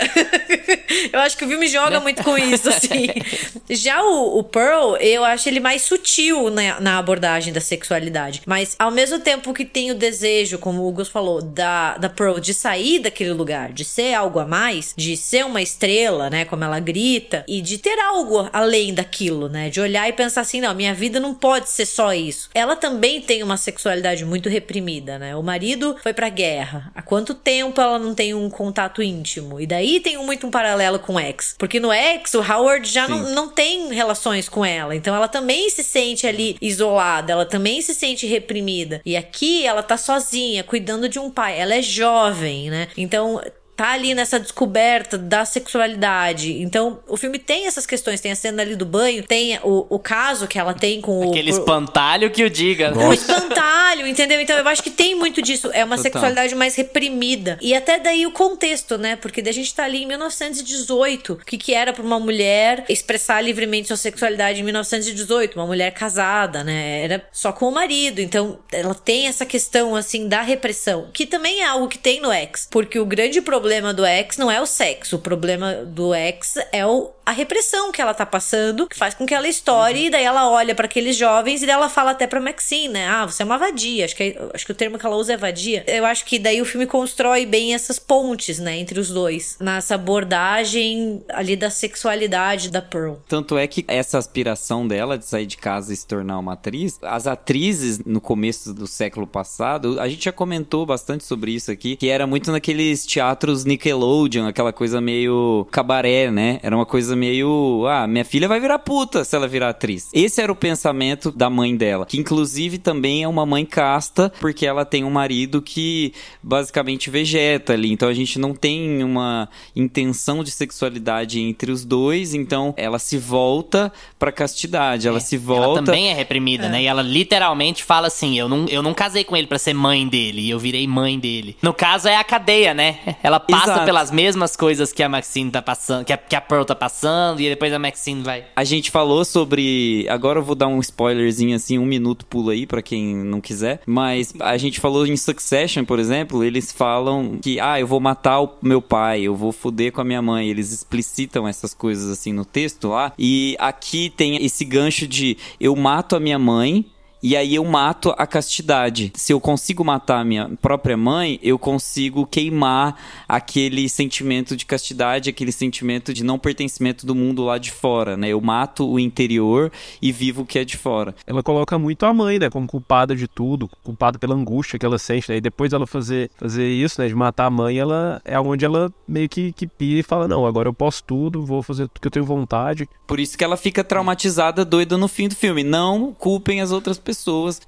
eu 1.12 1.18
acho 1.20 1.36
que 1.36 1.44
o 1.44 1.48
filme 1.48 1.66
joga 1.66 1.98
muito 1.98 2.22
com 2.22 2.38
isso, 2.38 2.68
assim. 2.68 3.08
Já 3.68 4.02
o, 4.02 4.38
o 4.38 4.44
Pearl, 4.44 4.96
eu 4.96 5.24
acho 5.24 5.48
ele 5.48 5.58
mais 5.58 5.82
sutil 5.82 6.48
na, 6.50 6.80
na 6.80 6.98
abordagem 6.98 7.55
da 7.56 7.60
sexualidade. 7.60 8.42
Mas 8.44 8.76
ao 8.78 8.90
mesmo 8.90 9.18
tempo 9.18 9.54
que 9.54 9.64
tem 9.64 9.90
o 9.90 9.94
desejo, 9.94 10.58
como 10.58 10.86
o 10.86 10.92
Gus 10.92 11.08
falou, 11.08 11.40
da, 11.40 11.96
da 11.96 12.08
Pearl 12.08 12.38
de 12.38 12.52
sair 12.52 12.98
daquele 12.98 13.32
lugar, 13.32 13.72
de 13.72 13.84
ser 13.84 14.12
algo 14.12 14.38
a 14.38 14.46
mais, 14.46 14.92
de 14.94 15.16
ser 15.16 15.44
uma 15.46 15.62
estrela, 15.62 16.28
né? 16.28 16.44
Como 16.44 16.62
ela 16.62 16.78
grita, 16.78 17.44
e 17.48 17.62
de 17.62 17.78
ter 17.78 17.98
algo 17.98 18.48
além 18.52 18.92
daquilo, 18.92 19.48
né? 19.48 19.70
De 19.70 19.80
olhar 19.80 20.06
e 20.06 20.12
pensar 20.12 20.42
assim: 20.42 20.60
não, 20.60 20.74
minha 20.74 20.92
vida 20.92 21.18
não 21.18 21.34
pode 21.34 21.70
ser 21.70 21.86
só 21.86 22.12
isso. 22.12 22.50
Ela 22.54 22.76
também 22.76 23.22
tem 23.22 23.42
uma 23.42 23.56
sexualidade 23.56 24.24
muito 24.24 24.50
reprimida, 24.50 25.18
né? 25.18 25.34
O 25.34 25.42
marido 25.42 25.96
foi 26.02 26.12
pra 26.12 26.28
guerra. 26.28 26.90
Há 26.94 27.00
quanto 27.00 27.32
tempo 27.34 27.80
ela 27.80 27.98
não 27.98 28.14
tem 28.14 28.34
um 28.34 28.50
contato 28.50 29.02
íntimo? 29.02 29.58
E 29.58 29.66
daí 29.66 29.98
tem 30.00 30.18
muito 30.18 30.46
um 30.46 30.50
paralelo 30.50 30.98
com 30.98 31.14
o 31.14 31.18
X. 31.18 31.54
Porque 31.58 31.80
no 31.80 31.90
X, 31.90 32.34
o 32.34 32.40
Howard 32.40 32.86
já 32.86 33.08
não, 33.08 33.30
não 33.30 33.48
tem 33.48 33.94
relações 33.94 34.46
com 34.46 34.62
ela. 34.62 34.94
Então 34.94 35.14
ela 35.14 35.28
também 35.28 35.70
se 35.70 35.82
sente 35.82 36.26
ali 36.26 36.58
isolada, 36.60 37.32
ela 37.32 37.45
também 37.46 37.80
se 37.80 37.94
sente 37.94 38.26
reprimida. 38.26 39.00
E 39.04 39.16
aqui 39.16 39.66
ela 39.66 39.82
tá 39.82 39.96
sozinha, 39.96 40.62
cuidando 40.62 41.08
de 41.08 41.18
um 41.18 41.30
pai. 41.30 41.58
Ela 41.58 41.76
é 41.76 41.82
jovem, 41.82 42.70
né? 42.70 42.88
Então 42.96 43.40
tá 43.76 43.90
ali 43.90 44.14
nessa 44.14 44.40
descoberta 44.40 45.18
da 45.18 45.44
sexualidade. 45.44 46.62
Então, 46.62 46.98
o 47.06 47.16
filme 47.16 47.38
tem 47.38 47.66
essas 47.66 47.86
questões. 47.86 48.20
Tem 48.20 48.32
a 48.32 48.36
cena 48.36 48.62
ali 48.62 48.74
do 48.74 48.86
banho, 48.86 49.22
tem 49.22 49.58
o, 49.62 49.86
o 49.90 49.98
caso 49.98 50.48
que 50.48 50.58
ela 50.58 50.72
tem 50.72 51.00
com 51.00 51.28
Aquele 51.30 51.52
o. 51.52 51.58
espantalho 51.58 52.30
que 52.30 52.42
o 52.42 52.48
diga. 52.48 52.96
O 52.96 53.12
espantalho, 53.12 54.06
entendeu? 54.06 54.40
Então 54.40 54.56
eu 54.56 54.66
acho 54.66 54.82
que 54.82 54.90
tem 54.90 55.14
muito 55.14 55.42
disso. 55.42 55.70
É 55.74 55.84
uma 55.84 55.96
Total. 55.96 56.12
sexualidade 56.12 56.54
mais 56.54 56.74
reprimida. 56.74 57.58
E 57.60 57.74
até 57.74 57.98
daí 57.98 58.26
o 58.26 58.32
contexto, 58.32 58.96
né? 58.96 59.16
Porque 59.16 59.42
daí 59.42 59.50
a 59.50 59.54
gente 59.54 59.74
tá 59.74 59.84
ali 59.84 60.02
em 60.04 60.06
1918. 60.06 61.34
O 61.34 61.36
que, 61.36 61.58
que 61.58 61.74
era 61.74 61.92
pra 61.92 62.02
uma 62.02 62.18
mulher 62.18 62.84
expressar 62.88 63.42
livremente 63.42 63.88
sua 63.88 63.96
sexualidade 63.96 64.60
em 64.60 64.62
1918? 64.62 65.54
Uma 65.58 65.66
mulher 65.66 65.92
casada, 65.92 66.64
né? 66.64 67.02
Era 67.04 67.26
só 67.30 67.52
com 67.52 67.68
o 67.68 67.72
marido. 67.72 68.20
Então 68.20 68.58
ela 68.72 68.94
tem 68.94 69.26
essa 69.26 69.44
questão, 69.44 69.94
assim, 69.94 70.28
da 70.28 70.40
repressão. 70.40 71.10
Que 71.12 71.26
também 71.26 71.60
é 71.60 71.66
algo 71.66 71.88
que 71.88 71.98
tem 71.98 72.20
no 72.20 72.32
X. 72.32 72.66
Porque 72.70 72.98
o 72.98 73.04
grande 73.04 73.42
problema 73.42 73.65
problema 73.66 73.92
do 73.92 74.06
ex 74.06 74.36
não 74.36 74.48
é 74.48 74.60
o 74.60 74.66
sexo, 74.66 75.16
o 75.16 75.18
problema 75.18 75.74
do 75.84 76.14
ex 76.14 76.54
é 76.70 76.86
o, 76.86 77.10
a 77.26 77.32
repressão 77.32 77.90
que 77.90 78.00
ela 78.00 78.14
tá 78.14 78.24
passando, 78.24 78.86
que 78.86 78.96
faz 78.96 79.12
com 79.12 79.26
que 79.26 79.34
ela 79.34 79.48
estoure, 79.48 79.98
uhum. 79.98 80.06
e 80.06 80.10
daí 80.10 80.22
ela 80.24 80.48
olha 80.48 80.72
para 80.72 80.86
aqueles 80.86 81.16
jovens 81.16 81.60
e 81.60 81.66
daí 81.66 81.74
ela 81.74 81.88
fala 81.88 82.12
até 82.12 82.28
pra 82.28 82.40
Maxine, 82.40 82.90
né? 82.90 83.08
Ah, 83.08 83.26
você 83.26 83.42
é 83.42 83.44
uma 83.44 83.58
vadia. 83.58 84.04
Acho 84.04 84.14
que, 84.14 84.22
é, 84.22 84.50
acho 84.54 84.64
que 84.64 84.70
o 84.70 84.74
termo 84.74 84.96
que 84.96 85.04
ela 85.04 85.16
usa 85.16 85.32
é 85.32 85.36
vadia. 85.36 85.82
Eu 85.88 86.06
acho 86.06 86.24
que 86.24 86.38
daí 86.38 86.62
o 86.62 86.64
filme 86.64 86.86
constrói 86.86 87.44
bem 87.44 87.74
essas 87.74 87.98
pontes, 87.98 88.60
né, 88.60 88.78
entre 88.78 89.00
os 89.00 89.08
dois. 89.08 89.56
Nessa 89.58 89.96
abordagem 89.96 91.24
ali 91.30 91.56
da 91.56 91.68
sexualidade 91.68 92.70
da 92.70 92.80
Pearl. 92.80 93.14
Tanto 93.28 93.58
é 93.58 93.66
que 93.66 93.84
essa 93.88 94.16
aspiração 94.16 94.86
dela 94.86 95.18
de 95.18 95.24
sair 95.24 95.46
de 95.46 95.56
casa 95.56 95.92
e 95.92 95.96
se 95.96 96.06
tornar 96.06 96.38
uma 96.38 96.52
atriz, 96.52 97.00
as 97.02 97.26
atrizes 97.26 97.98
no 98.06 98.20
começo 98.20 98.72
do 98.72 98.86
século 98.86 99.26
passado, 99.26 100.00
a 100.00 100.08
gente 100.08 100.26
já 100.26 100.32
comentou 100.32 100.86
bastante 100.86 101.24
sobre 101.24 101.50
isso 101.50 101.72
aqui, 101.72 101.96
que 101.96 102.08
era 102.08 102.24
muito 102.24 102.52
naqueles 102.52 103.04
teatros 103.04 103.55
Nickelodeon, 103.64 104.46
aquela 104.46 104.72
coisa 104.72 105.00
meio 105.00 105.66
cabaré, 105.70 106.30
né? 106.30 106.60
Era 106.62 106.76
uma 106.76 106.86
coisa 106.86 107.16
meio, 107.16 107.86
ah, 107.88 108.06
minha 108.06 108.24
filha 108.24 108.48
vai 108.48 108.60
virar 108.60 108.78
puta 108.78 109.24
se 109.24 109.34
ela 109.34 109.48
virar 109.48 109.70
atriz. 109.70 110.08
Esse 110.12 110.40
era 110.40 110.50
o 110.52 110.56
pensamento 110.56 111.30
da 111.30 111.48
mãe 111.48 111.76
dela, 111.76 112.06
que 112.06 112.18
inclusive 112.18 112.78
também 112.78 113.22
é 113.22 113.28
uma 113.28 113.46
mãe 113.46 113.64
casta, 113.64 114.32
porque 114.40 114.66
ela 114.66 114.84
tem 114.84 115.04
um 115.04 115.10
marido 115.10 115.62
que 115.62 116.12
basicamente 116.42 117.10
vegeta 117.10 117.72
ali, 117.72 117.92
então 117.92 118.08
a 118.08 118.14
gente 118.14 118.38
não 118.38 118.54
tem 118.54 119.02
uma 119.02 119.48
intenção 119.74 120.42
de 120.42 120.50
sexualidade 120.50 121.40
entre 121.40 121.70
os 121.70 121.84
dois, 121.84 122.34
então 122.34 122.74
ela 122.76 122.98
se 122.98 123.18
volta 123.18 123.92
pra 124.18 124.32
castidade, 124.32 125.08
ela 125.08 125.18
é, 125.18 125.20
se 125.20 125.36
volta... 125.36 125.78
Ela 125.78 125.82
também 125.82 126.08
é 126.08 126.14
reprimida, 126.14 126.66
é. 126.66 126.68
né? 126.68 126.82
E 126.82 126.86
ela 126.86 127.02
literalmente 127.02 127.84
fala 127.84 128.06
assim, 128.06 128.38
eu 128.38 128.48
não, 128.48 128.66
eu 128.68 128.82
não 128.82 128.94
casei 128.94 129.24
com 129.24 129.36
ele 129.36 129.46
para 129.46 129.58
ser 129.58 129.74
mãe 129.74 130.06
dele, 130.06 130.42
e 130.42 130.50
eu 130.50 130.58
virei 130.58 130.86
mãe 130.86 131.18
dele. 131.18 131.56
No 131.62 131.72
caso 131.72 132.08
é 132.08 132.16
a 132.16 132.24
cadeia, 132.24 132.74
né? 132.74 132.98
Ela 133.22 133.40
passa 133.46 133.72
Exato. 133.72 133.84
pelas 133.84 134.10
mesmas 134.10 134.56
coisas 134.56 134.92
que 134.92 135.02
a 135.02 135.08
Maxine 135.08 135.50
tá 135.50 135.62
passando, 135.62 136.04
que 136.04 136.12
a, 136.12 136.16
que 136.16 136.36
a 136.36 136.40
Pearl 136.40 136.64
tá 136.64 136.74
passando, 136.74 137.40
e 137.40 137.48
depois 137.48 137.72
a 137.72 137.78
Maxine 137.78 138.22
vai... 138.22 138.44
A 138.54 138.64
gente 138.64 138.90
falou 138.90 139.24
sobre... 139.24 140.06
Agora 140.08 140.38
eu 140.38 140.42
vou 140.42 140.54
dar 140.54 140.68
um 140.68 140.80
spoilerzinho 140.80 141.56
assim, 141.56 141.78
um 141.78 141.86
minuto 141.86 142.26
pula 142.26 142.52
aí 142.52 142.66
para 142.66 142.82
quem 142.82 143.14
não 143.14 143.40
quiser, 143.40 143.80
mas 143.86 144.32
a 144.40 144.56
gente 144.56 144.80
falou 144.80 145.06
em 145.06 145.16
Succession, 145.16 145.84
por 145.84 145.98
exemplo, 145.98 146.44
eles 146.44 146.72
falam 146.72 147.38
que, 147.40 147.60
ah, 147.60 147.78
eu 147.80 147.86
vou 147.86 148.00
matar 148.00 148.40
o 148.40 148.54
meu 148.62 148.82
pai, 148.82 149.22
eu 149.22 149.34
vou 149.34 149.52
foder 149.52 149.92
com 149.92 150.00
a 150.00 150.04
minha 150.04 150.22
mãe, 150.22 150.48
eles 150.48 150.72
explicitam 150.72 151.46
essas 151.46 151.74
coisas 151.74 152.10
assim 152.10 152.32
no 152.32 152.44
texto 152.44 152.88
lá, 152.88 153.12
e 153.18 153.56
aqui 153.58 154.10
tem 154.10 154.44
esse 154.44 154.64
gancho 154.64 155.06
de 155.06 155.36
eu 155.60 155.74
mato 155.76 156.16
a 156.16 156.20
minha 156.20 156.38
mãe 156.38 156.84
e 157.26 157.36
aí 157.36 157.56
eu 157.56 157.64
mato 157.64 158.14
a 158.16 158.24
castidade. 158.24 159.12
Se 159.16 159.32
eu 159.32 159.40
consigo 159.40 159.84
matar 159.84 160.20
a 160.20 160.24
minha 160.24 160.48
própria 160.62 160.96
mãe, 160.96 161.40
eu 161.42 161.58
consigo 161.58 162.24
queimar 162.24 162.96
aquele 163.28 163.88
sentimento 163.88 164.56
de 164.56 164.64
castidade, 164.64 165.28
aquele 165.28 165.50
sentimento 165.50 166.14
de 166.14 166.22
não 166.22 166.38
pertencimento 166.38 167.04
do 167.04 167.16
mundo 167.16 167.42
lá 167.42 167.58
de 167.58 167.72
fora, 167.72 168.16
né? 168.16 168.28
Eu 168.28 168.40
mato 168.40 168.88
o 168.88 169.00
interior 169.00 169.72
e 170.00 170.12
vivo 170.12 170.42
o 170.42 170.46
que 170.46 170.60
é 170.60 170.64
de 170.64 170.76
fora. 170.76 171.16
Ela 171.26 171.42
coloca 171.42 171.76
muito 171.76 172.06
a 172.06 172.14
mãe, 172.14 172.38
né, 172.38 172.48
como 172.48 172.64
culpada 172.64 173.16
de 173.16 173.26
tudo, 173.26 173.68
culpada 173.82 174.20
pela 174.20 174.36
angústia 174.36 174.78
que 174.78 174.86
ela 174.86 174.96
sente, 174.96 175.28
né? 175.28 175.38
E 175.38 175.40
depois 175.40 175.72
ela 175.72 175.84
fazer, 175.84 176.30
fazer 176.36 176.68
isso, 176.68 177.00
né, 177.00 177.08
de 177.08 177.14
matar 177.16 177.46
a 177.46 177.50
mãe, 177.50 177.76
ela 177.76 178.22
é 178.24 178.38
onde 178.38 178.64
ela 178.64 178.88
meio 179.08 179.28
que, 179.28 179.50
que 179.50 179.66
pira 179.66 179.98
e 179.98 180.04
fala: 180.04 180.28
"Não, 180.28 180.46
agora 180.46 180.68
eu 180.68 180.72
posso 180.72 181.02
tudo, 181.02 181.44
vou 181.44 181.60
fazer 181.60 181.88
tudo 181.88 182.00
que 182.02 182.06
eu 182.06 182.12
tenho 182.12 182.24
vontade". 182.24 182.88
Por 183.04 183.18
isso 183.18 183.36
que 183.36 183.42
ela 183.42 183.56
fica 183.56 183.82
traumatizada, 183.82 184.64
doida 184.64 184.96
no 184.96 185.08
fim 185.08 185.26
do 185.26 185.34
filme. 185.34 185.64
Não 185.64 186.14
culpem 186.16 186.60
as 186.60 186.70
outras 186.70 186.98
pessoas 186.98 187.15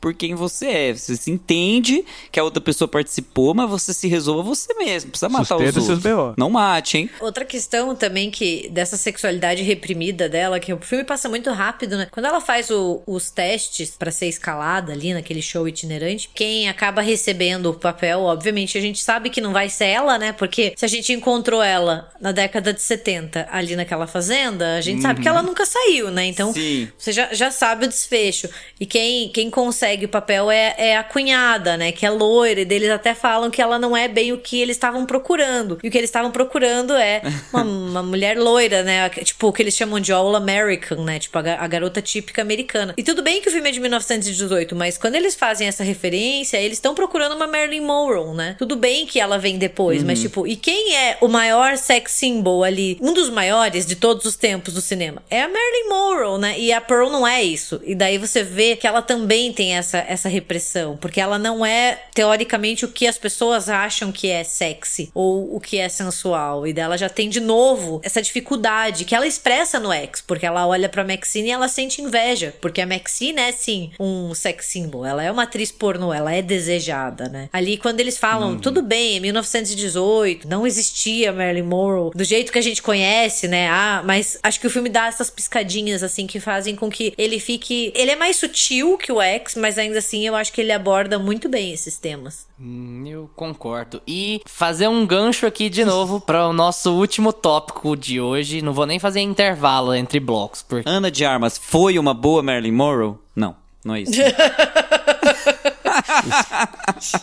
por 0.01 0.15
quem 0.15 0.35
você 0.35 0.67
é. 0.67 0.95
Você 0.95 1.17
se 1.17 1.31
entende 1.31 2.05
que 2.31 2.39
a 2.39 2.45
outra 2.45 2.61
pessoa 2.61 2.89
participou, 2.89 3.55
mas 3.55 3.69
você 3.69 3.93
se 3.93 4.09
resolva 4.09 4.43
você 4.43 4.73
mesmo. 4.75 5.11
Precisa 5.11 5.29
matar 5.29 5.57
Sustenta 5.57 5.79
os 5.79 5.89
outros. 5.89 6.35
Não 6.37 6.51
mate, 6.51 6.99
hein? 6.99 7.11
Outra 7.21 7.45
questão 7.45 7.95
também 7.95 8.31
que 8.31 8.69
dessa 8.71 8.97
sexualidade 8.97 9.63
reprimida 9.63 10.29
dela, 10.29 10.61
que 10.61 10.73
o 10.73 10.79
filme 10.79 11.05
passa 11.05 11.29
muito 11.29 11.51
rápido, 11.51 11.97
né? 11.97 12.09
Quando 12.11 12.27
ela 12.27 12.41
faz 12.41 12.71
o, 12.71 13.03
os 13.07 13.31
testes 13.31 13.91
para 13.91 14.11
ser 14.11 14.27
escalada 14.27 14.93
ali 14.93 15.13
naquele 15.13 15.43
show 15.43 15.67
itinerante, 15.67 16.31
quem 16.35 16.69
acaba 16.69 17.01
recebendo 17.01 17.71
o 17.71 17.75
papel, 17.75 18.21
obviamente 18.21 18.77
a 18.77 18.81
gente 18.81 19.03
sabe 19.03 19.31
que 19.31 19.41
não 19.41 19.53
vai 19.53 19.69
ser 19.69 19.87
ela, 19.87 20.19
né? 20.19 20.33
Porque 20.33 20.75
se 20.77 20.85
a 20.85 20.89
gente 20.89 21.13
encontrou 21.13 21.63
ela 21.63 22.11
na 22.21 22.33
década 22.33 22.73
de 22.73 22.83
70 22.83 23.49
ali 23.51 23.77
naquela 23.77 24.07
fazenda, 24.07 24.77
a 24.77 24.81
gente 24.81 24.97
uhum. 24.97 25.03
sabe 25.03 25.21
que 25.23 25.29
ela 25.29 25.43
nunca 25.43 25.65
saiu, 25.67 26.11
né? 26.11 26.27
Então 26.27 26.53
Sim. 26.53 26.89
você 26.97 27.13
já, 27.13 27.33
já 27.33 27.51
sabe 27.51 27.87
o 27.87 27.89
desfecho. 27.89 28.49
E 28.79 28.87
quem, 28.87 29.28
quem 29.29 29.51
consegue 29.51 30.07
o 30.07 30.09
papel 30.09 30.51
é, 30.51 30.75
é 30.79 30.97
a 30.97 31.05
cunhada, 31.05 31.77
né? 31.77 31.93
Que 31.93 32.07
é 32.07 32.11
loira. 32.11 32.61
E 32.61 32.65
deles 32.65 32.91
até 32.91 33.15
falam 33.15 33.51
que 33.51 33.61
ela 33.61 33.79
não 33.79 33.97
é 33.97 34.09
bem 34.09 34.33
o 34.33 34.39
que 34.39 34.61
eles 34.61 34.77
estavam 34.77 35.05
procurando. 35.07 35.79
E 35.83 35.89
o 35.89 35.91
que 35.91 35.99
eles 35.99 36.09
estavam 36.09 36.31
procurando 36.31 36.95
é 36.95 37.23
uma, 37.53 37.63
uma, 37.63 38.03
mulher 38.03 38.39
loira, 38.39 38.83
né? 38.83 39.09
Tipo, 39.09 39.49
o 39.49 39.53
que 39.53 39.63
eles 39.63 39.75
chamam 39.75 40.01
de 40.01 40.13
All 40.13 40.35
American, 40.35 41.05
né? 41.05 41.19
Tipo, 41.19 41.39
a, 41.39 41.43
a, 41.61 41.67
garota 41.67 42.01
típica 42.01 42.43
americana. 42.43 42.95
E 42.97 43.03
tudo 43.03 43.23
bem 43.23 43.41
que 43.41 43.49
o 43.49 43.53
filme 43.53 43.69
é 43.69 43.73
de 43.73 43.81
1918, 43.81 44.75
mas 44.75 44.97
quando 44.99 45.15
eles 45.15 45.35
fazem 45.35 45.69
essa 45.69 45.85
referência, 45.85 46.57
eles 46.57 46.79
estão 46.79 46.95
procurando 46.95 47.35
uma 47.35 47.47
Marilyn 47.47 47.83
Monroe, 47.83 48.35
né? 48.35 48.57
Tudo 48.59 48.77
bem 48.77 49.07
que 49.07 49.21
ela 49.21 49.39
vem 49.39 49.59
depois, 49.59 50.01
uhum. 50.01 50.07
mas 50.07 50.21
tipo, 50.21 50.47
e 50.47 50.57
quem 50.57 50.97
é 50.97 51.19
o 51.21 51.29
maior 51.29 51.77
sex 51.77 52.13
symbol 52.13 52.65
ali? 52.65 52.99
Um 53.01 53.13
dos 53.13 53.31
maiores 53.31 53.87
de 53.87 53.97
todos 53.97 54.25
os 54.25 54.37
tempos 54.37 54.75
do 54.75 54.81
cinema? 54.81 55.23
É 55.31 55.43
a 55.43 55.49
Marilyn 55.49 55.89
Monroe, 55.89 56.41
né? 56.41 56.59
E 56.59 56.73
a 56.73 56.81
Pearl 56.81 57.11
não 57.11 57.27
é 57.27 57.43
isso. 57.43 57.81
E 57.85 57.95
daí 57.95 58.19
você 58.19 58.43
vê 58.43 58.77
que 58.77 58.87
ela 58.87 59.03
também 59.03 59.18
tem 59.55 59.77
essa, 59.77 59.99
essa 59.99 60.29
repressão, 60.29 60.97
porque 60.97 61.21
ela 61.21 61.39
não 61.39 61.65
é, 61.65 61.99
teoricamente, 62.15 62.85
o 62.85 62.89
que 62.89 63.07
as 63.07 63.19
pessoas 63.19 63.69
acham 63.69 64.13
que 64.13 64.29
é 64.29 64.45
sexy 64.45 65.11
ou 65.15 65.55
o 65.55 65.61
que 65.61 65.79
é 65.79 65.89
sensual. 65.89 66.67
E 66.67 66.73
dela 66.73 66.97
já 66.97 67.09
tem 67.09 67.29
de 67.29 67.41
novo 67.41 68.01
essa 68.05 68.23
dificuldade 68.23 69.05
que 69.05 69.15
ela 69.15 69.27
expressa 69.27 69.81
no 69.81 69.93
ex, 69.93 70.21
porque 70.21 70.47
ela 70.47 70.67
olha 70.67 70.89
pra 70.89 71.05
Maxine 71.05 71.49
e 71.49 71.51
ela 71.51 71.69
sente 71.69 72.03
inveja, 72.03 72.55
porque 72.61 72.81
a 72.81 72.87
Maxine 72.87 73.41
é 73.41 73.53
sim 73.53 73.91
um 73.99 74.35
sex 74.35 74.67
symbol, 74.67 75.05
ela 75.05 75.23
é 75.23 75.31
uma 75.31 75.45
atriz 75.45 75.73
pornô, 75.73 76.13
ela 76.13 76.33
é 76.33 76.43
desejada, 76.43 77.29
né? 77.29 77.49
Ali 77.53 77.77
quando 77.77 78.01
eles 78.01 78.19
falam, 78.19 78.53
hum. 78.53 78.59
tudo 78.59 78.83
bem, 78.83 79.21
1918, 79.21 80.49
não 80.49 80.67
existia 80.67 81.33
Marilyn 81.33 81.63
Monroe 81.63 82.11
do 82.15 82.25
jeito 82.25 82.53
que 82.53 82.59
a 82.59 82.63
gente 82.63 82.83
conhece, 82.83 83.49
né? 83.49 83.69
Ah, 83.69 84.03
mas 84.05 84.39
acho 84.43 84.61
que 84.61 84.67
o 84.67 84.71
filme 84.71 84.89
dá 84.89 85.07
essas 85.07 85.31
piscadinhas 85.31 86.03
assim 86.03 86.27
que 86.27 86.41
fazem 86.41 86.75
com 86.75 86.91
que 86.91 87.13
ele 87.17 87.39
fique, 87.39 87.93
ele 87.95 88.11
é 88.11 88.17
mais 88.17 88.37
sutil 88.37 88.99
que 88.99 89.08
o 89.13 89.21
X, 89.21 89.55
mas 89.55 89.79
ainda 89.79 89.99
assim 89.99 90.27
eu 90.27 90.35
acho 90.35 90.53
que 90.53 90.61
ele 90.61 90.73
aborda 90.73 91.19
muito 91.19 91.49
bem 91.49 91.73
esses 91.73 91.97
temas. 91.99 92.47
Hum, 92.61 93.05
eu 93.07 93.31
concordo. 93.35 94.03
E 94.07 94.41
fazer 94.47 94.89
um 94.89 95.07
gancho 95.07 95.47
aqui 95.47 95.69
de 95.69 95.85
novo 95.85 96.21
para 96.27 96.47
o 96.47 96.53
nosso 96.53 96.93
último 96.93 97.33
tópico 97.33 97.97
de 97.97 98.21
hoje. 98.21 98.63
Não 98.63 98.73
vou 98.73 98.87
nem 98.87 98.99
fazer 98.99 99.21
intervalo 99.21 99.95
entre 99.95 100.21
blocos. 100.21 100.63
Porque... 100.63 100.89
Ana 100.89 101.11
de 101.11 101.25
Armas 101.25 101.59
foi 101.59 101.99
uma 101.99 102.15
boa 102.15 102.43
Marilyn 102.43 102.73
Monroe? 102.73 103.15
Não, 103.35 103.57
não 103.85 103.95
é 103.95 104.03
isso. 104.03 104.13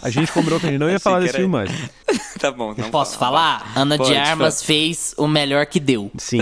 a 0.02 0.10
gente 0.10 0.32
combinou 0.32 0.60
que 0.60 0.68
a 0.68 0.70
gente 0.70 0.80
não 0.80 0.90
ia 0.90 1.00
falar 1.00 1.20
desse 1.20 1.34
filme 1.34 1.52
mais. 1.52 1.72
tá 2.40 2.52
bom. 2.52 2.74
Não 2.78 2.90
Posso 2.90 3.18
fala. 3.18 3.60
falar? 3.60 3.74
Ana 3.76 3.98
Pode, 3.98 4.10
de 4.10 4.16
Armas 4.18 4.64
fez 4.64 5.14
o 5.18 5.28
melhor 5.28 5.66
que 5.66 5.80
deu. 5.80 6.12
Sim. 6.18 6.40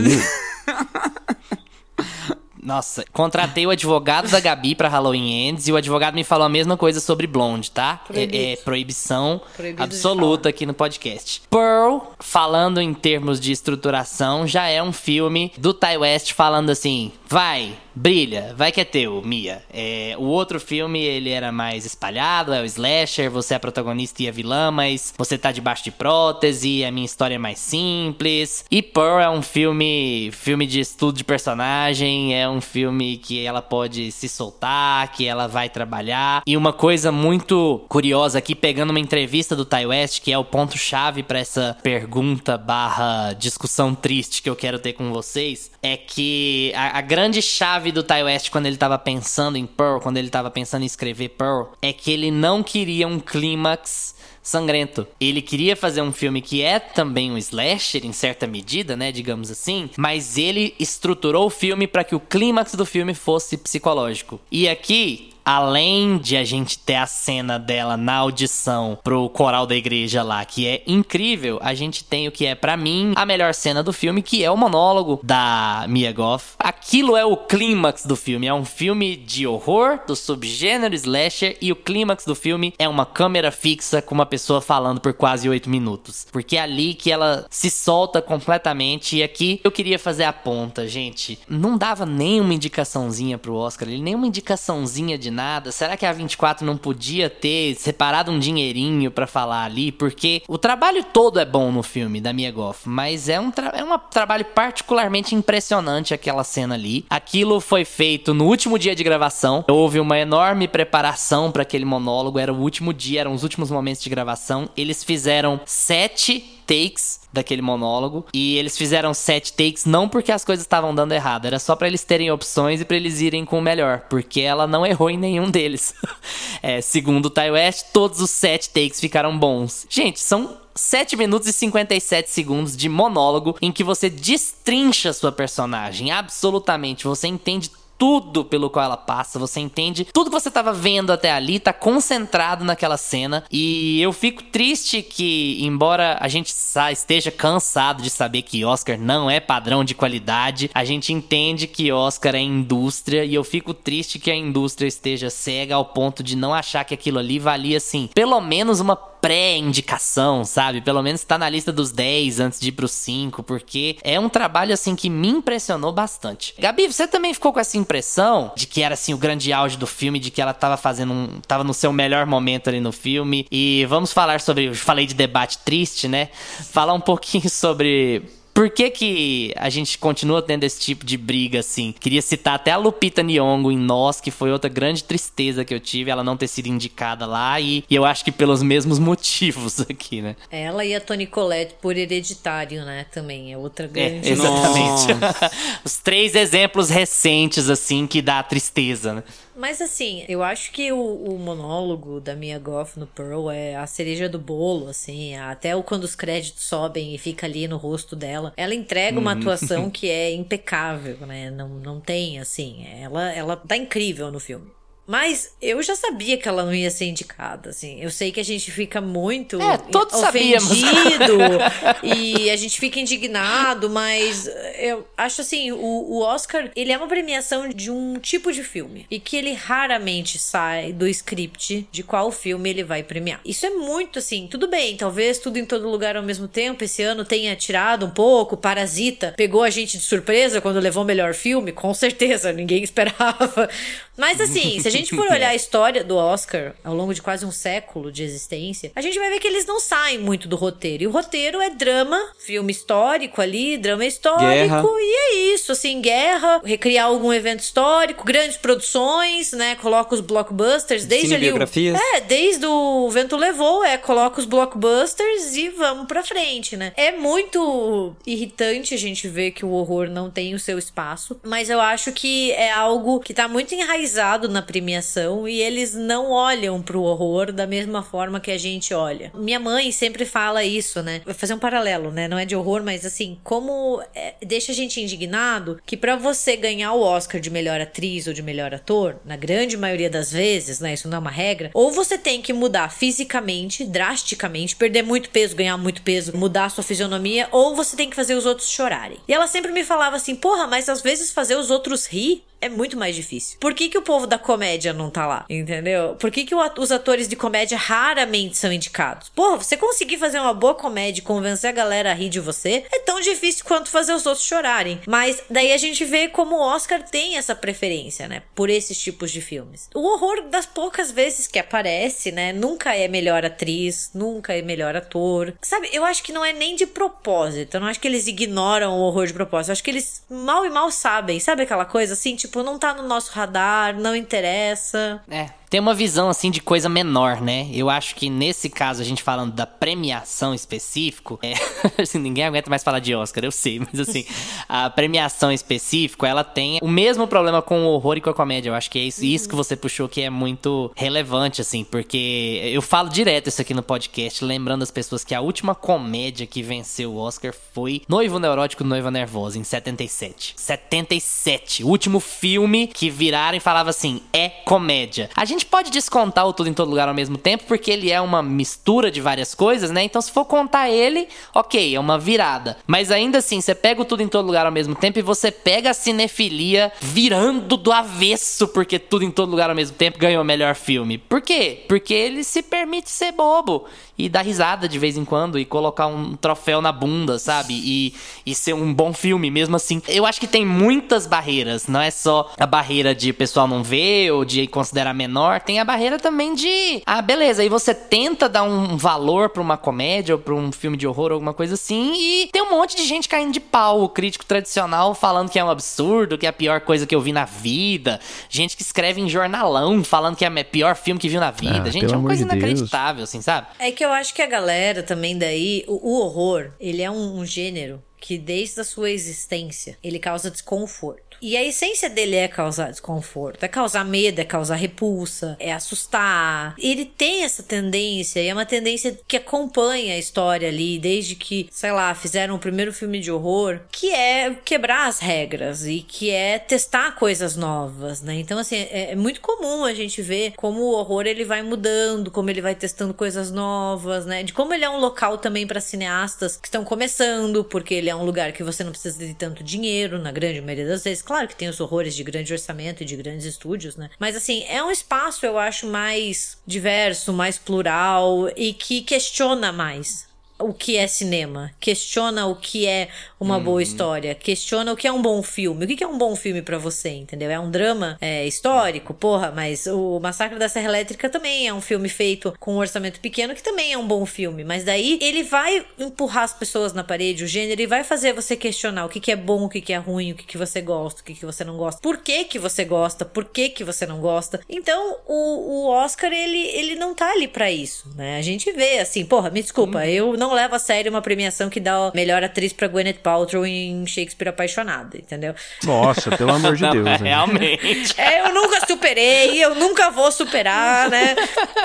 Nossa, 2.64 3.04
contratei 3.12 3.68
o 3.68 3.70
advogado 3.70 4.30
da 4.30 4.40
Gabi 4.40 4.74
pra 4.74 4.88
Halloween 4.88 5.50
Ends 5.50 5.68
e 5.68 5.72
o 5.72 5.76
advogado 5.76 6.16
me 6.16 6.24
falou 6.24 6.46
a 6.46 6.50
mesma 6.50 6.78
coisa 6.78 7.00
sobre 7.00 7.28
Blonde, 7.28 7.70
tá? 7.70 8.02
É, 8.14 8.54
é, 8.54 8.56
proibição 8.56 9.42
Proibido 9.56 9.84
absoluta 9.84 10.50
aqui 10.50 10.66
no 10.66 10.74
podcast. 10.74 11.42
Pearl, 11.50 12.00
falando 12.20 12.80
em 12.80 12.94
termos 12.94 13.40
de 13.40 13.52
estruturação, 13.52 14.48
já 14.48 14.68
é 14.68 14.82
um 14.82 14.94
filme 14.94 15.52
do 15.58 15.74
Ty 15.74 15.98
West 15.98 16.32
falando 16.32 16.70
assim: 16.70 17.12
vai, 17.28 17.74
brilha, 17.96 18.54
vai 18.56 18.72
que 18.72 18.80
é 18.80 18.86
teu, 18.86 19.22
Mia. 19.24 19.64
É, 19.74 20.16
o 20.18 20.24
outro 20.24 20.60
filme, 20.60 21.00
ele 21.00 21.30
era 21.30 21.52
mais 21.52 21.86
espalhado, 21.86 22.54
é 22.54 22.62
o 22.62 22.66
slasher, 22.66 23.30
você 23.30 23.54
é 23.54 23.58
a 23.58 23.60
protagonista 23.60 24.24
e 24.24 24.28
a 24.28 24.32
vilã, 24.32 24.72
mas 24.72 25.14
você 25.18 25.38
tá 25.38 25.52
debaixo 25.52 25.84
de 25.84 25.92
prótese, 25.92 26.86
a 26.86 26.92
minha 26.92 27.06
história 27.06 27.36
é 27.36 27.40
mais 27.40 27.60
simples. 27.60 28.66
E 28.70 28.82
Pearl 28.82 29.20
é 29.20 29.30
um 29.30 29.42
filme, 29.42 30.30
filme 30.32 30.66
de 30.66 30.80
estudo 30.80 31.18
de 31.18 31.24
personagem, 31.24 32.40
é 32.40 32.48
um 32.48 32.53
filme 32.62 33.18
que 33.18 33.46
ela 33.46 33.62
pode 33.62 34.12
se 34.12 34.28
soltar, 34.28 35.12
que 35.12 35.26
ela 35.26 35.48
vai 35.48 35.70
trabalhar. 35.70 36.42
E 36.46 36.58
uma 36.58 36.74
coisa 36.74 37.12
muito 37.12 37.84
curiosa 37.88 38.40
aqui, 38.40 38.56
pegando 38.56 38.92
uma 38.92 39.00
entrevista 39.00 39.56
do 39.56 39.66
Ty 39.66 39.86
West, 39.86 40.22
que 40.22 40.32
é 40.32 40.38
o 40.38 40.46
ponto-chave 40.46 41.24
para 41.24 41.40
essa 41.40 41.78
pergunta 41.82 42.58
barra 42.58 43.34
discussão 43.34 43.94
triste 43.96 44.42
que 44.42 44.50
eu 44.50 44.56
quero 44.56 44.80
ter 44.80 44.94
com 44.94 45.12
vocês, 45.12 45.72
é 45.82 45.98
que 45.98 46.72
a, 46.76 46.98
a 46.98 47.02
grande 47.02 47.42
chave 47.42 47.92
do 47.92 48.04
Ty 48.04 48.24
West 48.24 48.50
quando 48.50 48.66
ele 48.66 48.78
tava 48.78 48.98
pensando 48.98 49.58
em 49.58 49.66
Pearl, 49.66 50.00
quando 50.00 50.18
ele 50.18 50.30
tava 50.30 50.50
pensando 50.50 50.84
em 50.84 50.86
escrever 50.86 51.30
Pearl, 51.30 51.74
é 51.82 51.92
que 51.92 52.12
ele 52.12 52.32
não 52.32 52.64
queria 52.64 53.08
um 53.08 53.20
clímax 53.20 54.13
sangrento. 54.44 55.08
Ele 55.20 55.42
queria 55.42 55.76
fazer 55.76 56.02
um 56.02 56.12
filme 56.12 56.42
que 56.42 56.62
é 56.62 56.78
também 56.80 57.32
um 57.32 57.38
slasher 57.38 58.06
em 58.06 58.12
certa 58.12 58.46
medida, 58.46 58.96
né, 58.96 59.12
digamos 59.12 59.50
assim, 59.50 59.90
mas 59.98 60.38
ele 60.38 60.76
estruturou 60.78 61.48
o 61.48 61.50
filme 61.50 61.88
para 61.88 62.04
que 62.04 62.14
o 62.14 62.20
clímax 62.20 62.76
do 62.76 62.86
filme 62.86 63.14
fosse 63.14 63.58
psicológico. 63.58 64.40
E 64.52 64.68
aqui 64.68 65.33
além 65.46 66.18
de 66.18 66.38
a 66.38 66.44
gente 66.44 66.78
ter 66.78 66.96
a 66.96 67.08
cena 67.08 67.58
dela 67.58 67.98
na 67.98 68.16
audição 68.16 68.98
pro 69.04 69.30
coral 69.30 69.66
da 69.66 69.76
igreja 69.76 70.24
lá, 70.24 70.44
que 70.46 70.68
é 70.68 70.84
incrível, 70.88 71.60
a 71.62 71.74
gente 71.74 72.04
tem 72.04 72.28
o 72.28 72.32
que 72.32 72.46
é 72.46 72.56
para 72.56 72.78
mim 72.78 73.14
a 73.16 73.26
melhor 73.26 73.54
cena 73.54 73.84
do 73.84 73.94
filme, 73.94 74.22
que 74.22 74.44
é 74.44 74.50
o 74.50 74.58
monólogo 74.58 75.20
da 75.24 75.86
Mia 75.88 76.12
Goth. 76.12 76.56
Aquilo 76.60 77.16
é 77.18 77.26
o 77.26 77.38
clímax 77.38 78.06
do 78.06 78.16
filme, 78.16 78.48
é 78.48 78.54
um 78.54 78.66
filme 78.66 79.16
de 79.16 79.46
horror 79.46 80.00
do 80.08 80.16
subgênero 80.16 80.96
slasher 80.96 81.58
e 81.62 81.72
o 81.72 81.76
clímax 81.76 82.26
do 82.26 82.36
filme 82.36 82.74
é 82.78 82.88
uma 82.88 83.06
câmera 83.06 83.52
fixa 83.52 84.02
com 84.02 84.16
uma 84.16 84.26
pessoa 84.26 84.62
falando 84.62 85.02
por 85.02 85.14
quase 85.14 85.50
oito 85.50 85.70
minutos, 85.70 86.28
porque 86.32 86.58
é 86.58 86.62
ali 86.62 86.94
que 86.94 87.12
ela 87.12 87.46
se 87.50 87.70
solta 87.70 88.22
completamente 88.22 89.18
e 89.18 89.24
aqui 89.24 89.60
eu 89.64 89.72
queria 89.72 90.00
fazer 90.00 90.24
a 90.24 90.34
ponta, 90.34 90.88
gente. 90.88 91.40
Não 91.48 91.78
dava 91.78 92.06
nenhuma 92.06 92.54
indicaçãozinha 92.54 93.38
pro 93.38 93.56
Oscar, 93.56 93.88
nenhuma 93.88 94.28
indicaçãozinha 94.28 95.18
de 95.18 95.33
nada. 95.34 95.72
Será 95.72 95.98
que 95.98 96.06
a 96.06 96.14
24 96.14 96.66
não 96.66 96.78
podia 96.78 97.30
ter 97.30 97.76
separado 97.76 98.32
um 98.32 98.40
dinheirinho 98.40 99.12
para 99.12 99.28
falar 99.28 99.66
ali? 99.66 99.92
Porque 99.92 100.42
o 100.48 100.58
trabalho 100.58 101.04
todo 101.04 101.40
é 101.40 101.46
bom 101.46 101.72
no 101.72 101.84
filme 101.84 102.22
da 102.22 102.32
Mia 102.32 102.52
Goff, 102.52 102.88
mas 102.88 103.28
é 103.28 103.40
um, 103.40 103.52
é 103.74 103.84
um 103.84 103.98
trabalho 103.98 104.46
particularmente 104.46 105.36
impressionante 105.36 106.14
aquela 106.14 106.44
cena 106.44 106.76
ali. 106.76 107.06
Aquilo 107.10 107.60
foi 107.60 107.84
feito 107.84 108.34
no 108.34 108.46
último 108.46 108.78
dia 108.80 108.96
de 108.96 109.04
gravação. 109.04 109.66
Houve 109.68 110.00
uma 110.00 110.18
enorme 110.18 110.68
preparação 110.68 111.52
para 111.52 111.64
aquele 111.64 111.86
monólogo. 111.86 112.40
Era 112.40 112.54
o 112.54 112.62
último 112.62 112.94
dia, 112.94 113.22
eram 113.22 113.34
os 113.34 113.44
últimos 113.44 113.72
momentos 113.72 114.04
de 114.04 114.10
gravação. 114.10 114.70
Eles 114.78 115.04
fizeram 115.04 115.60
sete 115.66 116.63
takes 116.66 117.22
daquele 117.32 117.62
monólogo 117.62 118.26
e 118.34 118.58
eles 118.58 118.78
fizeram 118.78 119.14
sete 119.14 119.54
takes 119.54 119.86
não 119.86 120.08
porque 120.08 120.32
as 120.32 120.46
coisas 120.46 120.64
estavam 120.64 120.94
dando 120.94 121.14
errado, 121.14 121.46
era 121.46 121.60
só 121.60 121.76
para 121.76 121.88
eles 121.88 122.04
terem 122.04 122.32
opções 122.32 122.82
e 122.82 122.86
para 122.86 122.98
eles 122.98 123.22
irem 123.22 123.46
com 123.46 123.60
o 123.60 123.62
melhor, 123.62 124.02
porque 124.10 124.42
ela 124.42 124.68
não 124.68 124.86
errou 124.86 125.10
em 125.10 125.18
nenhum 125.18 125.50
deles. 125.50 125.94
é, 126.62 126.82
segundo 126.82 127.28
o 127.28 127.30
Ty 127.30 127.52
West, 127.52 127.88
todos 127.94 128.20
os 128.20 128.30
sete 128.30 128.70
takes 128.70 129.00
ficaram 129.00 129.38
bons. 129.38 129.86
Gente, 129.90 130.20
são 130.20 130.58
7 130.76 131.16
minutos 131.16 131.48
e 131.48 131.54
57 131.54 132.30
segundos 132.30 132.76
de 132.76 132.90
monólogo 132.90 133.56
em 133.62 133.72
que 133.72 133.84
você 133.84 134.10
destrincha 134.10 135.14
sua 135.14 135.32
personagem 135.32 136.12
absolutamente. 136.12 137.06
Você 137.06 137.28
entende 137.28 137.70
tudo 138.04 138.44
pelo 138.44 138.70
qual 138.70 138.84
ela 138.84 138.98
passa, 138.98 139.40
você 139.40 139.62
entende 139.62 140.04
tudo 140.12 140.30
que 140.30 140.38
você 140.38 140.50
estava 140.50 140.74
vendo 140.74 141.14
até 141.14 141.32
ali, 141.32 141.58
tá 141.58 141.72
concentrado 141.72 142.66
naquela 142.66 142.98
cena. 142.98 143.46
E 143.50 144.02
eu 144.02 144.12
fico 144.12 144.44
triste 144.44 145.02
que, 145.02 145.58
embora 145.62 146.18
a 146.20 146.28
gente 146.28 146.54
esteja 146.92 147.32
cansado 147.32 148.04
de 148.04 148.10
saber 148.10 148.42
que 148.42 148.66
Oscar 148.66 149.00
não 149.00 149.32
é 149.32 149.40
padrão 149.40 149.86
de 149.86 149.96
qualidade, 149.96 150.70
a 150.74 150.84
gente 150.84 151.14
entende 151.14 151.66
que 151.66 151.94
Oscar 151.94 152.36
é 152.36 152.42
indústria 152.42 153.24
e 153.24 153.34
eu 153.34 153.44
fico 153.46 153.74
triste 153.74 154.20
que 154.20 154.30
a 154.30 154.36
indústria 154.36 154.86
esteja 154.86 155.30
cega 155.30 155.76
ao 155.76 155.86
ponto 155.86 156.22
de 156.22 156.36
não 156.36 156.54
achar 156.54 156.84
que 156.84 156.94
aquilo 156.94 157.20
ali 157.20 157.40
valia 157.40 157.78
assim, 157.78 158.10
pelo 158.14 158.42
menos 158.42 158.82
uma 158.82 159.13
pré-indicação, 159.24 160.44
sabe? 160.44 160.82
Pelo 160.82 161.02
menos 161.02 161.24
tá 161.24 161.38
na 161.38 161.48
lista 161.48 161.72
dos 161.72 161.94
10 161.94 162.42
antes 162.42 162.60
de 162.60 162.68
ir 162.68 162.72
pro 162.74 162.90
5, 162.90 163.42
porque 163.42 163.96
é 164.04 164.20
um 164.20 164.28
trabalho 164.28 164.74
assim 164.74 164.98
que 164.98 165.10
me 165.10 165.30
impressionou 165.30 165.94
bastante. 165.94 166.54
Gabi, 166.60 166.92
você 166.92 167.08
também 167.08 167.34
ficou 167.34 167.54
com 167.54 167.60
essa 167.62 167.78
impressão 167.78 168.52
de 168.54 168.68
que 168.68 168.82
era 168.82 168.96
assim 168.96 169.14
o 169.14 169.18
grande 169.18 169.54
auge 169.54 169.78
do 169.78 169.88
filme, 169.88 170.20
de 170.20 170.30
que 170.30 170.42
ela 170.42 170.54
tava 170.54 170.76
fazendo 170.76 171.14
um. 171.14 171.40
tava 171.48 171.64
no 171.64 171.74
seu 171.74 171.94
melhor 171.94 172.26
momento 172.26 172.68
ali 172.68 172.82
no 172.82 172.92
filme. 172.92 173.48
E 173.50 173.86
vamos 173.88 174.12
falar 174.12 174.42
sobre. 174.42 174.76
Falei 174.76 175.06
de 175.06 175.14
debate 175.14 175.60
triste, 175.60 176.10
né? 176.10 176.28
Falar 176.72 176.94
um 176.94 177.00
pouquinho 177.00 177.48
sobre 177.50 178.24
por 178.54 178.70
que, 178.70 178.90
que 178.90 179.54
a 179.58 179.70
gente 179.70 179.98
continua 179.98 180.42
tendo 180.42 180.64
esse 180.64 180.80
tipo 180.80 181.06
de 181.06 181.18
briga, 181.18 181.60
assim? 181.60 181.94
Queria 182.00 182.22
citar 182.22 182.56
até 182.56 182.72
a 182.72 182.78
Lupita 182.78 183.24
Nyong'o 183.24 183.72
em 183.72 183.78
Nós, 183.78 184.22
que 184.22 184.30
foi 184.30 184.52
outra 184.52 184.70
grande 184.70 185.04
tristeza 185.04 185.66
que 185.66 185.74
eu 185.74 185.80
tive, 185.80 186.12
ela 186.12 186.24
não 186.24 186.38
ter 186.38 186.48
sido 186.48 186.68
indicada 186.68 187.26
lá, 187.26 187.60
e, 187.60 187.84
e 187.90 187.96
eu 187.96 188.06
acho 188.06 188.24
que 188.24 188.32
pelos 188.32 188.62
mesmos 188.62 189.00
motivos 189.00 189.82
aqui, 189.82 190.22
né? 190.22 190.36
Ela 190.52 190.86
e 190.86 190.94
a 190.94 191.02
Toni 191.02 191.26
Collette 191.26 191.76
por 191.82 191.98
hereditário, 191.98 192.86
né? 192.86 193.06
Também 193.12 193.52
é 193.52 193.58
outra 193.58 193.86
é, 193.86 193.90
grande... 193.90 194.30
É, 194.30 194.32
exatamente. 194.32 195.08
Os 195.84 195.98
três 195.98 196.36
exemplos 196.36 196.90
recentes, 196.90 197.70
assim, 197.70 198.06
que 198.06 198.22
dá 198.22 198.44
tristeza, 198.44 199.14
né? 199.14 199.24
Mas 199.64 199.82
assim, 199.82 200.26
eu 200.28 200.44
acho 200.44 200.74
que 200.74 200.92
o, 200.92 201.00
o, 201.00 201.40
monólogo 201.40 202.20
da 202.20 202.36
Mia 202.36 202.60
Goff 202.60 203.00
no 203.00 203.08
Pearl 203.08 203.50
é 203.50 203.78
a 203.78 203.88
cereja 203.88 204.28
do 204.28 204.38
bolo, 204.38 204.90
assim, 204.90 205.38
até 205.38 205.74
o 205.74 205.82
quando 205.82 206.04
os 206.04 206.16
créditos 206.16 206.66
sobem 206.66 207.16
e 207.16 207.18
fica 207.18 207.48
ali 207.48 207.66
no 207.66 207.78
rosto 207.78 208.14
dela. 208.14 208.52
Ela 208.58 208.76
entrega 208.76 209.18
uma 209.18 209.32
uhum. 209.32 209.40
atuação 209.40 209.88
que 209.90 210.10
é 210.10 210.34
impecável, 210.34 211.26
né? 211.26 211.50
Não, 211.50 211.70
não 211.70 212.02
tem, 212.02 212.40
assim, 212.40 212.86
ela, 213.02 213.32
ela 213.32 213.56
tá 213.56 213.78
incrível 213.78 214.30
no 214.30 214.40
filme. 214.42 214.70
Mas 215.06 215.54
eu 215.62 215.82
já 215.84 215.96
sabia 215.96 216.38
que 216.38 216.48
ela 216.48 216.64
não 216.64 216.74
ia 216.74 216.90
ser 216.90 217.06
indicada, 217.06 217.70
assim. 217.70 218.02
Eu 218.02 218.10
sei 218.10 218.32
que 218.32 218.40
a 218.40 218.44
gente 218.44 218.72
fica 218.72 219.02
muito 219.02 219.62
é, 219.62 219.78
todos 219.78 220.14
ofendido 220.22 221.38
e 222.02 222.50
a 222.50 222.56
gente 222.56 222.80
fica 222.80 223.00
indignado, 223.00 223.90
mas 223.90 224.50
eu 224.80 225.06
acho 225.18 225.42
assim, 225.42 225.72
o, 225.72 225.78
o, 225.78 226.22
Oscar, 226.22 226.72
ele 226.76 226.92
é 226.92 226.98
uma 226.98 227.08
premiação 227.08 227.68
de 227.70 227.92
um 227.92 228.18
tipo 228.20 228.52
de 228.52 228.64
filme 228.64 229.06
e 229.12 229.20
que 229.20 229.36
ele 229.36 229.54
raramente 229.54 230.40
sai 230.40 230.94
do 230.94 231.08
script 231.08 231.88
de 231.92 232.04
qual 232.04 232.32
filme 232.32 232.70
ele 232.70 232.84
vai 232.84 233.04
premiar. 233.04 233.42
Isso 233.44 233.66
é 233.66 233.70
muito 233.70 234.20
assim, 234.20 234.48
tudo 234.50 234.68
bem, 234.68 234.96
talvez 234.96 235.38
tudo 235.38 235.58
em 235.58 235.66
todo 235.66 235.90
lugar 235.90 236.16
ao 236.16 236.24
mesmo 236.24 236.48
tempo 236.48 236.84
esse 236.84 237.04
ano 237.04 237.26
tenha 237.26 237.56
tirado 237.56 238.06
um 238.06 238.10
pouco, 238.10 238.56
Parasita 238.56 239.34
pegou 239.36 239.64
a 239.64 239.70
gente 239.70 239.98
de 239.98 240.04
surpresa 240.04 240.62
quando 240.62 240.80
levou 240.80 241.04
o 241.04 241.06
melhor 241.06 241.34
filme, 241.34 241.72
com 241.72 241.94
certeza, 241.94 242.54
ninguém 242.54 242.84
esperava. 242.84 243.70
Mas 244.18 244.40
assim, 244.40 244.80
se 244.80 244.88
a 244.88 244.92
gente 244.92 245.16
for 245.16 245.26
olhar 245.32 245.50
a 245.50 245.56
história 245.56 246.04
do 246.04 246.16
Oscar 246.16 246.74
ao 246.84 246.94
longo 246.94 247.14
de 247.14 247.22
quase 247.22 247.46
um 247.46 247.52
século 247.52 248.12
de 248.12 248.24
existência, 248.24 248.92
a 248.96 249.02
gente 249.02 249.18
vai 249.18 249.30
ver 249.30 249.40
que 249.40 249.48
eles 249.48 249.66
não 249.66 249.80
saem 249.80 250.20
muito 250.20 250.48
do 250.48 250.56
roteiro. 250.56 251.04
E 251.04 251.08
o 251.08 251.12
roteiro 251.12 251.60
é 251.60 251.70
drama, 251.70 252.20
filme 252.40 252.72
histórico 252.72 253.42
ali, 253.42 253.78
drama 253.78 254.06
histórico, 254.06 254.44
guerra. 254.44 254.84
e 254.86 255.16
é 255.16 255.54
isso, 255.54 255.72
assim, 255.72 256.00
guerra, 256.02 256.62
recriar 256.64 257.08
algum 257.08 257.34
evento 257.34 257.62
histórico, 257.62 258.24
grandes 258.24 258.58
produções, 258.58 259.52
né? 259.52 259.76
Coloca 259.76 260.14
os 260.14 260.22
blockbusters 260.22 261.06
desde 261.06 261.34
ali. 261.34 261.52
O, 261.52 262.16
é, 262.16 262.22
desde 262.22 262.66
o 262.66 263.10
Vento 263.10 263.36
Levou, 263.36 263.84
é, 263.84 263.98
coloca 263.98 264.40
os 264.40 264.46
blockbusters 264.46 265.56
e 265.56 265.70
vamos 265.70 266.08
pra 266.08 266.24
frente, 266.24 266.78
né? 266.78 266.94
É 266.96 267.12
muito 267.12 268.16
irritante 268.26 268.94
a 268.94 268.98
gente 268.98 269.28
ver 269.28 269.52
que 269.52 269.66
o 269.66 269.72
horror 269.72 270.08
não 270.08 270.30
tem 270.30 270.54
o 270.54 270.60
seu 270.60 270.78
espaço, 270.78 271.40
mas 271.44 271.70
eu 271.70 271.80
acho 271.80 272.12
que 272.12 272.52
é 272.52 272.72
algo 272.72 273.20
que 273.20 273.34
tá 273.34 273.48
muito 273.48 273.74
enraizado 273.74 274.03
enraizado 274.04 274.50
na 274.50 274.62
premiação 274.62 275.48
e 275.48 275.62
eles 275.62 275.96
não 275.96 276.30
olham 276.30 276.82
pro 276.82 277.02
horror 277.02 277.52
da 277.52 277.66
mesma 277.66 278.04
forma 278.04 278.40
que 278.40 278.52
a 278.52 278.58
gente 278.58 278.94
olha. 278.94 279.32
Minha 279.34 279.60
mãe 279.60 279.92
sempre 279.92 280.26
fala 280.26 280.64
isso, 280.64 281.02
né? 281.02 281.22
Vou 281.26 281.34
fazer 281.34 281.54
um 281.54 281.60
paralelo, 281.60 282.12
né? 282.12 282.28
Não 282.28 282.38
é 282.38 282.46
de 282.46 282.56
horror, 282.56 282.84
mas 282.84 283.06
assim, 283.06 283.40
como 283.44 284.04
é, 284.14 284.34
deixa 284.46 284.72
a 284.74 284.76
gente 284.76 285.02
indignado 285.02 285.80
que 285.86 285.96
para 285.96 286.16
você 286.16 286.58
ganhar 286.58 286.94
o 286.94 287.02
Oscar 287.02 287.40
de 287.40 287.50
melhor 287.50 287.80
atriz 287.80 288.28
ou 288.28 288.34
de 288.34 288.44
melhor 288.44 288.74
ator, 288.74 289.16
na 289.26 289.38
grande 289.38 289.78
maioria 289.78 290.10
das 290.10 290.32
vezes, 290.32 290.80
né? 290.80 290.94
Isso 290.94 291.08
não 291.08 291.18
é 291.18 291.20
uma 291.20 291.32
regra, 291.32 291.72
ou 291.74 291.92
você 291.92 292.18
tem 292.18 292.42
que 292.42 292.52
mudar 292.52 292.90
fisicamente, 292.90 293.86
drasticamente, 293.86 294.76
perder 294.76 295.04
muito 295.04 295.30
peso, 295.30 295.56
ganhar 295.56 295.78
muito 295.78 296.02
peso, 296.02 296.36
mudar 296.36 296.70
sua 296.70 296.84
fisionomia, 296.84 297.48
ou 297.52 297.76
você 297.76 297.96
tem 297.96 298.10
que 298.10 298.16
fazer 298.16 298.36
os 298.36 298.46
outros 298.46 298.70
chorarem. 298.70 299.18
E 299.28 299.34
ela 299.34 299.48
sempre 299.48 299.72
me 299.72 299.84
falava 299.84 300.18
assim: 300.18 300.36
porra, 300.36 300.68
mas 300.68 300.90
às 300.90 301.02
vezes 301.02 301.32
fazer 301.32 301.56
os 301.56 301.72
outros 301.72 302.06
rir 302.06 302.44
é 302.64 302.70
muito 302.70 302.98
mais 302.98 303.16
difícil. 303.16 303.58
Por 303.60 303.74
que, 303.74 303.90
que 303.90 303.98
o 303.98 304.02
povo 304.02 304.26
da 304.26 304.38
comédia 304.38 304.94
não 304.94 305.10
tá 305.10 305.28
lá? 305.28 305.46
Entendeu? 305.50 306.16
Por 306.16 306.32
que, 306.32 306.46
que 306.46 306.56
os 306.56 306.92
atores 306.92 307.28
de 307.28 307.36
comédia 307.36 307.78
raramente 307.78 308.58
são 308.58 308.72
indicados? 308.72 309.30
Porra, 309.30 309.58
você 309.58 309.76
conseguir 309.76 310.18
fazer 310.18 310.40
uma 310.40 310.54
boa 310.54 310.74
comédia 310.74 311.20
e 311.20 311.24
convencer 311.24 311.70
a 311.70 311.74
galera 311.74 312.12
a 312.12 312.14
rir 312.14 312.30
de 312.30 312.40
você 312.40 312.86
é 312.92 313.00
tão 313.00 313.20
difícil 313.20 313.66
quanto 313.66 313.90
fazer 313.90 314.14
os 314.14 314.26
outros 314.26 314.46
chorarem. 314.46 315.02
Mas 315.06 315.44
daí 315.50 315.74
a 315.74 315.78
gente 315.78 316.06
vê 316.06 316.30
como 316.30 316.56
o 316.56 316.62
Oscar 316.62 317.04
tem 317.04 317.38
essa 317.38 317.54
preferência, 317.54 318.28
né? 318.28 318.44
Por 318.56 318.70
esses 318.70 318.98
tipos 318.98 319.32
de 319.32 319.42
filmes. 319.42 319.90
O 319.94 320.02
horror 320.14 320.48
das 320.50 320.66
poucas 320.66 321.12
vezes 321.12 321.48
que 321.48 321.60
aparece, 321.60 322.32
né? 322.32 322.54
Nunca 322.54 322.96
é 322.96 323.10
melhor 323.10 323.44
atriz, 323.44 324.12
nunca 324.14 324.54
é 324.54 324.62
melhor 324.62 324.96
ator. 324.96 325.54
Sabe, 325.62 325.90
eu 325.92 326.06
acho 326.06 326.24
que 326.24 326.32
não 326.32 326.46
é 326.46 326.54
nem 326.54 326.76
de 326.76 326.86
propósito. 326.86 327.76
Eu 327.76 327.82
não 327.82 327.88
acho 327.88 328.00
que 328.00 328.08
eles 328.08 328.28
ignoram 328.28 328.94
o 328.94 329.02
horror 329.02 329.28
de 329.28 329.34
propósito. 329.34 329.70
Eu 329.70 329.74
acho 329.74 329.84
que 329.84 329.92
eles 329.92 330.24
mal 330.30 330.66
e 330.66 330.70
mal 330.70 330.90
sabem. 330.90 331.40
Sabe 331.40 331.64
aquela 331.64 331.86
coisa 331.86 332.14
assim? 332.14 332.36
Tipo, 332.36 332.53
não 332.62 332.78
tá 332.78 332.94
no 332.94 333.04
nosso 333.04 333.32
radar, 333.32 333.98
não 333.98 334.16
interessa. 334.16 335.20
É, 335.30 335.50
tem 335.74 335.80
uma 335.80 335.96
visão 335.96 336.30
assim 336.30 336.52
de 336.52 336.62
coisa 336.62 336.88
menor, 336.88 337.42
né? 337.42 337.68
Eu 337.74 337.90
acho 337.90 338.14
que 338.14 338.30
nesse 338.30 338.70
caso, 338.70 339.02
a 339.02 339.04
gente 339.04 339.24
falando 339.24 339.54
da 339.54 339.66
premiação 339.66 340.54
específico, 340.54 341.40
é, 341.42 341.56
assim, 342.00 342.20
ninguém 342.20 342.44
aguenta 342.44 342.70
mais 342.70 342.84
falar 342.84 343.00
de 343.00 343.16
Oscar, 343.16 343.44
eu 343.44 343.52
sei, 343.52 343.80
mas 343.80 344.00
assim, 344.00 344.24
a 344.70 344.88
premiação 344.92 345.52
específico, 345.52 346.28
ela 346.28 346.44
tem 346.44 346.78
o 346.80 346.88
mesmo 346.88 347.26
problema 347.26 347.60
com 347.60 347.86
o 347.86 347.88
horror 347.88 348.18
e 348.18 348.22
com 348.22 348.30
a 348.30 348.36
comédia. 348.36 348.70
Eu 348.70 348.76
acho 348.76 348.92
que 348.92 349.00
é 349.00 349.02
isso, 349.02 349.26
isso 349.26 349.50
que 349.50 349.56
você 349.56 349.76
puxou 349.76 350.08
que 350.08 350.22
é 350.22 350.30
muito 350.30 350.92
relevante, 350.96 351.60
assim, 351.60 351.84
porque 351.84 352.62
eu 352.72 352.82
falo 352.84 353.10
direto 353.10 353.48
isso 353.48 353.60
aqui 353.60 353.74
no 353.74 353.82
podcast, 353.82 354.46
lembrando 354.46 354.84
as 354.84 354.92
pessoas 354.92 355.24
que 355.24 355.34
a 355.34 355.42
última 355.42 355.74
comédia 355.74 356.46
que 356.46 356.62
venceu 356.62 357.14
o 357.14 357.18
Oscar 357.18 357.52
foi 357.74 358.04
Noivo 358.08 358.38
Neurótico, 358.38 358.84
Noiva 358.84 359.10
Nervosa, 359.10 359.58
em 359.58 359.64
77. 359.64 360.54
77. 360.56 361.84
O 361.84 361.88
último 361.88 362.20
filme 362.20 362.86
que 362.86 363.10
viraram 363.10 363.58
e 363.58 363.60
falava 363.60 363.90
assim, 363.90 364.22
é 364.32 364.50
comédia. 364.50 365.32
A 365.36 365.46
gente 365.46 365.63
pode 365.66 365.92
descontar 365.92 366.48
o 366.48 366.54
Tudo 366.54 366.70
em 366.70 366.74
Todo 366.74 366.90
Lugar 366.90 367.08
ao 367.08 367.14
mesmo 367.14 367.38
tempo, 367.38 367.66
porque 367.68 367.92
ele 367.92 368.12
é 368.12 368.20
uma 368.20 368.42
mistura 368.42 369.10
de 369.10 369.22
várias 369.22 369.54
coisas, 369.54 369.92
né? 369.92 370.04
Então, 370.04 370.22
se 370.22 370.32
for 370.32 370.46
contar 370.46 370.90
ele, 370.90 371.28
ok, 371.54 371.96
é 371.96 372.00
uma 372.00 372.18
virada. 372.18 372.78
Mas 372.88 373.12
ainda 373.12 373.40
assim, 373.40 373.62
você 373.62 373.76
pega 373.76 374.02
o 374.02 374.06
Tudo 374.06 374.24
em 374.24 374.28
Todo 374.28 374.46
Lugar 374.46 374.66
ao 374.66 374.72
mesmo 374.72 374.96
tempo 374.96 375.20
e 375.20 375.22
você 375.22 375.52
pega 375.52 375.92
a 375.92 375.94
cinefilia 375.94 376.92
virando 377.02 377.78
do 377.78 377.92
avesso, 377.92 378.68
porque 378.68 378.98
Tudo 379.00 379.26
em 379.26 379.32
Todo 379.32 379.50
Lugar 379.50 379.70
ao 379.70 379.76
mesmo 379.76 379.96
tempo 379.96 380.20
ganhou 380.20 380.42
o 380.42 380.46
melhor 380.46 380.76
filme. 380.76 381.18
Por 381.18 381.42
quê? 381.42 381.86
Porque 381.88 382.14
ele 382.14 382.44
se 382.44 382.62
permite 382.62 383.10
ser 383.10 383.32
bobo 383.32 383.86
e 384.18 384.30
dar 384.30 384.42
risada 384.42 384.88
de 384.88 385.00
vez 385.00 385.18
em 385.18 385.26
quando 385.26 385.58
e 385.58 385.66
colocar 385.66 386.08
um 386.08 386.36
troféu 386.36 386.82
na 386.82 386.92
bunda, 386.92 387.40
sabe? 387.40 387.74
E, 387.74 388.14
e 388.46 388.54
ser 388.54 388.74
um 388.74 388.94
bom 388.94 389.14
filme 389.14 389.50
mesmo 389.50 389.76
assim. 389.76 390.02
Eu 390.08 390.26
acho 390.26 390.40
que 390.40 390.48
tem 390.48 390.66
muitas 390.66 391.26
barreiras, 391.26 391.88
não 391.88 392.02
é 392.02 392.12
só 392.12 392.52
a 392.60 392.66
barreira 392.66 393.16
de 393.16 393.32
o 393.32 393.34
pessoal 393.34 393.68
não 393.68 393.84
ver 393.84 394.32
ou 394.32 394.46
de 394.46 394.68
considerar 394.68 395.14
menor, 395.14 395.62
tem 395.62 395.80
a 395.80 395.86
barreira 395.86 396.20
também 396.20 396.54
de, 396.54 397.02
ah, 397.06 397.22
beleza, 397.22 397.62
aí 397.62 397.70
você 397.70 397.94
tenta 397.94 398.48
dar 398.48 398.64
um 398.64 398.98
valor 398.98 399.50
pra 399.50 399.62
uma 399.62 399.78
comédia 399.78 400.36
ou 400.36 400.42
pra 400.42 400.54
um 400.54 400.72
filme 400.72 400.98
de 400.98 401.08
horror 401.08 401.32
ou 401.32 401.36
alguma 401.36 401.54
coisa 401.54 401.74
assim 401.74 402.14
e 402.16 402.50
tem 402.52 402.62
um 402.62 402.70
monte 402.70 402.96
de 402.96 403.06
gente 403.06 403.28
caindo 403.28 403.52
de 403.52 403.60
pau, 403.60 404.04
o 404.04 404.10
crítico 404.10 404.46
tradicional 404.46 405.16
falando 405.16 405.50
que 405.50 405.58
é 405.58 405.64
um 405.64 405.70
absurdo, 405.70 406.38
que 406.38 406.46
é 406.46 406.50
a 406.50 406.54
pior 406.54 406.82
coisa 406.82 407.06
que 407.06 407.16
eu 407.16 407.22
vi 407.22 407.32
na 407.32 407.46
vida, 407.46 408.20
gente 408.50 408.78
que 408.78 408.84
escreve 408.84 409.22
em 409.22 409.30
jornalão 409.30 410.04
falando 410.04 410.36
que 410.36 410.46
é 410.46 410.50
o 410.50 410.66
pior 410.66 410.96
filme 410.96 411.20
que 411.20 411.30
viu 411.30 411.40
na 411.40 411.52
vida, 411.52 411.84
Ah, 411.88 411.92
gente, 411.92 412.14
é 412.14 412.18
uma 412.18 412.28
coisa 412.28 412.46
de 412.46 412.52
inacreditável, 412.52 413.24
assim, 413.24 413.42
sabe? 413.42 413.68
É 413.80 413.92
que 413.92 414.03
eu 414.04 414.12
acho 414.12 414.34
que 414.34 414.42
a 414.42 414.48
galera 414.48 415.02
também 415.02 415.38
daí, 415.38 415.84
o, 415.88 416.12
o 416.12 416.20
horror, 416.22 416.72
ele 416.80 417.02
é 417.02 417.10
um, 417.10 417.40
um 417.40 417.46
gênero 417.46 418.04
que 418.18 418.38
desde 418.38 418.80
a 418.80 418.84
sua 418.84 419.10
existência, 419.10 419.98
ele 420.04 420.20
causa 420.20 420.52
desconforto. 420.52 421.33
E 421.44 421.58
a 421.58 421.64
essência 421.64 422.10
dele 422.10 422.38
é 422.38 422.48
causar 422.48 422.90
desconforto, 422.90 423.66
é 423.66 423.68
causar 423.68 424.06
medo, 424.06 424.40
é 424.40 424.46
causar 424.46 424.76
repulsa, 424.76 425.58
é 425.60 425.74
assustar. 425.74 426.74
Ele 426.80 427.04
tem 427.04 427.44
essa 427.44 427.62
tendência, 427.62 428.40
e 428.40 428.48
é 428.48 428.54
uma 428.54 428.66
tendência 428.66 429.20
que 429.28 429.36
acompanha 429.36 430.14
a 430.14 430.18
história 430.18 430.70
ali, 430.70 430.98
desde 430.98 431.36
que, 431.36 431.68
sei 431.70 431.92
lá, 431.92 432.16
fizeram 432.16 432.56
o 432.56 432.60
primeiro 432.60 432.94
filme 432.94 433.20
de 433.20 433.30
horror, 433.30 433.82
que 433.92 434.10
é 434.10 434.56
quebrar 434.64 435.10
as 435.10 435.20
regras 435.20 435.86
e 435.86 436.00
que 436.00 436.30
é 436.30 436.58
testar 436.58 437.12
coisas 437.16 437.58
novas, 437.58 438.22
né? 438.22 438.36
Então, 438.36 438.58
assim, 438.58 438.78
é, 438.78 439.12
é 439.12 439.16
muito 439.16 439.42
comum 439.42 439.84
a 439.84 439.94
gente 439.94 440.22
ver 440.22 440.54
como 440.56 440.80
o 440.80 440.94
horror 440.94 441.26
ele 441.26 441.44
vai 441.44 441.62
mudando, 441.62 442.32
como 442.32 442.50
ele 442.50 442.62
vai 442.62 442.74
testando 442.74 443.14
coisas 443.14 443.52
novas, 443.52 444.26
né? 444.26 444.44
De 444.44 444.54
como 444.54 444.74
ele 444.74 444.86
é 444.86 444.90
um 444.90 444.98
local 444.98 445.38
também 445.38 445.68
para 445.68 445.82
cineastas 445.82 446.56
que 446.56 446.70
estão 446.70 446.86
começando, 446.86 447.66
porque 447.66 447.94
ele 447.94 448.10
é 448.10 448.16
um 448.16 448.24
lugar 448.24 448.54
que 448.54 448.64
você 448.64 448.82
não 448.82 448.92
precisa 448.92 449.18
de 449.18 449.34
tanto 449.34 449.62
dinheiro, 449.62 450.18
na 450.18 450.32
grande 450.32 450.62
maioria 450.62 450.88
das 450.88 451.04
vezes. 451.04 451.22
Claro 451.34 451.48
que 451.48 451.56
tem 451.56 451.68
os 451.68 451.80
horrores 451.80 452.16
de 452.16 452.24
grande 452.24 452.54
orçamento 452.54 453.02
e 453.02 453.06
de 453.08 453.16
grandes 453.16 453.48
estúdios, 453.48 453.96
né? 453.96 454.12
Mas 454.20 454.36
assim, 454.36 454.64
é 454.66 454.84
um 454.84 454.92
espaço, 454.92 455.44
eu 455.44 455.58
acho, 455.58 455.88
mais 455.88 456.60
diverso, 456.64 457.34
mais 457.34 457.58
plural 457.58 458.52
e 458.56 458.72
que 458.72 459.02
questiona 459.02 459.72
mais 459.72 460.28
o 460.64 460.74
que 460.74 460.98
é 460.98 461.08
cinema, 461.08 461.72
questiona 461.80 462.48
o 462.48 462.56
que 462.56 462.88
é 462.88 463.10
uma 463.40 463.60
boa 463.60 463.84
história, 463.84 464.34
questiona 464.34 464.94
o 464.94 464.96
que 464.96 465.08
é 465.08 465.12
um 465.12 465.22
bom 465.22 465.44
filme. 465.44 465.86
O 465.86 465.88
que 465.88 466.04
é 466.04 466.08
um 466.08 466.18
bom 466.18 466.36
filme 466.36 466.62
pra 466.62 466.78
você, 466.78 467.10
entendeu? 467.10 467.52
É 467.52 467.60
um 467.60 467.70
drama 467.70 468.18
é, 468.22 468.48
histórico, 468.48 469.14
porra, 469.14 469.52
mas 469.52 469.86
o 469.86 470.20
Massacre 470.20 470.58
da 470.58 470.70
Serra 470.70 470.88
Elétrica 470.88 471.30
também 471.30 471.68
é 471.68 471.74
um 471.74 471.82
filme 471.82 472.08
feito 472.08 472.54
com 472.60 472.76
um 472.76 472.78
orçamento 472.78 473.20
pequeno 473.20 473.54
que 473.54 473.62
também 473.62 473.92
é 473.94 473.98
um 473.98 474.08
bom 474.08 474.26
filme. 474.26 474.64
Mas 474.64 474.84
daí 474.84 475.20
ele 475.22 475.44
vai 475.44 475.86
empurrar 476.00 476.44
as 476.44 476.54
pessoas 476.54 476.94
na 476.94 477.04
parede, 477.04 477.44
o 477.44 477.48
gênero, 477.48 477.82
e 477.82 477.86
vai 477.86 478.04
fazer 478.04 478.34
você 478.34 478.56
questionar 478.56 479.06
o 479.06 479.10
que 479.10 479.20
que 479.20 479.32
é 479.32 479.36
bom, 479.36 479.66
o 479.66 479.70
que 479.70 479.82
que 479.82 479.94
é 479.94 479.98
ruim, 479.98 480.32
o 480.32 480.36
que 480.36 480.46
que 480.46 480.58
você 480.58 480.82
gosta, 480.82 481.22
o 481.22 481.24
que 481.24 481.34
que 481.34 481.46
você 481.46 481.64
não 481.64 481.78
gosta, 481.78 482.02
por 482.02 482.18
que 482.18 482.46
que 482.46 482.58
você 482.58 482.86
gosta, 482.86 483.26
por 483.26 483.46
que 483.46 483.70
que 483.70 483.84
você 483.84 484.06
não 484.06 484.20
gosta. 484.20 484.62
Então 484.70 485.18
o, 485.28 485.88
o 485.88 485.88
Oscar 485.90 486.32
ele, 486.32 486.68
ele 486.68 486.96
não 486.96 487.14
tá 487.14 487.32
ali 487.32 487.48
pra 487.48 487.70
isso, 487.70 488.10
né? 488.16 488.38
A 488.38 488.42
gente 488.42 488.72
vê 488.72 489.00
assim, 489.00 489.26
porra, 489.26 489.50
me 489.50 489.62
desculpa, 489.62 490.06
eu 490.08 490.38
não 490.38 490.53
levo 490.54 490.76
a 490.76 490.80
sério 490.80 491.12
uma 491.12 491.22
premiação 491.22 491.70
que 491.70 491.80
dá 491.80 491.96
a 492.08 492.12
melhor 492.14 492.44
atriz 492.44 492.72
pra 492.74 492.88
Gwyneth 492.88 493.20
Paltrow 493.24 493.66
em 493.66 494.06
Shakespeare 494.06 494.50
Apaixonada, 494.50 495.18
entendeu? 495.18 495.54
Nossa, 495.84 496.36
pelo 496.36 496.52
amor 496.52 496.76
de 496.76 496.82
Não, 496.84 496.92
Deus. 496.92 497.08
é, 497.08 497.10
né? 497.10 497.18
realmente. 497.24 498.14
É, 498.18 498.42
eu 498.42 498.54
nunca 498.54 498.86
superei, 498.88 499.64
eu 499.64 499.76
nunca 499.76 500.10
vou 500.12 500.32
superar, 500.32 501.10
né? 501.10 501.36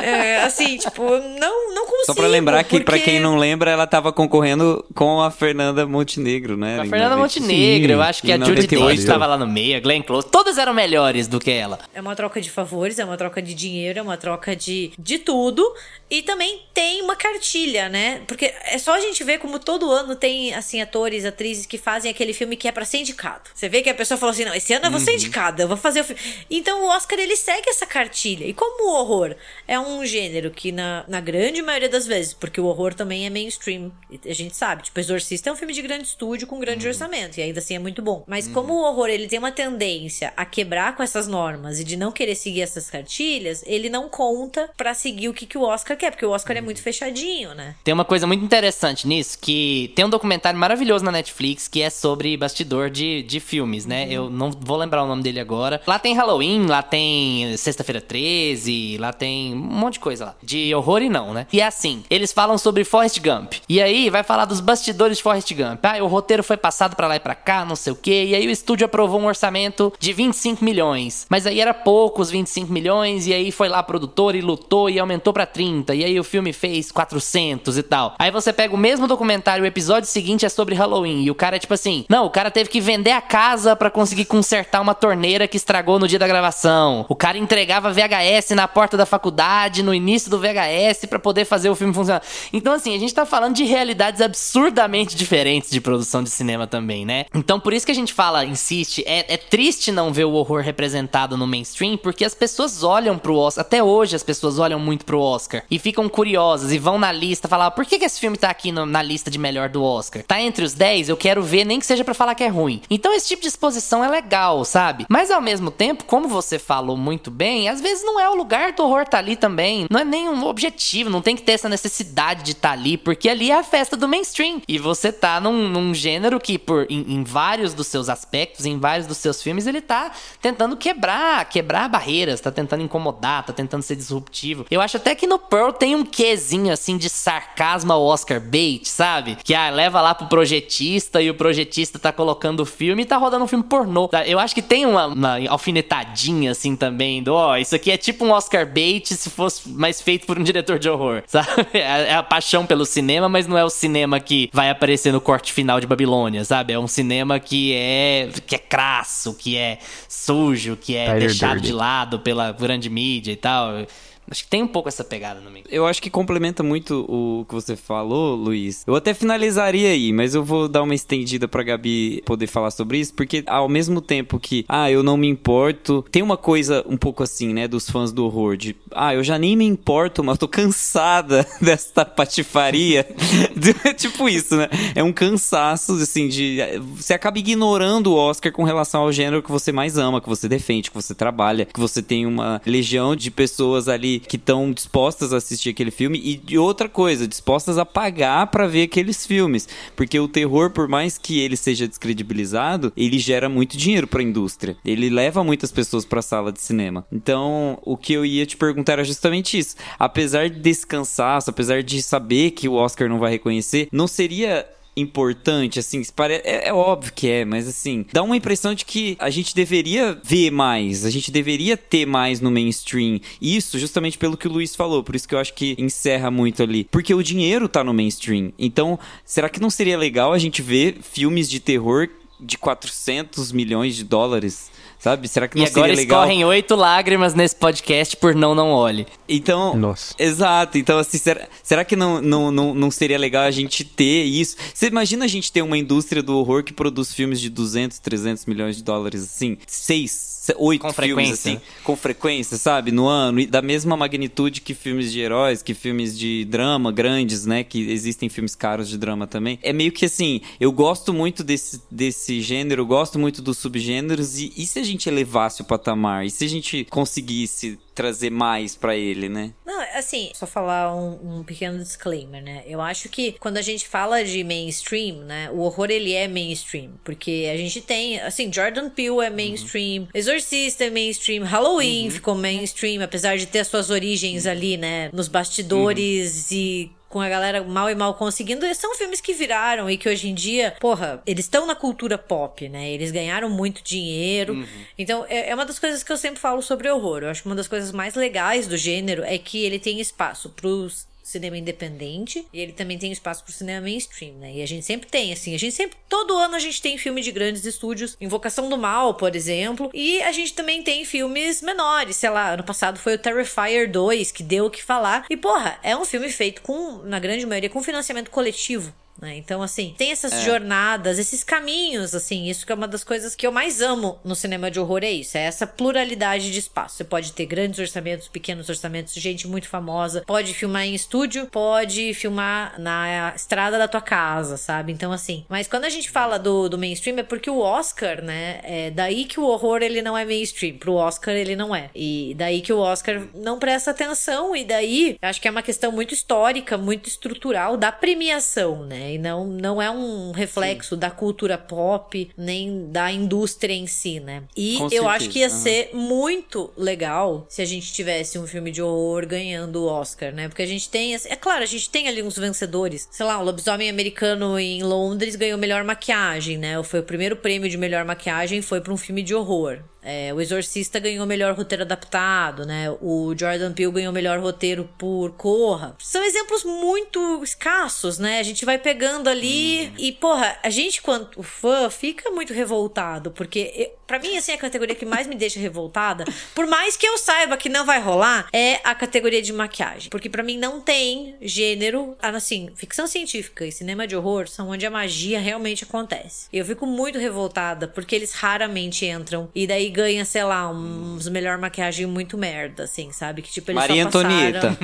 É, 0.02 0.42
assim, 0.42 0.76
tipo, 0.76 1.02
não, 1.02 1.74
não 1.74 1.86
consigo. 1.86 2.06
Só 2.06 2.14
pra 2.14 2.26
lembrar 2.26 2.62
que, 2.64 2.80
pra 2.80 2.98
quem 2.98 3.18
não 3.20 3.36
lembra, 3.36 3.70
ela 3.70 3.86
tava 3.86 4.12
concorrendo 4.12 4.84
com 4.94 5.20
a 5.20 5.30
Fernanda 5.30 5.86
Montenegro, 5.86 6.56
né? 6.56 6.80
A 6.80 6.84
Fernanda 6.84 7.16
90. 7.16 7.40
Montenegro, 7.40 7.92
eu 7.92 7.98
Sim, 7.98 8.04
acho 8.08 8.22
que 8.22 8.32
a 8.32 8.36
Judy 8.36 8.50
98. 8.50 8.86
Dench 8.88 9.00
estava 9.00 9.26
lá 9.26 9.36
no 9.36 9.46
meio, 9.46 9.76
a 9.76 9.80
Glenn 9.80 10.02
Close, 10.02 10.28
todas 10.28 10.58
eram 10.58 10.72
melhores 10.72 11.26
do 11.26 11.38
que 11.38 11.50
ela. 11.50 11.78
É 11.94 12.00
uma 12.00 12.14
troca 12.14 12.40
de 12.40 12.50
favores, 12.50 12.98
é 12.98 13.04
uma 13.04 13.16
troca 13.16 13.42
de 13.42 13.54
dinheiro, 13.54 13.98
é 13.98 14.02
uma 14.02 14.16
troca 14.16 14.54
de, 14.54 14.92
de 14.98 15.18
tudo. 15.18 15.74
E 16.10 16.22
também 16.22 16.62
tem 16.72 17.02
uma 17.02 17.14
cartilha, 17.16 17.88
né? 17.88 18.22
Porque 18.26 18.47
é 18.64 18.78
só 18.78 18.94
a 18.94 19.00
gente 19.00 19.22
ver 19.24 19.38
como 19.38 19.58
todo 19.58 19.90
ano 19.90 20.14
tem, 20.14 20.54
assim, 20.54 20.80
atores, 20.80 21.24
atrizes 21.24 21.66
que 21.66 21.78
fazem 21.78 22.10
aquele 22.10 22.32
filme 22.32 22.56
que 22.56 22.68
é 22.68 22.72
pra 22.72 22.84
ser 22.84 22.98
indicado. 22.98 23.50
Você 23.54 23.68
vê 23.68 23.82
que 23.82 23.90
a 23.90 23.94
pessoa 23.94 24.18
falou 24.18 24.32
assim: 24.32 24.44
não, 24.44 24.54
esse 24.54 24.72
ano 24.72 24.86
eu 24.86 24.90
vou 24.90 25.00
ser 25.00 25.14
indicada, 25.14 25.62
eu 25.62 25.68
vou 25.68 25.76
fazer 25.76 26.00
o 26.00 26.04
filme. 26.04 26.20
Então 26.50 26.82
o 26.82 26.88
Oscar 26.88 27.18
ele 27.18 27.36
segue 27.36 27.68
essa 27.68 27.86
cartilha. 27.86 28.44
E 28.44 28.52
como 28.52 28.88
o 28.88 28.94
horror 28.94 29.34
é 29.66 29.78
um 29.78 30.04
gênero 30.04 30.50
que, 30.50 30.72
na, 30.72 31.04
na 31.08 31.20
grande 31.20 31.62
maioria 31.62 31.88
das 31.88 32.06
vezes, 32.06 32.32
porque 32.32 32.60
o 32.60 32.66
horror 32.66 32.94
também 32.94 33.26
é 33.26 33.30
mainstream, 33.30 33.92
a 34.24 34.32
gente 34.32 34.56
sabe, 34.56 34.82
tipo, 34.82 34.98
Exorcista 34.98 35.50
é 35.50 35.52
um 35.52 35.56
filme 35.56 35.72
de 35.72 35.82
grande 35.82 36.04
estúdio 36.04 36.46
com 36.46 36.58
grande 36.58 36.86
orçamento, 36.86 37.38
e 37.38 37.42
ainda 37.42 37.58
assim 37.58 37.74
é 37.74 37.78
muito 37.78 38.02
bom. 38.02 38.24
Mas 38.26 38.48
como 38.48 38.74
o 38.74 38.82
horror 38.82 39.08
ele 39.08 39.28
tem 39.28 39.38
uma 39.38 39.52
tendência 39.52 40.32
a 40.36 40.44
quebrar 40.44 40.96
com 40.96 41.02
essas 41.02 41.26
normas 41.26 41.80
e 41.80 41.84
de 41.84 41.96
não 41.96 42.12
querer 42.12 42.34
seguir 42.34 42.62
essas 42.62 42.90
cartilhas, 42.90 43.62
ele 43.66 43.88
não 43.88 44.08
conta 44.08 44.70
pra 44.76 44.94
seguir 44.94 45.28
o 45.28 45.34
que, 45.34 45.46
que 45.46 45.58
o 45.58 45.62
Oscar 45.62 45.96
quer, 45.96 46.10
porque 46.10 46.26
o 46.26 46.30
Oscar 46.30 46.56
é 46.56 46.60
muito 46.60 46.82
fechadinho, 46.82 47.54
né? 47.54 47.74
Tem 47.84 47.94
uma 47.94 48.04
coisa 48.04 48.26
muito 48.26 48.37
interessante 48.44 49.06
nisso, 49.06 49.38
que 49.40 49.92
tem 49.94 50.04
um 50.04 50.10
documentário 50.10 50.58
maravilhoso 50.58 51.04
na 51.04 51.12
Netflix 51.12 51.68
que 51.68 51.82
é 51.82 51.90
sobre 51.90 52.36
bastidor 52.36 52.90
de, 52.90 53.22
de 53.22 53.40
filmes, 53.40 53.86
né? 53.86 54.06
Eu 54.10 54.30
não 54.30 54.50
vou 54.50 54.76
lembrar 54.76 55.04
o 55.04 55.06
nome 55.06 55.22
dele 55.22 55.40
agora. 55.40 55.80
Lá 55.86 55.98
tem 55.98 56.14
Halloween, 56.14 56.66
lá 56.66 56.82
tem 56.82 57.56
Sexta-feira 57.56 58.00
13, 58.00 58.98
lá 58.98 59.12
tem 59.12 59.54
um 59.54 59.58
monte 59.58 59.94
de 59.94 60.00
coisa 60.00 60.24
lá. 60.26 60.34
De 60.42 60.74
horror 60.74 61.02
e 61.02 61.08
não, 61.08 61.32
né? 61.32 61.46
E 61.52 61.60
é 61.60 61.66
assim, 61.66 62.02
eles 62.10 62.32
falam 62.32 62.58
sobre 62.58 62.84
Forrest 62.84 63.20
Gump. 63.20 63.54
E 63.68 63.80
aí 63.80 64.10
vai 64.10 64.22
falar 64.22 64.44
dos 64.44 64.60
bastidores 64.60 65.18
de 65.18 65.22
Forrest 65.22 65.52
Gump. 65.52 65.84
Ah, 65.84 66.02
o 66.02 66.06
roteiro 66.06 66.42
foi 66.42 66.56
passado 66.56 66.96
pra 66.96 67.06
lá 67.06 67.16
e 67.16 67.20
pra 67.20 67.34
cá, 67.34 67.64
não 67.64 67.76
sei 67.76 67.92
o 67.92 67.96
quê. 67.96 68.26
E 68.28 68.34
aí 68.34 68.46
o 68.46 68.50
estúdio 68.50 68.84
aprovou 68.84 69.20
um 69.20 69.26
orçamento 69.26 69.92
de 69.98 70.12
25 70.12 70.64
milhões. 70.64 71.26
Mas 71.28 71.46
aí 71.46 71.60
era 71.60 71.74
pouco 71.74 72.22
os 72.22 72.30
25 72.30 72.72
milhões, 72.72 73.26
e 73.26 73.32
aí 73.32 73.50
foi 73.50 73.68
lá 73.68 73.78
a 73.78 73.82
produtora 73.82 74.36
e 74.36 74.40
lutou 74.40 74.90
e 74.90 74.98
aumentou 74.98 75.32
pra 75.32 75.46
30. 75.46 75.94
E 75.94 76.04
aí 76.04 76.18
o 76.18 76.24
filme 76.24 76.52
fez 76.52 76.92
400 76.92 77.78
e 77.78 77.82
tal. 77.82 78.14
Aí 78.18 78.27
você 78.30 78.52
pega 78.52 78.74
o 78.74 78.78
mesmo 78.78 79.06
documentário, 79.06 79.64
o 79.64 79.66
episódio 79.66 80.08
seguinte 80.08 80.46
é 80.46 80.48
sobre 80.48 80.74
Halloween. 80.74 81.22
E 81.22 81.30
o 81.30 81.34
cara 81.34 81.56
é 81.56 81.58
tipo 81.58 81.74
assim: 81.74 82.04
não, 82.08 82.26
o 82.26 82.30
cara 82.30 82.50
teve 82.50 82.70
que 82.70 82.80
vender 82.80 83.12
a 83.12 83.20
casa 83.20 83.74
pra 83.76 83.90
conseguir 83.90 84.24
consertar 84.24 84.80
uma 84.80 84.94
torneira 84.94 85.48
que 85.48 85.56
estragou 85.56 85.98
no 85.98 86.08
dia 86.08 86.18
da 86.18 86.26
gravação. 86.26 87.04
O 87.08 87.16
cara 87.16 87.38
entregava 87.38 87.92
VHS 87.92 88.50
na 88.50 88.68
porta 88.68 88.96
da 88.96 89.06
faculdade, 89.06 89.82
no 89.82 89.94
início 89.94 90.30
do 90.30 90.38
VHS, 90.38 91.06
pra 91.08 91.18
poder 91.18 91.44
fazer 91.44 91.70
o 91.70 91.74
filme 91.74 91.94
funcionar. 91.94 92.22
Então, 92.52 92.72
assim, 92.72 92.94
a 92.94 92.98
gente 92.98 93.14
tá 93.14 93.24
falando 93.24 93.54
de 93.54 93.64
realidades 93.64 94.20
absurdamente 94.20 95.16
diferentes 95.16 95.70
de 95.70 95.80
produção 95.80 96.22
de 96.22 96.30
cinema 96.30 96.66
também, 96.66 97.04
né? 97.04 97.26
Então, 97.34 97.58
por 97.58 97.72
isso 97.72 97.86
que 97.86 97.92
a 97.92 97.94
gente 97.94 98.12
fala, 98.12 98.44
insiste, 98.44 99.02
é, 99.06 99.34
é 99.34 99.36
triste 99.36 99.90
não 99.92 100.12
ver 100.12 100.24
o 100.24 100.32
horror 100.32 100.62
representado 100.62 101.36
no 101.36 101.46
mainstream, 101.46 101.96
porque 101.96 102.24
as 102.24 102.34
pessoas 102.34 102.82
olham 102.82 103.18
pro 103.18 103.36
Oscar, 103.36 103.62
até 103.62 103.82
hoje 103.82 104.16
as 104.16 104.22
pessoas 104.22 104.58
olham 104.58 104.78
muito 104.78 105.04
pro 105.04 105.20
Oscar 105.20 105.62
e 105.70 105.78
ficam 105.78 106.08
curiosas 106.08 106.72
e 106.72 106.78
vão 106.78 106.98
na 106.98 107.12
lista 107.12 107.48
falar, 107.48 107.70
por 107.70 107.84
que, 107.84 107.98
que 107.98 108.04
esse 108.04 108.17
esse 108.18 108.20
filme 108.20 108.36
tá 108.36 108.50
aqui 108.50 108.72
no, 108.72 108.84
na 108.84 109.00
lista 109.00 109.30
de 109.30 109.38
melhor 109.38 109.68
do 109.68 109.82
Oscar, 109.82 110.24
tá 110.24 110.40
entre 110.40 110.64
os 110.64 110.74
10, 110.74 111.08
eu 111.08 111.16
quero 111.16 111.40
ver, 111.40 111.64
nem 111.64 111.78
que 111.78 111.86
seja 111.86 112.04
para 112.04 112.14
falar 112.14 112.34
que 112.34 112.42
é 112.42 112.48
ruim. 112.48 112.82
Então 112.90 113.14
esse 113.14 113.28
tipo 113.28 113.42
de 113.42 113.48
exposição 113.48 114.04
é 114.04 114.08
legal, 114.08 114.64
sabe? 114.64 115.06
Mas 115.08 115.30
ao 115.30 115.40
mesmo 115.40 115.70
tempo, 115.70 116.04
como 116.04 116.26
você 116.26 116.58
falou 116.58 116.96
muito 116.96 117.30
bem, 117.30 117.68
às 117.68 117.80
vezes 117.80 118.04
não 118.04 118.18
é 118.18 118.28
o 118.28 118.34
lugar 118.34 118.72
do 118.72 118.82
horror 118.82 119.06
tá 119.06 119.18
ali 119.18 119.36
também. 119.36 119.86
Não 119.88 120.00
é 120.00 120.04
nenhum 120.04 120.44
objetivo, 120.46 121.08
não 121.08 121.22
tem 121.22 121.36
que 121.36 121.42
ter 121.42 121.52
essa 121.52 121.68
necessidade 121.68 122.42
de 122.42 122.52
estar 122.52 122.70
tá 122.70 122.74
ali, 122.74 122.96
porque 122.96 123.28
ali 123.28 123.50
é 123.50 123.58
a 123.58 123.62
festa 123.62 123.96
do 123.96 124.08
mainstream. 124.08 124.60
E 124.66 124.78
você 124.78 125.12
tá 125.12 125.40
num, 125.40 125.68
num 125.68 125.94
gênero 125.94 126.40
que, 126.40 126.58
por 126.58 126.86
em, 126.90 127.14
em, 127.14 127.22
vários 127.22 127.72
dos 127.72 127.86
seus 127.86 128.08
aspectos, 128.08 128.66
em 128.66 128.78
vários 128.78 129.06
dos 129.06 129.18
seus 129.18 129.40
filmes, 129.40 129.66
ele 129.66 129.80
tá 129.80 130.10
tentando 130.42 130.76
quebrar, 130.76 131.44
quebrar 131.44 131.88
barreiras, 131.88 132.40
tá 132.40 132.50
tentando 132.50 132.82
incomodar, 132.82 133.44
tá 133.44 133.52
tentando 133.52 133.82
ser 133.82 133.94
disruptivo. 133.94 134.66
Eu 134.70 134.80
acho 134.80 134.96
até 134.96 135.14
que 135.14 135.26
no 135.26 135.38
Pearl 135.38 135.70
tem 135.70 135.94
um 135.94 136.04
quezinho 136.04 136.72
assim 136.72 136.96
de 136.96 137.08
sarcasmo 137.08 137.92
ao 137.92 138.07
Oscar 138.08 138.40
bait, 138.40 138.84
sabe? 138.84 139.36
Que 139.42 139.54
ah, 139.54 139.70
leva 139.70 140.00
lá 140.00 140.14
pro 140.14 140.26
projetista 140.26 141.20
e 141.22 141.30
o 141.30 141.34
projetista 141.34 141.98
tá 141.98 142.12
colocando 142.12 142.60
o 142.60 142.66
filme 142.66 143.02
e 143.02 143.06
tá 143.06 143.16
rodando 143.16 143.44
um 143.44 143.48
filme 143.48 143.64
pornô. 143.64 144.08
Eu 144.26 144.38
acho 144.38 144.54
que 144.54 144.62
tem 144.62 144.86
uma, 144.86 145.06
uma 145.06 145.38
alfinetadinha 145.48 146.52
assim 146.52 146.76
também 146.76 147.22
do, 147.22 147.34
ó, 147.34 147.52
oh, 147.52 147.56
isso 147.56 147.74
aqui 147.74 147.90
é 147.90 147.96
tipo 147.96 148.24
um 148.24 148.30
Oscar 148.30 148.66
bait 148.66 149.14
se 149.14 149.30
fosse 149.30 149.68
mais 149.68 150.00
feito 150.00 150.26
por 150.26 150.38
um 150.38 150.42
diretor 150.42 150.78
de 150.78 150.88
horror, 150.88 151.22
sabe? 151.26 151.48
É, 151.72 151.78
é 151.80 152.14
a 152.14 152.22
paixão 152.22 152.66
pelo 152.66 152.84
cinema, 152.84 153.28
mas 153.28 153.46
não 153.46 153.56
é 153.56 153.64
o 153.64 153.70
cinema 153.70 154.20
que 154.20 154.48
vai 154.52 154.70
aparecer 154.70 155.12
no 155.12 155.20
corte 155.20 155.52
final 155.52 155.80
de 155.80 155.86
Babilônia, 155.86 156.44
sabe? 156.44 156.72
É 156.72 156.78
um 156.78 156.88
cinema 156.88 157.38
que 157.38 157.74
é 157.74 158.28
que 158.46 158.54
é 158.54 158.58
crasso, 158.58 159.34
que 159.34 159.56
é 159.56 159.78
sujo, 160.08 160.76
que 160.76 160.96
é 160.96 161.18
deixado 161.18 161.54
Dirty. 161.54 161.66
de 161.68 161.72
lado 161.72 162.18
pela 162.18 162.52
grande 162.52 162.88
mídia 162.88 163.32
e 163.32 163.36
tal. 163.36 163.86
Acho 164.30 164.44
que 164.44 164.50
tem 164.50 164.62
um 164.62 164.68
pouco 164.68 164.88
essa 164.88 165.04
pegada 165.04 165.40
no 165.40 165.50
meio. 165.50 165.64
Eu 165.70 165.86
acho 165.86 166.02
que 166.02 166.10
complementa 166.10 166.62
muito 166.62 167.04
o 167.08 167.44
que 167.46 167.54
você 167.54 167.76
falou, 167.76 168.34
Luiz. 168.34 168.84
Eu 168.86 168.94
até 168.94 169.14
finalizaria 169.14 169.90
aí, 169.90 170.12
mas 170.12 170.34
eu 170.34 170.44
vou 170.44 170.68
dar 170.68 170.82
uma 170.82 170.94
estendida 170.94 171.48
pra 171.48 171.62
Gabi 171.62 172.22
poder 172.24 172.46
falar 172.46 172.70
sobre 172.70 172.98
isso, 172.98 173.14
porque 173.14 173.42
ao 173.46 173.68
mesmo 173.68 174.00
tempo 174.00 174.38
que, 174.38 174.64
ah, 174.68 174.90
eu 174.90 175.02
não 175.02 175.16
me 175.16 175.28
importo, 175.28 176.04
tem 176.10 176.22
uma 176.22 176.36
coisa 176.36 176.84
um 176.86 176.96
pouco 176.96 177.22
assim, 177.22 177.52
né, 177.52 177.66
dos 177.66 177.88
fãs 177.88 178.12
do 178.12 178.24
horror, 178.24 178.56
de, 178.56 178.76
ah, 178.92 179.14
eu 179.14 179.22
já 179.24 179.38
nem 179.38 179.56
me 179.56 179.64
importo, 179.64 180.22
mas 180.22 180.34
eu 180.34 180.38
tô 180.40 180.48
cansada 180.48 181.46
desta 181.60 182.04
patifaria. 182.04 183.06
tipo 183.96 184.28
isso, 184.28 184.56
né? 184.56 184.68
É 184.94 185.02
um 185.02 185.12
cansaço, 185.12 185.92
assim, 185.94 186.28
de. 186.28 186.58
Você 186.96 187.14
acaba 187.14 187.38
ignorando 187.38 188.12
o 188.12 188.16
Oscar 188.16 188.52
com 188.52 188.62
relação 188.62 189.02
ao 189.02 189.12
gênero 189.12 189.42
que 189.42 189.50
você 189.50 189.72
mais 189.72 189.96
ama, 189.96 190.20
que 190.20 190.28
você 190.28 190.48
defende, 190.48 190.90
que 190.90 190.96
você 190.96 191.14
trabalha, 191.14 191.66
que 191.66 191.80
você 191.80 192.02
tem 192.02 192.26
uma 192.26 192.60
legião 192.66 193.16
de 193.16 193.30
pessoas 193.30 193.88
ali 193.88 194.17
que 194.18 194.36
estão 194.36 194.72
dispostas 194.72 195.32
a 195.32 195.36
assistir 195.36 195.70
aquele 195.70 195.90
filme 195.90 196.20
e 196.22 196.36
de 196.36 196.58
outra 196.58 196.88
coisa, 196.88 197.28
dispostas 197.28 197.78
a 197.78 197.84
pagar 197.84 198.46
para 198.48 198.66
ver 198.66 198.82
aqueles 198.82 199.26
filmes, 199.26 199.68
porque 199.96 200.18
o 200.18 200.28
terror, 200.28 200.70
por 200.70 200.88
mais 200.88 201.18
que 201.18 201.40
ele 201.40 201.56
seja 201.56 201.88
descredibilizado, 201.88 202.92
ele 202.96 203.18
gera 203.18 203.48
muito 203.48 203.76
dinheiro 203.76 204.06
para 204.06 204.20
a 204.20 204.24
indústria. 204.24 204.76
Ele 204.84 205.10
leva 205.10 205.44
muitas 205.44 205.72
pessoas 205.72 206.04
para 206.04 206.20
a 206.20 206.22
sala 206.22 206.52
de 206.52 206.60
cinema. 206.60 207.04
Então, 207.12 207.78
o 207.82 207.96
que 207.96 208.12
eu 208.12 208.24
ia 208.24 208.46
te 208.46 208.56
perguntar 208.56 208.94
era 208.94 209.04
justamente 209.04 209.58
isso. 209.58 209.76
Apesar 209.98 210.48
desse 210.48 210.86
cansaço, 210.86 211.50
apesar 211.50 211.82
de 211.82 212.02
saber 212.02 212.52
que 212.52 212.68
o 212.68 212.74
Oscar 212.74 213.08
não 213.08 213.18
vai 213.18 213.30
reconhecer, 213.30 213.88
não 213.92 214.06
seria 214.06 214.66
importante, 215.00 215.78
assim, 215.78 216.02
é, 216.28 216.68
é, 216.68 216.72
óbvio 216.72 217.12
que 217.12 217.28
é, 217.28 217.44
mas 217.44 217.68
assim, 217.68 218.04
dá 218.12 218.22
uma 218.22 218.36
impressão 218.36 218.74
de 218.74 218.84
que 218.84 219.16
a 219.18 219.30
gente 219.30 219.54
deveria 219.54 220.18
ver 220.24 220.50
mais, 220.50 221.04
a 221.04 221.10
gente 221.10 221.30
deveria 221.30 221.76
ter 221.76 222.06
mais 222.06 222.40
no 222.40 222.50
mainstream. 222.50 223.20
Isso 223.40 223.78
justamente 223.78 224.18
pelo 224.18 224.36
que 224.36 224.48
o 224.48 224.52
Luiz 224.52 224.74
falou, 224.74 225.02
por 225.02 225.14
isso 225.14 225.28
que 225.28 225.34
eu 225.34 225.38
acho 225.38 225.54
que 225.54 225.76
encerra 225.78 226.30
muito 226.30 226.62
ali. 226.62 226.84
Porque 226.90 227.14
o 227.14 227.22
dinheiro 227.22 227.68
tá 227.68 227.82
no 227.82 227.94
mainstream. 227.94 228.52
Então, 228.58 228.98
será 229.24 229.48
que 229.48 229.60
não 229.60 229.70
seria 229.70 229.98
legal 229.98 230.32
a 230.32 230.38
gente 230.38 230.62
ver 230.62 230.98
filmes 231.00 231.48
de 231.48 231.60
terror 231.60 232.08
de 232.40 232.58
400 232.58 233.52
milhões 233.52 233.96
de 233.96 234.04
dólares? 234.04 234.70
Sabe? 234.98 235.28
Será 235.28 235.46
que 235.46 235.56
não 235.56 235.64
e 235.64 235.68
seria 235.68 235.94
legal? 235.94 236.22
agora 236.22 236.32
escorrem 236.32 236.44
oito 236.44 236.74
lágrimas 236.74 237.32
nesse 237.32 237.54
podcast 237.54 238.16
por 238.16 238.34
Não 238.34 238.52
Não 238.52 238.70
Olhe. 238.70 239.06
Então, 239.28 239.76
Nossa. 239.76 240.12
exato. 240.18 240.76
Então, 240.76 240.98
assim, 240.98 241.18
será, 241.18 241.46
será 241.62 241.84
que 241.84 241.94
não, 241.94 242.20
não, 242.20 242.50
não, 242.50 242.74
não 242.74 242.90
seria 242.90 243.16
legal 243.16 243.44
a 243.44 243.50
gente 243.52 243.84
ter 243.84 244.24
isso? 244.24 244.56
Você 244.74 244.88
imagina 244.88 245.24
a 245.24 245.28
gente 245.28 245.52
ter 245.52 245.62
uma 245.62 245.78
indústria 245.78 246.20
do 246.20 246.36
horror 246.36 246.64
que 246.64 246.72
produz 246.72 247.14
filmes 247.14 247.40
de 247.40 247.48
200, 247.48 248.00
300 248.00 248.46
milhões 248.46 248.76
de 248.76 248.82
dólares, 248.82 249.22
assim, 249.22 249.56
seis, 249.68 250.10
oito 250.56 250.82
com 250.82 250.92
filmes, 250.92 251.14
frequência. 251.14 251.52
assim, 251.52 251.60
com 251.84 251.96
frequência, 251.96 252.56
sabe? 252.56 252.92
No 252.92 253.06
ano, 253.06 253.40
e 253.40 253.46
da 253.46 253.60
mesma 253.60 253.96
magnitude 253.96 254.60
que 254.60 254.74
filmes 254.74 255.12
de 255.12 255.20
heróis, 255.20 255.62
que 255.62 255.74
filmes 255.74 256.18
de 256.18 256.44
drama 256.44 256.92
grandes, 256.92 257.46
né? 257.46 257.64
Que 257.64 257.90
existem 257.90 258.28
filmes 258.28 258.54
caros 258.54 258.88
de 258.88 258.96
drama 258.96 259.26
também. 259.26 259.58
É 259.62 259.72
meio 259.72 259.92
que 259.92 260.04
assim, 260.04 260.40
eu 260.60 260.72
gosto 260.72 261.12
muito 261.12 261.42
desse, 261.44 261.82
desse 261.90 262.40
gênero, 262.40 262.86
gosto 262.86 263.18
muito 263.18 263.42
dos 263.42 263.58
subgêneros, 263.58 264.38
e, 264.38 264.52
e 264.56 264.66
se 264.66 264.78
a 264.78 264.84
gente 264.84 265.08
elevasse 265.08 265.62
o 265.62 265.64
patamar? 265.64 266.26
E 266.26 266.30
se 266.30 266.44
a 266.44 266.48
gente 266.48 266.86
conseguisse 266.90 267.78
trazer 267.98 268.30
mais 268.30 268.76
para 268.76 268.94
ele, 268.94 269.28
né? 269.28 269.52
Não, 269.66 269.80
assim, 269.96 270.30
só 270.32 270.46
falar 270.46 270.94
um, 270.94 271.38
um, 271.38 271.42
pequeno 271.42 271.78
disclaimer, 271.78 272.40
né? 272.40 272.62
Eu 272.64 272.80
acho 272.80 273.08
que 273.08 273.32
quando 273.40 273.56
a 273.56 273.62
gente 273.62 273.88
fala 273.88 274.22
de 274.22 274.44
mainstream, 274.44 275.24
né? 275.24 275.50
O 275.50 275.62
horror 275.62 275.90
ele 275.90 276.12
é 276.12 276.28
mainstream, 276.28 276.92
porque 277.02 277.50
a 277.52 277.56
gente 277.56 277.80
tem, 277.80 278.20
assim, 278.20 278.52
Jordan 278.52 278.88
Peele 278.88 279.18
é 279.24 279.30
mainstream, 279.30 280.02
uhum. 280.02 280.08
Exorcista 280.14 280.84
é 280.84 280.90
mainstream, 280.90 281.42
Halloween 281.42 282.04
uhum. 282.04 282.10
ficou 282.12 282.36
mainstream, 282.36 283.02
apesar 283.02 283.36
de 283.36 283.46
ter 283.46 283.58
as 283.58 283.66
suas 283.66 283.90
origens 283.90 284.44
uhum. 284.44 284.52
ali, 284.52 284.76
né? 284.76 285.10
Nos 285.12 285.26
bastidores 285.26 286.52
uhum. 286.52 286.56
e 286.56 286.97
com 287.08 287.20
a 287.20 287.28
galera 287.28 287.64
mal 287.64 287.88
e 287.90 287.94
mal 287.94 288.14
conseguindo, 288.14 288.66
são 288.74 288.94
filmes 288.94 289.20
que 289.20 289.32
viraram 289.32 289.88
e 289.90 289.96
que 289.96 290.08
hoje 290.08 290.28
em 290.28 290.34
dia, 290.34 290.76
porra, 290.78 291.22
eles 291.26 291.46
estão 291.46 291.66
na 291.66 291.74
cultura 291.74 292.18
pop, 292.18 292.68
né? 292.68 292.90
Eles 292.90 293.10
ganharam 293.10 293.48
muito 293.48 293.82
dinheiro. 293.82 294.52
Uhum. 294.52 294.66
Então, 294.98 295.24
é, 295.28 295.50
é, 295.50 295.54
uma 295.54 295.64
das 295.64 295.78
coisas 295.78 296.02
que 296.02 296.12
eu 296.12 296.16
sempre 296.16 296.40
falo 296.40 296.60
sobre 296.60 296.90
horror. 296.90 297.22
Eu 297.22 297.30
acho 297.30 297.42
que 297.42 297.48
uma 297.48 297.56
das 297.56 297.68
coisas 297.68 297.92
mais 297.92 298.14
legais 298.14 298.66
do 298.66 298.76
gênero 298.76 299.24
é 299.24 299.38
que 299.38 299.64
ele 299.64 299.78
tem 299.78 300.00
espaço 300.00 300.50
pros 300.50 301.07
cinema 301.28 301.56
independente 301.56 302.46
e 302.52 302.60
ele 302.60 302.72
também 302.72 302.98
tem 302.98 303.12
espaço 303.12 303.44
pro 303.44 303.52
cinema 303.52 303.82
mainstream, 303.82 304.34
né? 304.34 304.52
E 304.54 304.62
a 304.62 304.66
gente 304.66 304.84
sempre 304.84 305.08
tem, 305.08 305.32
assim, 305.32 305.54
a 305.54 305.58
gente 305.58 305.74
sempre, 305.74 305.96
todo 306.08 306.36
ano 306.36 306.54
a 306.54 306.58
gente 306.58 306.80
tem 306.80 306.96
filme 306.96 307.20
de 307.20 307.30
grandes 307.30 307.64
estúdios, 307.64 308.16
Invocação 308.20 308.68
do 308.68 308.78
Mal, 308.78 309.14
por 309.14 309.36
exemplo, 309.36 309.90
e 309.92 310.22
a 310.22 310.32
gente 310.32 310.54
também 310.54 310.82
tem 310.82 311.04
filmes 311.04 311.62
menores, 311.62 312.16
sei 312.16 312.30
lá, 312.30 312.50
ano 312.52 312.64
passado 312.64 312.98
foi 312.98 313.14
o 313.14 313.18
Terrifier 313.18 313.90
2, 313.90 314.32
que 314.32 314.42
deu 314.42 314.66
o 314.66 314.70
que 314.70 314.82
falar, 314.82 315.26
e 315.28 315.36
porra, 315.36 315.78
é 315.82 315.96
um 315.96 316.04
filme 316.04 316.30
feito 316.30 316.62
com, 316.62 316.98
na 317.04 317.18
grande 317.18 317.46
maioria, 317.46 317.70
com 317.70 317.82
financiamento 317.82 318.30
coletivo. 318.30 318.92
Né? 319.20 319.36
Então, 319.36 319.62
assim, 319.62 319.94
tem 319.98 320.12
essas 320.12 320.32
é. 320.32 320.40
jornadas, 320.42 321.18
esses 321.18 321.42
caminhos, 321.42 322.14
assim, 322.14 322.48
isso 322.48 322.64
que 322.64 322.72
é 322.72 322.74
uma 322.74 322.86
das 322.86 323.02
coisas 323.02 323.34
que 323.34 323.46
eu 323.46 323.52
mais 323.52 323.82
amo 323.82 324.18
no 324.24 324.34
cinema 324.34 324.70
de 324.70 324.78
horror, 324.78 325.02
é 325.02 325.10
isso, 325.10 325.36
é 325.36 325.42
essa 325.42 325.66
pluralidade 325.66 326.52
de 326.52 326.58
espaço. 326.58 326.96
Você 326.96 327.04
pode 327.04 327.32
ter 327.32 327.46
grandes 327.46 327.78
orçamentos, 327.80 328.28
pequenos 328.28 328.68
orçamentos, 328.68 329.14
gente 329.14 329.48
muito 329.48 329.68
famosa, 329.68 330.22
pode 330.26 330.54
filmar 330.54 330.84
em 330.84 330.94
estúdio, 330.94 331.46
pode 331.46 332.14
filmar 332.14 332.78
na 332.78 333.32
estrada 333.34 333.76
da 333.76 333.88
tua 333.88 334.00
casa, 334.00 334.56
sabe? 334.56 334.92
Então, 334.92 335.12
assim, 335.12 335.44
mas 335.48 335.66
quando 335.66 335.84
a 335.84 335.90
gente 335.90 336.10
fala 336.10 336.38
do, 336.38 336.68
do 336.68 336.78
mainstream 336.78 337.18
é 337.18 337.22
porque 337.22 337.50
o 337.50 337.58
Oscar, 337.58 338.22
né, 338.22 338.60
é 338.62 338.90
daí 338.90 339.24
que 339.24 339.40
o 339.40 339.44
horror 339.44 339.82
ele 339.82 340.00
não 340.00 340.16
é 340.16 340.24
mainstream, 340.24 340.78
pro 340.78 340.94
Oscar 340.94 341.34
ele 341.34 341.56
não 341.56 341.74
é. 341.74 341.90
E 341.94 342.34
daí 342.36 342.60
que 342.60 342.72
o 342.72 342.78
Oscar 342.78 343.26
não 343.34 343.58
presta 343.58 343.90
atenção, 343.90 344.54
e 344.54 344.64
daí 344.64 345.16
acho 345.20 345.40
que 345.40 345.48
é 345.48 345.50
uma 345.50 345.62
questão 345.62 345.90
muito 345.90 346.14
histórica, 346.14 346.78
muito 346.78 347.08
estrutural 347.08 347.76
da 347.76 347.90
premiação, 347.90 348.84
né? 348.84 349.07
E 349.10 349.18
não, 349.18 349.46
não 349.46 349.80
é 349.80 349.90
um 349.90 350.32
reflexo 350.32 350.94
Sim. 350.94 351.00
da 351.00 351.10
cultura 351.10 351.58
pop, 351.58 352.30
nem 352.36 352.90
da 352.90 353.10
indústria 353.10 353.74
em 353.74 353.86
si, 353.86 354.20
né? 354.20 354.42
E 354.56 354.76
Com 354.78 354.84
eu 354.84 354.90
certeza. 354.90 355.10
acho 355.10 355.28
que 355.30 355.38
ia 355.40 355.48
uhum. 355.48 355.54
ser 355.54 355.90
muito 355.92 356.70
legal 356.76 357.46
se 357.48 357.62
a 357.62 357.64
gente 357.64 357.92
tivesse 357.92 358.38
um 358.38 358.46
filme 358.46 358.70
de 358.70 358.82
horror 358.82 359.26
ganhando 359.26 359.82
o 359.82 359.86
Oscar, 359.86 360.32
né? 360.32 360.48
Porque 360.48 360.62
a 360.62 360.66
gente 360.66 360.88
tem. 360.88 361.14
É 361.14 361.36
claro, 361.36 361.62
a 361.62 361.66
gente 361.66 361.88
tem 361.90 362.08
ali 362.08 362.22
uns 362.22 362.38
vencedores. 362.38 363.08
Sei 363.10 363.24
lá, 363.24 363.38
o 363.38 363.44
Lobisomem 363.44 363.90
Americano 363.90 364.58
em 364.58 364.82
Londres 364.82 365.36
ganhou 365.36 365.58
melhor 365.58 365.84
maquiagem, 365.84 366.58
né? 366.58 366.82
Foi 366.82 367.00
o 367.00 367.04
primeiro 367.04 367.36
prêmio 367.36 367.68
de 367.68 367.76
melhor 367.76 368.04
maquiagem 368.04 368.62
foi 368.62 368.80
para 368.80 368.92
um 368.92 368.96
filme 368.96 369.22
de 369.22 369.34
horror. 369.34 369.80
É, 370.10 370.32
o 370.32 370.40
Exorcista 370.40 370.98
ganhou 370.98 371.26
melhor 371.26 371.54
roteiro 371.54 371.82
adaptado, 371.82 372.64
né? 372.64 372.90
O 373.02 373.34
Jordan 373.36 373.74
Peele 373.74 373.92
ganhou 373.92 374.10
melhor 374.10 374.38
roteiro 374.38 374.88
por 374.96 375.32
Corra. 375.32 375.94
São 375.98 376.24
exemplos 376.24 376.64
muito 376.64 377.44
escassos, 377.44 378.18
né? 378.18 378.40
A 378.40 378.42
gente 378.42 378.64
vai 378.64 378.78
pegando 378.78 379.28
ali 379.28 379.88
hum. 379.88 379.94
e, 379.98 380.12
porra, 380.12 380.58
a 380.62 380.70
gente, 380.70 381.02
quanto 381.02 381.42
fã, 381.42 381.90
fica 381.90 382.30
muito 382.30 382.54
revoltado, 382.54 383.30
porque 383.32 383.92
para 384.08 384.18
mim, 384.18 384.38
assim, 384.38 384.52
a 384.52 384.56
categoria 384.56 384.94
que 384.94 385.04
mais 385.04 385.26
me 385.26 385.34
deixa 385.34 385.60
revoltada, 385.60 386.24
por 386.54 386.66
mais 386.66 386.96
que 386.96 387.06
eu 387.06 387.18
saiba 387.18 387.58
que 387.58 387.68
não 387.68 387.84
vai 387.84 388.00
rolar, 388.00 388.48
é 388.54 388.80
a 388.82 388.94
categoria 388.94 389.42
de 389.42 389.52
maquiagem. 389.52 390.08
Porque 390.08 390.30
para 390.30 390.42
mim 390.42 390.56
não 390.56 390.80
tem 390.80 391.36
gênero, 391.42 392.16
assim, 392.18 392.70
ficção 392.74 393.06
científica 393.06 393.66
e 393.66 393.70
cinema 393.70 394.06
de 394.06 394.16
horror 394.16 394.48
são 394.48 394.70
onde 394.70 394.86
a 394.86 394.90
magia 394.90 395.38
realmente 395.38 395.84
acontece. 395.84 396.48
Eu 396.50 396.64
fico 396.64 396.86
muito 396.86 397.18
revoltada 397.18 397.86
porque 397.86 398.16
eles 398.16 398.32
raramente 398.32 399.04
entram 399.04 399.50
e 399.54 399.66
daí 399.66 399.90
ganha, 399.98 400.24
sei 400.24 400.44
lá, 400.44 400.70
uns 400.70 401.28
melhor 401.28 401.58
maquiagem 401.58 402.06
muito 402.06 402.38
merda, 402.38 402.84
assim, 402.84 403.10
sabe? 403.10 403.42
Que 403.42 403.50
tipo, 403.50 403.72
eles 403.72 403.80
Maria 403.80 404.04
só 404.04 404.10
passaram... 404.10 404.30
Antonieta. 404.30 404.78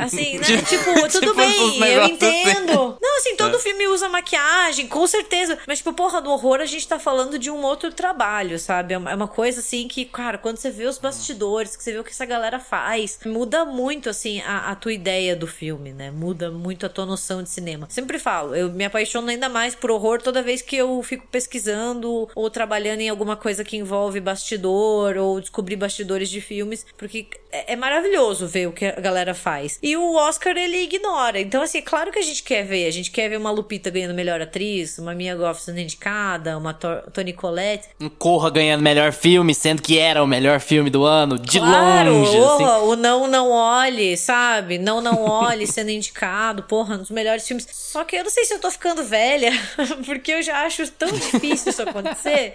Assim, 0.00 0.38
né? 0.38 0.62
tipo, 0.62 1.08
tudo 1.08 1.26
tipo, 1.26 1.30
uns 1.30 1.78
bem, 1.78 1.92
eu 1.92 2.08
negócios 2.08 2.10
entendo. 2.10 2.98
Não, 3.00 3.16
assim, 3.18 3.36
todo 3.36 3.60
filme 3.60 3.86
usa 3.86 4.08
maquiagem, 4.08 4.88
com 4.88 5.06
certeza. 5.06 5.56
Mas, 5.68 5.78
tipo, 5.78 5.92
porra, 5.92 6.20
do 6.20 6.30
horror 6.30 6.60
a 6.60 6.66
gente 6.66 6.86
tá 6.88 6.98
falando 6.98 7.38
de 7.38 7.48
um 7.48 7.62
outro 7.62 7.92
trabalho, 7.92 8.58
sabe? 8.58 8.94
É 8.94 8.98
uma 8.98 9.10
é 9.10 9.14
uma 9.14 9.28
coisa, 9.28 9.60
assim, 9.60 9.86
que, 9.86 10.04
cara, 10.04 10.36
quando 10.36 10.56
você 10.56 10.70
vê 10.70 10.86
os 10.86 10.98
bastidores, 10.98 11.76
que 11.76 11.82
você 11.84 11.92
vê 11.92 11.98
o 11.98 12.04
que 12.04 12.10
essa 12.10 12.26
galera 12.26 12.58
faz, 12.58 13.20
muda 13.24 13.64
muito, 13.64 14.08
assim, 14.08 14.40
a, 14.40 14.70
a 14.70 14.74
tua 14.74 14.92
ideia 14.92 15.36
do 15.36 15.46
filme, 15.46 15.92
né? 15.92 16.10
Muda 16.10 16.50
muito 16.50 16.86
a 16.86 16.88
tua 16.88 17.06
noção 17.06 17.42
de 17.42 17.50
cinema. 17.50 17.86
Sempre 17.88 18.18
falo, 18.18 18.54
eu 18.54 18.70
me 18.70 18.84
apaixono 18.84 19.30
ainda 19.30 19.48
mais 19.48 19.74
por 19.74 19.90
horror 19.90 20.20
toda 20.20 20.42
vez 20.42 20.60
que 20.60 20.76
eu 20.76 21.00
fico 21.02 21.26
pesquisando 21.28 22.28
ou 22.34 22.50
trabalhando 22.50 23.00
em 23.00 23.08
alguma 23.08 23.36
coisa 23.36 23.64
que 23.64 23.76
envolve 23.76 24.20
bastidor 24.30 25.16
ou 25.16 25.40
descobrir 25.40 25.76
bastidores 25.76 26.28
de 26.30 26.40
filmes, 26.40 26.86
porque 26.96 27.26
é, 27.52 27.72
é 27.72 27.76
maravilhoso 27.76 28.46
ver 28.46 28.68
o 28.68 28.72
que 28.72 28.86
a 28.86 29.00
galera 29.00 29.34
faz. 29.34 29.78
E 29.82 29.96
o 29.96 30.14
Oscar 30.14 30.56
ele 30.56 30.78
ignora. 30.82 31.40
Então, 31.40 31.62
assim, 31.62 31.78
é 31.78 31.82
claro 31.82 32.12
que 32.12 32.18
a 32.18 32.22
gente 32.22 32.42
quer 32.42 32.64
ver. 32.64 32.86
A 32.86 32.90
gente 32.90 33.10
quer 33.10 33.28
ver 33.28 33.36
uma 33.36 33.50
Lupita 33.50 33.90
ganhando 33.90 34.14
melhor 34.14 34.40
atriz, 34.40 34.98
uma 34.98 35.14
Mia 35.14 35.34
Goff 35.34 35.60
sendo 35.62 35.80
indicada, 35.80 36.56
uma 36.56 36.72
Tor 36.72 37.02
Toni 37.12 37.32
Collette. 37.32 37.88
Um 38.00 38.08
Corra 38.08 38.50
ganhando 38.50 38.82
melhor 38.82 39.12
filme, 39.12 39.54
sendo 39.54 39.82
que 39.82 39.98
era 39.98 40.22
o 40.22 40.26
melhor 40.26 40.60
filme 40.60 40.90
do 40.90 41.04
ano, 41.04 41.38
de 41.38 41.58
claro, 41.58 42.12
longe. 42.12 42.28
assim. 42.30 42.38
porra, 42.38 42.78
o 42.78 42.96
Não 42.96 43.26
Não 43.26 43.50
Olhe, 43.50 44.16
sabe? 44.16 44.78
Não 44.78 45.00
Não 45.00 45.22
Olhe 45.22 45.66
sendo 45.68 45.90
indicado, 45.90 46.62
porra, 46.64 46.94
um 46.94 46.98
dos 46.98 47.10
melhores 47.10 47.46
filmes. 47.46 47.66
Só 47.72 48.04
que 48.04 48.16
eu 48.16 48.22
não 48.22 48.30
sei 48.30 48.44
se 48.44 48.54
eu 48.54 48.60
tô 48.60 48.70
ficando 48.70 49.02
velha, 49.02 49.52
porque 50.06 50.32
eu 50.32 50.42
já 50.42 50.64
acho 50.64 50.88
tão 50.92 51.10
difícil 51.10 51.70
isso 51.70 51.82
acontecer. 51.82 52.54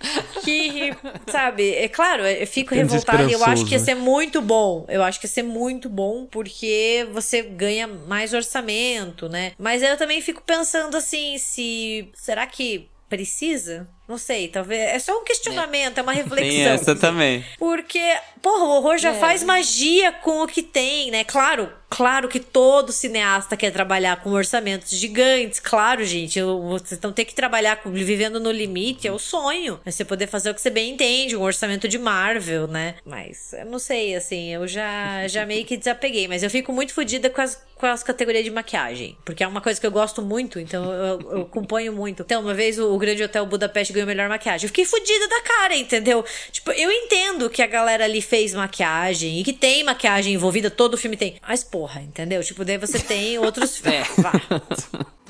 Que, 0.44 0.94
sabe, 1.30 1.74
é 1.74 1.88
claro, 1.88 2.24
eu 2.24 2.46
fico 2.46 2.70
Fica 2.70 2.76
revoltada 2.76 3.24
e 3.24 3.32
eu 3.32 3.44
acho 3.44 3.66
que 3.66 3.74
ia 3.74 3.78
ser 3.78 3.94
muito 3.94 4.40
bom. 4.40 4.86
Eu 4.88 5.02
acho 5.02 5.20
que 5.20 5.26
ia 5.26 5.30
ser 5.30 5.42
muito 5.42 5.88
bom 5.90 6.26
porque 6.26 7.06
você 7.12 7.42
ganha 7.42 7.86
mais 7.86 8.32
orçamento, 8.32 9.28
né? 9.28 9.52
Mas 9.58 9.82
eu 9.82 9.96
também 9.96 10.20
fico 10.22 10.42
pensando 10.42 10.96
assim, 10.96 11.36
se. 11.36 12.08
Será 12.14 12.46
que 12.46 12.88
precisa? 13.08 13.88
Não 14.08 14.16
sei, 14.16 14.48
talvez. 14.48 14.80
É 14.80 14.98
só 14.98 15.20
um 15.20 15.22
questionamento, 15.22 15.98
é, 15.98 16.02
uma 16.02 16.12
reflexão. 16.12 16.48
Tem 16.48 16.66
essa 16.66 16.96
também. 16.96 17.44
Porque, 17.58 18.00
porra, 18.40 18.64
o 18.64 18.70
horror 18.70 18.96
já 18.96 19.12
faz 19.12 19.42
magia 19.42 20.10
com 20.12 20.42
o 20.42 20.46
que 20.46 20.62
tem, 20.62 21.10
né? 21.10 21.24
Claro, 21.24 21.70
claro 21.90 22.26
que 22.26 22.40
todo 22.40 22.90
cineasta 22.90 23.54
quer 23.54 23.70
trabalhar 23.70 24.22
com 24.22 24.30
orçamentos 24.30 24.88
gigantes. 24.90 25.60
Claro, 25.60 26.02
gente, 26.06 26.40
vocês 26.40 26.98
não 27.02 27.12
ter 27.12 27.26
que 27.26 27.34
trabalhar 27.34 27.82
com, 27.82 27.90
vivendo 27.90 28.40
no 28.40 28.50
limite, 28.50 29.06
é 29.06 29.12
o 29.12 29.18
sonho. 29.18 29.78
É 29.84 29.90
você 29.90 30.06
poder 30.06 30.26
fazer 30.26 30.50
o 30.50 30.54
que 30.54 30.62
você 30.62 30.70
bem 30.70 30.94
entende, 30.94 31.36
um 31.36 31.42
orçamento 31.42 31.86
de 31.86 31.98
Marvel, 31.98 32.66
né? 32.66 32.94
Mas 33.04 33.52
eu 33.52 33.66
não 33.66 33.78
sei, 33.78 34.14
assim, 34.14 34.54
eu 34.54 34.66
já, 34.66 35.28
já 35.28 35.44
meio 35.44 35.66
que 35.66 35.76
desapeguei. 35.76 36.26
Mas 36.26 36.42
eu 36.42 36.48
fico 36.48 36.72
muito 36.72 36.94
fodida 36.94 37.28
com 37.28 37.42
as, 37.42 37.62
com 37.74 37.84
as 37.84 38.02
categorias 38.02 38.44
de 38.44 38.50
maquiagem. 38.50 39.18
Porque 39.22 39.44
é 39.44 39.46
uma 39.46 39.60
coisa 39.60 39.78
que 39.78 39.86
eu 39.86 39.92
gosto 39.92 40.22
muito, 40.22 40.58
então 40.58 40.90
eu, 40.90 41.20
eu 41.30 41.42
acompanho 41.42 41.92
muito. 41.92 42.22
Então, 42.22 42.40
uma 42.40 42.54
vez 42.54 42.78
o, 42.78 42.94
o 42.94 42.96
Grande 42.96 43.22
Hotel 43.22 43.44
Budapeste 43.44 43.97
ganhou 43.98 44.06
melhor 44.06 44.28
maquiagem. 44.28 44.64
Eu 44.64 44.68
fiquei 44.68 44.84
fodida 44.84 45.28
da 45.28 45.40
cara, 45.42 45.76
entendeu? 45.76 46.24
Tipo, 46.50 46.72
eu 46.72 46.90
entendo 46.90 47.50
que 47.50 47.62
a 47.62 47.66
galera 47.66 48.04
ali 48.04 48.22
fez 48.22 48.54
maquiagem 48.54 49.40
e 49.40 49.44
que 49.44 49.52
tem 49.52 49.84
maquiagem 49.84 50.34
envolvida, 50.34 50.70
todo 50.70 50.96
filme 50.96 51.16
tem. 51.16 51.36
Mas, 51.46 51.64
porra, 51.64 52.00
entendeu? 52.00 52.42
Tipo, 52.42 52.64
daí 52.64 52.78
você 52.78 52.98
tem 52.98 53.38
outros. 53.38 53.82
É. 53.88 54.02
Vá. 54.20 54.32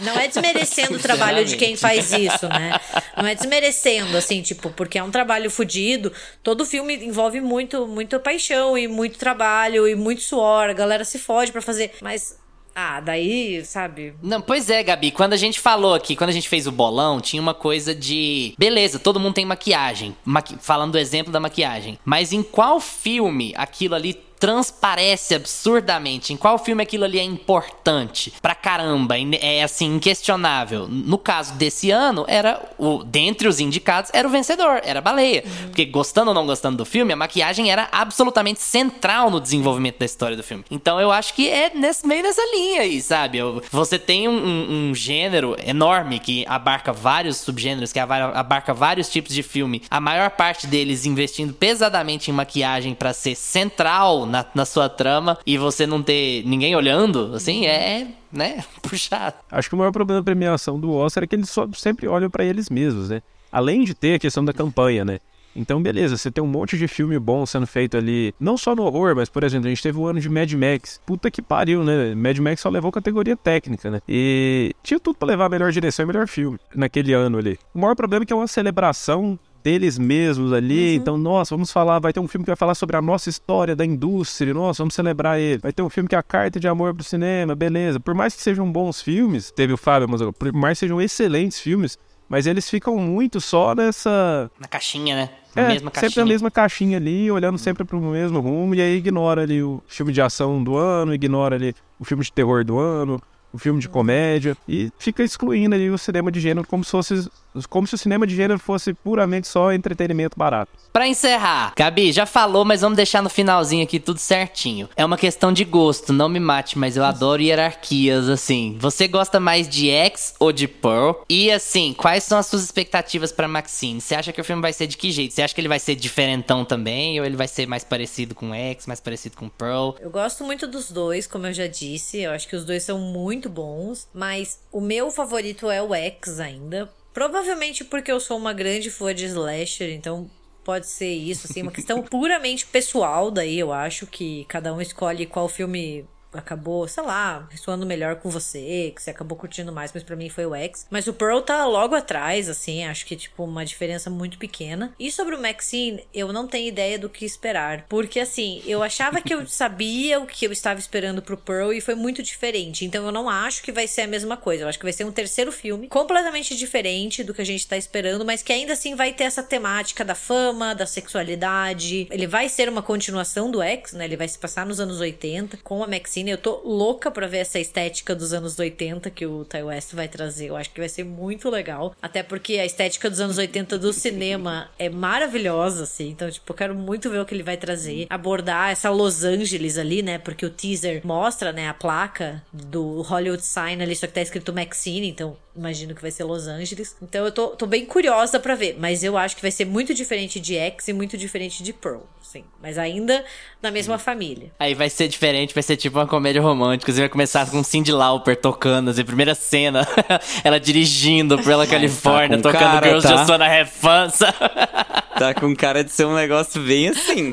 Não 0.01 0.19
é 0.19 0.27
desmerecendo 0.27 0.97
o 0.97 0.99
trabalho 0.99 1.45
de 1.45 1.57
quem 1.57 1.77
faz 1.77 2.13
isso, 2.13 2.49
né? 2.49 2.73
Não 3.17 3.27
é 3.27 3.35
desmerecendo, 3.35 4.17
assim, 4.17 4.43
tipo, 4.43 4.71
porque 4.71 4.99
é 4.99 5.03
um 5.03 5.11
trabalho 5.11 5.51
fudido. 5.51 6.13
Todo 6.43 6.65
filme 6.65 6.95
envolve 7.05 7.41
muito, 7.41 7.87
muita 7.87 8.19
paixão 8.19 8.77
e 8.77 8.89
muito 8.89 9.19
trabalho 9.19 9.87
e 9.87 9.95
muito 9.95 10.23
suor. 10.23 10.71
A 10.71 10.73
galera 10.73 11.05
se 11.05 11.19
fode 11.19 11.53
pra 11.53 11.63
fazer. 11.63 11.93
Mas, 12.01 12.37
ah, 12.81 13.01
daí, 13.01 13.65
sabe? 13.65 14.15
Não, 14.23 14.41
pois 14.41 14.71
é, 14.71 14.83
Gabi. 14.83 15.11
Quando 15.11 15.33
a 15.33 15.37
gente 15.37 15.59
falou 15.59 15.95
aqui, 15.95 16.15
quando 16.15 16.31
a 16.31 16.33
gente 16.33 16.49
fez 16.49 16.67
o 16.67 16.71
bolão, 16.73 17.21
tinha 17.21 17.43
uma 17.43 17.55
coisa 17.55 17.93
de. 17.93 18.55
Beleza, 18.57 18.99
todo 19.01 19.19
mundo 19.19 19.35
tem 19.35 19.45
maquiagem. 19.45 20.15
Maqui- 20.25 20.57
Falando 20.61 20.93
do 20.93 20.99
exemplo 20.99 21.33
da 21.33 21.41
maquiagem. 21.41 21.99
Mas 22.05 22.33
em 22.33 22.43
qual 22.43 22.79
filme 22.79 23.53
aquilo 23.57 23.95
ali 23.97 24.15
transparece 24.39 25.35
absurdamente? 25.35 26.33
Em 26.33 26.37
qual 26.37 26.59
filme 26.59 26.83
aquilo 26.83 27.05
ali 27.05 27.19
é 27.19 27.23
importante? 27.25 28.33
Pra 28.41 28.55
caramba, 28.55 29.17
é 29.41 29.63
assim, 29.63 29.97
inquestionável. 29.97 30.87
No 30.89 31.19
caso 31.19 31.55
desse 31.55 31.91
ano, 31.91 32.25
era 32.29 32.61
o. 32.79 33.03
Dentre 33.05 33.49
os 33.49 33.61
indicados, 33.61 34.11
era 34.15 34.27
o 34.27 34.31
vencedor, 34.31 34.81
era 34.85 34.99
a 34.99 35.03
baleia. 35.03 35.45
Porque 35.67 35.85
gostando 35.85 36.29
ou 36.31 36.35
não 36.35 36.47
gostando 36.47 36.77
do 36.77 36.85
filme, 36.85 37.13
a 37.13 37.17
maquiagem 37.17 37.71
era 37.71 37.89
absolutamente 37.93 38.61
central 38.61 39.31
no 39.31 39.41
desenvolvimento 39.41 39.99
da 39.99 40.07
história 40.07 40.37
do 40.37 40.43
filme. 40.43 40.65
Então 40.71 41.01
eu 41.01 41.11
acho 41.11 41.35
que 41.35 41.49
é 41.49 41.71
nesse, 41.75 42.07
meio 42.07 42.23
nessa 42.23 42.43
linha 42.55 42.83
aí, 42.83 43.01
sabe? 43.01 43.39
Você 43.71 43.99
tem 43.99 44.29
um, 44.29 44.91
um- 44.91 44.95
gênero 44.95 45.57
enorme 45.65 46.19
que 46.19 46.45
abarca 46.49 46.93
vários 46.93 47.37
subgêneros, 47.39 47.93
que 47.93 47.99
abarca 47.99 48.73
vários 48.75 49.09
tipos 49.09 49.35
de 49.35 49.43
filme. 49.43 49.83
A 49.91 50.01
maior 50.01 50.31
parte 50.31 50.67
deles 50.67 51.07
investindo 51.07 51.53
pesadamente 51.53 52.31
em 52.31 52.35
maquiagem 52.35 52.95
pra 52.95 53.13
ser 53.13 53.35
central 53.35 54.27
na, 54.29 54.45
na 54.55 54.65
sua 54.65 54.89
trama 54.89 55.39
e 55.47 55.59
você 55.59 55.87
não 55.87 56.03
ter 56.03 56.45
ninguém 56.47 56.77
olhando, 56.77 57.35
assim, 57.35 57.67
é, 57.67 58.09
né, 58.33 58.65
puxado. 58.83 59.37
Acho 59.51 59.69
que 59.69 59.75
o 59.75 59.79
maior 59.79 59.93
problema 59.93 60.21
da 60.21 60.25
premiação 60.25 60.79
do 60.79 60.93
Oscar 60.93 61.25
é 61.25 61.27
que 61.27 61.35
eles 61.35 61.51
só 61.51 61.67
sempre 61.75 62.07
olham 62.07 62.31
pra 62.31 62.45
eles 62.45 62.69
mesmos, 62.69 63.09
né? 63.09 63.23
Além 63.51 63.85
de 63.85 63.95
ter 63.95 64.15
a 64.15 64.19
questão 64.19 64.45
da 64.45 64.53
campanha, 64.53 65.05
né? 65.05 65.19
Então, 65.59 65.83
beleza, 65.83 66.17
você 66.17 66.31
tem 66.31 66.43
um 66.43 66.47
monte 66.47 66.79
de 66.79 66.87
filme 66.87 67.19
bom 67.19 67.45
sendo 67.45 67.67
feito 67.67 67.97
ali, 67.97 68.33
não 68.39 68.57
só 68.57 68.77
no 68.77 68.85
horror, 68.85 69.17
mas, 69.17 69.29
por 69.29 69.43
exemplo, 69.43 69.67
a 69.67 69.71
gente 69.71 69.83
teve 69.83 69.99
o 69.99 70.07
ano 70.07 70.21
de 70.21 70.29
Mad 70.29 70.53
Max. 70.53 71.01
Puta 71.05 71.33
que 71.33 71.43
pariu, 71.43 71.83
né? 71.83 72.15
Mad 72.15 72.39
Max 72.39 72.61
só 72.61 72.69
levou 72.69 72.93
categoria 72.93 73.37
técnica, 73.37 73.91
né? 73.91 74.01
E 74.09 74.73
tinha 74.85 75.01
tudo 75.01 75.17
pra 75.17 75.27
levar 75.27 75.47
a 75.47 75.49
melhor 75.49 75.73
direção 75.73 76.05
e 76.05 76.07
melhor 76.07 76.29
filme 76.29 76.59
naquele 76.75 77.13
ano 77.13 77.39
ali. 77.39 77.59
O 77.75 77.81
maior 77.81 77.97
problema 77.97 78.23
é 78.23 78.27
que 78.27 78.33
é 78.33 78.37
uma 78.37 78.47
celebração 78.47 79.37
deles 79.63 79.99
mesmos 79.99 80.53
ali. 80.53 80.95
Então, 80.97 81.17
nossa, 81.19 81.55
vamos 81.55 81.71
falar. 81.73 81.99
Vai 81.99 82.13
ter 82.13 82.21
um 82.21 82.29
filme 82.29 82.45
que 82.45 82.51
vai 82.51 82.57
falar 82.57 82.75
sobre 82.75 82.97
a 82.97 83.03
nossa 83.03 83.29
história 83.29 83.75
da 83.77 83.85
indústria. 83.85 84.53
Nossa, 84.55 84.83
vamos 84.83 84.95
celebrar 84.95 85.39
ele. 85.39 85.59
Vai 85.59 85.73
ter 85.73 85.83
um 85.83 85.89
filme 85.91 86.09
que 86.09 86.15
é 86.15 86.19
a 86.19 86.23
carta 86.23 86.59
de 86.61 86.69
amor 86.69 86.95
pro 86.95 87.05
cinema, 87.05 87.55
beleza. 87.55 87.99
Por 88.01 88.15
mais 88.15 88.35
que 88.35 88.43
sejam 88.43 88.71
bons 88.71 89.03
filmes, 89.03 89.51
teve 89.51 89.73
o 89.73 89.77
Fábio, 89.77 90.09
mas 90.09 90.21
por 90.39 90.53
mais 90.53 90.79
que 90.79 90.81
sejam 90.87 91.01
excelentes 91.01 91.61
filmes, 91.61 91.99
mas 92.29 92.47
eles 92.47 92.69
ficam 92.69 92.97
muito 92.99 93.41
só 93.41 93.75
nessa. 93.75 94.51
Na 94.61 94.69
caixinha, 94.69 95.17
né? 95.17 95.31
Na 95.57 95.63
É, 95.63 95.69
mesma 95.69 95.91
caixinha. 95.91 96.11
sempre 96.11 96.23
na 96.23 96.27
mesma 96.29 96.51
caixinha 96.51 96.97
ali, 96.99 97.31
olhando 97.31 97.59
sempre 97.59 97.85
pro 97.85 98.01
mesmo 98.01 98.39
rumo, 98.41 98.75
e 98.75 98.81
aí 98.83 98.97
ignora 98.97 99.43
ali 99.43 99.63
o 99.63 99.83
filme 99.89 100.13
de 100.13 100.21
ação 100.21 100.63
do 100.63 100.77
ano, 100.77 101.15
ignora 101.15 101.57
ali 101.57 101.75
o 101.99 102.05
filme 102.05 102.23
de 102.23 102.31
terror 102.33 102.65
do 102.65 102.79
ano, 102.79 103.21
o 103.53 103.59
filme 103.59 103.81
de 103.81 103.89
comédia, 103.89 104.57
e 104.69 104.91
fica 104.99 105.23
excluindo 105.23 105.75
ali 105.75 105.91
o 105.91 105.99
cinema 105.99 106.31
de 106.31 106.41
gênero 106.41 106.67
como 106.67 106.85
se 106.85 106.91
fosse. 106.91 107.29
Como 107.69 107.87
se 107.87 107.95
o 107.95 107.99
cinema 107.99 108.27
de 108.27 108.37
gênero 108.37 108.61
fosse 108.61 108.95
puramente 108.95 109.49
só 109.49 109.73
entretenimento 109.73 110.39
barato. 110.39 110.71
Pra 110.93 111.09
encerrar, 111.09 111.73
Gabi, 111.77 112.13
já 112.13 112.25
falou, 112.25 112.65
mas 112.65 112.83
vamos 112.83 112.97
deixar 112.97 113.23
no 113.23 113.29
finalzinho 113.29 113.83
aqui 113.83 113.99
tudo 113.99 114.19
certinho. 114.19 114.89
É 114.97 115.05
uma 115.05 115.17
questão 115.17 115.53
de 115.53 115.65
gosto, 115.65 116.13
não 116.13 116.29
me 116.29 116.39
mate, 116.39 116.79
mas 116.79 116.97
eu 116.97 117.05
adoro 117.05 117.43
hierarquias, 117.43 118.29
assim. 118.29 118.77
Você 118.81 119.09
gosta 119.09 119.41
mais 119.41 119.69
de 119.69 119.91
X 119.91 120.35
ou 120.39 120.53
de 120.53 120.69
Pearl? 120.69 121.23
E 121.29 121.51
assim, 121.51 121.95
quais 121.97 122.25
são 122.25 122.39
as 122.39 122.47
suas 122.47 122.63
expectativas 122.63 123.33
pra 123.33 123.49
Maxine? 123.49 124.01
Você 124.01 124.15
acha 124.15 124.33
que 124.33 124.41
o 124.41 124.45
filme 124.45 124.63
vai 124.63 124.73
ser 124.73 124.87
de 124.87 124.97
que 124.97 125.11
jeito? 125.11 125.35
Você 125.35 125.43
acha 125.43 125.55
que 125.55 125.61
ele 125.61 125.69
vai 125.69 125.79
ser 125.79 125.95
diferentão 125.97 126.65
também? 126.65 127.19
Ou 127.19 127.27
ele 127.27 127.37
vai 127.37 127.49
ser 127.49 127.67
mais 127.67 127.83
parecido 127.83 128.35
com 128.35 128.55
X, 128.55 128.87
mais 128.87 129.01
parecido 129.01 129.37
com 129.37 129.49
Pearl? 129.49 129.91
Eu 130.01 130.11
gosto 130.11 130.45
muito 130.45 130.67
dos 130.67 130.91
dois, 130.91 131.27
como 131.27 131.47
eu 131.47 131.53
já 131.53 131.67
disse. 131.67 132.19
Eu 132.19 132.33
acho 132.33 132.47
que 132.47 132.57
os 132.57 132.65
dois 132.65 132.83
são 132.83 132.99
muito 132.99 133.38
bons. 133.47 134.09
Mas 134.15 134.59
o 134.73 134.81
meu 134.81 135.11
favorito 135.11 135.71
é 135.71 135.83
o 135.83 135.95
X 135.95 136.41
ainda. 136.41 136.91
Provavelmente 137.13 137.85
porque 137.85 138.11
eu 138.11 138.21
sou 138.21 138.39
uma 138.39 138.55
grande 138.55 138.91
fã 138.91 139.15
de 139.15 139.27
slasher, 139.27 139.93
então 139.93 140.31
pode 140.65 140.87
ser 140.87 141.13
isso, 141.13 141.47
assim, 141.51 141.63
uma 141.63 141.73
questão 141.73 142.01
puramente 142.05 142.67
pessoal. 142.67 143.31
Daí 143.31 143.59
eu 143.59 143.71
acho 143.71 144.07
que 144.07 144.47
cada 144.47 144.73
um 144.73 144.81
escolhe 144.81 145.27
qual 145.27 145.49
filme 145.49 146.07
acabou, 146.33 146.87
sei 146.89 147.03
lá, 147.03 147.47
ressoando 147.51 147.87
melhor 147.87 148.17
com 148.17 148.29
você, 148.31 148.93
que 148.95 149.03
você 149.03 149.11
acabou 149.11 149.37
curtindo 149.37 149.73
mais, 149.73 149.93
mas 149.93 150.03
pra 150.03 150.17
mim 150.17 150.29
foi 150.29 150.47
o 150.47 150.55
X. 150.55 150.87
Mas 150.91 151.07
o 151.07 151.13
Pearl 151.13 151.41
tá 151.41 151.65
logo 151.67 151.95
atrás, 151.95 152.49
assim, 152.49 152.85
acho 152.85 153.07
que, 153.07 153.17
tipo, 153.17 153.45
uma 153.45 153.65
diferença 153.65 154.11
muito 154.11 154.39
pequena. 154.39 154.93
E 154.99 155.11
sobre 155.11 155.35
o 155.35 155.41
Maxine, 155.41 156.07
eu 156.13 156.33
não 156.33 156.47
tenho 156.47 156.69
ideia 156.69 156.99
do 156.99 157.09
que 157.09 157.25
esperar. 157.25 157.87
Porque, 157.89 158.21
assim, 158.21 158.63
eu 158.67 158.83
achava 158.83 159.21
que 159.21 159.35
eu 159.35 159.47
sabia 159.49 160.21
o 160.21 160.27
que 160.27 160.47
eu 160.47 160.53
estava 160.53 160.79
esperando 160.79 161.23
pro 161.23 161.37
Pearl 161.37 161.73
e 161.73 161.81
foi 161.81 161.95
muito 161.95 162.23
diferente. 162.23 162.85
Então 162.85 163.05
eu 163.05 163.13
não 163.13 163.29
acho 163.29 163.63
que 163.63 163.73
vai 163.73 163.87
ser 163.87 164.03
a 164.03 164.07
mesma 164.07 164.37
coisa. 164.37 164.65
Eu 164.65 164.69
acho 164.69 164.79
que 164.79 164.85
vai 164.85 164.93
ser 164.93 165.05
um 165.05 165.13
terceiro 165.13 165.51
filme 165.51 165.89
completamente 165.89 166.57
diferente 166.57 167.25
do 167.25 167.33
que 167.35 167.43
a 167.43 167.47
gente 167.47 167.67
tá 167.67 167.77
esperando, 167.77 168.25
mas 168.25 168.43
que 168.43 168.53
ainda 168.53 168.73
assim 168.73 168.95
vai 168.95 169.13
ter 169.13 169.25
essa 169.25 169.43
temática 169.43 170.05
da 170.05 170.15
fama, 170.15 170.75
da 170.75 170.87
sexualidade. 170.87 172.07
Ele 172.11 172.27
vai 172.27 172.49
ser 172.49 172.69
uma 172.69 172.83
continuação 172.83 173.51
do 173.51 173.63
X, 173.63 173.93
né? 173.93 174.05
Ele 174.05 174.17
vai 174.17 174.29
se 174.29 174.39
passar 174.39 174.67
nos 174.67 174.81
anos 174.81 175.01
80 175.01 175.59
com 175.63 175.83
a 175.83 175.87
Maxine 175.87 176.18
Eu 176.27 176.39
tô 176.39 176.61
louca 176.65 177.11
pra 177.11 177.27
ver 177.27 177.39
essa 177.39 177.59
estética 177.59 178.15
dos 178.15 178.33
anos 178.33 178.59
80 178.59 179.11
que 179.11 179.27
o 179.27 179.45
Ty 179.45 179.63
West 179.63 179.95
vai 179.95 180.09
trazer. 180.09 180.47
Eu 180.47 180.57
acho 180.57 180.71
que 180.71 180.81
vai 180.81 180.89
ser 180.89 181.05
muito 181.05 181.49
legal. 181.49 181.95
Até 182.01 182.23
porque 182.23 182.55
a 182.55 182.67
estética 182.67 183.09
dos 183.09 183.21
anos 183.21 183.39
80 183.39 183.79
do 183.79 183.93
cinema 183.93 184.71
é 184.79 184.89
maravilhosa, 184.89 185.85
assim. 185.85 186.09
Então, 186.11 186.31
tipo, 186.31 186.51
eu 186.51 186.57
quero 186.57 186.75
muito 186.75 187.11
ver 187.11 187.21
o 187.21 187.27
que 187.27 187.35
ele 187.35 187.43
vai 187.43 187.57
trazer. 187.57 188.07
Abordar 188.11 188.71
essa 188.71 188.91
Los 188.91 189.25
Angeles 189.25 189.79
ali, 189.79 190.03
né? 190.03 190.19
Porque 190.19 190.45
o 190.45 190.51
teaser 190.51 191.01
mostra, 191.05 191.53
né, 191.53 191.69
a 191.69 191.75
placa 191.75 192.43
do 192.53 193.03
Hollywood 193.03 193.45
Sign 193.45 193.83
ali, 193.83 193.95
só 193.95 194.07
que 194.07 194.15
tá 194.15 194.21
escrito 194.21 194.53
Maxine, 194.53 195.09
então 195.09 195.37
imagino 195.59 195.95
que 195.95 196.01
vai 196.01 196.11
ser 196.11 196.25
Los 196.25 196.47
Angeles. 196.47 196.97
Então 197.03 197.25
eu 197.25 197.33
tô, 197.33 197.49
tô 197.49 197.67
bem 197.67 197.85
curiosa 197.85 198.39
para 198.39 198.55
ver, 198.55 198.77
mas 198.79 199.03
eu 199.03 199.19
acho 199.19 199.35
que 199.35 199.43
vai 199.43 199.51
ser 199.51 199.65
muito 199.65 199.93
diferente 199.93 200.39
de 200.39 200.57
X 200.57 200.89
e 200.89 200.93
muito 200.93 201.19
diferente 201.19 201.63
de 201.63 201.73
Pearl, 201.73 202.01
sim. 202.23 202.45
Mas 202.63 202.79
ainda 202.79 203.25
na 203.61 203.71
mesma 203.71 203.99
família. 203.99 204.53
Aí 204.59 204.75
vai 204.75 204.89
ser 204.89 205.09
diferente, 205.09 205.53
vai 205.53 205.63
ser 205.63 205.77
tipo 205.77 205.99
uma 205.99 206.07
comédia 206.07 206.41
romântica. 206.41 206.93
Você 206.93 207.01
vai 207.01 207.09
começar 207.09 207.51
com 207.51 207.63
Cindy 207.63 207.93
Lauper 207.93 208.37
tocando, 208.37 208.91
assim, 208.91 209.05
primeira 209.05 209.35
cena, 209.35 209.87
ela 210.45 210.61
dirigindo 210.61 211.43
pela 211.43 211.67
Califórnia, 211.67 212.37
tá 212.39 212.53
tocando 212.53 212.71
cara, 212.71 212.87
Girls 212.87 213.07
tá? 213.07 213.17
Just 213.17 213.31
Wanna 213.31 213.47
Have 213.47 213.71
Fun. 213.71 214.09
Tá 215.19 215.35
com 215.35 215.53
cara 215.57 215.83
de 215.83 215.91
ser 215.91 216.07
um 216.07 216.15
negócio 216.15 216.63
bem 216.63 216.91
assim. 216.91 217.33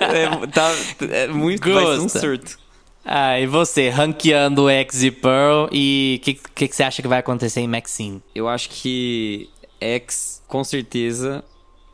É, 0.00 0.46
tá, 0.46 0.72
é 1.10 1.26
muito 1.26 1.60
vai 1.74 1.84
ser 1.84 1.90
um 1.98 2.02
Gosta. 2.02 2.20
surto. 2.20 2.65
Ah, 3.08 3.38
e 3.38 3.46
você, 3.46 3.88
ranqueando 3.88 4.68
X 4.68 5.04
e 5.04 5.12
Pearl, 5.12 5.68
e 5.70 6.18
o 6.20 6.24
que, 6.24 6.34
que, 6.34 6.66
que 6.66 6.74
você 6.74 6.82
acha 6.82 7.00
que 7.00 7.06
vai 7.06 7.20
acontecer 7.20 7.60
em 7.60 7.68
Maxine? 7.68 8.20
Eu 8.34 8.48
acho 8.48 8.68
que 8.68 9.48
X, 9.80 10.42
com 10.48 10.64
certeza, 10.64 11.44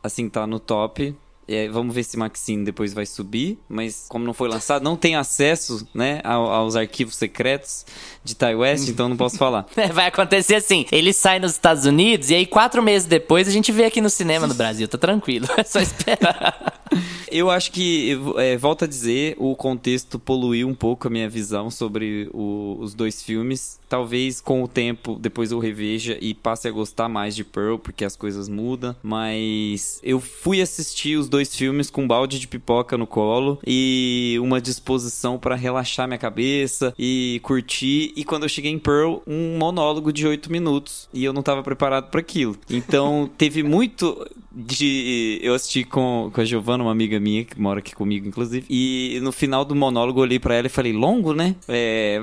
assim, 0.01 0.27
tá 0.27 0.47
no 0.47 0.59
top. 0.59 1.15
É, 1.47 1.67
vamos 1.69 1.93
ver 1.93 2.03
se 2.03 2.15
Maxine 2.17 2.63
depois 2.63 2.93
vai 2.93 3.05
subir, 3.05 3.57
mas 3.67 4.05
como 4.09 4.23
não 4.25 4.33
foi 4.33 4.47
lançado, 4.49 4.83
não 4.83 4.95
tem 4.95 5.15
acesso, 5.15 5.87
né, 5.93 6.21
ao- 6.23 6.49
aos 6.51 6.75
arquivos 6.75 7.15
secretos 7.15 7.85
de 8.23 8.35
Ty 8.35 8.55
West, 8.55 8.87
então 8.87 9.09
não 9.09 9.17
posso 9.17 9.37
falar. 9.37 9.65
Vai 9.93 10.07
acontecer 10.07 10.55
assim, 10.55 10.85
ele 10.91 11.11
sai 11.11 11.39
nos 11.39 11.51
Estados 11.51 11.85
Unidos, 11.85 12.29
e 12.29 12.35
aí 12.35 12.45
quatro 12.45 12.81
meses 12.81 13.05
depois 13.07 13.47
a 13.47 13.51
gente 13.51 13.71
vê 13.71 13.83
aqui 13.85 13.99
no 13.99 14.09
cinema 14.09 14.47
no 14.47 14.53
Brasil, 14.53 14.87
tá 14.87 14.97
tranquilo, 14.97 15.45
é 15.57 15.63
só 15.63 15.79
esperar. 15.81 16.81
Eu 17.29 17.49
acho 17.49 17.71
que, 17.71 18.15
é, 18.37 18.55
volto 18.55 18.85
a 18.85 18.87
dizer, 18.87 19.35
o 19.39 19.55
contexto 19.55 20.19
poluiu 20.19 20.67
um 20.67 20.75
pouco 20.75 21.07
a 21.07 21.09
minha 21.09 21.27
visão 21.27 21.71
sobre 21.71 22.29
o- 22.31 22.77
os 22.79 22.93
dois 22.93 23.23
filmes. 23.23 23.79
Talvez 23.89 24.39
com 24.39 24.61
o 24.61 24.67
tempo, 24.67 25.17
depois 25.19 25.51
eu 25.51 25.57
reveja 25.57 26.15
e 26.21 26.35
passe 26.35 26.67
a 26.67 26.71
gostar 26.71 27.09
mais 27.09 27.35
de 27.35 27.43
Pearl, 27.43 27.77
porque 27.77 28.05
as 28.05 28.15
coisas 28.15 28.47
mudam. 28.47 28.95
Mas 29.01 29.99
eu 30.03 30.19
fui 30.19 30.61
assistir 30.61 31.17
os 31.17 31.27
dois 31.27 31.42
filmes 31.45 31.89
com 31.89 32.03
um 32.03 32.07
balde 32.07 32.39
de 32.39 32.47
pipoca 32.47 32.97
no 32.97 33.07
colo 33.07 33.59
e 33.65 34.37
uma 34.41 34.61
disposição 34.61 35.37
para 35.37 35.55
relaxar 35.55 36.07
minha 36.07 36.17
cabeça 36.17 36.93
e 36.97 37.39
curtir. 37.43 38.13
E 38.15 38.23
quando 38.23 38.43
eu 38.43 38.49
cheguei 38.49 38.71
em 38.71 38.79
Pearl, 38.79 39.17
um 39.25 39.57
monólogo 39.57 40.11
de 40.13 40.27
oito 40.27 40.51
minutos 40.51 41.07
e 41.13 41.23
eu 41.23 41.33
não 41.33 41.41
tava 41.41 41.63
preparado 41.63 42.09
para 42.09 42.19
aquilo. 42.19 42.55
Então 42.69 43.29
teve 43.37 43.63
muito 43.63 44.25
de. 44.55 45.39
Eu 45.41 45.55
assisti 45.55 45.83
com, 45.83 46.29
com 46.31 46.39
a 46.39 46.45
Giovana, 46.45 46.83
uma 46.83 46.91
amiga 46.91 47.19
minha 47.19 47.43
que 47.43 47.59
mora 47.59 47.79
aqui 47.79 47.95
comigo, 47.95 48.27
inclusive. 48.27 48.65
E 48.69 49.19
no 49.23 49.31
final 49.31 49.65
do 49.65 49.75
monólogo 49.75 50.19
eu 50.19 50.23
olhei 50.23 50.37
pra 50.39 50.53
ela 50.55 50.67
e 50.67 50.69
falei: 50.69 50.93
longo, 50.93 51.33
né? 51.33 51.55
É. 51.67 52.21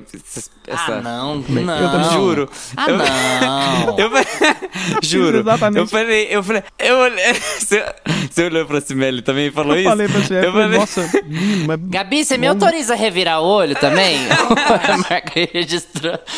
essa- 0.69 0.99
Ah, 0.99 1.01
não, 1.03 1.43
Eu 1.51 1.65
não. 1.99 2.13
juro. 2.13 2.49
Ah, 2.77 2.87
Eu- 2.89 2.99
não. 2.99 3.99
Eu 3.99 4.11
falei, 4.11 4.27
juro. 5.03 5.39
Exatamente. 5.39 5.79
Eu 5.81 5.87
falei, 5.89 6.27
eu 6.31 6.43
falei, 6.43 6.63
eu 6.79 6.97
olhei. 6.99 7.35
Você, 7.59 7.85
olhou 8.45 8.65
pra 8.67 8.81
Cimeli 9.01 9.23
também 9.23 9.51
falou 9.51 9.75
Eu 9.75 9.81
isso? 9.81 9.89
falei 9.89 10.09
pra 10.09 10.21
você, 10.21 10.47
eu 10.47 10.53
falei, 10.53 10.79
nossa, 10.79 11.23
menino, 11.25 11.65
mas 11.67 11.81
Gabi, 11.85 12.25
você 12.25 12.37
me 12.37 12.47
autoriza 12.47 12.93
a 12.93 12.97
revirar 12.97 13.41
o 13.41 13.47
olho 13.47 13.75
também? 13.77 14.19
Marca 15.09 15.49
registrou. 15.53 16.19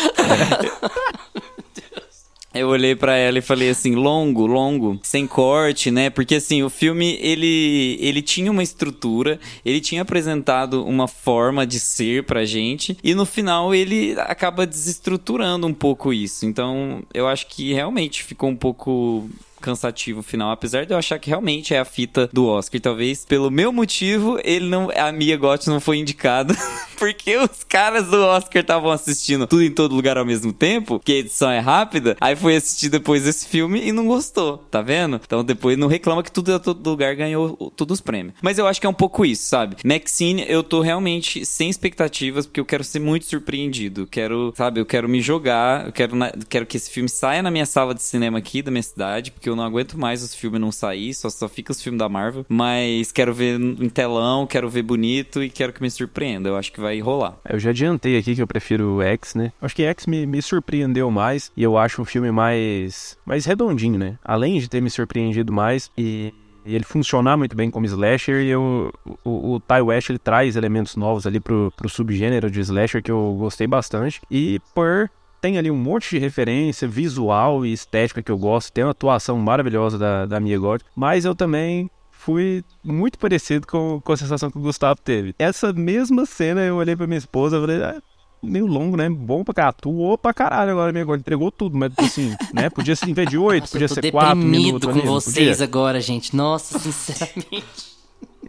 Eu 2.54 2.68
olhei 2.68 2.94
pra 2.94 3.16
ela 3.16 3.38
e 3.38 3.40
falei 3.40 3.70
assim, 3.70 3.94
longo, 3.94 4.44
longo, 4.44 5.00
sem 5.02 5.26
corte, 5.26 5.90
né? 5.90 6.10
Porque 6.10 6.34
assim, 6.34 6.62
o 6.62 6.68
filme 6.68 7.18
ele 7.18 7.96
ele 7.98 8.20
tinha 8.20 8.50
uma 8.50 8.62
estrutura, 8.62 9.40
ele 9.64 9.80
tinha 9.80 10.02
apresentado 10.02 10.84
uma 10.84 11.08
forma 11.08 11.66
de 11.66 11.80
ser 11.80 12.24
pra 12.24 12.44
gente 12.44 12.94
e 13.02 13.14
no 13.14 13.24
final 13.24 13.74
ele 13.74 14.14
acaba 14.18 14.66
desestruturando 14.66 15.66
um 15.66 15.72
pouco 15.72 16.12
isso. 16.12 16.44
Então, 16.44 17.02
eu 17.14 17.26
acho 17.26 17.46
que 17.46 17.72
realmente 17.72 18.22
ficou 18.22 18.50
um 18.50 18.56
pouco 18.56 19.26
cansativo 19.62 20.22
final, 20.22 20.50
apesar 20.50 20.84
de 20.84 20.92
eu 20.92 20.98
achar 20.98 21.18
que 21.18 21.30
realmente 21.30 21.72
é 21.74 21.78
a 21.78 21.84
fita 21.84 22.28
do 22.32 22.46
Oscar. 22.46 22.80
Talvez 22.80 23.24
pelo 23.24 23.50
meu 23.50 23.72
motivo 23.72 24.38
ele 24.44 24.68
não 24.68 24.90
a 24.94 25.10
Mia 25.12 25.36
Goth 25.36 25.66
não 25.68 25.80
foi 25.80 25.98
indicada, 25.98 26.54
porque 26.98 27.36
os 27.38 27.64
caras 27.64 28.08
do 28.08 28.20
Oscar 28.22 28.60
estavam 28.62 28.90
assistindo 28.90 29.46
tudo 29.46 29.62
em 29.62 29.70
todo 29.70 29.94
lugar 29.94 30.18
ao 30.18 30.24
mesmo 30.24 30.52
tempo, 30.52 31.00
que 31.04 31.12
a 31.12 31.16
edição 31.16 31.50
é 31.50 31.58
rápida. 31.58 32.16
Aí 32.20 32.36
foi 32.36 32.56
assistir 32.56 32.88
depois 32.88 33.26
esse 33.26 33.46
filme 33.46 33.80
e 33.82 33.92
não 33.92 34.06
gostou, 34.06 34.58
tá 34.70 34.82
vendo? 34.82 35.20
Então 35.24 35.44
depois 35.44 35.78
não 35.78 35.88
reclama 35.88 36.22
que 36.22 36.30
tudo 36.32 36.52
em 36.52 36.58
todo 36.58 36.88
lugar 36.90 37.14
ganhou 37.14 37.72
todos 37.76 37.98
os 37.98 38.00
prêmios. 38.00 38.34
Mas 38.42 38.58
eu 38.58 38.66
acho 38.66 38.80
que 38.80 38.86
é 38.86 38.90
um 38.90 38.94
pouco 38.94 39.24
isso, 39.24 39.48
sabe? 39.48 39.76
Maxine, 39.84 40.44
eu 40.48 40.62
tô 40.62 40.80
realmente 40.80 41.44
sem 41.46 41.70
expectativas 41.70 42.46
porque 42.46 42.60
eu 42.60 42.64
quero 42.64 42.82
ser 42.84 42.98
muito 42.98 43.26
surpreendido. 43.26 44.06
Quero, 44.06 44.52
sabe, 44.56 44.80
eu 44.80 44.86
quero 44.86 45.08
me 45.08 45.20
jogar, 45.20 45.86
eu 45.86 45.92
quero, 45.92 46.16
na- 46.16 46.32
quero 46.48 46.66
que 46.66 46.76
esse 46.76 46.90
filme 46.90 47.08
saia 47.08 47.42
na 47.42 47.50
minha 47.50 47.66
sala 47.66 47.94
de 47.94 48.02
cinema 48.02 48.38
aqui 48.38 48.62
da 48.62 48.70
minha 48.70 48.82
cidade, 48.82 49.30
porque 49.30 49.48
eu 49.52 49.56
não 49.56 49.64
aguento 49.64 49.98
mais 49.98 50.22
os 50.22 50.34
filmes 50.34 50.60
não 50.60 50.72
sair, 50.72 51.14
só, 51.14 51.30
só 51.30 51.48
fica 51.48 51.72
os 51.72 51.82
filmes 51.82 51.98
da 51.98 52.08
Marvel. 52.08 52.44
Mas 52.48 53.12
quero 53.12 53.32
ver 53.32 53.60
em 53.60 53.88
telão, 53.88 54.46
quero 54.46 54.68
ver 54.68 54.82
bonito 54.82 55.42
e 55.42 55.50
quero 55.50 55.72
que 55.72 55.82
me 55.82 55.90
surpreenda. 55.90 56.48
Eu 56.48 56.56
acho 56.56 56.72
que 56.72 56.80
vai 56.80 56.98
rolar. 57.00 57.36
Eu 57.48 57.58
já 57.58 57.70
adiantei 57.70 58.16
aqui 58.18 58.34
que 58.34 58.42
eu 58.42 58.46
prefiro 58.46 59.00
X, 59.02 59.34
né? 59.34 59.52
Acho 59.60 59.74
que 59.74 59.84
X 59.84 60.06
me, 60.06 60.26
me 60.26 60.42
surpreendeu 60.42 61.10
mais 61.10 61.52
e 61.56 61.62
eu 61.62 61.76
acho 61.76 62.02
um 62.02 62.04
filme 62.04 62.30
mais, 62.30 63.16
mais 63.24 63.44
redondinho, 63.44 63.98
né? 63.98 64.18
Além 64.24 64.58
de 64.58 64.68
ter 64.68 64.80
me 64.80 64.90
surpreendido 64.90 65.52
mais 65.52 65.90
e, 65.96 66.32
e 66.64 66.74
ele 66.74 66.84
funcionar 66.84 67.36
muito 67.36 67.56
bem 67.56 67.70
como 67.70 67.86
slasher, 67.86 68.42
e 68.42 68.48
eu, 68.48 68.92
o, 69.24 69.54
o 69.54 69.60
Ty 69.60 69.80
West 69.82 70.10
ele 70.10 70.18
traz 70.18 70.56
elementos 70.56 70.96
novos 70.96 71.26
ali 71.26 71.40
pro, 71.40 71.72
pro 71.76 71.88
subgênero 71.88 72.50
de 72.50 72.60
slasher 72.60 73.02
que 73.02 73.10
eu 73.10 73.36
gostei 73.38 73.66
bastante. 73.66 74.20
E 74.30 74.60
por 74.74 75.10
tem 75.42 75.58
ali 75.58 75.70
um 75.70 75.76
monte 75.76 76.10
de 76.10 76.18
referência 76.18 76.86
visual 76.86 77.66
e 77.66 77.72
estética 77.72 78.22
que 78.22 78.30
eu 78.30 78.38
gosto, 78.38 78.72
tem 78.72 78.84
uma 78.84 78.92
atuação 78.92 79.36
maravilhosa 79.36 79.98
da, 79.98 80.24
da 80.24 80.38
Mia 80.38 80.56
Goth, 80.56 80.82
mas 80.94 81.24
eu 81.24 81.34
também 81.34 81.90
fui 82.12 82.64
muito 82.84 83.18
parecido 83.18 83.66
com, 83.66 84.00
com 84.02 84.12
a 84.12 84.16
sensação 84.16 84.52
que 84.52 84.56
o 84.56 84.60
Gustavo 84.62 85.00
teve. 85.02 85.34
Essa 85.36 85.72
mesma 85.72 86.24
cena 86.24 86.60
eu 86.60 86.76
olhei 86.76 86.94
pra 86.94 87.08
minha 87.08 87.18
esposa 87.18 87.56
e 87.56 87.60
falei, 87.60 87.82
ah, 87.82 88.00
meio 88.40 88.66
longo, 88.66 88.96
né? 88.96 89.10
Bom 89.10 89.42
pra 89.42 89.52
cá, 89.52 89.68
atuou 89.68 90.16
pra 90.16 90.32
caralho 90.32 90.70
agora, 90.70 90.92
minha 90.92 91.04
Goth, 91.04 91.18
entregou 91.18 91.50
tudo, 91.50 91.76
mas 91.76 91.92
assim, 91.98 92.32
né? 92.54 92.70
Podia 92.70 92.94
ser 92.94 93.10
em 93.10 93.12
vez 93.12 93.28
de 93.28 93.36
oito, 93.36 93.68
podia 93.68 93.86
eu 93.86 93.88
tô 93.88 93.94
ser 93.96 94.12
quatro 94.12 94.36
deprimido 94.36 94.64
minutos. 94.64 94.86
com 94.86 94.92
ali, 94.92 95.04
não 95.04 95.12
vocês 95.14 95.48
podia? 95.48 95.64
agora, 95.64 96.00
gente. 96.00 96.36
Nossa, 96.36 96.78
sinceramente. 96.80 97.91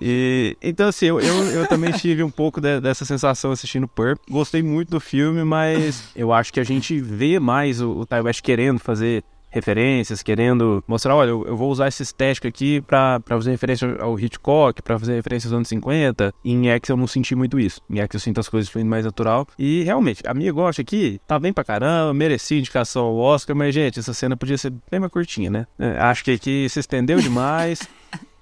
E, 0.05 0.57
então, 0.61 0.89
assim, 0.89 1.05
eu, 1.05 1.19
eu, 1.21 1.35
eu 1.45 1.67
também 1.67 1.91
tive 1.97 2.21
um 2.23 2.29
pouco 2.29 2.59
de- 2.59 2.81
dessa 2.81 3.05
sensação 3.05 3.51
assistindo 3.51 3.87
Purp. 3.87 4.19
Gostei 4.29 4.61
muito 4.61 4.89
do 4.89 4.99
filme, 4.99 5.43
mas 5.45 6.09
eu 6.13 6.33
acho 6.33 6.51
que 6.51 6.59
a 6.59 6.63
gente 6.63 6.99
vê 6.99 7.39
mais 7.39 7.79
o, 7.79 7.91
o 7.99 8.05
Ty 8.05 8.15
West 8.21 8.41
querendo 8.41 8.79
fazer 8.79 9.23
referências, 9.49 10.23
querendo 10.23 10.83
mostrar, 10.87 11.15
olha, 11.15 11.29
eu, 11.29 11.45
eu 11.45 11.55
vou 11.55 11.69
usar 11.71 11.85
essa 11.85 12.01
estética 12.01 12.47
aqui 12.47 12.81
pra, 12.81 13.19
pra 13.19 13.37
fazer 13.37 13.51
referência 13.51 13.97
ao 14.01 14.19
Hitchcock, 14.19 14.81
pra 14.81 14.97
fazer 14.97 15.13
referência 15.13 15.47
aos 15.47 15.53
anos 15.53 15.67
50. 15.67 16.33
E 16.43 16.51
em 16.51 16.67
X 16.69 16.89
eu 16.89 16.97
não 16.97 17.05
senti 17.05 17.35
muito 17.35 17.59
isso. 17.59 17.79
Em 17.89 17.99
X 17.99 18.15
eu 18.15 18.19
sinto 18.19 18.39
as 18.39 18.49
coisas 18.49 18.69
fluindo 18.69 18.89
mais 18.89 19.05
natural. 19.05 19.47
E 19.57 19.83
realmente, 19.83 20.23
a 20.25 20.33
minha 20.33 20.51
gosta 20.51 20.81
aqui 20.81 21.21
tá 21.27 21.37
bem 21.39 21.53
pra 21.53 21.63
caramba, 21.63 22.13
merecia 22.15 22.57
indicação 22.57 23.05
ao 23.05 23.15
Oscar, 23.15 23.55
mas, 23.55 23.73
gente, 23.75 23.99
essa 23.99 24.13
cena 24.13 24.35
podia 24.35 24.57
ser 24.57 24.73
bem 24.89 24.99
mais 24.99 25.11
curtinha, 25.11 25.51
né? 25.51 25.67
É, 25.77 25.99
acho 25.99 26.23
que 26.25 26.31
aqui 26.31 26.67
se 26.67 26.79
estendeu 26.79 27.19
demais. 27.19 27.87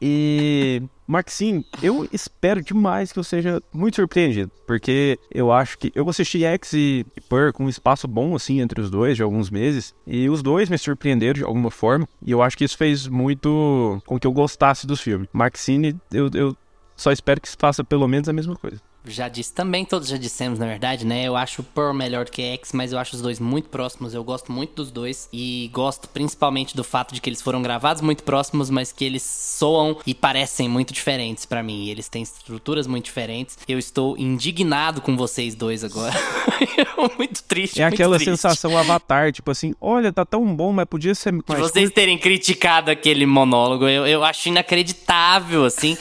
E 0.00 0.80
Maxine, 1.08 1.64
eu 1.82 2.06
espero 2.12 2.60
demais 2.60 3.10
que 3.10 3.18
eu 3.18 3.24
seja 3.24 3.62
muito 3.72 3.96
surpreendido, 3.96 4.52
porque 4.66 5.18
eu 5.32 5.50
acho 5.50 5.78
que 5.78 5.90
eu 5.94 6.06
assisti 6.06 6.44
X 6.44 6.74
e 6.74 7.06
Pur 7.30 7.50
com 7.50 7.64
um 7.64 7.68
espaço 7.68 8.06
bom 8.06 8.36
assim 8.36 8.60
entre 8.60 8.78
os 8.78 8.90
dois 8.90 9.16
de 9.16 9.22
alguns 9.22 9.48
meses, 9.48 9.94
e 10.06 10.28
os 10.28 10.42
dois 10.42 10.68
me 10.68 10.76
surpreenderam 10.76 11.38
de 11.38 11.44
alguma 11.44 11.70
forma, 11.70 12.06
e 12.22 12.30
eu 12.30 12.42
acho 12.42 12.58
que 12.58 12.64
isso 12.64 12.76
fez 12.76 13.08
muito 13.08 14.02
com 14.04 14.20
que 14.20 14.26
eu 14.26 14.32
gostasse 14.32 14.86
dos 14.86 15.00
filmes. 15.00 15.30
Maxine, 15.32 15.96
eu, 16.12 16.28
eu 16.34 16.54
só 16.94 17.10
espero 17.10 17.40
que 17.40 17.48
faça 17.58 17.82
pelo 17.82 18.06
menos 18.06 18.28
a 18.28 18.32
mesma 18.34 18.54
coisa. 18.54 18.78
Já 19.08 19.28
disse 19.28 19.52
também, 19.52 19.84
todos 19.84 20.08
já 20.08 20.16
dissemos, 20.16 20.58
na 20.58 20.66
verdade, 20.66 21.06
né? 21.06 21.24
Eu 21.24 21.36
acho 21.36 21.62
o 21.62 21.64
Pearl 21.64 21.92
melhor 21.92 22.24
do 22.24 22.30
que 22.30 22.42
X, 22.42 22.72
mas 22.72 22.92
eu 22.92 22.98
acho 22.98 23.16
os 23.16 23.22
dois 23.22 23.40
muito 23.40 23.68
próximos. 23.68 24.14
Eu 24.14 24.22
gosto 24.24 24.52
muito 24.52 24.74
dos 24.74 24.90
dois. 24.90 25.28
E 25.32 25.70
gosto 25.72 26.08
principalmente 26.08 26.76
do 26.76 26.84
fato 26.84 27.14
de 27.14 27.20
que 27.20 27.28
eles 27.28 27.42
foram 27.42 27.62
gravados 27.62 28.02
muito 28.02 28.22
próximos, 28.22 28.70
mas 28.70 28.92
que 28.92 29.04
eles 29.04 29.22
soam 29.22 29.98
e 30.06 30.14
parecem 30.14 30.68
muito 30.68 30.92
diferentes 30.92 31.46
pra 31.46 31.62
mim. 31.62 31.88
Eles 31.88 32.08
têm 32.08 32.22
estruturas 32.22 32.86
muito 32.86 33.06
diferentes. 33.06 33.58
Eu 33.68 33.78
estou 33.78 34.16
indignado 34.18 35.00
com 35.00 35.16
vocês 35.16 35.54
dois 35.54 35.84
agora. 35.84 36.14
muito 37.16 37.42
triste. 37.44 37.80
É 37.80 37.84
muito 37.84 37.94
aquela 37.94 38.16
triste. 38.16 38.30
sensação 38.30 38.76
avatar, 38.76 39.32
tipo 39.32 39.50
assim, 39.50 39.74
olha, 39.80 40.12
tá 40.12 40.24
tão 40.24 40.54
bom, 40.54 40.72
mas 40.72 40.86
podia 40.86 41.14
ser 41.14 41.32
De 41.32 41.42
mais 41.48 41.60
vocês 41.60 41.90
terem 41.90 42.18
criticado 42.18 42.90
aquele 42.90 43.26
monólogo, 43.26 43.88
eu, 43.88 44.06
eu 44.06 44.24
acho 44.24 44.48
inacreditável, 44.48 45.64
assim. 45.64 45.96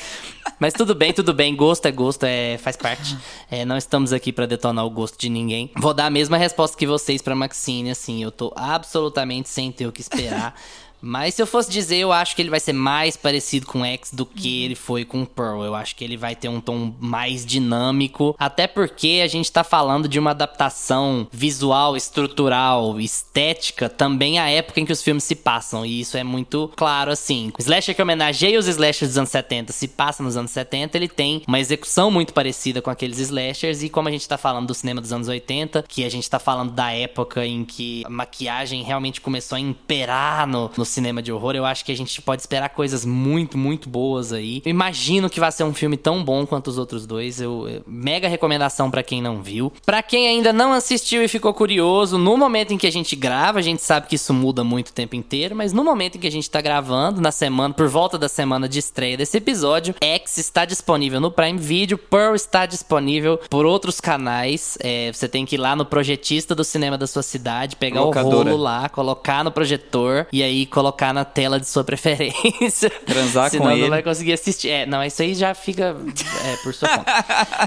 Mas 0.60 0.74
tudo 0.74 0.96
bem, 0.96 1.14
tudo 1.14 1.34
bem. 1.34 1.56
Gosto 1.56 1.86
é 1.86 1.92
gosto, 1.92 2.24
é, 2.24 2.58
faz 2.58 2.76
parte. 2.76 3.18
É, 3.50 3.66
não 3.66 3.78
estamos 3.78 4.12
aqui 4.14 4.32
para 4.32 4.46
detonar 4.46 4.86
o 4.86 4.90
gosto 4.90 5.20
de 5.20 5.30
ninguém. 5.30 5.72
Vou 5.76 5.94
dar 5.94 6.06
a 6.06 6.10
mesma 6.10 6.38
resposta 6.38 6.78
que 6.78 6.88
vocês 6.88 7.22
pra 7.22 7.36
Maxine, 7.36 7.92
assim. 7.92 8.24
Eu 8.24 8.32
tô 8.32 8.52
absolutamente 8.56 9.50
sem 9.50 9.72
ter 9.72 9.88
o 9.88 9.92
que 9.92 10.02
esperar. 10.02 10.56
Mas 11.02 11.36
se 11.36 11.42
eu 11.42 11.48
fosse 11.48 11.70
dizer, 11.70 11.98
eu 11.98 12.12
acho 12.12 12.36
que 12.36 12.42
ele 12.42 12.50
vai 12.50 12.60
ser 12.60 12.74
mais 12.74 13.16
parecido 13.16 13.66
com 13.66 13.86
X 13.86 14.12
do 14.12 14.26
que 14.26 14.64
ele 14.64 14.76
foi 14.76 15.06
com 15.06 15.26
Pearl. 15.26 15.64
Eu 15.64 15.76
acho 15.76 15.96
que 15.96 16.04
ele 16.04 16.18
vai 16.18 16.36
ter 16.36 16.50
um 16.50 16.60
tom 16.60 16.94
mais 17.00 17.46
dinâmico, 17.46 18.36
até 18.40 18.68
porque 18.68 19.22
a 19.24 19.28
gente 19.28 19.52
tá 19.52 19.64
falando 19.64 20.08
de 20.08 20.20
uma 20.20 20.32
adaptação 20.32 21.28
visual, 21.32 21.96
estrutural, 21.96 23.00
estética, 23.00 23.90
também 23.90 24.40
à 24.40 24.50
época 24.50 24.80
em 24.80 24.86
que 24.86 24.92
os 24.92 25.04
filmes 25.04 25.24
se 25.24 25.36
passam, 25.36 25.86
e 25.86 26.02
isso 26.02 26.18
é 26.18 26.24
muito 26.24 26.72
claro 26.76 27.12
assim. 27.12 27.52
O 27.58 27.62
slasher 27.62 27.96
que 27.96 28.02
homenageia 28.02 28.60
os 28.60 28.68
slashers 28.68 29.12
dos 29.12 29.18
anos 29.18 29.30
70 29.30 29.74
se 29.74 29.88
passa 29.88 30.24
nos 30.24 30.38
anos 30.38 30.52
70, 30.52 30.98
ele 30.98 31.08
tem 31.08 31.44
uma 31.48 31.60
execução 31.60 32.10
muito 32.10 32.34
parecida 32.34 32.82
com 32.82 32.90
aqueles 32.90 33.20
slashers, 33.20 33.84
e 33.84 33.90
como 33.90 34.08
a 34.08 34.12
gente 34.12 34.28
tá 34.28 34.38
falando 34.38 34.68
do 34.68 34.74
cinema 34.74 35.02
dos 35.02 35.14
anos 35.14 35.28
80, 35.28 35.84
que 35.88 36.04
a 36.04 36.10
gente 36.10 36.30
tá 36.30 36.40
falando 36.40 36.72
da 36.72 36.92
época 36.92 37.46
em 37.46 37.64
que 37.64 38.04
a 38.06 38.10
maquiagem 38.10 38.84
realmente 38.84 39.22
começou 39.22 39.56
a 39.56 39.60
imperar 39.60 40.48
no, 40.48 40.72
no 40.76 40.86
cinema 40.88 41.22
de 41.22 41.32
horror, 41.32 41.56
eu 41.56 41.66
acho 41.66 41.86
que 41.86 41.92
a 41.92 41.96
gente 41.96 42.22
pode 42.22 42.42
esperar 42.42 42.70
coisas 42.70 43.06
muito, 43.06 43.58
muito 43.58 43.90
boas 43.90 44.34
aí. 44.34 44.62
Eu 44.66 44.70
imagino 44.70 45.30
que 45.30 45.40
vai 45.40 45.52
ser 45.52 45.64
um 45.64 45.74
filme 45.74 45.98
tão 45.98 46.24
bom 46.24 46.46
quanto 46.46 46.68
os 46.68 46.78
outros 46.78 47.06
dois. 47.06 47.40
Eu, 47.40 47.68
eu 47.68 47.84
mega 47.86 48.28
recomendação 48.28 48.90
para 48.90 49.04
quem 49.04 49.22
não 49.22 49.42
viu. 49.42 49.72
Para 49.86 50.02
quem 50.02 50.28
ainda 50.28 50.52
não 50.52 50.74
assistiu 50.74 51.24
e 51.24 51.28
ficou 51.28 51.54
curioso, 51.54 52.18
no 52.18 52.38
momento 52.38 52.74
em 52.74 52.78
que 52.78 52.88
a 52.88 52.92
gente 52.92 53.16
grava, 53.16 53.60
a 53.60 53.62
gente 53.62 53.82
sabe 53.82 54.08
que 54.08 54.16
isso 54.16 54.34
muda 54.34 54.64
muito 54.64 54.90
o 54.90 54.94
tempo 54.94 55.16
inteiro, 55.16 55.56
mas 55.56 55.74
no 55.74 55.84
momento 55.84 56.18
em 56.18 56.20
que 56.20 56.28
a 56.28 56.32
gente 56.32 56.50
tá 56.50 56.62
gravando, 56.62 57.22
na 57.22 57.32
semana, 57.32 57.74
por 57.74 57.88
volta 57.88 58.18
da 58.18 58.30
semana 58.30 58.68
de 58.68 58.80
estreia 58.80 59.18
desse 59.18 59.38
episódio, 59.38 59.96
X 60.02 60.38
está 60.38 60.66
disponível 60.66 61.20
no 61.20 61.32
Prime 61.32 61.60
Video, 61.60 61.98
Pearl 61.98 62.36
está 62.36 62.66
disponível 62.66 63.40
por 63.50 63.66
outros 63.66 64.00
canais. 64.00 64.78
É, 64.82 65.12
você 65.12 65.28
tem 65.28 65.46
que 65.46 65.56
ir 65.56 65.60
lá 65.60 65.76
no 65.76 65.86
projetista 65.86 66.56
do 66.56 66.64
cinema 66.64 66.98
da 66.98 67.08
sua 67.08 67.24
cidade, 67.24 67.76
pegar 67.76 68.02
Locadora. 68.02 68.36
o 68.36 68.44
rolo 68.44 68.58
lá, 68.58 68.90
colocar 68.90 69.44
no 69.44 69.52
projetor 69.52 70.28
e 70.32 70.44
aí 70.44 70.66
colocar 70.78 71.12
na 71.12 71.26
tela 71.26 71.60
de 71.60 71.68
sua 71.68 71.84
preferência. 71.84 72.92
Transar 73.04 73.50
Senão 73.50 73.66
com 73.66 73.72
não 73.72 73.78
ele. 73.78 73.90
vai 73.90 74.04
conseguir 74.04 74.34
assistir. 74.34 74.70
É, 74.70 74.86
não, 74.86 75.04
isso 75.04 75.24
aí 75.24 75.34
já 75.34 75.56
fica 75.56 75.98
é, 76.46 76.56
por 76.58 76.72
sua 76.72 76.88
conta. 76.88 77.12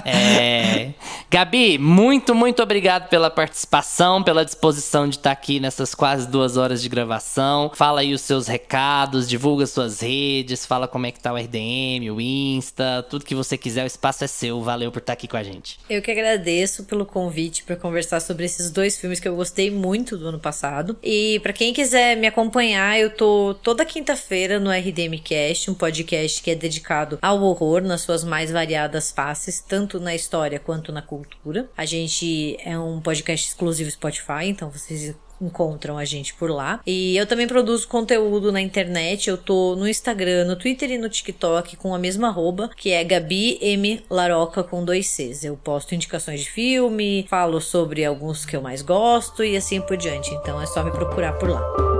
É, 0.05 0.93
Gabi, 1.29 1.77
muito, 1.77 2.33
muito 2.33 2.63
obrigado 2.63 3.09
pela 3.09 3.29
participação, 3.29 4.23
pela 4.23 4.45
disposição 4.45 5.09
de 5.09 5.17
estar 5.17 5.31
aqui 5.31 5.59
nessas 5.59 5.93
quase 5.93 6.25
duas 6.25 6.55
horas 6.55 6.81
de 6.81 6.87
gravação. 6.87 7.69
Fala 7.75 7.99
aí 7.99 8.13
os 8.13 8.21
seus 8.21 8.47
recados, 8.47 9.27
divulga 9.27 9.67
suas 9.67 9.99
redes, 9.99 10.65
fala 10.65 10.87
como 10.87 11.05
é 11.05 11.11
que 11.11 11.19
tá 11.19 11.33
o 11.33 11.35
RDM, 11.35 12.09
o 12.11 12.21
Insta, 12.21 13.05
tudo 13.09 13.25
que 13.25 13.35
você 13.35 13.57
quiser, 13.57 13.83
o 13.83 13.87
espaço 13.87 14.23
é 14.23 14.27
seu. 14.27 14.61
Valeu 14.61 14.89
por 14.89 14.99
estar 14.99 15.11
aqui 15.11 15.27
com 15.27 15.35
a 15.35 15.43
gente. 15.43 15.77
Eu 15.89 16.01
que 16.01 16.11
agradeço 16.11 16.85
pelo 16.85 17.05
convite 17.05 17.65
para 17.65 17.75
conversar 17.75 18.21
sobre 18.21 18.45
esses 18.45 18.71
dois 18.71 18.97
filmes 18.97 19.19
que 19.19 19.27
eu 19.27 19.35
gostei 19.35 19.69
muito 19.69 20.17
do 20.17 20.29
ano 20.29 20.39
passado. 20.39 20.95
E 21.03 21.41
para 21.41 21.51
quem 21.51 21.73
quiser 21.73 22.15
me 22.15 22.27
acompanhar, 22.27 23.00
eu 23.01 23.09
tô 23.09 23.55
toda 23.63 23.83
quinta-feira 23.83 24.59
no 24.59 24.69
RDM 24.69 25.19
Cast, 25.23 25.71
um 25.71 25.73
podcast 25.73 26.41
que 26.41 26.51
é 26.51 26.55
dedicado 26.55 27.17
ao 27.21 27.41
horror 27.41 27.81
nas 27.81 28.01
suas 28.01 28.23
mais 28.23 28.51
variadas 28.51 29.11
faces, 29.11 29.59
tanto 29.59 29.99
na 29.99 30.13
história 30.13 30.59
quanto 30.59 30.91
na 30.91 31.01
cultura. 31.01 31.67
A 31.75 31.83
gente 31.83 32.55
é 32.63 32.77
um 32.77 33.01
podcast 33.01 33.47
exclusivo 33.47 33.89
Spotify, 33.89 34.45
então 34.45 34.69
vocês 34.69 35.15
encontram 35.41 35.97
a 35.97 36.05
gente 36.05 36.35
por 36.35 36.51
lá. 36.51 36.79
E 36.85 37.17
eu 37.17 37.25
também 37.25 37.47
produzo 37.47 37.87
conteúdo 37.87 38.51
na 38.51 38.61
internet. 38.61 39.27
Eu 39.27 39.37
tô 39.37 39.75
no 39.75 39.87
Instagram, 39.87 40.45
no 40.45 40.55
Twitter 40.55 40.91
e 40.91 40.99
no 40.99 41.09
TikTok 41.09 41.75
com 41.77 41.95
a 41.95 41.99
mesma 41.99 42.27
arroba, 42.27 42.69
que 42.77 42.91
é 42.91 43.03
Gabi 43.03 43.57
M 43.59 44.03
Laroca 44.07 44.63
com 44.63 44.85
dois 44.85 45.07
Cs. 45.07 45.43
Eu 45.43 45.57
posto 45.57 45.95
indicações 45.95 46.41
de 46.41 46.51
filme, 46.51 47.25
falo 47.27 47.59
sobre 47.59 48.05
alguns 48.05 48.45
que 48.45 48.55
eu 48.55 48.61
mais 48.61 48.83
gosto 48.83 49.43
e 49.43 49.57
assim 49.57 49.81
por 49.81 49.97
diante. 49.97 50.31
Então 50.35 50.61
é 50.61 50.67
só 50.67 50.83
me 50.83 50.91
procurar 50.91 51.33
por 51.33 51.49
lá. 51.49 51.90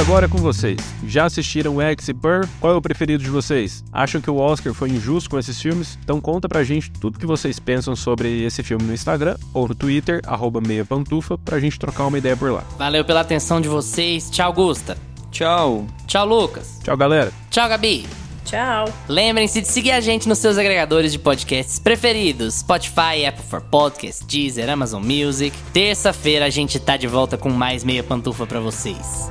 Agora 0.00 0.24
é 0.24 0.28
com 0.28 0.38
vocês. 0.38 0.78
Já 1.06 1.26
assistiram 1.26 1.80
X 1.80 2.08
e 2.08 2.14
Pearl? 2.14 2.46
Qual 2.58 2.72
é 2.72 2.76
o 2.76 2.80
preferido 2.80 3.22
de 3.22 3.28
vocês? 3.28 3.84
Acham 3.92 4.20
que 4.20 4.30
o 4.30 4.36
Oscar 4.36 4.72
foi 4.72 4.88
injusto 4.88 5.28
com 5.28 5.38
esses 5.38 5.60
filmes? 5.60 5.98
Então 6.02 6.18
conta 6.20 6.48
pra 6.48 6.64
gente 6.64 6.90
tudo 6.90 7.18
que 7.18 7.26
vocês 7.26 7.58
pensam 7.58 7.94
sobre 7.94 8.42
esse 8.42 8.62
filme 8.62 8.84
no 8.84 8.94
Instagram 8.94 9.36
ou 9.52 9.68
no 9.68 9.74
Twitter, 9.74 10.22
arroba 10.26 10.60
meia 10.60 10.86
pantufa, 10.86 11.36
pra 11.36 11.60
gente 11.60 11.78
trocar 11.78 12.06
uma 12.06 12.16
ideia 12.16 12.34
por 12.34 12.50
lá. 12.50 12.64
Valeu 12.78 13.04
pela 13.04 13.20
atenção 13.20 13.60
de 13.60 13.68
vocês. 13.68 14.30
Tchau, 14.30 14.52
Gusta. 14.54 14.96
Tchau. 15.30 15.86
Tchau, 16.06 16.26
Lucas. 16.26 16.80
Tchau, 16.82 16.96
galera! 16.96 17.30
Tchau, 17.50 17.68
Gabi. 17.68 18.06
Tchau! 18.46 18.86
Lembrem-se 19.06 19.60
de 19.60 19.68
seguir 19.68 19.92
a 19.92 20.00
gente 20.00 20.26
nos 20.26 20.38
seus 20.38 20.56
agregadores 20.56 21.12
de 21.12 21.18
podcasts 21.18 21.78
preferidos: 21.78 22.54
Spotify, 22.54 23.26
Apple 23.28 23.44
for 23.44 23.60
Podcasts, 23.60 24.26
Deezer, 24.26 24.70
Amazon 24.70 25.04
Music. 25.04 25.56
Terça-feira 25.74 26.46
a 26.46 26.50
gente 26.50 26.80
tá 26.80 26.96
de 26.96 27.06
volta 27.06 27.36
com 27.36 27.50
mais 27.50 27.84
meia 27.84 28.02
pantufa 28.02 28.46
pra 28.46 28.60
vocês. 28.60 29.30